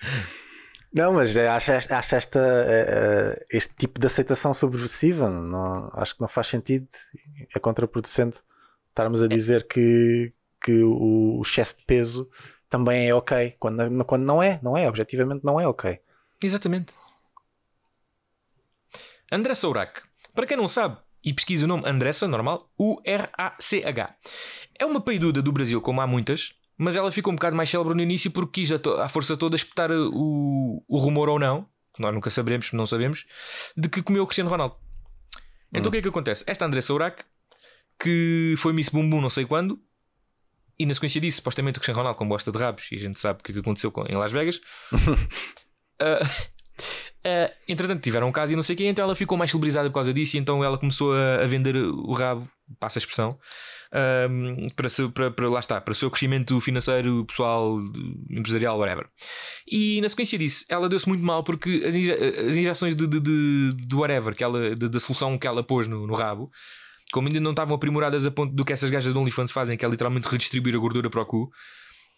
Não, 0.93 1.13
mas 1.13 1.35
é, 1.35 1.47
acho, 1.47 1.71
esta- 1.71 1.97
acho 1.97 2.15
esta, 2.15 2.39
eh, 2.39 2.85
eh, 3.39 3.45
este 3.49 3.73
tipo 3.73 3.99
de 3.99 4.05
aceitação 4.05 4.53
subversiva. 4.53 5.27
Não, 5.29 5.89
acho 5.93 6.13
que 6.15 6.21
não 6.21 6.27
faz 6.27 6.47
sentido. 6.47 6.87
É 7.55 7.59
contraproducente 7.59 8.37
estarmos 8.89 9.21
a 9.21 9.27
dizer 9.27 9.67
que, 9.67 10.31
que 10.63 10.83
o, 10.83 11.41
excesso 11.41 11.77
de 11.79 11.85
peso 11.85 12.29
também 12.69 13.09
é 13.09 13.15
ok. 13.15 13.55
Quando, 13.59 14.05
quando 14.05 14.23
não 14.23 14.41
é, 14.41 14.59
não 14.61 14.77
é. 14.77 14.87
Objetivamente 14.87 15.43
não 15.43 15.59
é 15.59 15.67
ok. 15.67 15.99
Exatamente. 16.43 16.93
Andressa 19.31 19.67
Urach. 19.67 20.01
Para 20.35 20.45
quem 20.45 20.57
não 20.57 20.67
sabe, 20.67 20.97
e 21.23 21.33
pesquisa 21.33 21.65
o 21.65 21.67
nome 21.67 21.87
Andressa, 21.89 22.27
normal, 22.27 22.69
U-R-A-C-H. 22.77 24.15
É 24.77 24.85
uma 24.85 25.01
peiduda 25.01 25.41
do 25.41 25.51
Brasil, 25.51 25.81
como 25.81 26.01
há 26.01 26.07
muitas, 26.07 26.53
mas 26.77 26.95
ela 26.95 27.11
ficou 27.11 27.31
um 27.31 27.35
bocado 27.35 27.55
mais 27.55 27.69
célebre 27.69 27.93
no 27.95 28.01
início 28.01 28.31
porque 28.31 28.61
quis 28.61 28.71
à 28.71 29.07
força 29.09 29.37
toda 29.37 29.55
espetar 29.55 29.91
o, 29.91 30.83
o 30.87 30.97
rumor 30.97 31.29
ou 31.29 31.39
não, 31.39 31.67
que 31.93 32.01
nós 32.01 32.13
nunca 32.13 32.29
saberemos, 32.29 32.71
não 32.71 32.87
sabemos, 32.87 33.25
de 33.77 33.87
que 33.89 34.01
comeu 34.01 34.23
o 34.23 34.27
Cristiano 34.27 34.49
Ronaldo. 34.49 34.75
Então 35.71 35.89
o 35.89 35.91
que 35.91 35.97
é 35.97 36.01
que 36.01 36.07
acontece? 36.07 36.43
Esta 36.47 36.65
Andressa 36.65 36.93
Urach, 36.93 37.23
que 37.99 38.55
foi 38.57 38.73
Miss 38.73 38.89
Bumbum 38.89 39.21
não 39.21 39.29
sei 39.29 39.45
quando, 39.45 39.79
e 40.77 40.85
na 40.85 40.93
sequência 40.93 41.21
disso, 41.21 41.37
supostamente 41.37 41.77
o 41.77 41.81
Cristiano 41.81 41.99
Ronaldo 41.99 42.17
com 42.17 42.27
bosta 42.27 42.51
de 42.51 42.57
rabos, 42.57 42.91
e 42.91 42.95
a 42.95 42.99
gente 42.99 43.19
sabe 43.19 43.39
o 43.39 43.43
que 43.43 43.51
é 43.51 43.53
que 43.53 43.59
aconteceu 43.59 43.91
com- 43.91 44.05
em 44.07 44.15
Las 44.15 44.31
Vegas, 44.31 44.59
ah, 45.99 46.19
ah, 47.25 47.51
entretanto, 47.67 48.01
tiveram 48.01 48.27
um 48.27 48.31
caso 48.31 48.53
e 48.53 48.55
não 48.55 48.63
sei 48.63 48.75
quem, 48.75 48.87
então 48.87 49.03
ela 49.03 49.15
ficou 49.15 49.37
mais 49.37 49.51
celebrizada 49.51 49.89
por 49.89 49.95
causa 49.95 50.13
disso, 50.13 50.35
e 50.35 50.39
então 50.39 50.63
ela 50.63 50.77
começou 50.77 51.13
a, 51.13 51.43
a 51.43 51.47
vender 51.47 51.75
o 51.75 52.11
rabo, 52.11 52.49
passa 52.79 52.97
a 52.97 53.01
expressão, 53.01 53.39
ahm, 53.93 54.67
para, 54.75 54.89
seu- 54.89 55.11
para, 55.11 55.29
para- 55.31 55.49
lá 55.49 55.59
está, 55.59 55.79
para 55.79 55.91
o 55.91 55.95
seu 55.95 56.09
crescimento 56.09 56.59
financeiro, 56.59 57.23
pessoal, 57.25 57.79
empresarial, 58.29 58.77
whatever. 58.79 59.07
E 59.71 60.01
na 60.01 60.09
sequência 60.09 60.37
disso, 60.37 60.65
ela 60.67 60.89
deu-se 60.89 61.07
muito 61.07 61.23
mal 61.23 61.43
porque 61.43 61.83
as, 61.85 61.95
as 62.49 62.57
injeções 62.57 62.95
de, 62.95 63.05
de, 63.07 63.19
de, 63.19 63.73
de 63.87 63.95
whatever, 63.95 64.35
que 64.35 64.43
ela, 64.43 64.75
da 64.75 64.99
solução 64.99 65.37
que 65.37 65.47
ela 65.47 65.63
pôs 65.63 65.87
no, 65.87 66.07
no 66.07 66.13
rabo, 66.15 66.49
como 67.11 67.27
ainda 67.27 67.39
não 67.39 67.51
estavam 67.51 67.75
aprimoradas 67.75 68.25
a 68.25 68.31
ponto 68.31 68.55
do 68.55 68.65
que 68.65 68.73
essas 68.73 68.89
gajas 68.89 69.13
do 69.13 69.19
OnlyFans 69.19 69.51
fazem, 69.51 69.77
que 69.77 69.85
é 69.85 69.87
literalmente 69.89 70.27
redistribuir 70.27 70.75
a 70.75 70.79
gordura 70.79 71.09
para 71.09 71.21
o 71.21 71.25
cu. 71.25 71.49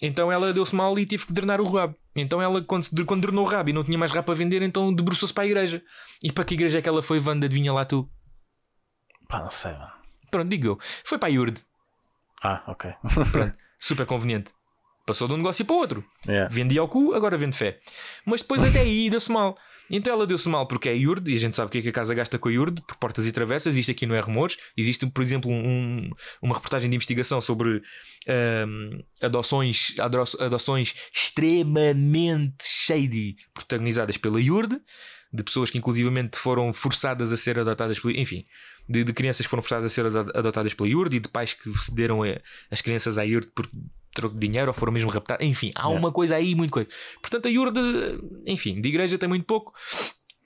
Então 0.02 0.30
ela 0.32 0.52
deu-se 0.54 0.76
mal 0.76 0.98
e 1.00 1.06
teve 1.06 1.26
que 1.26 1.32
drenar 1.34 1.62
o 1.62 1.70
rabo. 1.70 1.96
Então 2.16 2.42
ela, 2.42 2.62
quando, 2.62 2.88
quando 3.06 3.22
drenou 3.22 3.46
o 3.46 3.48
rabo 3.48 3.70
e 3.70 3.74
não 3.74 3.84
tinha 3.84 3.98
mais 3.98 4.12
rabo 4.12 4.26
para 4.26 4.34
vender, 4.36 4.62
então 4.62 4.94
debruçou-se 4.94 5.34
para 5.34 5.44
a 5.44 5.48
igreja. 5.48 5.82
E 6.24 6.32
para 6.32 6.44
que 6.44 6.54
igreja 6.54 6.80
é 6.80 6.82
que 6.82 6.88
ela 6.90 7.02
foi, 7.02 7.20
Wanda? 7.20 7.46
Adivinha 7.46 7.72
lá 7.74 7.86
tu? 7.86 8.10
Pá, 9.30 9.40
não 9.42 9.50
sei. 9.50 9.72
mano. 9.72 9.92
Pronto, 10.36 10.50
digo 10.50 10.68
eu. 10.68 10.80
Foi 11.04 11.18
para 11.18 11.30
a 11.30 11.32
Iurde. 11.32 11.62
Ah, 12.44 12.64
ok. 12.68 12.92
Pronto, 13.32 13.54
super 13.80 14.06
conveniente. 14.06 14.52
Passou 15.06 15.28
de 15.28 15.34
um 15.34 15.38
negócio 15.38 15.64
para 15.64 15.76
o 15.76 15.80
outro. 15.80 16.06
Yeah. 16.28 16.50
Vendia 16.54 16.82
ao 16.82 16.88
cu, 16.88 17.14
agora 17.14 17.38
vende 17.38 17.56
fé. 17.56 17.80
Mas 18.26 18.42
depois 18.42 18.64
até 18.64 18.80
aí 18.82 19.10
deu-se 19.10 19.32
mal. 19.32 19.56
Então 19.88 20.12
ela 20.12 20.26
deu-se 20.26 20.50
mal 20.50 20.68
porque 20.68 20.90
é 20.90 20.96
iurde, 20.98 21.32
e 21.32 21.36
a 21.36 21.38
gente 21.38 21.56
sabe 21.56 21.68
o 21.68 21.72
que 21.72 21.78
é 21.78 21.82
que 21.84 21.90
a 21.90 21.92
casa 21.94 22.12
gasta 22.16 22.40
com 22.40 22.50
a 22.50 22.52
iurde, 22.52 22.82
por 22.88 22.96
portas 22.98 23.28
e 23.28 23.32
travessas. 23.32 23.76
Isto 23.76 23.92
aqui 23.92 24.08
não 24.08 24.16
é 24.16 24.20
rumores. 24.20 24.58
Existe, 24.76 25.06
por 25.06 25.24
exemplo, 25.24 25.52
um- 25.52 26.10
uma 26.42 26.56
reportagem 26.56 26.90
de 26.90 26.96
investigação 26.96 27.40
sobre 27.40 27.84
ahm, 28.28 29.00
adoções, 29.22 29.94
ado- 30.00 30.24
adoções 30.40 30.96
extremamente 31.14 32.64
shady, 32.68 33.36
protagonizadas 33.54 34.18
pela 34.18 34.42
iurde, 34.42 34.80
de 35.32 35.44
pessoas 35.44 35.70
que 35.70 35.78
inclusivamente 35.78 36.40
foram 36.40 36.72
forçadas 36.74 37.32
a 37.32 37.38
ser 37.38 37.60
adotadas 37.60 38.00
pelo. 38.00 38.18
Enfim, 38.18 38.44
de, 38.88 39.04
de 39.04 39.14
crianças 39.14 39.46
que 39.46 39.50
foram 39.50 39.62
forçadas 39.64 39.86
a 39.92 39.94
ser 39.94 40.06
ado- 40.06 40.32
adotadas 40.36 40.74
pela 40.74 40.90
iurde 40.90 41.18
e 41.18 41.20
de 41.20 41.30
pais 41.30 41.54
que 41.54 41.72
cederam 41.78 42.20
as 42.72 42.82
crianças 42.82 43.18
à 43.18 43.26
iurde 43.26 43.48
por 43.48 43.70
troco 44.14 44.36
de 44.38 44.48
dinheiro 44.48 44.68
ou 44.70 44.74
foram 44.74 44.94
mesmo 44.94 45.10
raptadas. 45.10 45.46
Enfim, 45.46 45.72
há 45.76 45.82
Yeah. 45.84 46.00
uma 46.00 46.12
coisa 46.12 46.36
aí, 46.36 46.56
muito 46.56 46.72
coisa. 46.72 46.90
Portanto, 47.22 47.48
a 47.48 47.52
iurde, 47.52 47.80
enfim, 48.48 48.80
de 48.80 48.88
igreja 48.90 49.18
tem 49.18 49.28
muito 49.28 49.46
pouco. 49.46 49.74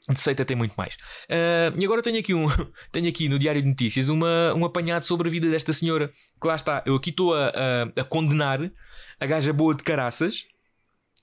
De 0.10 0.20
seita 0.20 0.44
tem 0.44 0.58
muito 0.58 0.74
mais. 0.76 0.98
Ah, 1.30 1.72
e 1.78 1.86
agora 1.86 2.02
tenho 2.02 2.18
aqui, 2.18 2.34
um, 2.34 2.48
tenho 2.92 3.08
aqui 3.08 3.30
no 3.30 3.38
Diário 3.38 3.62
de 3.62 3.68
Notícias 3.68 4.10
uma, 4.10 4.56
um 4.56 4.66
apanhado 4.66 5.04
sobre 5.06 5.28
a 5.28 5.32
vida 5.32 5.48
desta 5.52 5.72
senhora. 5.72 6.12
Que 6.42 6.48
lá 6.48 6.56
está, 6.56 6.82
eu 6.86 6.96
aqui 6.96 7.12
estou 7.12 7.36
a, 7.36 7.50
a- 7.50 8.02
a 8.02 8.04
condenar 8.04 8.60
a 9.20 9.26
gaja 9.28 9.54
boa 9.54 9.76
de 9.76 9.84
caraças, 9.84 10.46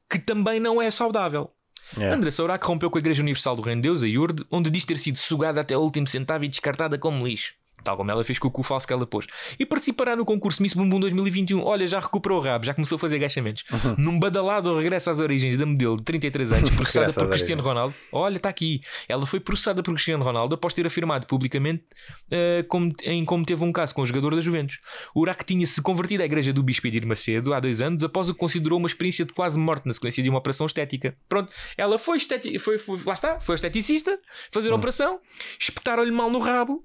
que 0.09 0.21
também 0.21 0.61
não 0.61 0.81
é 0.81 0.89
saudável. 0.89 1.51
Yeah. 1.97 2.17
André 2.17 2.31
Sourac 2.31 2.67
rompeu 2.67 2.91
com 2.91 2.99
a 2.99 3.01
Igreja 3.01 3.23
Universal 3.23 3.57
do 3.57 3.63
Reino 3.63 3.83
de 3.83 3.89
Deus, 3.89 4.03
a 4.03 4.07
IURD, 4.07 4.45
onde 4.51 4.71
diz 4.71 4.85
ter 4.85 4.99
sido 4.99 5.19
sugada 5.19 5.61
até 5.61 5.77
o 5.77 5.81
último 5.81 6.07
centavo 6.07 6.45
e 6.45 6.49
descartada 6.49 6.99
como 6.99 7.27
lixo. 7.27 7.53
Tal 7.85 7.97
como 7.97 8.11
ela 8.11 8.25
fez 8.25 8.39
com 8.39 8.49
o 8.49 8.51
cu 8.51 8.63
falso 8.65 8.87
que 8.87 8.93
ela 8.93 9.07
pôs. 9.07 9.27
E 9.59 9.65
participará 9.65 10.17
no 10.17 10.25
concurso 10.25 10.61
Miss 10.63 10.75
Bumbum 10.75 10.99
2021. 10.99 11.63
Olha, 11.63 11.87
já 11.87 12.01
recuperou 12.01 12.39
o 12.39 12.43
rabo, 12.43 12.65
já 12.67 12.75
começou 12.75 12.97
a 12.97 12.99
fazer 12.99 13.17
agachamentos. 13.17 13.63
Num 13.97 14.19
badalado 14.19 14.77
regresso 14.77 15.09
às 15.11 15.21
origens 15.21 15.57
da 15.57 15.65
modelo 15.65 15.97
de 15.99 16.03
33 16.03 16.53
anos, 16.53 16.71
processada 16.75 17.07
por 17.13 17.29
Cristiano. 17.31 17.63
Ronaldo. 17.63 17.95
Olha, 18.11 18.37
está 18.39 18.49
aqui. 18.49 18.81
Ela 19.09 19.25
foi 19.27 19.39
processada 19.39 19.83
por 19.85 19.93
Cristiano 19.93 20.25
Ronaldo 20.25 20.55
após 20.57 20.75
ter 20.75 20.85
afirmado 20.87 21.27
publicamente 21.27 21.85
eh, 22.31 22.65
como- 22.69 22.93
em 23.05 23.25
como 23.25 23.45
teve 23.45 23.63
um 23.63 23.71
caso 23.71 23.95
com 23.95 24.03
o 24.03 24.07
jogador 24.07 24.35
da 24.35 24.41
Juventus. 24.41 24.79
O 25.15 25.21
Urac 25.21 25.45
tinha-se 25.45 25.81
convertido 25.81 26.23
à 26.23 26.27
igreja 26.27 26.53
do 26.53 26.63
Bispo 26.65 26.87
Edir 26.89 27.07
Macedo 27.07 27.55
há 27.55 27.61
dois 27.61 27.81
anos 27.81 28.03
após 28.03 28.29
o 28.29 28.33
que 28.35 28.41
considerou 28.41 28.79
uma 28.79 28.89
experiência 28.89 29.25
de 29.25 29.33
quase 29.33 29.59
morte 29.59 29.87
na 29.87 29.95
sequência 29.95 30.23
de 30.23 30.29
uma 30.29 30.39
operação 30.39 30.67
estética. 30.67 31.17
Pronto, 31.29 31.53
ela 31.77 31.99
foi, 31.99 32.19
esteti 32.19 32.59
foi, 32.59 32.79
foi- 32.79 32.99
lá 33.07 33.15
está, 33.15 33.39
foi 33.39 33.55
esteticista 33.55 34.19
fazer 34.51 34.73
a 34.73 34.75
operação, 34.75 35.21
espetaram-lhe 35.61 36.11
mal 36.11 36.31
no 36.31 36.39
rabo, 36.39 36.85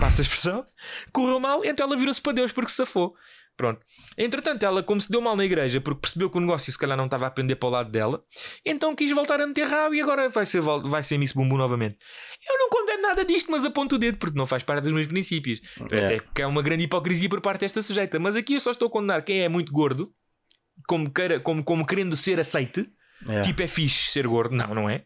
passa 0.00 0.22
a 0.22 0.24
expressão, 0.24 0.66
correu 1.12 1.38
mal, 1.38 1.64
então 1.64 1.86
ela 1.86 1.96
virou-se 1.96 2.20
para 2.20 2.32
Deus 2.32 2.52
porque 2.52 2.70
se 2.70 2.76
safou. 2.76 3.14
Pronto. 3.54 3.80
Entretanto, 4.16 4.62
ela, 4.62 4.82
como 4.82 4.98
se 4.98 5.10
deu 5.10 5.20
mal 5.20 5.36
na 5.36 5.44
igreja, 5.44 5.78
porque 5.80 6.00
percebeu 6.00 6.30
que 6.30 6.38
o 6.38 6.40
negócio 6.40 6.72
se 6.72 6.78
calhar 6.78 6.96
não 6.96 7.04
estava 7.04 7.26
a 7.26 7.30
pender 7.30 7.56
para 7.56 7.66
o 7.68 7.70
lado 7.70 7.90
dela, 7.90 8.24
então 8.64 8.96
quis 8.96 9.12
voltar 9.12 9.40
a 9.40 9.46
meter 9.46 9.66
rabo 9.66 9.94
e 9.94 10.00
agora 10.00 10.28
vai 10.30 10.46
ser, 10.46 10.62
vai 10.62 11.02
ser 11.02 11.18
Miss 11.18 11.32
Bumbum 11.32 11.58
novamente. 11.58 11.98
Eu 12.48 12.58
não 12.58 12.70
condeno 12.70 13.02
nada 13.02 13.24
disto, 13.24 13.52
mas 13.52 13.64
aponto 13.64 13.96
o 13.96 13.98
dedo 13.98 14.16
porque 14.16 14.38
não 14.38 14.46
faz 14.46 14.62
parte 14.62 14.84
dos 14.84 14.92
meus 14.92 15.06
princípios. 15.06 15.60
Yeah. 15.76 16.06
Até 16.06 16.20
que 16.34 16.40
é 16.42 16.46
uma 16.46 16.62
grande 16.62 16.84
hipocrisia 16.84 17.28
por 17.28 17.42
parte 17.42 17.60
desta 17.60 17.82
sujeita. 17.82 18.18
Mas 18.18 18.36
aqui 18.36 18.54
eu 18.54 18.60
só 18.60 18.70
estou 18.70 18.88
a 18.88 18.90
condenar 18.90 19.22
quem 19.22 19.42
é 19.42 19.48
muito 19.48 19.70
gordo, 19.70 20.12
como, 20.88 21.12
queira, 21.12 21.38
como, 21.38 21.62
como 21.62 21.86
querendo 21.86 22.16
ser 22.16 22.40
aceite, 22.40 22.90
Yeah. 23.24 23.42
tipo 23.46 23.62
é 23.62 23.68
fixe 23.68 24.10
ser 24.10 24.26
gordo. 24.26 24.56
Não, 24.56 24.74
não 24.74 24.90
é. 24.90 25.04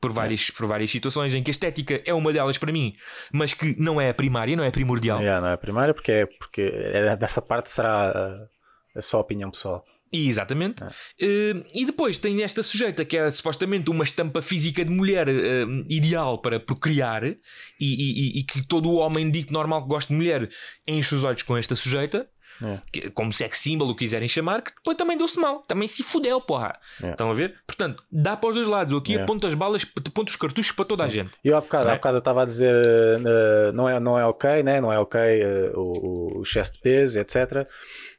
Por 0.00 0.12
várias, 0.12 0.50
por 0.50 0.66
várias 0.66 0.90
situações 0.90 1.32
em 1.34 1.42
que 1.42 1.50
a 1.50 1.52
estética 1.52 2.02
é 2.04 2.12
uma 2.12 2.32
delas 2.32 2.58
para 2.58 2.70
mim, 2.70 2.94
mas 3.32 3.54
que 3.54 3.74
não 3.80 4.00
é 4.00 4.10
a 4.10 4.14
primária, 4.14 4.54
não 4.54 4.62
é 4.62 4.68
a 4.68 4.72
primordial. 4.72 5.20
Yeah, 5.20 5.40
não 5.40 5.48
é 5.48 5.54
a 5.54 5.58
primeira 5.58 5.94
porque, 5.94 6.12
é, 6.12 6.26
porque 6.26 6.60
é- 6.60 7.16
dessa 7.16 7.40
parte 7.40 7.70
será 7.70 8.12
uh, 8.12 8.98
a 8.98 9.00
sua 9.02 9.20
opinião 9.20 9.50
pessoal. 9.50 9.84
Exatamente. 10.12 10.82
É. 10.84 10.88
Eh, 11.20 11.54
e 11.74 11.84
depois 11.84 12.16
tem 12.18 12.42
esta 12.42 12.62
sujeita 12.62 13.04
que 13.04 13.16
é 13.16 13.30
supostamente 13.32 13.90
uma 13.90 14.04
estampa 14.04 14.40
física 14.40 14.84
de 14.84 14.90
mulher 14.90 15.28
eh, 15.28 15.64
ideal 15.88 16.38
para 16.40 16.60
procriar 16.60 17.24
e, 17.24 17.34
e- 17.80 18.36
e- 18.36 18.38
e 18.40 18.44
que 18.44 18.64
todo 18.66 18.88
o 18.88 18.96
homem 18.96 19.28
dito 19.30 19.52
normal 19.52 19.82
que 19.82 19.88
gosta 19.88 20.12
de 20.12 20.16
mulher 20.16 20.48
enche 20.86 21.14
os 21.14 21.24
olhos 21.24 21.42
com 21.42 21.56
esta 21.56 21.74
sujeita. 21.74 22.28
É. 22.62 22.78
que- 22.92 23.10
Como 23.10 23.32
sex 23.32 23.58
símbolo, 23.58 23.90
o 23.90 23.94
que 23.94 24.04
quiserem 24.04 24.28
chamar, 24.28 24.62
que 24.62 24.74
depois 24.74 24.96
também 24.96 25.16
deu-se 25.18 25.38
mal, 25.38 25.60
também 25.60 25.86
se 25.88 26.02
fudeu, 26.02 26.40
porra. 26.40 26.78
É. 27.02 27.10
Estão 27.10 27.30
a 27.30 27.34
ver? 27.34 27.54
Portanto, 27.66 28.02
dá 28.10 28.36
para 28.36 28.48
os 28.50 28.54
dois 28.56 28.66
lados. 28.68 28.92
Eu 28.92 28.98
aqui 28.98 29.16
É. 29.16 29.22
aponto 29.22 29.46
as 29.46 29.54
balas, 29.54 29.86
aponto 30.06 30.30
os 30.30 30.36
cartuchos 30.36 30.72
para 30.72 30.84
toda 30.84 31.04
a 31.04 31.08
gente. 31.08 31.30
E 31.44 31.52
há 31.52 31.60
bocado, 31.60 31.88
é? 31.88 31.92
há 31.92 31.94
bocado 31.96 32.16
eu 32.16 32.20
estava 32.20 32.42
a 32.42 32.44
dizer 32.44 32.74
uh, 32.74 33.72
não, 33.72 33.88
é, 33.88 34.00
não 34.00 34.18
é 34.18 34.24
ok, 34.24 34.62
né? 34.62 34.80
não 34.80 34.92
é 34.92 34.98
ok 34.98 35.20
uh, 35.20 35.78
o, 35.78 36.38
o 36.38 36.42
excesso 36.42 36.72
de 36.74 36.80
peso, 36.80 37.18
etc. 37.18 37.66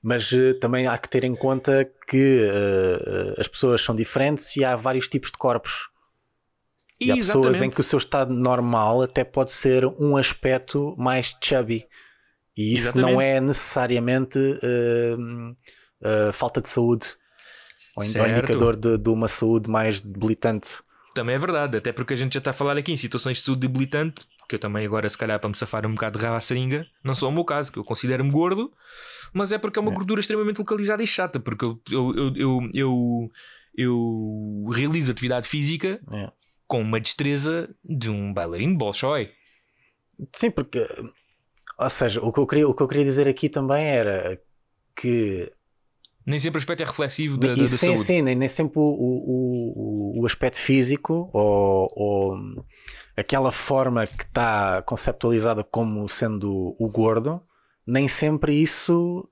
Mas 0.02 0.32
uh, 0.32 0.54
também 0.60 0.88
há 0.88 0.98
que 0.98 1.10
ter 1.10 1.24
em 1.24 1.36
conta 1.36 1.90
que 2.08 2.48
as 3.38 3.48
pessoas 3.48 3.82
são 3.82 3.96
diferentes 3.96 4.56
e 4.56 4.64
há 4.64 4.76
vários 4.76 5.10
tipos 5.10 5.32
de 5.32 5.38
corpos. 5.38 5.90
E 7.00 7.12
há 7.12 7.16
pessoas 7.16 7.62
em 7.62 7.70
que 7.70 7.80
o 7.80 7.84
seu 7.84 7.98
estado 7.98 8.34
normal 8.34 9.02
até 9.04 9.24
pode 9.24 9.52
ser 9.52 9.86
um 9.86 10.18
aspecto 10.18 10.96
mais 10.98 11.36
chubby. 11.44 11.86
E 12.58 12.74
isso 12.74 12.86
Exatamente. 12.86 13.12
não 13.14 13.22
é 13.22 13.39
necessariamente 13.39 14.39
uh, 14.39 15.51
uh, 15.51 16.34
falta 16.34 16.60
de 16.62 16.70
saúde. 16.70 17.08
Ou 17.95 18.03
in- 18.03 18.20
ou 18.20 18.28
indicador 18.28 18.76
de, 18.76 18.97
de 18.97 19.10
uma 19.10 19.28
saúde 19.28 19.70
mais 19.70 20.01
debilitante. 20.01 20.70
Também 21.14 21.36
é 21.36 21.39
verdade, 21.39 21.78
até 21.78 21.91
porque 21.91 22.14
a 22.14 22.18
gente 22.18 22.34
já 22.34 22.39
está 22.39 22.51
a 22.51 22.53
falar 22.53 22.78
aqui 22.78 22.91
em 22.91 22.97
situações 22.97 23.38
de 23.38 23.43
saúde 23.43 23.62
debilitante, 23.62 24.26
que 24.47 24.55
eu 24.55 24.60
também 24.60 24.86
agora, 24.86 25.10
se 25.10 25.18
calhar, 25.18 25.39
para 25.39 25.49
me 25.49 25.55
safar 25.55 25.86
um 25.86 25.93
bocado 25.93 26.18
de 26.20 26.24
rabo 26.26 26.38
à 26.38 26.41
seringa, 26.41 26.86
não 27.03 27.16
sou 27.16 27.30
o 27.30 27.32
meu 27.32 27.43
caso, 27.43 27.72
que 27.72 27.80
eu 27.80 27.84
considero-me 27.84 28.30
gordo, 28.32 28.72
mas 29.34 29.51
é 29.51 29.58
porque 29.58 29.80
é 29.80 29.82
uma 29.82 29.91
É. 29.91 29.95
gordura 29.95 30.20
extremamente 30.20 30.60
localizada 30.60 31.01
e 31.03 31.08
chata, 31.08 31.39
porque 31.39 31.66
eu, 31.66 31.82
eu, 31.91 32.14
eu, 32.16 32.34
eu, 32.36 32.70
eu, 32.74 33.32
eu 33.76 34.66
realizo 34.72 35.12
atividade 35.12 35.47
física 35.47 35.99
É. 36.14 36.32
com 36.68 36.82
uma 36.82 36.99
destreza 36.99 37.68
de 37.84 38.10
um 38.12 38.32
bailarino 38.32 38.74
de 38.74 38.78
Bolshoi. 38.78 39.32
Sim, 40.36 40.51
porque, 40.51 40.88
ou 41.78 41.89
seja, 41.89 42.21
o 42.21 42.32
que 42.32 42.39
eu 42.39 42.47
queria, 42.47 42.67
o 42.67 42.73
que 42.73 42.82
eu 42.82 42.88
queria 42.88 43.05
dizer 43.05 43.28
aqui 43.28 43.49
também 43.49 43.86
era 43.86 44.41
que 44.95 45.51
Nem 46.25 46.39
sempre 46.39 46.57
o 46.57 46.61
aspecto 46.61 46.82
é 46.82 46.86
reflexivo 46.86 47.38
da, 47.38 47.49
da, 47.49 47.55
da 47.55 47.67
sim, 47.67 47.78
saúde. 47.78 48.03
sim, 48.03 48.21
nem, 48.21 48.36
nem 48.36 48.47
sempre 48.47 48.80
o, 48.80 48.84
o, 48.84 50.19
o, 50.21 50.25
aspecto 50.25 50.57
físico 50.59 51.30
ou, 51.34 51.88
ou 51.95 52.65
aquela 53.15 53.51
forma 53.51 54.05
que 54.05 54.23
está 54.23 54.82
conceptualizada 54.82 55.63
como 55.63 56.07
sendo 56.09 56.75
o 56.78 56.89
gordo, 56.89 57.41
nem 57.86 58.07
sempre 58.07 58.53
isso, 58.61 59.28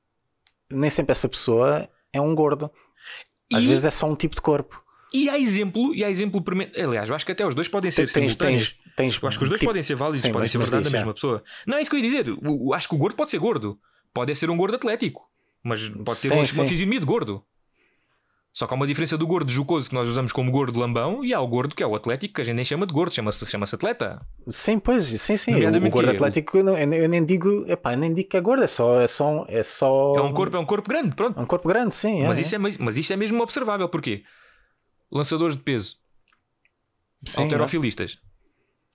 nem 0.71 0.89
sempre 0.89 1.11
essa 1.11 1.27
pessoa 1.27 1.89
é 2.13 2.21
um 2.21 2.33
gordo. 2.33 2.71
Às 3.53 3.63
E- 3.63 3.67
vezes 3.67 3.85
é 3.85 3.89
só 3.89 4.07
um 4.07 4.15
tipo 4.15 4.35
de 4.35 4.41
corpo. 4.41 4.81
E 5.13 5.29
há 5.29 5.37
exemplo, 5.39 5.93
e 5.93 6.03
há 6.03 6.09
exemplo, 6.09 6.43
aliás, 6.77 7.09
eu 7.09 7.15
acho 7.15 7.25
que 7.25 7.31
até 7.31 7.45
os 7.45 7.55
dois 7.55 7.67
podem 7.67 7.91
ser 7.91 8.11
Tens, 8.11 8.35
tens, 8.35 8.75
tens, 8.95 9.19
Eu 9.21 9.27
acho 9.27 9.37
que 9.37 9.43
os 9.43 9.49
dois 9.49 9.59
tipo- 9.59 9.69
podem 9.69 9.83
ser 9.83 9.95
válidos, 9.95 10.21
Sim, 10.21 10.31
podem 10.31 10.47
ser 10.47 10.57
verdade 10.57 10.83
da 10.83 10.89
mesma 10.89 11.13
pessoa. 11.13 11.43
Não, 11.67 11.77
é 11.77 11.81
isso 11.81 11.89
que 11.91 11.97
eu 11.97 11.99
ia 12.01 12.09
dizer. 12.09 12.29
O- 12.45 12.73
acho 12.73 12.87
que 12.89 12.95
o 12.95 12.97
gordo 12.97 13.15
pode 13.15 13.31
ser 13.31 13.37
gordo. 13.39 13.79
Pode 14.13 14.33
ser 14.35 14.49
um 14.49 14.57
gordo 14.57 14.75
atlético. 14.75 15.29
Mas 15.63 15.89
pode 15.89 16.19
ter 16.21 16.29
Sim, 16.29 16.35
uma, 16.35 16.41
uma 16.43 16.45
sim. 16.45 16.67
fisionomia 16.67 16.99
de 16.99 17.05
gordo. 17.05 17.43
Só 18.53 18.65
que 18.65 18.73
há 18.73 18.77
uma 18.77 18.87
diferença 18.87 19.17
do 19.17 19.27
gordo 19.27 19.51
jocoso 19.51 19.89
que 19.89 19.93
nós 19.95 20.07
usamos 20.07 20.31
como 20.31 20.49
gordo 20.49 20.79
lambão 20.79 21.25
e 21.25 21.33
há 21.33 21.41
o 21.41 21.47
gordo 21.47 21.75
que 21.75 21.83
é 21.83 21.87
o 21.87 21.93
atlético 21.93 22.35
que 22.35 22.39
a 22.41 22.43
gente 22.45 22.55
nem 22.55 22.63
chama 22.63 22.87
de 22.87 22.93
gordo, 22.93 23.13
chama-se 23.13 23.45
chama 23.47 23.65
atleta. 23.65 24.25
Sim, 24.47 24.79
pois, 24.79 25.03
sim, 25.03 25.35
sim. 25.35 25.53
O, 25.55 25.89
gordo 25.89 26.11
atlético, 26.11 26.57
eu, 26.59 26.69
eu 26.69 27.09
nem- 27.09 27.25
digo, 27.25 27.65
epá, 27.69 27.97
nem 27.97 28.13
digo 28.13 28.29
que 28.29 28.37
é 28.37 28.39
gordo, 28.39 28.63
é 28.63 28.67
só, 28.67 29.01
é 29.01 29.07
só, 29.07 29.27
um- 29.41 29.45
é 29.49 29.61
só 29.61 30.13
É 30.15 30.21
um 30.21 30.31
corpo, 30.31 30.55
é 30.55 30.59
um 30.61 30.65
corpo 30.65 30.87
grande, 30.87 31.13
pronto. 31.13 31.37
é 31.37 31.41
um 31.41 31.45
corpo 31.45 31.67
grande, 31.67 31.93
sim. 31.93 32.21
é, 32.21 32.27
Mas, 32.29 32.37
é. 32.37 32.41
isso 32.43 32.55
é, 32.55 32.57
mas 32.57 32.77
mas 32.77 32.95
isto 32.95 33.11
é 33.11 33.17
mesmo 33.17 33.43
observável. 33.43 33.89
Porquê? 33.89 34.23
Lançadores 35.11 35.57
de 35.57 35.61
peso, 35.63 35.97
Sim, 37.25 37.41
alterofilistas, 37.41 38.19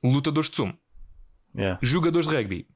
lutadores 0.03 0.51
de 0.51 0.57
sumo. 0.57 0.75
É. 1.57 1.77
jogadores 1.83 2.29
de 2.29 2.37
rugby, 2.37 2.69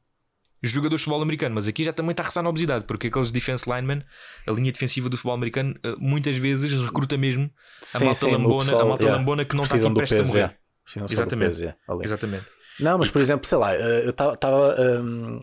jogadores 0.61 1.01
de 1.01 1.05
futebol 1.05 1.23
americano, 1.23 1.55
mas 1.55 1.69
aqui 1.69 1.85
já 1.85 1.93
também 1.93 2.11
está 2.11 2.25
a 2.25 2.27
rezar 2.27 2.43
na 2.43 2.49
obesidade, 2.49 2.85
porque 2.87 3.07
aqueles 3.07 3.31
defense 3.31 3.71
linemen, 3.71 4.03
a 4.47 4.51
linha 4.51 4.73
defensiva 4.73 5.09
do 5.09 5.17
futebol 5.17 5.35
americano, 5.35 5.77
eh, 5.85 5.95
muitas 5.99 6.37
vezes 6.37 6.73
recruta 6.73 7.17
mesmo 7.17 7.51
a 7.95 7.99
Sim, 7.99 8.05
malta 8.05 8.21
sim, 8.21 8.33
lambona, 8.33 8.65
pessoal, 8.65 8.81
a 8.83 8.85
malta 8.87 9.05
yeah, 9.05 9.19
lambona 9.19 9.45
que 9.45 9.55
não 9.55 9.65
está 9.65 9.75
precisam 9.75 9.93
do 9.93 9.99
prestes 9.99 10.21
a 10.21 10.25
morrer. 10.25 10.57
do 10.97 11.13
Exatamente. 11.13 11.49
peso, 11.51 11.75
ali. 11.87 12.05
Exatamente. 12.05 12.47
Não, 12.81 12.99
mas 12.99 13.11
por 13.11 13.21
exemplo, 13.23 13.47
sei 13.47 13.59
lá, 13.59 13.75
eh, 13.75 14.07
eu 14.07 14.11
estava. 14.11 14.77
hum, 15.01 15.41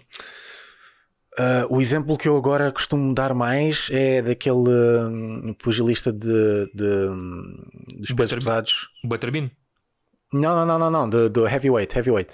eh, 1.39 1.65
o 1.69 1.79
exemplo 1.79 2.17
que 2.17 2.27
eu 2.27 2.35
agora 2.35 2.71
costumo 2.71 3.13
dar 3.13 3.33
mais 3.33 3.87
é 3.91 4.21
daquele 4.21 4.69
hum, 4.69 5.55
pugilista 5.57 6.11
de, 6.11 6.69
de, 6.73 6.83
hum, 6.83 7.55
dos 7.99 8.11
pesos 8.11 8.33
pesados. 8.35 8.89
O 9.03 9.07
Butterbean? 9.07 9.49
Não, 10.33 10.55
não, 10.55 10.65
não, 10.65 10.79
não, 10.79 10.91
não, 10.91 11.09
do, 11.09 11.29
do 11.29 11.47
heavyweight, 11.47 11.95
heavyweight. 11.97 12.33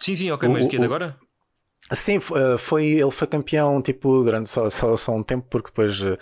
Sim, 0.00 0.16
sim, 0.16 0.30
ok, 0.30 0.48
O- 0.48 0.52
mas 0.52 0.66
é 0.66 0.68
de 0.68 0.78
o- 0.78 0.84
agora? 0.84 1.16
Sim, 1.92 2.16
eh, 2.18 2.58
foi, 2.58 2.84
ele 2.86 3.10
foi 3.10 3.26
campeão 3.26 3.82
tipo 3.82 4.22
durante 4.22 4.48
só, 4.48 4.68
só, 4.68 4.94
só 4.96 5.12
um 5.12 5.22
tempo, 5.22 5.46
porque 5.50 5.70
depois 5.70 6.00
eh, 6.00 6.16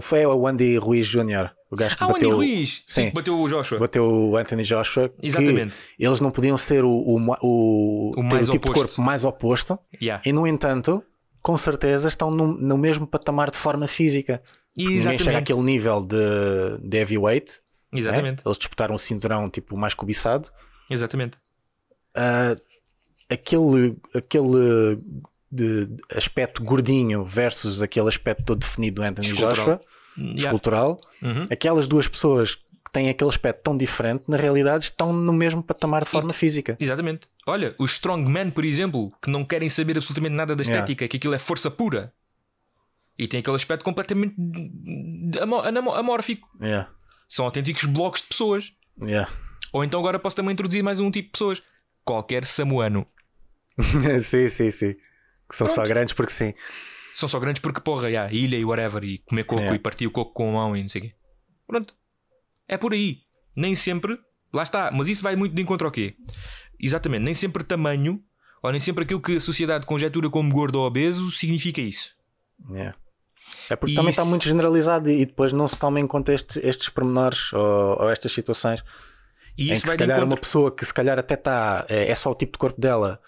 foi 0.00 0.24
o 0.24 0.46
Andy 0.46 0.78
Ruiz 0.78 1.06
Jr., 1.08 1.50
o 1.70 1.76
gajo 1.76 1.96
que 1.96 2.02
Ah, 2.02 2.06
o 2.06 2.10
Andy 2.10 2.20
bateu, 2.20 2.36
Ruiz! 2.36 2.82
Sim, 2.86 3.04
sim. 3.08 3.10
bateu 3.12 3.38
o 3.38 3.48
Joshua. 3.48 3.78
bateu 3.78 4.04
o 4.04 4.36
Anthony 4.36 4.62
Joshua. 4.62 5.12
Exatamente. 5.22 5.74
eles 5.98 6.20
não 6.20 6.30
podiam 6.30 6.56
ser 6.56 6.84
o, 6.84 6.90
o, 6.90 7.18
o, 7.42 8.12
O 8.16 8.22
mais 8.22 8.48
tipo 8.48 8.68
oposto. 8.68 8.72
de 8.72 8.88
corpo 8.94 9.02
mais 9.02 9.24
oposto, 9.24 9.78
Yeah. 10.00 10.22
e 10.24 10.32
no 10.32 10.46
entanto, 10.46 11.02
com 11.42 11.56
certeza 11.56 12.08
estão 12.08 12.30
no, 12.30 12.46
no 12.48 12.78
mesmo 12.78 13.06
patamar 13.06 13.50
de 13.50 13.58
forma 13.58 13.86
física. 13.86 14.42
Ninguém 14.76 15.00
chega 15.00 15.14
Exatamente. 15.14 15.36
àquele 15.52 15.60
nível 15.62 16.00
de, 16.00 16.16
de 16.82 16.96
heavyweight, 16.96 17.60
né? 17.92 17.98
Exatamente. 18.00 18.42
Eles 18.44 18.58
disputaram 18.58 18.94
um 18.94 18.98
cinturão 18.98 19.48
tipo 19.50 19.76
mais 19.76 19.94
cobiçado. 19.94 20.48
Exatamente. 20.88 21.36
Ah, 22.14 22.56
aquele 23.28 23.96
aquele 24.14 24.96
de, 25.50 25.86
de 25.86 25.96
aspecto 26.14 26.62
gordinho 26.62 27.24
versus 27.24 27.82
aquele 27.82 28.08
aspecto 28.08 28.44
todo 28.44 28.58
definido 28.60 28.96
do 29.00 29.02
Anthony 29.06 29.26
Escultural. 29.26 29.54
Joshua, 29.56 29.80
Yeah. 30.18 30.40
escultural, 30.42 31.00
Uhum. 31.22 31.46
aquelas 31.50 31.86
duas 31.88 32.06
pessoas 32.08 32.56
que 32.56 32.90
têm 32.92 33.08
aquele 33.08 33.30
aspecto 33.30 33.62
tão 33.62 33.76
diferente, 33.76 34.24
na 34.28 34.36
realidade 34.36 34.84
estão 34.84 35.12
no 35.12 35.32
mesmo 35.32 35.62
patamar 35.62 36.02
de 36.02 36.10
forma 36.10 36.32
física. 36.34 36.76
Exatamente. 36.80 37.28
Olha, 37.46 37.74
os 37.78 37.92
strongmen, 37.92 38.50
por 38.50 38.64
exemplo, 38.64 39.12
que 39.22 39.30
não 39.30 39.44
querem 39.44 39.70
saber 39.70 39.96
absolutamente 39.96 40.34
nada 40.34 40.54
da 40.56 40.62
Yeah. 40.62 40.80
estética, 40.82 41.08
que 41.08 41.16
aquilo 41.16 41.32
é 41.32 41.38
força 41.38 41.70
pura. 41.70 42.12
E 43.16 43.28
tem 43.28 43.40
aquele 43.40 43.56
aspecto 43.56 43.84
completamente 43.84 44.34
amo- 45.40 45.60
anamo- 45.60 45.94
amórfico. 45.94 46.48
Yeah, 46.60 46.88
São 47.30 47.44
autênticos 47.46 47.84
blocos 47.84 48.20
de 48.20 48.26
pessoas. 48.28 48.72
yeah. 49.00 49.32
Ou 49.72 49.84
então 49.84 50.00
agora 50.00 50.18
posso 50.18 50.34
também 50.34 50.52
introduzir 50.52 50.82
mais 50.82 50.98
um 50.98 51.10
tipo 51.12 51.28
de 51.28 51.32
pessoas. 51.32 51.62
Qualquer 52.04 52.44
samoano. 52.44 53.06
sim, 54.22 54.48
sim, 54.48 54.70
sim. 54.72 54.94
Que 55.48 55.54
são 55.56 55.66
só 55.68 55.74
Pronto. 55.74 55.88
grandes 55.88 56.12
porque 56.12 56.32
sim. 56.32 56.52
São 57.14 57.28
só 57.28 57.38
grandes 57.38 57.60
porque, 57.62 57.80
porra, 57.80 58.08
yeah, 58.08 58.32
ilha 58.32 58.56
e 58.56 58.64
whatever, 58.64 59.04
e 59.04 59.18
comer 59.18 59.44
coco 59.44 59.60
Yeah. 59.62 59.76
e 59.76 59.78
partir 59.78 60.06
o 60.08 60.10
coco 60.10 60.32
com 60.32 60.50
a 60.50 60.52
mão 60.52 60.76
e 60.76 60.82
não 60.82 60.88
sei 60.88 61.00
o 61.00 61.04
quê. 61.04 61.14
Pronto. 61.66 61.94
É 62.66 62.76
por 62.76 62.92
aí. 62.92 63.18
Nem 63.56 63.76
sempre. 63.76 64.18
Lá 64.52 64.64
está. 64.64 64.90
Mas 64.90 65.06
isso 65.08 65.22
vai 65.22 65.36
muito 65.36 65.54
de 65.54 65.62
encontro 65.62 65.86
ao 65.86 65.92
quê? 65.92 66.16
Exatamente. 66.80 67.22
Nem 67.22 67.34
sempre 67.34 67.62
tamanho, 67.62 68.20
ou 68.62 68.72
nem 68.72 68.80
sempre 68.80 69.04
aquilo 69.04 69.20
que 69.20 69.36
a 69.36 69.40
sociedade 69.40 69.86
conjetura 69.86 70.28
como 70.28 70.52
gordo 70.52 70.76
ou 70.80 70.86
obeso, 70.86 71.30
significa 71.30 71.80
isso. 71.80 72.12
Yeah. 72.68 72.96
É 73.68 73.76
porque 73.76 73.92
E 73.92 73.96
também 73.96 74.10
está 74.10 74.22
isso- 74.22 74.30
muito 74.30 74.44
generalizado 74.44 75.10
e 75.10 75.22
e 75.22 75.26
depois 75.26 75.52
não 75.52 75.66
se 75.68 75.78
toma 75.78 76.00
em 76.00 76.06
conta 76.06 76.32
estes, 76.32 76.56
estes 76.62 76.88
pormenores 76.88 77.52
ou, 77.52 78.02
ou 78.02 78.10
estas 78.10 78.32
situações 78.32 78.82
E 79.56 79.70
em 79.70 79.72
isso 79.72 79.82
que 79.82 79.86
vai 79.88 79.94
se 79.94 79.98
calhar 79.98 80.18
encontro. 80.18 80.34
uma 80.34 80.40
pessoa 80.40 80.70
que 80.74 80.84
se 80.84 80.92
calhar 80.94 81.18
até 81.18 81.34
está 81.34 81.84
é, 81.88 82.10
é 82.10 82.14
só 82.14 82.30
o 82.30 82.34
tipo 82.34 82.52
de 82.52 82.58
corpo 82.58 82.80
dela 82.80 83.20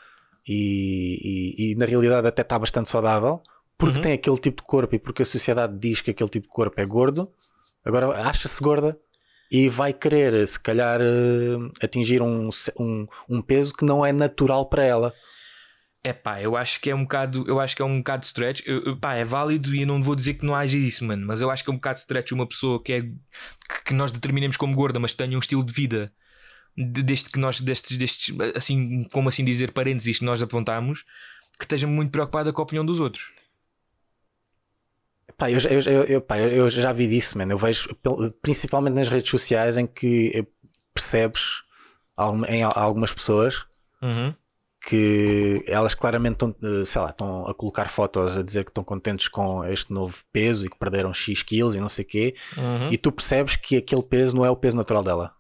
e, 0.47 1.55
e- 1.59 1.73
e 1.73 1.75
na 1.77 1.87
realidade 1.87 2.27
até 2.27 2.43
está 2.43 2.59
bastante 2.59 2.89
saudável 2.89 3.41
porque 3.79 3.97
Uhum. 3.97 4.03
tem 4.03 4.13
aquele 4.13 4.39
tipo 4.39 4.63
de 4.63 4.67
corpo 4.69 4.95
e 4.95 4.99
porque 4.99 5.23
a 5.23 5.25
sociedade 5.25 5.77
diz 5.79 6.01
que 6.01 6.11
aquele 6.11 6.31
tipo 6.31 6.47
de 6.47 6.53
corpo 6.53 6.81
é 6.81 6.85
gordo 6.87 7.31
agora 7.85 8.09
acha-se 8.29 8.63
gorda 8.63 8.97
e 9.51 9.69
vai 9.69 9.93
querer 9.93 10.47
se 10.47 10.59
calhar 10.59 11.01
eh, 11.01 11.85
atingir 11.85 12.23
um, 12.23 12.49
um, 12.79 13.07
um 13.29 13.43
peso 13.43 13.75
que 13.75 13.85
não 13.85 14.05
é 14.05 14.13
natural 14.13 14.67
para 14.67 14.83
ela 14.85 15.13
É 16.05 16.13
pá, 16.13 16.41
eu 16.43 16.57
acho 16.57 16.81
que 16.81 16.91
é 16.91 16.95
um 16.95 17.03
bocado, 17.05 17.45
eu 17.47 17.61
acho 17.61 17.77
que 17.77 17.83
é 17.83 17.85
um 17.85 17.99
bocado 17.99 18.25
stretch. 18.25 18.63
Eu- 18.67 18.97
pá, 18.97 19.15
é 19.15 19.25
válido 19.25 19.73
e 19.75 19.83
eu 19.83 19.87
não 19.87 20.03
vou 20.03 20.17
dizer 20.17 20.35
que 20.35 20.45
não 20.45 20.55
haja 20.55 20.77
isso, 20.77 21.05
mano, 21.05 21.25
mas 21.27 21.41
eu 21.41 21.49
acho 21.51 21.63
que 21.63 21.71
é 21.71 21.73
um 21.73 21.77
bocado 21.77 21.99
stretch 22.01 22.33
uma 22.33 22.47
pessoa 22.47 22.83
que 22.83 22.93
é 22.93 23.03
que 23.85 23.95
nós 23.95 24.11
determinemos 24.11 24.57
como 24.57 24.75
gorda, 24.75 24.99
mas 24.99 25.15
tenha 25.15 25.37
um 25.37 25.41
estilo 25.41 25.65
de 25.65 25.73
vida 25.73 26.13
de- 26.77 27.03
desde 27.05 27.31
que 27.31 27.39
nós 27.39 27.61
destes, 27.61 27.97
destes 27.97 28.35
assim, 28.57 29.05
como 29.13 29.29
assim 29.29 29.45
dizer, 29.45 29.71
parênteses 29.73 30.19
que 30.19 30.25
nós 30.25 30.43
apontamos, 30.43 31.05
que 31.59 31.65
esteja 31.65 31.87
muito 31.87 32.11
preocupada 32.11 32.53
com 32.53 32.61
a 32.63 32.65
opinião 32.65 32.85
dos 32.85 32.99
outros. 32.99 33.33
Pá, 35.37 35.51
eu, 35.51 35.61
já- 35.61 35.71
eu, 35.71 35.81
eu, 35.81 36.05
eu- 36.05 36.21
pá, 36.21 36.39
eu- 36.39 36.69
já 36.69 36.93
vi 36.93 37.07
disso, 37.09 37.39
mano. 37.39 37.53
Eu 37.53 37.59
vejo 37.59 37.89
principalmente 38.41 38.95
nas 38.95 39.09
redes 39.09 39.31
sociais 39.31 39.79
em 39.79 39.87
que 39.87 40.45
percebes 40.93 41.63
em 42.49 42.63
al- 42.63 42.73
algumas 42.77 43.13
pessoas 43.13 43.65
Uhum. 44.01 44.35
Que 44.87 45.63
elas 45.67 45.95
claramente 45.95 46.33
estão, 46.35 46.55
eh, 46.63 46.85
sei 46.85 47.01
lá, 47.01 47.11
estão 47.11 47.47
a 47.47 47.55
colocar 47.55 47.89
fotos 47.89 48.37
a 48.37 48.43
dizer 48.43 48.65
que 48.65 48.71
estão 48.71 48.83
contentes 48.83 49.29
com 49.29 49.65
este 49.65 49.93
novo 49.93 50.23
peso 50.33 50.67
e 50.67 50.71
que 50.71 50.79
perderam 50.79 51.15
X 51.15 51.43
quilos 51.43 51.75
e 51.75 51.81
não 51.81 51.89
sei 51.89 52.05
o 52.05 52.09
quê, 52.09 52.35
Uhum. 52.57 52.91
e 52.91 52.99
tu 52.99 53.13
percebes 53.13 53.57
que 53.57 53.77
aquele 53.77 54.03
peso 54.03 54.35
não 54.37 54.45
é 54.45 54.51
o 54.51 54.57
peso 54.57 54.77
natural 54.77 55.03
dela. 55.05 55.33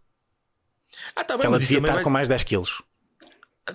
Ah, 1.16 1.24
tá 1.24 1.34
Que 1.34 1.38
bem, 1.38 1.46
ela 1.46 1.52
mas 1.56 1.62
isso 1.62 1.72
devia 1.72 1.82
estar 1.84 1.94
vai... 1.94 2.04
com 2.04 2.10
mais 2.10 2.28
10 2.28 2.42
quilos. 2.44 2.82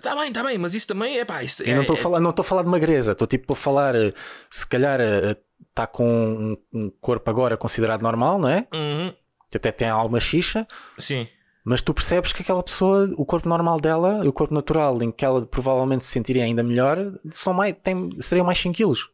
Tá 0.01 0.15
bem, 0.15 0.31
tá 0.33 0.43
bem, 0.43 0.57
mas 0.57 0.73
isso 0.75 0.87
também 0.87 1.17
é 1.17 1.23
pá, 1.25 1.43
isso 1.43 1.63
é, 1.63 1.73
não 1.73 1.81
estou 1.81 1.95
é- 1.95 1.99
a 1.99 2.01
falar, 2.03 2.19
não 2.19 2.29
estou 2.29 2.43
a 2.43 2.45
falar 2.45 2.63
de 2.63 2.69
magreza, 2.69 3.13
estou 3.13 3.25
tipo 3.27 3.53
a 3.53 3.55
falar, 3.55 3.95
eh, 3.95 4.13
se 4.49 4.67
calhar 4.67 4.99
eh, 4.99 5.35
está 5.69 5.87
com 5.87 6.57
um, 6.73 6.89
corpo 7.01 7.29
agora 7.29 7.55
considerado 7.57 8.01
normal, 8.01 8.37
não 8.37 8.49
é? 8.49 8.67
Uhum. 8.73 9.13
Que 9.49 9.55
até 9.57 9.71
tem 9.71 9.87
alguma 9.89 10.19
xixa, 10.19 10.67
Sim. 10.99 11.25
Mas 11.69 11.81
tu 11.81 11.93
percebes 11.93 12.31
que 12.31 12.41
aquela 12.41 12.63
pessoa, 12.63 13.13
o 13.17 13.25
corpo 13.25 13.49
normal 13.49 13.77
dela, 13.81 14.25
o 14.25 14.31
corpo 14.31 14.53
natural 14.53 15.03
em 15.03 15.11
que 15.11 15.25
ela 15.25 15.45
provavelmente 15.45 16.01
se 16.05 16.09
sentiria 16.11 16.45
ainda 16.45 16.63
melhor, 16.63 16.97
são 17.29 17.51
mais, 17.53 17.75
tem, 17.83 18.09
seriam 18.21 18.45
mais 18.45 18.57
5 18.57 18.73
quilos. 18.73 19.09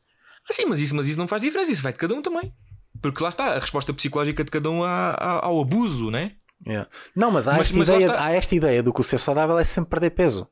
Ah, 0.47 0.53
sim, 0.53 0.65
mas 0.67 0.79
isso, 0.79 0.95
mas 0.95 1.07
isso 1.07 1.17
não 1.17 1.27
faz 1.27 1.41
diferença, 1.41 1.71
isso 1.71 1.81
vai 1.81 1.91
de 1.91 1.97
cada 1.97 2.13
um 2.13 2.21
também. 2.21 2.53
Porque 3.01 3.23
lá 3.23 3.29
está, 3.29 3.45
a 3.55 3.59
resposta 3.59 3.91
psicológica 3.91 4.43
de 4.43 4.51
cada 4.51 4.69
um 4.69 4.83
a- 4.83 5.15
a- 5.17 5.45
ao 5.45 5.59
abuso, 5.59 6.11
né? 6.11 6.33
Yeah. 6.65 6.87
Não, 7.15 7.31
mas 7.31 7.47
há, 7.47 7.53
Mas- 7.53 7.61
esta 7.69 7.77
mas 7.79 7.89
ideia, 7.89 8.05
está. 8.05 8.23
há 8.23 8.31
esta 8.33 8.53
ideia 8.55 8.83
do 8.83 8.93
que 8.93 9.01
o 9.01 9.03
ser 9.03 9.17
saudável 9.17 9.57
é 9.57 9.63
sempre 9.63 9.89
perder 9.89 10.11
peso. 10.11 10.47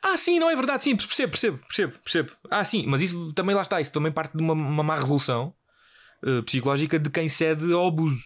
Ah, 0.00 0.16
sim, 0.16 0.38
não 0.38 0.48
é 0.48 0.54
verdade, 0.54 0.84
sim, 0.84 0.94
percebo, 0.96 1.32
percebo, 1.32 1.58
percebo, 1.58 1.92
percebo. 2.04 2.30
Ah, 2.48 2.64
sim, 2.64 2.84
mas 2.86 3.00
isso 3.02 3.32
também 3.32 3.54
lá 3.54 3.62
está, 3.62 3.80
isso 3.80 3.90
também 3.92 4.12
parte 4.12 4.36
de 4.36 4.42
uma, 4.42 4.52
uma 4.54 4.82
má 4.84 4.94
resolução 4.94 5.52
eh, 6.24 6.40
psicológica 6.42 6.98
de 7.00 7.10
quem 7.10 7.28
cede 7.28 7.72
ao 7.72 7.88
abuso. 7.88 8.22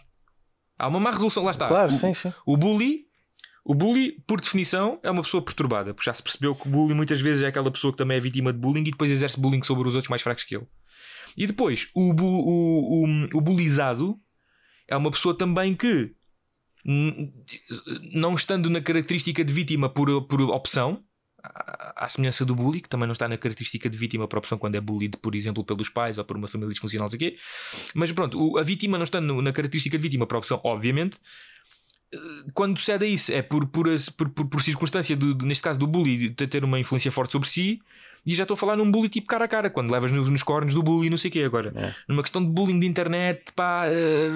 Há 0.80 0.88
uma 0.88 0.98
má 0.98 1.10
resolução, 1.10 1.44
lá 1.44 1.50
está. 1.50 1.68
claro, 1.68 1.92
o, 1.92 1.96
sim, 1.96 2.14
sim. 2.14 2.32
o 2.46 2.56
bully, 2.56 3.04
o 3.64 3.74
bully, 3.74 4.12
por 4.26 4.40
definição, 4.40 4.98
é 5.02 5.10
uma 5.10 5.22
pessoa 5.22 5.44
perturbada, 5.44 5.92
porque 5.92 6.08
já 6.08 6.14
se 6.14 6.22
percebeu 6.22 6.54
que 6.54 6.66
o 6.66 6.70
bully 6.70 6.94
muitas 6.94 7.20
vezes 7.20 7.42
é 7.42 7.48
aquela 7.48 7.70
pessoa 7.70 7.92
que 7.92 7.98
também 7.98 8.16
é 8.16 8.20
vítima 8.20 8.52
de 8.52 8.58
bullying 8.58 8.80
e 8.80 8.90
depois 8.90 9.10
exerce 9.10 9.38
bullying 9.38 9.62
sobre 9.62 9.86
os 9.88 9.94
outros 9.94 10.08
mais 10.08 10.22
fracos 10.22 10.44
que 10.44 10.56
ele. 10.56 10.66
E 11.36 11.46
depois, 11.46 11.88
o, 11.94 12.12
bu, 12.12 12.24
o, 12.24 13.04
o, 13.34 13.38
o 13.38 14.20
é 14.88 14.96
uma 14.96 15.10
pessoa 15.10 15.36
também 15.36 15.74
que, 15.74 16.12
não 18.12 18.34
estando 18.34 18.68
na 18.70 18.80
característica 18.80 19.44
de 19.44 19.52
vítima 19.52 19.88
por, 19.88 20.26
por 20.26 20.40
opção, 20.40 21.04
à 21.42 22.08
semelhança 22.08 22.44
do 22.44 22.54
bully, 22.54 22.80
que 22.80 22.88
também 22.88 23.06
não 23.06 23.12
está 23.12 23.26
na 23.28 23.36
característica 23.38 23.88
de 23.88 23.96
vítima 23.96 24.26
por 24.28 24.38
opção 24.38 24.58
quando 24.58 24.74
é 24.74 24.80
bullied, 24.80 25.16
por 25.18 25.34
exemplo, 25.34 25.64
pelos 25.64 25.88
pais 25.88 26.18
ou 26.18 26.24
por 26.24 26.36
uma 26.36 26.48
família 26.48 26.72
disfuncional, 26.72 27.04
não 27.06 27.10
sei 27.10 27.16
o 27.16 27.20
quê. 27.32 27.38
Mas 27.94 28.12
pronto, 28.12 28.58
a 28.58 28.62
vítima 28.62 28.98
não 28.98 29.04
estando 29.04 29.26
no- 29.26 29.42
na 29.42 29.52
característica 29.52 29.96
de 29.96 30.02
vítima 30.02 30.26
por 30.26 30.36
opção, 30.36 30.60
obviamente, 30.64 31.18
eh, 32.12 32.18
quando 32.54 32.78
cede 32.80 33.04
a 33.04 33.08
isso 33.08 33.32
é 33.32 33.42
por, 33.42 33.66
por, 33.66 33.86
por, 34.16 34.46
por- 34.48 34.62
circunstância, 34.62 35.16
de- 35.16 35.44
neste 35.46 35.62
caso 35.62 35.78
do 35.78 35.86
bully, 35.86 36.28
de 36.28 36.46
ter 36.46 36.64
uma 36.64 36.78
influência 36.78 37.10
forte 37.12 37.32
sobre 37.32 37.48
si. 37.48 37.80
E 38.26 38.34
já 38.34 38.44
estou 38.44 38.54
a 38.54 38.58
falar 38.58 38.76
num 38.76 38.90
bully 38.90 39.08
tipo 39.08 39.26
cara 39.26 39.46
a 39.46 39.48
cara, 39.48 39.70
quando 39.70 39.90
levas 39.90 40.12
nos, 40.12 40.28
nos 40.28 40.42
cornos 40.42 40.74
do 40.74 40.82
bully, 40.82 41.08
não 41.08 41.16
sei 41.16 41.30
o 41.30 41.32
quê. 41.32 41.40
Agora, 41.42 41.72
É. 41.74 41.94
numa 42.06 42.20
questão 42.22 42.44
de 42.44 42.50
bullying 42.50 42.78
de 42.78 42.86
internet, 42.86 43.50
pá, 43.56 43.86
eh, 43.86 44.30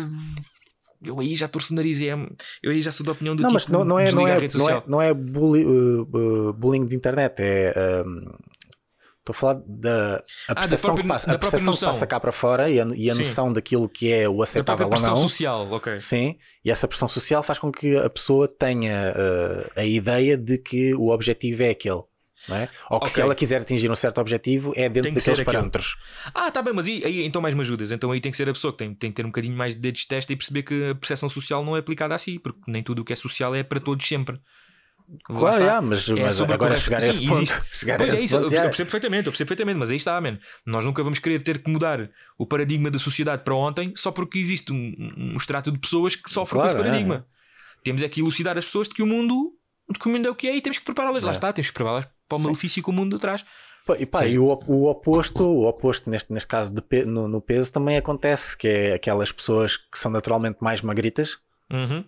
eu 1.06 1.20
aí 1.20 1.34
já 1.36 1.46
torço 1.48 1.72
o 1.72 1.76
nariz. 1.76 1.98
e 2.00 2.08
É, 2.08 2.14
eu 2.62 2.70
aí 2.72 2.80
já 2.80 2.90
sou 2.92 3.04
da 3.06 3.12
opinião 3.12 3.34
do 3.36 3.42
Não, 3.42 3.50
tipo, 3.50 3.54
mas 3.54 3.68
não, 3.68 3.84
não, 3.84 3.98
é, 3.98 4.10
não, 4.12 4.26
é, 4.28 4.32
a 4.32 4.38
rede 4.38 4.56
não, 4.58 4.68
é, 4.70 4.82
não 4.86 5.02
é 5.02 5.12
bully- 5.14 5.64
uh, 5.64 6.02
uh, 6.02 6.52
bullying 6.52 6.86
de 6.86 6.94
internet, 6.96 7.34
é. 7.40 7.74
um, 8.06 8.32
Estou 9.26 9.32
a 9.32 9.34
falar 9.34 9.62
da 9.66 10.22
a 10.48 10.54
percepção, 10.54 10.88
própria- 10.88 11.02
que, 11.02 11.08
passa, 11.08 11.26
da 11.26 11.32
a 11.32 11.38
percepção 11.38 11.72
que 11.72 11.80
passa 11.80 12.06
cá 12.06 12.20
para 12.20 12.30
fora 12.30 12.68
e 12.68 12.78
a, 12.78 12.84
e 12.94 13.10
a 13.10 13.14
noção 13.14 13.50
daquilo 13.50 13.88
que 13.88 14.12
é 14.12 14.28
o 14.28 14.36
Da 14.36 14.42
aceitável 14.42 14.84
ou 14.84 14.90
pressão 14.90 15.14
não. 15.14 15.16
social, 15.22 15.66
ok. 15.72 15.98
Sim, 15.98 16.36
e 16.62 16.70
essa 16.70 16.86
pressão 16.86 17.08
social 17.08 17.42
faz 17.42 17.58
com 17.58 17.72
que 17.72 17.96
a 17.96 18.10
pessoa 18.10 18.46
tenha 18.46 19.14
uh, 19.16 19.70
a 19.80 19.82
ideia 19.86 20.36
de 20.36 20.58
que 20.58 20.92
o 20.94 21.08
objetivo 21.08 21.62
é 21.62 21.70
aquele. 21.70 22.02
Não 22.48 22.56
é? 22.56 22.68
Ou 22.90 23.00
que 23.00 23.06
se 23.08 23.14
Ok. 23.14 23.22
ela 23.22 23.34
quiser 23.34 23.60
atingir 23.62 23.90
um 23.90 23.94
certo 23.94 24.20
objetivo 24.20 24.72
é 24.76 24.88
dentro 24.88 25.12
daqueles 25.12 25.40
parâmetros. 25.40 25.96
Ah, 26.34 26.50
tá 26.50 26.60
bem, 26.60 26.72
mas 26.74 26.86
aí, 26.86 27.02
aí 27.04 27.24
então 27.24 27.40
mais 27.40 27.54
me 27.54 27.60
ajudas. 27.62 27.90
Então 27.90 28.10
aí 28.12 28.20
tem 28.20 28.30
que 28.30 28.36
ser 28.36 28.48
a 28.48 28.52
pessoa 28.52 28.72
que 28.72 28.78
tem, 28.78 28.94
tem 28.94 29.10
que 29.10 29.16
ter 29.16 29.24
um 29.24 29.28
bocadinho 29.28 29.56
mais 29.56 29.74
de 29.74 29.80
dedos 29.80 30.00
de 30.02 30.08
testa 30.08 30.32
e 30.32 30.36
perceber 30.36 30.62
que 30.62 30.90
a 30.90 30.94
percepção 30.94 31.28
social 31.28 31.64
não 31.64 31.76
é 31.76 31.78
aplicada 31.80 32.14
a 32.14 32.18
si, 32.18 32.38
porque 32.38 32.60
nem 32.66 32.82
tudo 32.82 33.00
o 33.02 33.04
que 33.04 33.12
é 33.12 33.16
social 33.16 33.54
é 33.54 33.62
para 33.62 33.80
todos 33.80 34.06
sempre. 34.06 34.38
Claro, 35.24 35.60
já, 35.62 35.82
mas, 35.82 36.08
É 36.08 36.14
mas 36.14 36.34
sobre 36.34 36.54
agora 36.54 36.76
chegar 36.78 36.96
a 37.02 37.06
esse 37.06 37.18
Sim, 37.20 37.28
ponto. 37.28 37.64
Chegar 37.70 37.98
Pois 37.98 38.08
a 38.10 38.12
é 38.12 38.14
esse 38.16 38.24
isso, 38.24 38.36
eu, 38.36 38.40
ponto, 38.42 38.52
eu 38.52 38.56
já. 38.56 38.62
percebo 38.64 38.86
perfeitamente, 38.90 39.26
eu 39.26 39.32
percebo 39.32 39.48
perfeitamente, 39.48 39.78
mas 39.78 39.90
aí 39.90 39.96
está, 39.98 40.18
man. 40.20 40.38
Nós 40.64 40.84
nunca 40.84 41.02
vamos 41.02 41.18
querer 41.18 41.40
ter 41.42 41.62
que 41.62 41.70
mudar 41.70 42.10
o 42.38 42.46
paradigma 42.46 42.90
da 42.90 42.98
sociedade 42.98 43.44
para 43.44 43.54
ontem 43.54 43.92
só 43.96 44.10
porque 44.10 44.38
existe 44.38 44.72
um, 44.72 44.94
um 45.16 45.34
extrato 45.36 45.70
de 45.70 45.78
pessoas 45.78 46.16
que 46.16 46.30
sofrem 46.30 46.62
Claro, 46.62 46.74
com 46.74 46.80
esse 46.80 46.88
é, 46.88 46.90
paradigma. 46.90 47.26
Temos 47.82 48.02
é 48.02 48.08
que 48.08 48.20
elucidar 48.20 48.56
as 48.56 48.64
pessoas 48.64 48.88
de 48.88 48.94
que 48.94 49.02
o 49.02 49.06
mundo, 49.06 49.52
de 49.92 49.98
que 49.98 50.06
o 50.06 50.10
mundo 50.10 50.26
é 50.26 50.30
o 50.30 50.34
que 50.34 50.48
é 50.48 50.56
e 50.56 50.62
temos 50.62 50.78
que 50.78 50.84
prepará-las. 50.86 51.22
Lá 51.22 51.32
É. 51.32 51.34
está, 51.34 51.52
temos 51.52 51.68
que 51.68 51.74
prepará-las 51.74 52.06
para 52.28 52.36
o 52.36 52.38
Sim. 52.38 52.44
malefício 52.46 52.82
que 52.82 52.90
o 52.90 52.92
mundo 52.92 53.18
traz. 53.18 53.44
E, 53.98 54.06
pá, 54.06 54.26
e 54.26 54.38
o, 54.38 54.46
o 54.66 54.86
oposto, 54.88 55.44
o 55.44 55.68
oposto 55.68 56.08
neste, 56.08 56.32
neste 56.32 56.48
caso 56.48 56.72
de 56.72 56.80
pe- 56.80 57.04
no, 57.04 57.28
no 57.28 57.40
peso 57.40 57.70
também 57.70 57.96
acontece, 57.98 58.56
que 58.56 58.66
é 58.66 58.94
aquelas 58.94 59.30
pessoas 59.30 59.76
que 59.76 59.98
são 59.98 60.10
naturalmente 60.10 60.58
mais 60.60 60.80
magritas 60.80 61.36
Uhum. 61.72 62.04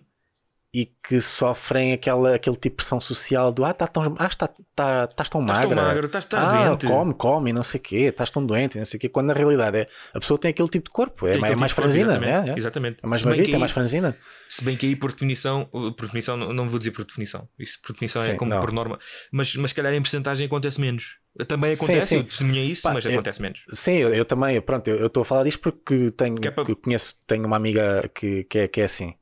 E 0.79 0.85
que 0.85 1.19
sofrem 1.19 1.91
aquela, 1.91 2.35
aquele 2.35 2.55
tipo 2.55 2.69
de 2.73 2.83
pressão 2.83 2.99
social 2.99 3.51
do 3.51 3.65
ah, 3.65 3.73
tá 3.73 3.87
tão, 3.87 4.15
ah 4.19 4.27
está, 4.27 4.47
tá, 4.75 5.07
estás 5.09 5.27
tão 5.27 5.41
Estás 5.41 5.59
magra. 5.59 5.75
tão 5.75 5.85
magro, 5.85 6.05
estás, 6.05 6.23
estás 6.25 6.45
ah, 6.45 6.51
doente. 6.67 6.85
come, 6.85 7.13
come, 7.15 7.49
e 7.49 7.53
não 7.53 7.63
sei 7.63 7.79
o 7.79 7.83
quê, 7.83 7.95
estás 7.97 8.29
tão 8.29 8.45
doente, 8.45 8.77
não 8.77 8.85
sei 8.85 8.99
o 8.99 9.01
quê, 9.01 9.09
quando 9.09 9.25
na 9.25 9.33
realidade 9.33 9.75
é, 9.75 9.87
a 10.13 10.19
pessoa 10.19 10.37
tem 10.39 10.51
aquele 10.51 10.69
tipo 10.69 10.85
de 10.85 10.91
corpo, 10.91 11.25
é, 11.25 11.31
é 11.31 11.37
mais 11.39 11.55
tipo 11.71 11.81
franzina, 11.81 12.11
exatamente, 12.13 12.49
é, 12.49 12.53
é. 12.53 12.57
exatamente. 12.57 12.97
É 13.01 13.07
mais 13.07 13.25
magrita, 13.25 13.55
é 13.55 13.57
mais 13.57 13.71
franzina. 13.71 14.15
Se 14.47 14.63
bem 14.63 14.77
que 14.77 14.85
aí, 14.85 14.95
por 14.95 15.11
definição, 15.11 15.65
por 15.65 16.05
definição, 16.05 16.37
não 16.37 16.69
vou 16.69 16.77
dizer 16.77 16.91
por 16.91 17.03
definição, 17.05 17.49
isso 17.57 17.81
por 17.81 17.93
definição 17.93 18.21
é 18.21 18.31
Sim, 18.33 18.37
como 18.37 18.51
não. 18.51 18.59
por 18.59 18.71
norma, 18.71 18.99
mas, 19.31 19.55
mas 19.55 19.71
se 19.71 19.75
calhar 19.75 19.91
em 19.95 20.01
porcentagem 20.01 20.45
acontece 20.45 20.79
menos. 20.79 21.17
Também 21.47 21.75
Sim, 21.75 21.83
acontece, 21.85 22.07
sim. 22.07 22.15
eu 22.17 22.23
testemunhei 22.23 22.65
isso, 22.65 22.83
Pá, 22.83 22.93
mas 22.93 23.03
eu- 23.05 23.13
acontece 23.13 23.41
menos. 23.41 23.63
Sim, 23.71 23.93
eu, 23.93 24.13
eu 24.13 24.25
também, 24.25 24.61
pronto, 24.61 24.87
eu 24.87 25.07
estou 25.07 25.21
a 25.21 25.25
falar 25.25 25.43
disto 25.43 25.59
porque 25.59 26.11
tenho, 26.11 26.35
é 26.39 26.51
para- 26.51 26.75
conheço, 26.75 27.15
tenho 27.25 27.45
uma 27.47 27.55
amiga 27.55 28.09
que, 28.13 28.43
que, 28.43 28.59
é, 28.59 28.67
que 28.67 28.81
é 28.81 28.83
assim. 28.83 29.13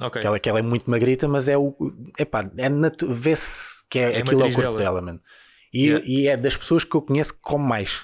Ok. 0.00 0.20
Que 0.20 0.26
ela, 0.26 0.38
que 0.38 0.48
ela 0.48 0.58
é 0.58 0.62
muito 0.62 0.90
magrita, 0.90 1.26
mas 1.26 1.48
é 1.48 1.56
o. 1.56 1.74
Epá, 2.18 2.50
é 2.56 2.68
vê-se 3.08 3.82
que 3.88 3.98
é, 3.98 4.16
É 4.16 4.18
aquilo 4.18 4.42
é 4.42 4.46
o 4.46 4.52
corpo 4.52 4.60
dela. 4.60 4.78
dela, 4.78 5.02
mano. 5.02 5.20
E, 5.72 5.86
Yeah. 5.86 6.06
e 6.06 6.28
é 6.28 6.36
das 6.36 6.56
pessoas 6.56 6.84
que 6.84 6.94
eu 6.94 7.02
conheço 7.02 7.34
que 7.34 7.40
come 7.40 7.66
mais. 7.66 8.02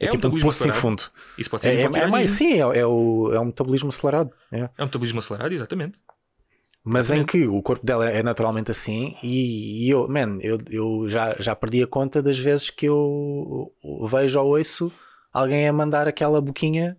É, 0.00 0.06
É 0.06 0.08
tipo 0.08 0.26
um 0.26 0.30
poço 0.30 0.40
sem 0.40 0.48
acelerado. 0.70 0.80
fundo. 0.80 1.02
Isso 1.38 1.50
pode 1.50 1.62
ser 1.62 1.70
É, 1.70 1.82
é, 1.82 1.84
é 1.84 2.06
mais, 2.06 2.30
sim, 2.32 2.54
é, 2.54 2.58
é 2.58 2.86
o, 2.86 3.30
é 3.32 3.38
um 3.40 3.46
metabolismo 3.46 3.88
acelerado. 3.88 4.30
é. 4.50 4.60
É 4.76 4.82
um 4.82 4.86
metabolismo 4.86 5.18
acelerado, 5.20 5.52
exatamente. 5.52 5.98
Mas 6.84 7.10
em 7.10 7.18
Exatamente. 7.18 7.30
que 7.30 7.46
o 7.46 7.62
corpo 7.62 7.86
dela 7.86 8.10
é 8.10 8.24
naturalmente 8.24 8.72
assim 8.72 9.16
e, 9.22 9.86
e 9.86 9.90
eu, 9.90 10.08
man, 10.08 10.38
eu, 10.40 10.58
eu 10.68 11.08
já, 11.08 11.36
já 11.38 11.54
perdi 11.54 11.80
a 11.80 11.86
conta 11.86 12.20
das 12.20 12.36
vezes 12.36 12.70
que 12.70 12.86
eu 12.86 13.72
vejo 14.10 14.40
ou 14.40 14.56
ouço 14.56 14.90
alguém 15.32 15.68
a 15.68 15.72
mandar 15.72 16.08
aquela 16.08 16.40
boquinha 16.40 16.96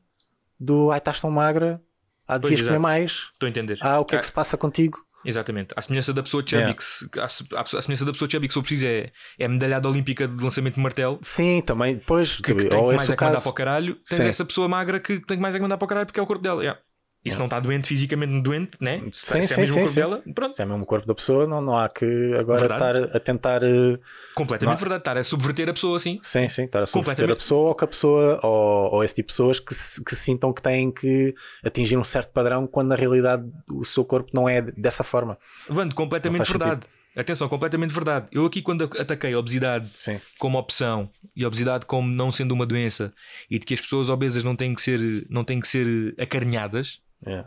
do 0.57 0.89
ai 0.89 0.99
estás 0.99 1.19
tão 1.19 1.29
magra, 1.29 1.81
ah, 2.27 2.39
Pois, 2.39 2.51
devias 2.51 2.67
comer 2.67 2.77
exato. 2.77 2.81
mais, 2.81 3.11
Estou 3.33 3.47
a 3.47 3.49
entender. 3.49 3.77
ah, 3.81 3.99
o 3.99 4.05
que 4.05 4.15
é 4.15 4.17
Ah, 4.17 4.19
que 4.19 4.25
se 4.25 4.31
passa 4.31 4.57
contigo? 4.57 4.99
Exatamente. 5.25 5.73
À 5.77 5.81
semelhança 5.81 6.11
da 6.13 6.21
pessoa 6.21 6.43
chubby, 6.45 6.57
Yeah. 6.57 6.77
que 7.11 7.19
à, 7.19 7.29
se- 7.29 7.47
à 7.55 7.81
semelhança 7.81 8.03
da 8.03 8.11
pessoa 8.11 8.29
chubby 8.29 8.47
que 8.47 8.53
se 8.53 8.59
eu 8.59 8.63
preciso 8.63 8.85
é, 8.85 9.09
é 9.39 9.45
a 9.45 9.49
medalhada 9.49 9.87
olímpica 9.87 10.27
de 10.27 10.43
lançamento 10.43 10.75
de 10.75 10.81
martelo. 10.81 11.17
Sim, 11.21 11.61
também, 11.65 11.95
depois, 11.95 12.35
Que, 12.35 12.53
que 12.53 12.65
tem 12.65 12.69
que 12.69 12.75
mais 12.95 13.09
é 13.09 13.15
que 13.15 13.23
mandar 13.23 13.39
para 13.39 13.49
o 13.49 13.53
caralho. 13.53 13.95
Tens 14.07 14.21
Sim. 14.21 14.27
essa 14.27 14.43
pessoa 14.43 14.67
magra 14.67 14.99
que 14.99 15.21
tem 15.21 15.37
que 15.37 15.41
mais 15.41 15.55
é 15.55 15.57
que 15.59 15.61
mandar 15.61 15.77
para 15.77 15.85
o 15.85 15.87
caralho 15.87 16.05
porque 16.05 16.19
é 16.19 16.23
o 16.23 16.25
corpo 16.25 16.43
dela. 16.43 16.61
yeah. 16.61 16.77
E 17.25 17.31
se 17.31 17.35
Yeah. 17.37 17.39
não 17.39 17.45
está 17.45 17.59
doente, 17.59 17.87
fisicamente 17.87 18.41
doente, 18.41 18.71
né? 18.81 19.01
Se, 19.13 19.27
Sim, 19.27 19.31
se 19.31 19.37
é 19.37 19.43
sim, 19.43 19.61
mesmo 19.61 19.73
sim, 19.75 19.79
o 19.79 19.83
corpo 19.83 19.95
dela, 19.95 20.23
pronto. 20.35 20.55
Se 20.55 20.61
é 20.61 20.65
mesmo 20.65 20.83
o 20.83 20.85
corpo 20.85 21.07
da 21.07 21.15
pessoa, 21.15 21.47
não, 21.47 21.61
não 21.61 21.77
há 21.79 21.87
que 21.87 22.05
agora 22.37 22.59
Verdade. 22.59 22.99
estar 22.99 23.15
a 23.15 23.19
tentar. 23.19 23.63
eh, 23.63 23.97
Completamente 24.35 24.75
Não. 24.75 24.79
verdade. 24.81 25.01
Estar 25.01 25.17
a 25.17 25.23
subverter 25.23 25.69
a 25.69 25.73
pessoa 25.73 25.95
assim. 25.95 26.19
Sim, 26.21 26.49
sim, 26.49 26.63
estar 26.65 26.83
a 26.83 26.85
subverter 26.85 27.31
a 27.31 27.35
pessoa 27.35 27.69
ou 27.69 27.75
que 27.75 27.83
a 27.85 27.87
pessoa, 27.87 28.39
ou, 28.43 28.95
ou 28.95 29.03
esse 29.05 29.15
tipo 29.15 29.27
de 29.27 29.33
pessoas 29.33 29.59
que, 29.59 29.73
se- 29.73 30.03
que 30.03 30.15
sintam 30.15 30.51
que 30.51 30.61
têm 30.61 30.91
que 30.91 31.33
atingir 31.63 31.95
um 31.97 32.03
certo 32.03 32.31
padrão 32.33 32.67
quando 32.67 32.89
na 32.89 32.95
realidade 32.95 33.43
o 33.71 33.85
seu 33.85 34.03
corpo 34.03 34.29
não 34.33 34.49
é 34.49 34.61
dessa 34.61 35.03
forma. 35.03 35.37
Vando, 35.69 35.95
completamente 35.95 36.49
verdade. 36.49 36.85
Atenção, 37.15 37.47
completamente 37.47 37.93
verdade. 37.93 38.25
Eu 38.31 38.43
aqui, 38.43 38.59
quando 38.59 38.83
ataquei 38.99 39.33
a 39.33 39.37
obesidade 39.39 39.87
Sim. 39.95 40.19
como 40.39 40.57
opção 40.57 41.07
e 41.35 41.43
a 41.43 41.47
obesidade 41.47 41.85
como 41.85 42.09
não 42.09 42.31
sendo 42.31 42.53
uma 42.53 42.65
doença 42.65 43.13
e 43.51 43.59
de 43.59 43.65
que 43.67 43.75
as 43.75 43.79
pessoas 43.81 44.09
obesas 44.09 44.43
não 44.43 44.55
têm 44.55 44.73
que 44.73 44.81
ser, 44.81 44.99
não 45.29 45.43
têm 45.43 45.59
que 45.59 45.67
ser 45.67 46.15
acarinhadas, 46.19 46.99
É. 47.25 47.45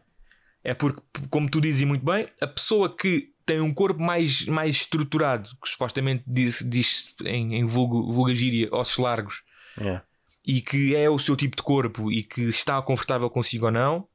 é 0.64 0.74
porque, 0.74 1.00
como 1.30 1.48
tu 1.50 1.60
dizes 1.60 1.82
muito 1.86 2.04
bem, 2.04 2.28
a 2.40 2.46
pessoa 2.46 2.94
que 2.94 3.30
tem 3.44 3.60
um 3.60 3.72
corpo 3.72 4.00
mais, 4.02 4.44
mais 4.46 4.76
estruturado, 4.76 5.48
que 5.62 5.68
supostamente 5.68 6.24
diz, 6.26 6.62
diz 6.68 7.14
em, 7.24 7.54
em 7.56 7.64
vulgo, 7.64 8.12
vulga 8.12 8.34
gíria, 8.34 8.68
ossos 8.72 8.96
largos, 8.98 9.42
É. 9.80 10.00
e 10.46 10.60
que 10.60 10.96
é 10.96 11.08
o 11.08 11.18
seu 11.18 11.36
tipo 11.36 11.56
de 11.56 11.62
corpo 11.62 12.10
e 12.10 12.24
que 12.24 12.42
está 12.42 12.80
confortável 12.82 13.30
consigo 13.30 13.66
ou 13.66 13.70
não, 13.72 14.08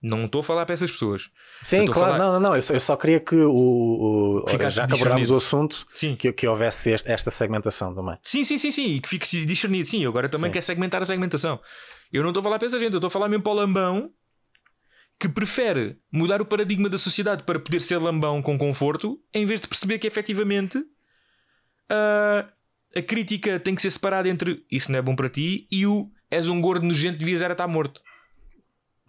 não 0.00 0.26
estou 0.26 0.42
a 0.42 0.44
falar 0.44 0.64
para 0.64 0.74
essas 0.74 0.92
pessoas. 0.92 1.28
Sim, 1.60 1.86
claro, 1.86 2.12
falar- 2.12 2.18
não, 2.18 2.32
não, 2.34 2.40
não. 2.40 2.54
Eu 2.54 2.62
só, 2.62 2.72
eu 2.72 2.78
só 2.78 2.96
queria 2.96 3.18
que 3.18 3.34
o, 3.34 3.50
o- 3.52 4.44
ora, 4.48 4.70
já 4.70 4.86
que 4.86 4.94
abordámos 4.94 5.28
o 5.32 5.34
assunto, 5.34 5.84
Sim. 5.92 6.14
que, 6.14 6.32
que 6.32 6.46
houvesse 6.46 6.90
este- 6.92 7.10
esta 7.10 7.32
segmentação 7.32 7.92
também. 7.92 8.16
Sim, 8.22 8.44
sim, 8.44 8.58
sim, 8.58 8.70
sim, 8.70 8.86
e 8.92 9.00
que 9.00 9.08
fique 9.08 9.26
discernido. 9.44 9.88
Sim, 9.88 10.04
eu 10.04 10.10
agora 10.10 10.28
também 10.28 10.50
Sim. 10.50 10.52
quero 10.52 10.64
segmentar 10.64 11.02
a 11.02 11.04
segmentação. 11.04 11.60
Eu 12.12 12.22
não 12.22 12.30
estou 12.30 12.40
a 12.42 12.44
falar 12.44 12.60
para 12.60 12.68
essa 12.68 12.78
gente, 12.78 12.92
eu 12.92 12.98
estou 12.98 13.08
a 13.08 13.10
falar 13.10 13.28
mesmo 13.28 13.42
para 13.42 13.50
o 13.50 13.54
lambão 13.56 14.12
que 15.18 15.28
prefere 15.28 15.98
mudar 16.12 16.40
o 16.40 16.46
paradigma 16.46 16.88
da 16.88 16.98
sociedade 16.98 17.42
para 17.42 17.58
poder 17.58 17.80
ser 17.80 17.98
lambão 17.98 18.40
com 18.40 18.56
conforto, 18.56 19.20
em 19.34 19.44
vez 19.44 19.60
de 19.60 19.66
perceber 19.66 19.98
que 19.98 20.06
efetivamente 20.06 20.84
ah, 21.88 22.46
a 22.94 23.02
crítica 23.02 23.58
tem 23.58 23.74
que 23.74 23.82
ser 23.82 23.90
separada 23.90 24.28
entre 24.28 24.64
isso 24.70 24.92
não 24.92 24.98
é 24.98 25.02
bom 25.02 25.16
para 25.16 25.28
ti 25.28 25.66
e 25.70 25.86
o 25.86 26.10
és 26.30 26.48
um 26.48 26.60
gordo 26.60 26.86
nojento, 26.86 27.18
devias 27.18 27.42
era 27.42 27.52
estar 27.52 27.66
morto. 27.66 28.00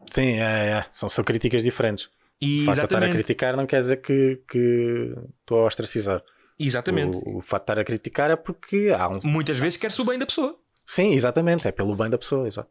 Sim, 0.08 0.40
é, 0.40 0.80
é. 0.80 0.86
São, 0.92 1.10
são 1.10 1.24
críticas 1.24 1.62
diferentes. 1.62 2.10
E 2.42 2.62
O 2.62 2.66
facto 2.66 2.80
de 2.80 2.86
estar 2.86 3.04
a 3.04 3.10
criticar 3.10 3.58
não 3.58 3.66
quer 3.66 3.80
dizer 3.80 3.98
que, 3.98 4.42
que 4.50 5.14
estou 5.42 5.60
a 5.60 5.66
ostracizar. 5.66 6.24
Exatamente. 6.58 7.18
O, 7.18 7.38
o 7.38 7.42
facto 7.42 7.66
de 7.66 7.72
estar 7.72 7.80
a 7.80 7.84
criticar 7.84 8.32
é 8.32 8.36
porque 8.36 8.94
há 8.98 9.10
um. 9.10 9.20
Muitas 9.26 9.60
vezes 9.60 9.78
quer-se 9.78 10.02
o 10.02 10.06
bem 10.06 10.18
da 10.18 10.26
pessoa. 10.26 10.58
Sim, 10.86 11.14
exatamente. 11.14 11.68
É 11.68 11.72
pelo 11.72 11.96
bem 11.96 12.10
da 12.10 12.18
pessoa. 12.18 12.48
Exato. 12.48 12.70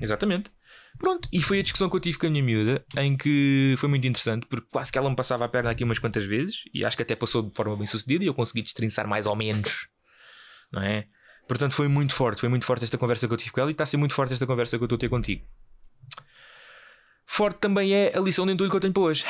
Exatamente. 0.00 0.50
Pronto, 0.98 1.28
e 1.32 1.42
foi 1.42 1.58
a 1.58 1.62
discussão 1.62 1.90
que 1.90 1.96
eu 1.96 2.00
tive 2.00 2.18
com 2.18 2.26
a 2.26 2.30
minha 2.30 2.42
miúda, 2.42 2.84
em 2.96 3.16
que 3.16 3.74
foi 3.78 3.88
muito 3.88 4.06
interessante, 4.06 4.46
porque 4.46 4.66
quase 4.70 4.92
que 4.92 4.98
ela 4.98 5.10
me 5.10 5.16
passava 5.16 5.44
a 5.44 5.48
perna 5.48 5.70
aqui 5.70 5.84
umas 5.84 5.98
quantas 5.98 6.24
vezes, 6.24 6.64
e 6.72 6.84
acho 6.84 6.96
que 6.96 7.02
até 7.02 7.16
passou 7.16 7.42
de 7.42 7.54
forma 7.54 7.76
bem 7.76 7.86
sucedida, 7.86 8.24
e 8.24 8.26
eu 8.26 8.34
consegui 8.34 8.62
destrinçar 8.62 9.06
mais 9.06 9.26
ou 9.26 9.34
menos, 9.34 9.88
não 10.72 10.82
é? 10.82 11.06
Portanto, 11.48 11.72
foi 11.72 11.88
muito 11.88 12.14
forte, 12.14 12.40
foi 12.40 12.48
muito 12.48 12.64
forte 12.64 12.84
esta 12.84 12.96
conversa 12.96 13.26
que 13.26 13.34
eu 13.34 13.36
tive 13.36 13.50
com 13.50 13.60
ela, 13.60 13.70
e 13.70 13.72
está 13.72 13.84
a 13.84 13.86
ser 13.86 13.96
muito 13.96 14.14
forte 14.14 14.32
esta 14.32 14.46
conversa 14.46 14.78
que 14.78 14.82
eu 14.82 14.86
estou 14.86 14.96
a 14.96 15.00
ter 15.00 15.08
contigo. 15.08 15.44
Forte 17.26 17.58
também 17.58 17.92
é 17.94 18.16
a 18.16 18.20
lição 18.20 18.46
de 18.46 18.52
entulho 18.52 18.70
que 18.70 18.76
eu 18.76 18.80
tenho 18.80 18.92
para 18.92 19.02
hoje. 19.02 19.24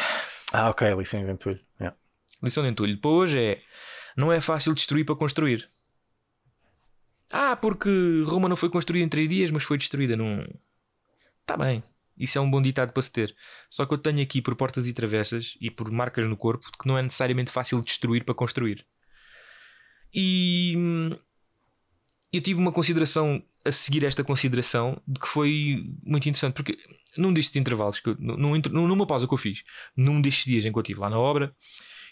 Ah, 0.53 0.71
ok. 0.71 0.95
Lições 0.95 1.25
de 1.25 1.33
entulho. 1.33 1.61
É. 1.81 1.93
Lição 2.43 2.63
de 2.63 2.71
entulho 2.71 2.99
para 2.99 3.11
hoje 3.11 3.39
é: 3.39 3.63
não 4.17 4.33
é 4.33 4.41
fácil 4.41 4.75
destruir 4.75 5.05
para 5.05 5.17
construir. 5.17 5.69
Ah, 7.31 7.57
porque 7.57 8.23
Roma 8.27 8.49
não 8.49 8.57
foi 8.57 8.69
construída 8.69 9.05
em 9.05 9.09
três 9.09 9.29
dias, 9.29 9.51
mas 9.51 9.63
foi 9.65 9.79
destruída 9.79 10.17
num. 10.17 10.45
Está 11.45 11.57
bem. 11.57 11.83
Isso 12.17 12.39
é 12.39 12.41
um 12.41 12.51
bom 12.51 12.63
ditado 12.63 12.93
para 12.93 13.03
se 13.03 13.11
ter. 13.13 13.35
Só 13.69 13.85
que 13.85 13.93
eu 13.93 13.99
tenho 13.99 14.23
aqui 14.23 14.41
por 14.41 14.55
portas 14.55 14.87
e 14.87 14.93
travessas 14.95 15.57
e 15.61 15.71
por 15.71 15.91
marcas 15.91 16.27
no 16.27 16.37
corpo 16.37 16.67
que 16.81 16.87
não 16.89 16.97
é 16.97 17.03
necessariamente 17.03 17.51
fácil 17.51 17.83
destruir 17.83 18.25
para 18.25 18.35
construir. 18.35 18.87
E 20.13 20.75
hum, 20.77 21.11
eu 22.33 22.41
tive 22.41 22.59
uma 22.61 22.71
consideração 22.73 23.43
a 23.65 23.73
seguir 23.73 24.05
esta 24.05 24.23
consideração 24.23 25.01
de 25.07 25.19
que 25.19 25.27
foi 25.27 25.85
muito 26.05 26.29
interessante, 26.29 26.55
porque 26.55 26.79
num 27.17 27.33
destes 27.33 27.57
intervalos, 27.57 27.99
que 27.99 28.11
eu, 28.11 28.17
num, 28.19 28.57
num- 28.71 28.87
numa 28.89 29.07
pausa 29.07 29.27
que 29.27 29.35
eu 29.35 29.39
fiz, 29.39 29.65
num 29.97 30.21
destes 30.21 30.45
dias 30.45 30.65
em 30.65 30.71
que 30.73 30.79
eu 30.79 30.83
estive 30.83 31.01
lá 31.01 31.11
na 31.11 31.19
obra, 31.19 31.55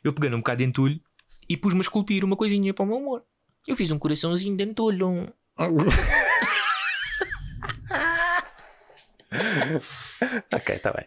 eu 0.02 0.12
peguei 0.12 0.30
num 0.30 0.38
bocado 0.38 0.58
de 0.58 0.64
entulho 0.64 1.00
e 1.48 1.56
pus-me 1.56 1.80
a 1.80 1.82
esculpir 1.82 2.24
uma 2.24 2.36
coisinha 2.36 2.74
para 2.74 2.82
o 2.82 2.86
meu 2.86 2.96
amor. 2.96 3.24
Eu 3.68 3.76
fiz 3.76 3.90
um 3.90 3.98
coraçãozinho 3.98 4.56
de 4.56 4.64
entulho. 4.64 5.08
um- 5.60 5.76
ok, 10.52 10.76
está 10.76 10.92
bem. 10.92 11.06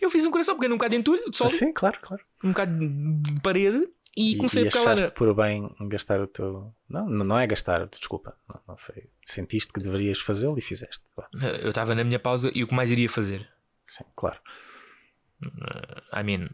Eu 0.00 0.10
fiz 0.10 0.24
um 0.24 0.30
coração, 0.30 0.54
peguei 0.54 0.68
num 0.68 0.76
bocado 0.76 0.90
de 0.92 0.96
entulho, 1.00 1.30
de 1.30 1.36
sólido, 1.36 1.58
Sim, 1.58 1.72
claro, 1.72 1.98
claro. 2.00 2.22
um 2.44 2.48
bocado 2.50 2.72
de 2.78 3.40
parede 3.40 3.88
e, 4.16 4.36
comecei 4.36 4.62
a 4.66 4.70
pegar 4.70 4.82
lá. 4.82 4.94
na- 4.94 5.10
por 5.10 5.34
bem 5.34 5.68
gastar 5.88 6.20
o 6.20 6.26
teu. 6.26 6.74
Não, 6.88 7.06
não 7.08 7.38
é 7.38 7.46
gastar, 7.46 7.86
desculpa. 7.86 8.36
Não, 8.48 8.60
não 8.68 8.76
foi. 8.76 9.04
Sentiste 9.26 9.72
que 9.72 9.80
deverias 9.80 10.20
fazê-lo 10.20 10.58
e 10.58 10.62
fizeste. 10.62 11.04
Eu 11.62 11.68
estava 11.70 11.94
na 11.94 12.02
minha 12.04 12.18
pausa 12.18 12.50
e 12.54 12.62
o 12.64 12.66
que 12.66 12.74
mais 12.74 12.90
iria 12.90 13.08
fazer? 13.08 13.46
Sim, 13.84 14.04
claro. 14.14 14.38
I 16.14 16.22
mean. 16.24 16.48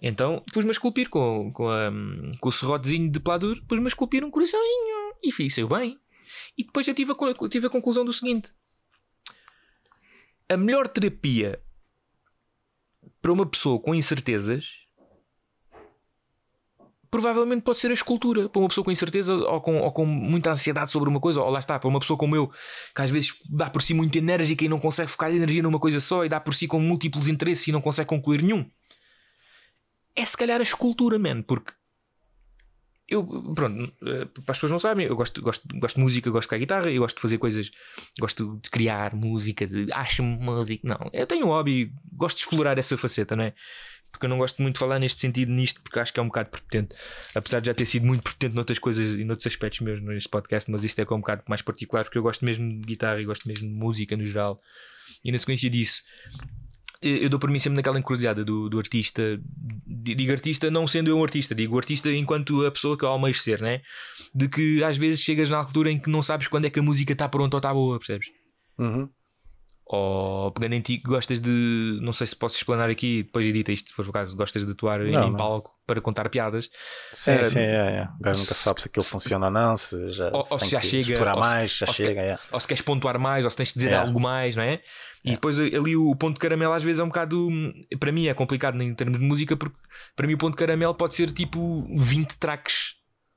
Então 0.00 0.42
pus-me 0.52 0.70
a 0.70 0.72
esculpir 0.72 1.08
com, 1.08 1.50
com, 1.52 1.68
a, 1.68 1.90
com 2.40 2.48
o 2.48 2.52
serrotezinho 2.52 3.10
de 3.10 3.18
peladura, 3.20 3.60
pus-me 3.66 3.84
a 3.86 3.88
esculpir 3.88 4.24
um 4.24 4.30
coraçãozinho 4.30 5.14
e 5.22 5.32
fiz, 5.32 5.54
saiu 5.54 5.68
bem. 5.68 5.98
E 6.56 6.64
depois 6.64 6.86
eu 6.86 6.94
tive 6.94 7.12
a, 7.12 7.48
tive 7.48 7.66
a 7.66 7.70
conclusão 7.70 8.04
do 8.04 8.12
seguinte: 8.12 8.50
a 10.48 10.56
melhor 10.56 10.88
terapia 10.88 11.60
para 13.20 13.32
uma 13.32 13.46
pessoa 13.46 13.80
com 13.80 13.94
incertezas 13.94 14.86
provavelmente 17.10 17.62
pode 17.62 17.78
ser 17.78 17.90
a 17.90 17.94
escultura. 17.94 18.48
Para 18.48 18.60
uma 18.60 18.68
pessoa 18.68 18.84
com 18.84 18.90
incerteza 18.90 19.34
ou 19.34 19.60
com, 19.60 19.78
ou 19.78 19.92
com 19.92 20.04
muita 20.04 20.50
ansiedade 20.50 20.90
sobre 20.90 21.08
uma 21.08 21.20
coisa, 21.20 21.40
ou 21.40 21.50
lá 21.50 21.58
está, 21.58 21.78
para 21.78 21.88
uma 21.88 21.98
pessoa 21.98 22.18
como 22.18 22.36
eu, 22.36 22.50
que 22.94 23.02
às 23.02 23.10
vezes 23.10 23.34
dá 23.48 23.70
por 23.70 23.82
si 23.82 23.94
muito 23.94 24.16
enérgica 24.16 24.64
e 24.64 24.68
não 24.68 24.78
consegue 24.78 25.10
focar 25.10 25.30
a 25.30 25.34
energia 25.34 25.62
numa 25.62 25.78
coisa 25.78 25.98
só 25.98 26.24
e 26.24 26.28
dá 26.28 26.38
por 26.38 26.54
si 26.54 26.66
com 26.66 26.78
múltiplos 26.78 27.28
interesses 27.28 27.66
e 27.68 27.72
não 27.72 27.80
consegue 27.80 28.08
concluir 28.08 28.42
nenhum. 28.42 28.68
É 30.14 30.24
se 30.24 30.36
calhar 30.36 30.60
a 30.60 30.62
escultura, 30.62 31.18
man, 31.18 31.42
porque 31.42 31.72
eu, 33.08 33.24
pronto, 33.54 33.92
eh, 34.04 34.24
para 34.24 34.52
as 34.52 34.56
pessoas 34.58 34.72
não 34.72 34.78
sabem, 34.78 35.06
eu 35.06 35.14
gosto, 35.14 35.40
gosto, 35.40 35.62
gosto 35.78 35.96
de 35.96 36.02
música, 36.02 36.30
gosto 36.30 36.46
de 36.46 36.48
tocar 36.48 36.58
guitarra, 36.58 36.90
eu 36.90 37.02
gosto 37.02 37.16
de 37.16 37.22
fazer 37.22 37.38
coisas, 37.38 37.70
gosto 38.18 38.58
de 38.60 38.68
criar 38.68 39.14
música, 39.14 39.66
de 39.66 39.92
acho-me 39.92 40.36
música. 40.38 40.88
Não, 40.88 41.10
eu 41.12 41.26
tenho 41.26 41.46
um 41.46 41.50
hobby, 41.50 41.92
gosto 42.12 42.38
de 42.38 42.42
explorar 42.44 42.76
essa 42.78 42.96
faceta, 42.96 43.36
não 43.36 43.44
é? 43.44 43.54
Porque 44.10 44.26
eu 44.26 44.30
não 44.30 44.38
gosto 44.38 44.60
muito 44.62 44.74
de 44.74 44.78
falar 44.80 44.98
neste 44.98 45.20
sentido, 45.20 45.52
nisto, 45.52 45.80
porque 45.82 46.00
acho 46.00 46.12
que 46.12 46.18
é 46.18 46.22
um 46.22 46.26
bocado 46.26 46.50
prepotente. 46.50 46.96
Apesar 47.34 47.60
de 47.60 47.66
já 47.66 47.74
ter 47.74 47.86
sido 47.86 48.06
muito 48.06 48.22
prepotente 48.22 48.54
noutras 48.54 48.78
coisas 48.78 49.12
e 49.12 49.24
noutros 49.24 49.46
aspectos 49.46 49.80
mesmo 49.80 50.10
neste 50.10 50.28
podcast, 50.28 50.70
mas 50.70 50.82
isto 50.82 50.98
é 50.98 51.02
é 51.02 51.14
um 51.14 51.20
bocado 51.20 51.42
mais 51.48 51.62
particular, 51.62 52.04
porque 52.04 52.18
eu 52.18 52.22
gosto 52.22 52.44
mesmo 52.44 52.68
de 52.80 52.86
guitarra 52.86 53.20
e 53.20 53.24
gosto 53.24 53.46
mesmo 53.46 53.68
de 53.68 53.74
música 53.74 54.16
no 54.16 54.24
geral. 54.24 54.60
E 55.22 55.30
na 55.30 55.38
sequência 55.38 55.70
disso, 55.70 56.02
eu 57.02 57.28
dou 57.28 57.38
por 57.38 57.50
mim 57.50 57.58
sempre 57.58 57.76
naquela 57.76 57.98
encruzilhada 57.98 58.44
do, 58.44 58.68
do 58.68 58.78
artista. 58.78 59.40
Digo 59.86 60.32
artista 60.32 60.70
não 60.70 60.86
sendo 60.86 61.10
eu 61.10 61.18
um 61.18 61.22
artista, 61.22 61.54
digo 61.54 61.76
artista 61.76 62.10
enquanto 62.10 62.64
a 62.64 62.70
pessoa 62.70 62.96
que 62.96 63.04
eu 63.04 63.08
almejo 63.08 63.40
ser, 63.40 63.60
né? 63.60 63.80
De 64.34 64.48
que 64.48 64.82
às 64.82 64.96
vezes 64.96 65.20
chegas 65.20 65.50
na 65.50 65.58
altura 65.58 65.90
em 65.90 65.98
que 65.98 66.10
não 66.10 66.22
sabes 66.22 66.48
quando 66.48 66.66
é 66.66 66.70
que 66.70 66.78
a 66.78 66.82
música 66.82 67.12
está 67.12 67.28
pronta 67.28 67.56
ou 67.56 67.58
está 67.58 67.72
boa, 67.72 67.98
percebes? 67.98 68.28
Uhum. 68.78 69.08
Ou 69.88 70.50
pegando 70.50 70.72
em 70.74 70.80
ti 70.80 70.98
que 70.98 71.04
gostas 71.08 71.38
de. 71.38 71.98
Não 72.02 72.12
sei 72.12 72.26
se 72.26 72.34
posso 72.34 72.56
explanar 72.56 72.90
aqui, 72.90 73.22
depois 73.22 73.46
edita 73.46 73.70
isto, 73.70 73.90
se 73.90 73.94
for 73.94 74.08
o 74.08 74.12
caso, 74.12 74.36
gostas 74.36 74.66
de 74.66 74.72
atuar 74.72 75.00
em- 75.06 75.12
Não, 75.12 75.28
em 75.28 75.30
não. 75.30 75.36
palco 75.36 75.76
para 75.86 76.00
contar 76.00 76.28
piadas. 76.28 76.68
Sim, 77.12 77.30
Eh, 77.30 77.44
sim, 77.44 77.58
é, 77.60 77.62
é. 78.00 78.08
O 78.18 78.22
gajo 78.22 78.40
nunca 78.40 78.54
se- 78.54 78.62
sabe 78.64 78.82
se 78.82 78.88
aquilo 78.88 79.04
funciona 79.04 79.46
ou 79.46 79.52
não, 79.52 79.76
se 79.76 80.10
já, 80.10 80.28
Ou- 80.32 80.42
se 80.42 80.52
ou 80.52 80.58
se 80.58 80.70
já 80.70 80.80
chega, 80.80 81.16
se- 81.16 81.24
mais, 81.38 81.70
já 81.70 81.86
ou 81.86 81.94
se 81.94 82.04
chega, 82.04 82.20
é. 82.20 82.38
ou 82.50 82.58
se 82.58 82.66
queres 82.66 82.80
pontuar 82.82 83.16
mais, 83.20 83.44
ou 83.44 83.50
se 83.52 83.56
tens 83.58 83.68
de 83.68 83.74
dizer 83.74 83.90
Yeah. 83.90 84.08
algo 84.08 84.20
mais, 84.20 84.56
não 84.56 84.64
é? 84.64 84.74
E 85.24 85.28
Yeah. 85.28 85.36
depois 85.36 85.60
ali 85.60 85.96
o 85.96 86.16
ponto 86.16 86.34
de 86.34 86.40
caramelo 86.40 86.72
às 86.72 86.82
vezes 86.82 86.98
é 86.98 87.04
um 87.04 87.08
bocado. 87.08 87.48
Para 88.00 88.10
mim 88.10 88.26
é 88.26 88.34
complicado 88.34 88.82
em 88.82 88.92
termos 88.92 89.20
de 89.20 89.24
música, 89.24 89.56
porque 89.56 89.76
para 90.16 90.26
mim 90.26 90.34
o 90.34 90.38
ponto 90.38 90.54
de 90.54 90.58
caramelo 90.58 90.96
pode 90.96 91.14
ser 91.14 91.30
tipo 91.30 91.86
20 91.96 92.36
tracks 92.38 92.95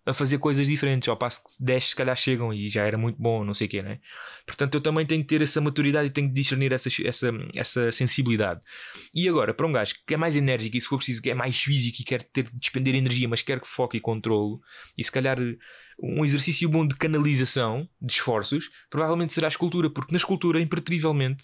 a 0.09 0.13
fazer 0.13 0.37
coisas 0.37 0.65
diferentes, 0.67 1.07
ao 1.07 1.15
passo 1.15 1.43
que 1.43 1.51
10 1.59 1.89
se 1.89 1.95
calhar 1.95 2.15
chegam 2.15 2.53
e 2.53 2.69
já 2.69 2.85
era 2.85 2.97
muito 2.97 3.21
bom, 3.21 3.43
não 3.43 3.53
sei 3.53 3.67
o 3.67 3.69
quê, 3.69 3.81
não 3.81 3.91
é? 3.91 3.99
Portanto, 4.45 4.75
eu 4.75 4.81
também 4.81 5.05
tenho 5.05 5.21
que 5.21 5.27
ter 5.27 5.41
essa 5.41 5.61
maturidade 5.61 6.07
e 6.07 6.11
tenho 6.11 6.27
que 6.27 6.33
discernir 6.33 6.71
essa, 6.71 6.89
essa, 7.05 7.31
essa 7.55 7.91
sensibilidade. 7.91 8.61
E 9.13 9.27
agora, 9.29 9.53
para 9.53 9.67
um 9.67 9.71
gajo 9.71 9.93
que 10.05 10.13
é 10.13 10.17
mais 10.17 10.35
enérgico 10.35 10.77
e 10.77 10.81
se 10.81 10.87
for 10.87 10.97
preciso 10.97 11.21
que 11.21 11.29
é 11.29 11.35
mais 11.35 11.61
físico 11.61 12.01
e 12.01 12.03
quer 12.03 12.23
ter, 12.23 12.49
despender 12.53 12.95
energia, 12.95 13.27
mas 13.27 13.41
quer 13.41 13.59
que 13.59 13.67
foque 13.67 13.97
e 13.97 14.01
controlo, 14.01 14.61
e 14.97 15.03
se 15.03 15.11
calhar 15.11 15.37
um 16.01 16.23
exercício 16.23 16.67
bom 16.69 16.87
de 16.87 16.95
canalização 16.95 17.87
de 18.01 18.13
esforços, 18.13 18.69
provavelmente 18.89 19.33
será 19.33 19.47
a 19.47 19.49
escultura, 19.49 19.89
porque 19.89 20.13
na 20.13 20.17
escultura, 20.17 20.59
impertrivelmente, 20.59 21.43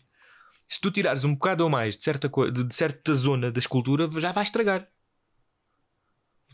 se 0.68 0.80
tu 0.80 0.90
tirares 0.90 1.24
um 1.24 1.34
bocado 1.34 1.64
ou 1.64 1.70
mais 1.70 1.96
de 1.96 2.04
certa, 2.04 2.30
de 2.30 2.76
certa 2.76 3.14
zona 3.14 3.52
da 3.52 3.60
escultura, 3.60 4.10
já 4.20 4.32
vai 4.32 4.44
estragar. 4.44 4.88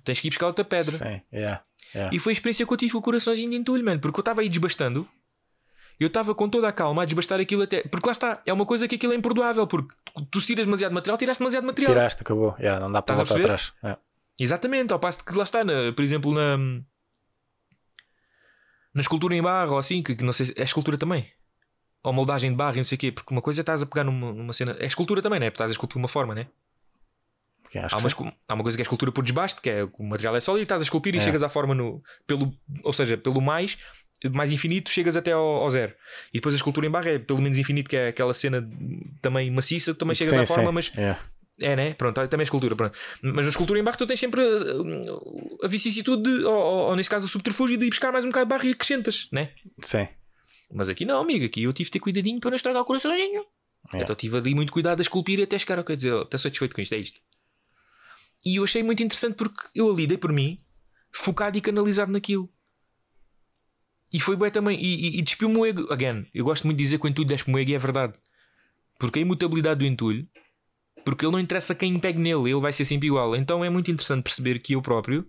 Tens 0.03 0.19
que 0.19 0.27
ir 0.27 0.31
buscar 0.31 0.47
outra 0.47 0.63
pedra. 0.65 0.97
Sim, 0.97 1.21
é. 1.31 1.59
é. 1.95 2.09
E 2.11 2.19
foi 2.19 2.31
a 2.31 2.33
experiência 2.33 2.65
que 2.65 2.73
eu 2.73 2.77
tive 2.77 2.91
com 2.93 2.97
o 2.99 3.01
coraçãozinho 3.01 3.49
de 3.49 3.55
entulho, 3.55 3.83
mano, 3.85 3.99
porque 3.99 4.19
eu 4.19 4.21
estava 4.21 4.41
aí 4.41 4.49
desbastando. 4.49 5.07
Eu 5.99 6.07
estava 6.07 6.33
com 6.33 6.49
toda 6.49 6.67
a 6.67 6.71
calma 6.71 7.03
a 7.03 7.05
desbastar 7.05 7.39
aquilo 7.39 7.61
até. 7.61 7.83
Porque 7.83 8.07
lá 8.07 8.11
está, 8.11 8.41
é 8.45 8.51
uma 8.51 8.65
coisa 8.65 8.87
que 8.87 8.95
aquilo 8.95 9.13
é 9.13 9.15
imperdoável, 9.15 9.67
porque 9.67 9.93
tu 10.31 10.41
se 10.41 10.47
tiras 10.47 10.65
demasiado 10.65 10.93
material, 10.93 11.17
tiraste 11.17 11.39
demasiado 11.39 11.63
material. 11.65 11.93
Tiraste, 11.93 12.21
acabou. 12.23 12.55
É, 12.57 12.79
não 12.79 12.91
dá 12.91 13.01
para 13.03 13.15
voltar 13.17 13.35
atrás. 13.39 13.73
É. 13.83 13.97
Exatamente, 14.39 14.91
ao 14.91 14.99
passo 14.99 15.23
que 15.23 15.33
lá 15.35 15.43
está, 15.43 15.63
na- 15.63 15.91
por 15.95 16.03
exemplo, 16.03 16.33
na. 16.33 16.57
Na 18.93 19.01
escultura 19.01 19.35
em 19.35 19.41
barro 19.41 19.73
ou 19.73 19.77
assim, 19.79 20.01
que, 20.03 20.15
que 20.15 20.23
não 20.23 20.33
sei 20.33 20.47
se. 20.47 20.53
É 20.57 20.63
escultura 20.63 20.97
também. 20.97 21.25
Ou 22.03 22.11
moldagem 22.11 22.49
de 22.49 22.57
barro 22.57 22.75
e 22.75 22.77
não 22.77 22.83
sei 22.83 22.95
o 22.95 22.99
quê, 22.99 23.11
porque 23.11 23.31
uma 23.31 23.41
coisa 23.41 23.59
é 23.59 23.63
estás 23.63 23.81
a 23.81 23.85
pegar 23.85 24.03
numa, 24.03 24.33
numa 24.33 24.53
cena. 24.53 24.75
É 24.79 24.85
escultura 24.87 25.21
também, 25.21 25.39
né? 25.39 25.49
Porque 25.51 25.55
estás 25.57 25.71
a 25.71 25.73
esculpir 25.73 25.97
uma 25.97 26.07
forma, 26.07 26.33
né? 26.33 26.47
Porque 27.71 27.79
acho 27.79 27.95
Há 27.95 28.33
há 28.49 28.53
uma 28.53 28.63
coisa 28.63 28.77
que 28.77 28.81
é 28.81 28.83
escultura 28.83 29.13
por 29.13 29.23
desbaste, 29.23 29.61
que 29.61 29.69
é 29.69 29.85
o 29.85 30.03
material 30.03 30.35
é 30.35 30.41
sólido 30.41 30.63
estás 30.63 30.81
a 30.81 30.83
esculpir 30.83 31.15
e 31.15 31.19
É. 31.19 31.21
chegas 31.21 31.41
à 31.41 31.47
forma 31.47 31.73
no. 31.73 32.03
Pelo, 32.27 32.53
ou 32.83 32.91
seja, 32.91 33.17
pelo 33.17 33.39
mais. 33.39 33.77
Mais 34.33 34.51
infinito, 34.51 34.91
chegas 34.91 35.15
até 35.15 35.31
ao, 35.31 35.41
ao 35.41 35.71
zero. 35.71 35.95
E 36.33 36.37
depois 36.37 36.53
a 36.53 36.57
escultura 36.57 36.85
em 36.85 36.91
barro 36.91 37.07
é 37.07 37.17
pelo 37.17 37.41
menos 37.41 37.57
infinito, 37.57 37.89
que 37.89 37.95
é 37.95 38.09
aquela 38.09 38.33
cena 38.33 38.69
também 39.21 39.49
maciça, 39.49 39.95
também 39.95 40.13
chegas 40.13 40.35
Sim, 40.35 40.41
à 40.41 40.45
forma, 40.45 40.67
sim, 40.67 40.73
mas 40.73 40.91
é. 40.95 41.17
é, 41.61 41.75
né? 41.75 41.93
Pronto, 41.93 42.15
também 42.27 42.41
é 42.41 42.43
escultura. 42.43 42.75
Pronto. 42.75 42.95
Mas 43.23 43.45
na 43.45 43.49
escultura 43.49 43.79
em 43.79 43.83
barro 43.83 43.97
tu 43.97 44.05
tens 44.05 44.19
sempre 44.19 44.41
uh, 44.41 45.59
a 45.63 45.67
vicissitude, 45.67 46.21
de, 46.23 46.43
ou, 46.43 46.53
ou, 46.53 46.77
ou 46.89 46.95
neste 46.95 47.09
caso 47.09 47.25
o 47.25 47.29
subterfúgio, 47.29 47.77
de 47.77 47.85
ir 47.85 47.89
buscar 47.89 48.11
mais 48.11 48.25
um 48.25 48.27
bocado 48.27 48.45
de 48.45 48.49
barro 48.49 48.65
e 48.67 48.71
acrescentas, 48.71 49.27
né? 49.31 49.51
Sim. 49.81 50.07
Mas 50.71 50.89
aqui 50.89 51.05
não, 51.05 51.21
amigo. 51.21 51.45
Aqui 51.45 51.63
eu 51.63 51.73
tive 51.73 51.87
de 51.87 51.91
ter 51.93 51.99
cuidadinho 51.99 52.39
para 52.39 52.51
não 52.51 52.55
estragar 52.57 52.81
o 52.81 52.85
coraçãozinho. 52.85 53.43
É. 53.93 54.01
Então 54.01 54.15
tive 54.15 54.37
ali 54.37 54.53
muito 54.53 54.71
cuidado 54.71 54.99
a 54.99 55.01
esculpir 55.01 55.41
até 55.41 55.57
chegar 55.57 55.77
ao 55.79 55.83
que 55.83 55.95
dizer, 55.95 56.13
estou 56.13 56.39
satisfeito 56.39 56.75
com 56.75 56.81
isto, 56.81 56.93
é 56.93 56.97
isto. 56.99 57.19
E 58.43 58.55
eu 58.55 58.63
achei 58.63 58.81
muito 58.81 59.03
interessante 59.03 59.35
porque 59.35 59.67
eu 59.75 59.89
ali 59.89 60.07
dei 60.07 60.17
por 60.17 60.31
mim, 60.31 60.57
focado 61.11 61.57
e 61.57 61.61
canalizado 61.61 62.11
naquilo. 62.11 62.49
E 64.11 64.19
foi 64.19 64.35
bem 64.35 64.51
também. 64.51 64.79
E, 64.79 65.09
e, 65.09 65.19
e 65.19 65.21
despiu-me 65.21 65.57
o 65.57 65.65
ego. 65.65 65.91
Again, 65.91 66.27
eu 66.33 66.43
gosto 66.43 66.65
muito 66.65 66.77
de 66.77 66.83
dizer 66.83 66.99
que 66.99 67.05
o 67.05 67.09
entulho 67.09 67.27
despe-me 67.27 67.55
o 67.55 67.59
ego 67.59 67.71
e 67.71 67.75
é 67.75 67.77
verdade. 67.77 68.13
Porque 68.99 69.19
a 69.19 69.21
imutabilidade 69.21 69.79
do 69.79 69.85
entulho, 69.85 70.27
porque 71.05 71.25
ele 71.25 71.31
não 71.31 71.39
interessa 71.39 71.73
quem 71.73 71.97
pegue 71.99 72.19
nele, 72.19 72.51
ele 72.51 72.59
vai 72.59 72.73
ser 72.73 72.85
sempre 72.85 73.07
igual. 73.07 73.35
Então 73.35 73.63
é 73.63 73.69
muito 73.69 73.89
interessante 73.89 74.23
perceber 74.23 74.59
que 74.59 74.73
eu 74.73 74.81
próprio 74.81 75.27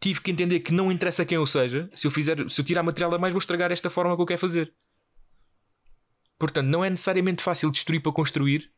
tive 0.00 0.20
que 0.20 0.32
entender 0.32 0.60
que 0.60 0.72
não 0.72 0.90
interessa 0.90 1.24
quem 1.24 1.36
eu 1.36 1.46
seja. 1.46 1.88
Se 1.94 2.06
eu, 2.06 2.10
fizer, 2.10 2.50
se 2.50 2.60
eu 2.60 2.64
tirar 2.64 2.82
material 2.82 3.14
a 3.14 3.18
mais, 3.18 3.32
vou 3.32 3.38
estragar 3.38 3.70
esta 3.70 3.88
forma 3.88 4.16
que 4.16 4.22
eu 4.22 4.26
quero 4.26 4.40
fazer. 4.40 4.72
Portanto, 6.38 6.66
não 6.66 6.84
é 6.84 6.90
necessariamente 6.90 7.40
fácil 7.40 7.70
destruir 7.70 8.00
para 8.00 8.10
construir, 8.10 8.68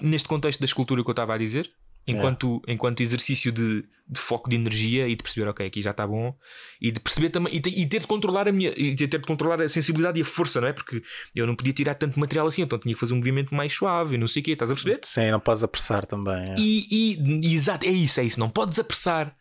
neste 0.00 0.28
contexto 0.28 0.58
da 0.58 0.64
escultura 0.64 1.02
que 1.04 1.08
eu 1.08 1.12
estava 1.12 1.34
a 1.34 1.38
dizer, 1.38 1.72
enquanto, 2.12 2.62
enquanto 2.66 3.00
exercício 3.00 3.50
de, 3.52 3.84
de 4.08 4.20
foco 4.20 4.48
de 4.48 4.56
energia 4.56 5.06
e 5.08 5.14
de 5.14 5.22
perceber, 5.22 5.48
ok, 5.48 5.66
aqui 5.66 5.82
já 5.82 5.90
está 5.90 6.06
bom, 6.06 6.34
e 6.80 6.90
de 6.90 7.00
perceber 7.00 7.30
também, 7.30 7.54
e, 7.54 7.82
e 7.82 7.86
ter 7.86 8.00
de 8.00 8.06
controlar 8.06 8.48
a 8.48 8.52
minha, 8.52 8.72
e 8.76 8.94
ter 8.96 9.08
de 9.08 9.26
controlar 9.26 9.60
a 9.60 9.68
sensibilidade 9.68 10.18
e 10.18 10.22
a 10.22 10.24
força, 10.24 10.60
não 10.60 10.68
é? 10.68 10.72
Porque 10.72 11.02
eu 11.34 11.46
não 11.46 11.54
podia 11.54 11.72
tirar 11.72 11.94
tanto 11.94 12.18
material 12.18 12.46
assim, 12.46 12.62
então 12.62 12.78
tinha 12.78 12.94
que 12.94 13.00
fazer 13.00 13.12
um 13.14 13.18
movimento 13.18 13.54
mais 13.54 13.72
suave, 13.72 14.14
e 14.14 14.18
não 14.18 14.26
sei 14.28 14.40
o 14.40 14.44
quê, 14.44 14.52
estás 14.52 14.70
a 14.70 14.74
perceber? 14.74 15.00
Sim, 15.04 15.30
não 15.30 15.40
podes 15.40 15.62
apressar 15.62 16.06
também. 16.06 16.42
é. 16.50 16.54
E, 16.58 17.16
e- 17.18 17.52
exato, 17.54 17.84
é 17.84 17.90
isso, 17.90 18.20
é 18.20 18.24
isso. 18.24 18.40
Não 18.40 18.48
podes 18.50 18.78
apressar. 18.78 19.36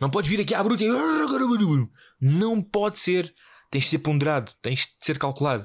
Não 0.00 0.10
podes 0.10 0.28
vir 0.30 0.40
aqui 0.40 0.54
à 0.54 0.62
bruta 0.62 0.82
e. 0.82 0.88
Não 2.20 2.60
pode 2.62 2.98
ser. 2.98 3.32
Tens 3.70 3.84
de 3.84 3.90
ser 3.90 3.98
ponderado, 3.98 4.52
tens 4.62 4.80
de 4.80 4.92
ser 5.00 5.18
calculado. 5.18 5.64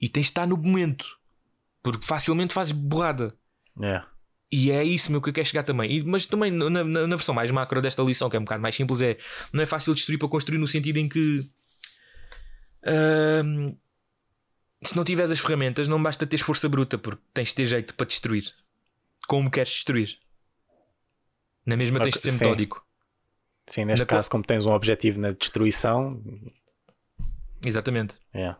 E 0.00 0.08
tens 0.08 0.24
de 0.24 0.28
estar 0.30 0.46
no 0.46 0.56
momento. 0.56 1.06
Porque 1.82 2.04
facilmente 2.06 2.52
fazes 2.54 2.72
borrada. 2.72 3.34
É. 3.82 4.02
E 4.50 4.70
é 4.70 4.82
isso 4.82 5.10
meu 5.12 5.20
que 5.20 5.28
eu 5.28 5.32
quero 5.32 5.46
chegar 5.46 5.62
também. 5.62 5.90
E- 5.92 6.02
mas 6.02 6.24
também 6.26 6.50
na, 6.50 6.70
na- 6.70 6.84
na 6.84 7.16
versão 7.16 7.34
mais 7.34 7.50
macro 7.50 7.82
desta 7.82 8.02
lição, 8.02 8.30
que 8.30 8.36
é 8.36 8.40
um 8.40 8.44
bocado 8.44 8.62
mais 8.62 8.74
simples, 8.74 9.00
é 9.02 9.18
não 9.52 9.62
é 9.62 9.66
fácil 9.66 9.94
destruir 9.94 10.18
para 10.18 10.28
construir 10.28 10.58
no 10.58 10.66
sentido 10.66 10.96
em 10.98 11.08
que 11.08 11.48
ahm, 12.84 13.74
se 14.82 14.96
não 14.96 15.04
tiveres 15.04 15.30
as 15.32 15.38
ferramentas, 15.40 15.88
não 15.88 16.02
basta 16.02 16.26
teres 16.26 16.44
força 16.44 16.68
bruta, 16.68 16.96
porque 16.96 17.22
tens 17.34 17.48
de 17.48 17.54
ter 17.56 17.66
jeito 17.66 17.94
para 17.94 18.06
destruir. 18.06 18.52
Como 19.26 19.50
queres 19.50 19.70
destruir? 19.72 20.18
Na 21.66 21.76
mesma 21.76 22.00
tens 22.00 22.14
de 22.14 22.20
ser 22.22 22.32
metódico. 22.32 22.86
Sim, 23.66 23.84
neste 23.84 24.00
Na 24.00 24.06
co- 24.06 24.14
caso, 24.16 24.30
como 24.30 24.42
tens 24.44 24.64
um 24.64 24.72
objetivo 24.72 25.20
na 25.20 25.30
destruição, 25.30 26.22
Exatamente. 27.62 28.14
é. 28.32 28.54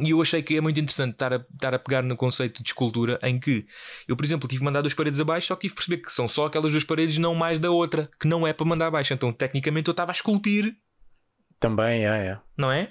E 0.00 0.10
eu 0.10 0.22
achei 0.22 0.42
que 0.42 0.56
é 0.56 0.60
muito 0.60 0.78
interessante 0.78 1.12
estar 1.12 1.32
a, 1.32 1.36
estar 1.36 1.74
a 1.74 1.78
pegar 1.78 2.02
no 2.02 2.16
conceito 2.16 2.62
de 2.62 2.68
escultura 2.68 3.18
em 3.22 3.40
que 3.40 3.66
eu, 4.06 4.16
por 4.16 4.24
exemplo, 4.24 4.48
tive 4.48 4.60
que 4.60 4.64
mandar 4.64 4.80
duas 4.80 4.94
paredes 4.94 5.18
abaixo, 5.18 5.48
só 5.48 5.56
que 5.56 5.62
tive 5.62 5.74
que 5.74 5.76
perceber 5.76 6.02
que 6.02 6.12
são 6.12 6.28
só 6.28 6.46
aquelas 6.46 6.70
duas 6.70 6.84
paredes, 6.84 7.18
não 7.18 7.34
mais 7.34 7.58
da 7.58 7.70
outra, 7.70 8.08
que 8.20 8.28
não 8.28 8.46
é 8.46 8.52
para 8.52 8.66
mandar 8.66 8.88
abaixo. 8.88 9.12
Então, 9.12 9.32
tecnicamente, 9.32 9.88
eu 9.88 9.92
estava 9.92 10.12
a 10.12 10.14
esculpir, 10.14 10.76
também 11.58 12.06
é, 12.06 12.26
é. 12.28 12.38
não 12.56 12.70
é? 12.70 12.90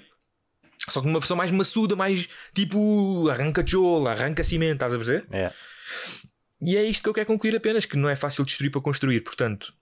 Só 0.88 1.00
que 1.00 1.06
numa 1.06 1.18
versão 1.18 1.36
mais 1.36 1.50
maçuda, 1.50 1.96
mais 1.96 2.28
tipo 2.54 3.28
arranca 3.28 3.62
tijolo, 3.62 4.08
arranca 4.08 4.44
cimento, 4.44 4.74
estás 4.74 4.94
a 4.94 4.96
perceber? 4.96 5.26
é. 5.30 5.52
E 6.60 6.76
é 6.76 6.82
isto 6.82 7.04
que 7.04 7.08
eu 7.08 7.14
quero 7.14 7.26
concluir 7.26 7.54
apenas, 7.54 7.84
que 7.84 7.96
não 7.96 8.08
é 8.08 8.16
fácil 8.16 8.44
destruir 8.44 8.70
para 8.70 8.80
construir. 8.80 9.20
Portanto, 9.20 9.72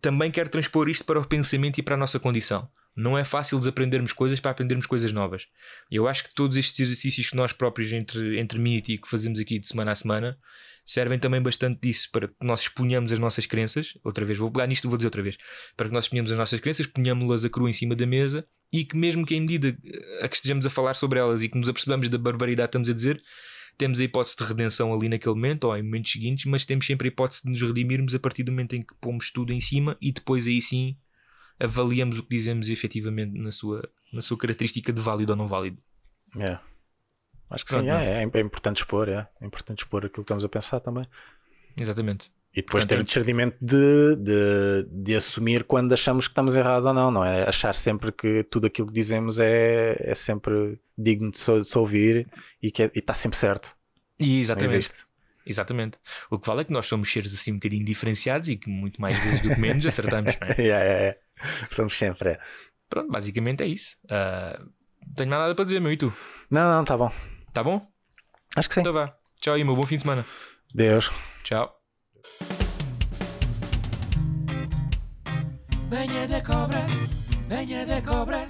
também 0.00 0.30
quero 0.30 0.50
transpor 0.50 0.90
isto 0.90 1.04
para 1.06 1.18
o 1.18 1.26
pensamento 1.26 1.78
e 1.78 1.82
para 1.82 1.94
a 1.94 1.98
nossa 1.98 2.20
condição. 2.20 2.68
Não 2.96 3.18
é 3.18 3.24
fácil 3.24 3.58
desaprendermos 3.58 4.12
coisas 4.12 4.40
para 4.40 4.52
aprendermos 4.52 4.86
coisas 4.86 5.12
novas. 5.12 5.46
Eu 5.90 6.08
acho 6.08 6.24
que 6.24 6.34
todos 6.34 6.56
estes 6.56 6.80
exercícios 6.80 7.28
que 7.28 7.36
nós 7.36 7.52
próprios, 7.52 7.92
entre, 7.92 8.38
entre 8.38 8.58
mim 8.58 8.76
e 8.76 8.80
ti, 8.80 8.96
que 8.96 9.08
fazemos 9.08 9.38
aqui 9.38 9.58
de 9.58 9.68
semana 9.68 9.92
a 9.92 9.94
semana, 9.94 10.38
servem 10.82 11.18
também 11.18 11.42
bastante 11.42 11.80
disso, 11.80 12.08
para 12.10 12.28
que 12.28 12.34
nós 12.40 12.62
exponhamos 12.62 13.12
as 13.12 13.18
nossas 13.18 13.44
crenças. 13.44 13.98
Outra 14.02 14.24
vez, 14.24 14.38
vou 14.38 14.50
pegar 14.50 14.66
nisto 14.66 14.88
vou 14.88 14.96
dizer 14.96 15.08
outra 15.08 15.22
vez. 15.22 15.36
Para 15.76 15.88
que 15.88 15.94
nós 15.94 16.04
exponhamos 16.04 16.30
as 16.30 16.38
nossas 16.38 16.58
crenças, 16.58 16.86
ponhamos-las 16.86 17.44
a 17.44 17.50
cru 17.50 17.68
em 17.68 17.72
cima 17.72 17.94
da 17.94 18.06
mesa 18.06 18.46
e 18.72 18.84
que, 18.84 18.96
mesmo 18.96 19.26
que 19.26 19.34
em 19.34 19.40
medida 19.40 19.76
a 20.22 20.28
que 20.28 20.36
estejamos 20.36 20.64
a 20.64 20.70
falar 20.70 20.94
sobre 20.94 21.18
elas 21.18 21.42
e 21.42 21.48
que 21.48 21.58
nos 21.58 21.68
apercebamos 21.68 22.08
da 22.08 22.16
barbaridade 22.16 22.68
que 22.68 22.70
estamos 22.70 22.88
a 22.88 22.94
dizer, 22.94 23.22
temos 23.76 24.00
a 24.00 24.04
hipótese 24.04 24.36
de 24.36 24.44
redenção 24.44 24.94
ali 24.94 25.08
naquele 25.08 25.34
momento 25.34 25.64
ou 25.64 25.76
em 25.76 25.82
momentos 25.82 26.12
seguintes, 26.12 26.46
mas 26.46 26.64
temos 26.64 26.86
sempre 26.86 27.08
a 27.08 27.10
hipótese 27.10 27.42
de 27.42 27.50
nos 27.50 27.60
redimirmos 27.60 28.14
a 28.14 28.18
partir 28.18 28.42
do 28.42 28.52
momento 28.52 28.74
em 28.74 28.82
que 28.82 28.94
pomos 29.00 29.30
tudo 29.30 29.52
em 29.52 29.60
cima 29.60 29.98
e 30.00 30.12
depois 30.12 30.46
aí 30.46 30.62
sim 30.62 30.96
avaliamos 31.58 32.18
o 32.18 32.22
que 32.22 32.36
dizemos 32.36 32.68
efetivamente 32.68 33.38
na 33.38 33.52
sua, 33.52 33.88
na 34.12 34.20
sua 34.20 34.36
característica 34.38 34.92
de 34.92 35.00
válido 35.00 35.32
ou 35.32 35.36
não 35.36 35.46
válido. 35.48 35.78
é. 36.38 36.58
Acho 37.48 37.64
que 37.64 37.70
Pronto, 37.70 37.84
sim, 37.84 37.90
é, 37.90 38.24
é, 38.24 38.30
é 38.34 38.40
importante 38.40 38.78
expor, 38.78 39.08
é. 39.08 39.28
é 39.40 39.46
importante 39.46 39.78
expor 39.78 40.00
aquilo 40.04 40.14
que 40.16 40.20
estamos 40.22 40.44
a 40.44 40.48
pensar 40.48 40.80
também. 40.80 41.06
Exatamente. 41.80 42.32
E 42.52 42.56
depois 42.62 42.84
Portanto, 42.84 42.88
ter 42.88 42.96
é- 42.96 43.00
o 43.00 43.04
discernimento 43.04 43.56
de, 43.60 44.16
de, 44.16 44.86
de 44.90 45.14
assumir 45.14 45.62
quando 45.62 45.92
achamos 45.92 46.26
que 46.26 46.32
estamos 46.32 46.56
errados 46.56 46.86
ou 46.86 46.92
não, 46.94 47.10
não 47.10 47.24
é? 47.24 47.48
Achar 47.48 47.74
sempre 47.76 48.10
que 48.10 48.42
tudo 48.44 48.66
aquilo 48.66 48.88
que 48.88 48.94
dizemos 48.94 49.38
é, 49.38 49.96
é 50.00 50.14
sempre 50.14 50.80
digno 50.98 51.30
de 51.30 51.38
se, 51.38 51.78
ouvir 51.78 52.26
e 52.60 52.70
que 52.72 52.82
é- 52.82 52.90
e 52.94 52.98
está 52.98 53.14
sempre 53.14 53.38
certo. 53.38 53.76
E 54.18 54.40
exatamente. 54.40 54.90
Exatamente. 55.46 55.96
O 56.30 56.38
que 56.38 56.46
vale 56.46 56.62
é 56.62 56.64
que 56.64 56.72
nós 56.72 56.86
somos 56.86 57.10
seres 57.10 57.32
assim 57.32 57.52
um 57.52 57.54
bocadinho 57.54 57.84
diferenciados 57.84 58.48
e 58.48 58.56
que 58.56 58.68
muito 58.68 59.00
mais 59.00 59.16
vezes 59.18 59.40
do 59.40 59.50
que 59.54 59.60
menos 59.60 59.86
acertamos, 59.86 60.36
não 60.40 60.48
é? 60.48 60.54
É, 60.58 60.68
é, 60.68 61.08
é. 61.08 61.18
Somos 61.70 61.96
sempre, 61.96 62.30
é. 62.30 62.38
Pronto, 62.88 63.10
basicamente 63.10 63.62
é 63.62 63.66
isso. 63.66 63.96
Ah, 64.10 64.58
não 65.06 65.14
tenho 65.14 65.30
mais 65.30 65.42
nada 65.42 65.54
para 65.54 65.64
dizer, 65.64 65.80
meu, 65.80 65.92
e 65.92 65.96
tu? 65.96 66.12
Não, 66.50 66.70
não, 66.70 66.84
tá 66.84 66.96
bom. 66.96 67.12
Tá 67.52 67.62
bom? 67.62 67.86
Acho 68.56 68.68
que 68.68 68.74
sim. 68.74 68.80
Então 68.80 68.92
vá. 68.92 69.14
Tchau 69.40 69.54
aí, 69.54 69.62
meu 69.64 69.76
bom 69.76 69.84
fim 69.84 69.96
de 69.96 70.02
semana. 70.02 70.24
Deus. 70.74 71.10
Tchau. 71.44 71.72
Venha 75.88 76.26
de 76.26 76.42
cobra, 76.42 76.84
venha 77.48 77.86
de 77.86 78.02
cobra, 78.02 78.48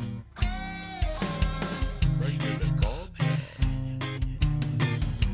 Venha 2.18 2.56
de 2.56 2.70
cobra. 2.81 3.27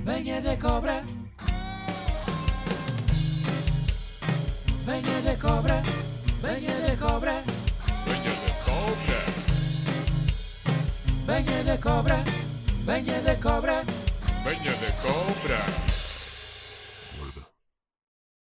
venha 0.04 0.40
de 0.42 0.56
cobra. 0.56 1.21
Venha 4.84 5.20
de 5.22 5.36
cobra, 5.36 5.82
venha 6.42 6.74
de 6.74 6.96
cobra, 6.96 7.42
Venha 8.06 8.32
de 8.42 8.52
cobra. 8.64 9.18
venha 11.26 11.64
de 11.64 11.78
cobra, 11.78 12.24
venha 12.84 13.20
de 13.20 13.36
cobra. 13.36 13.84
Venha 14.44 14.72
de 14.72 14.92
cobra. 15.02 15.81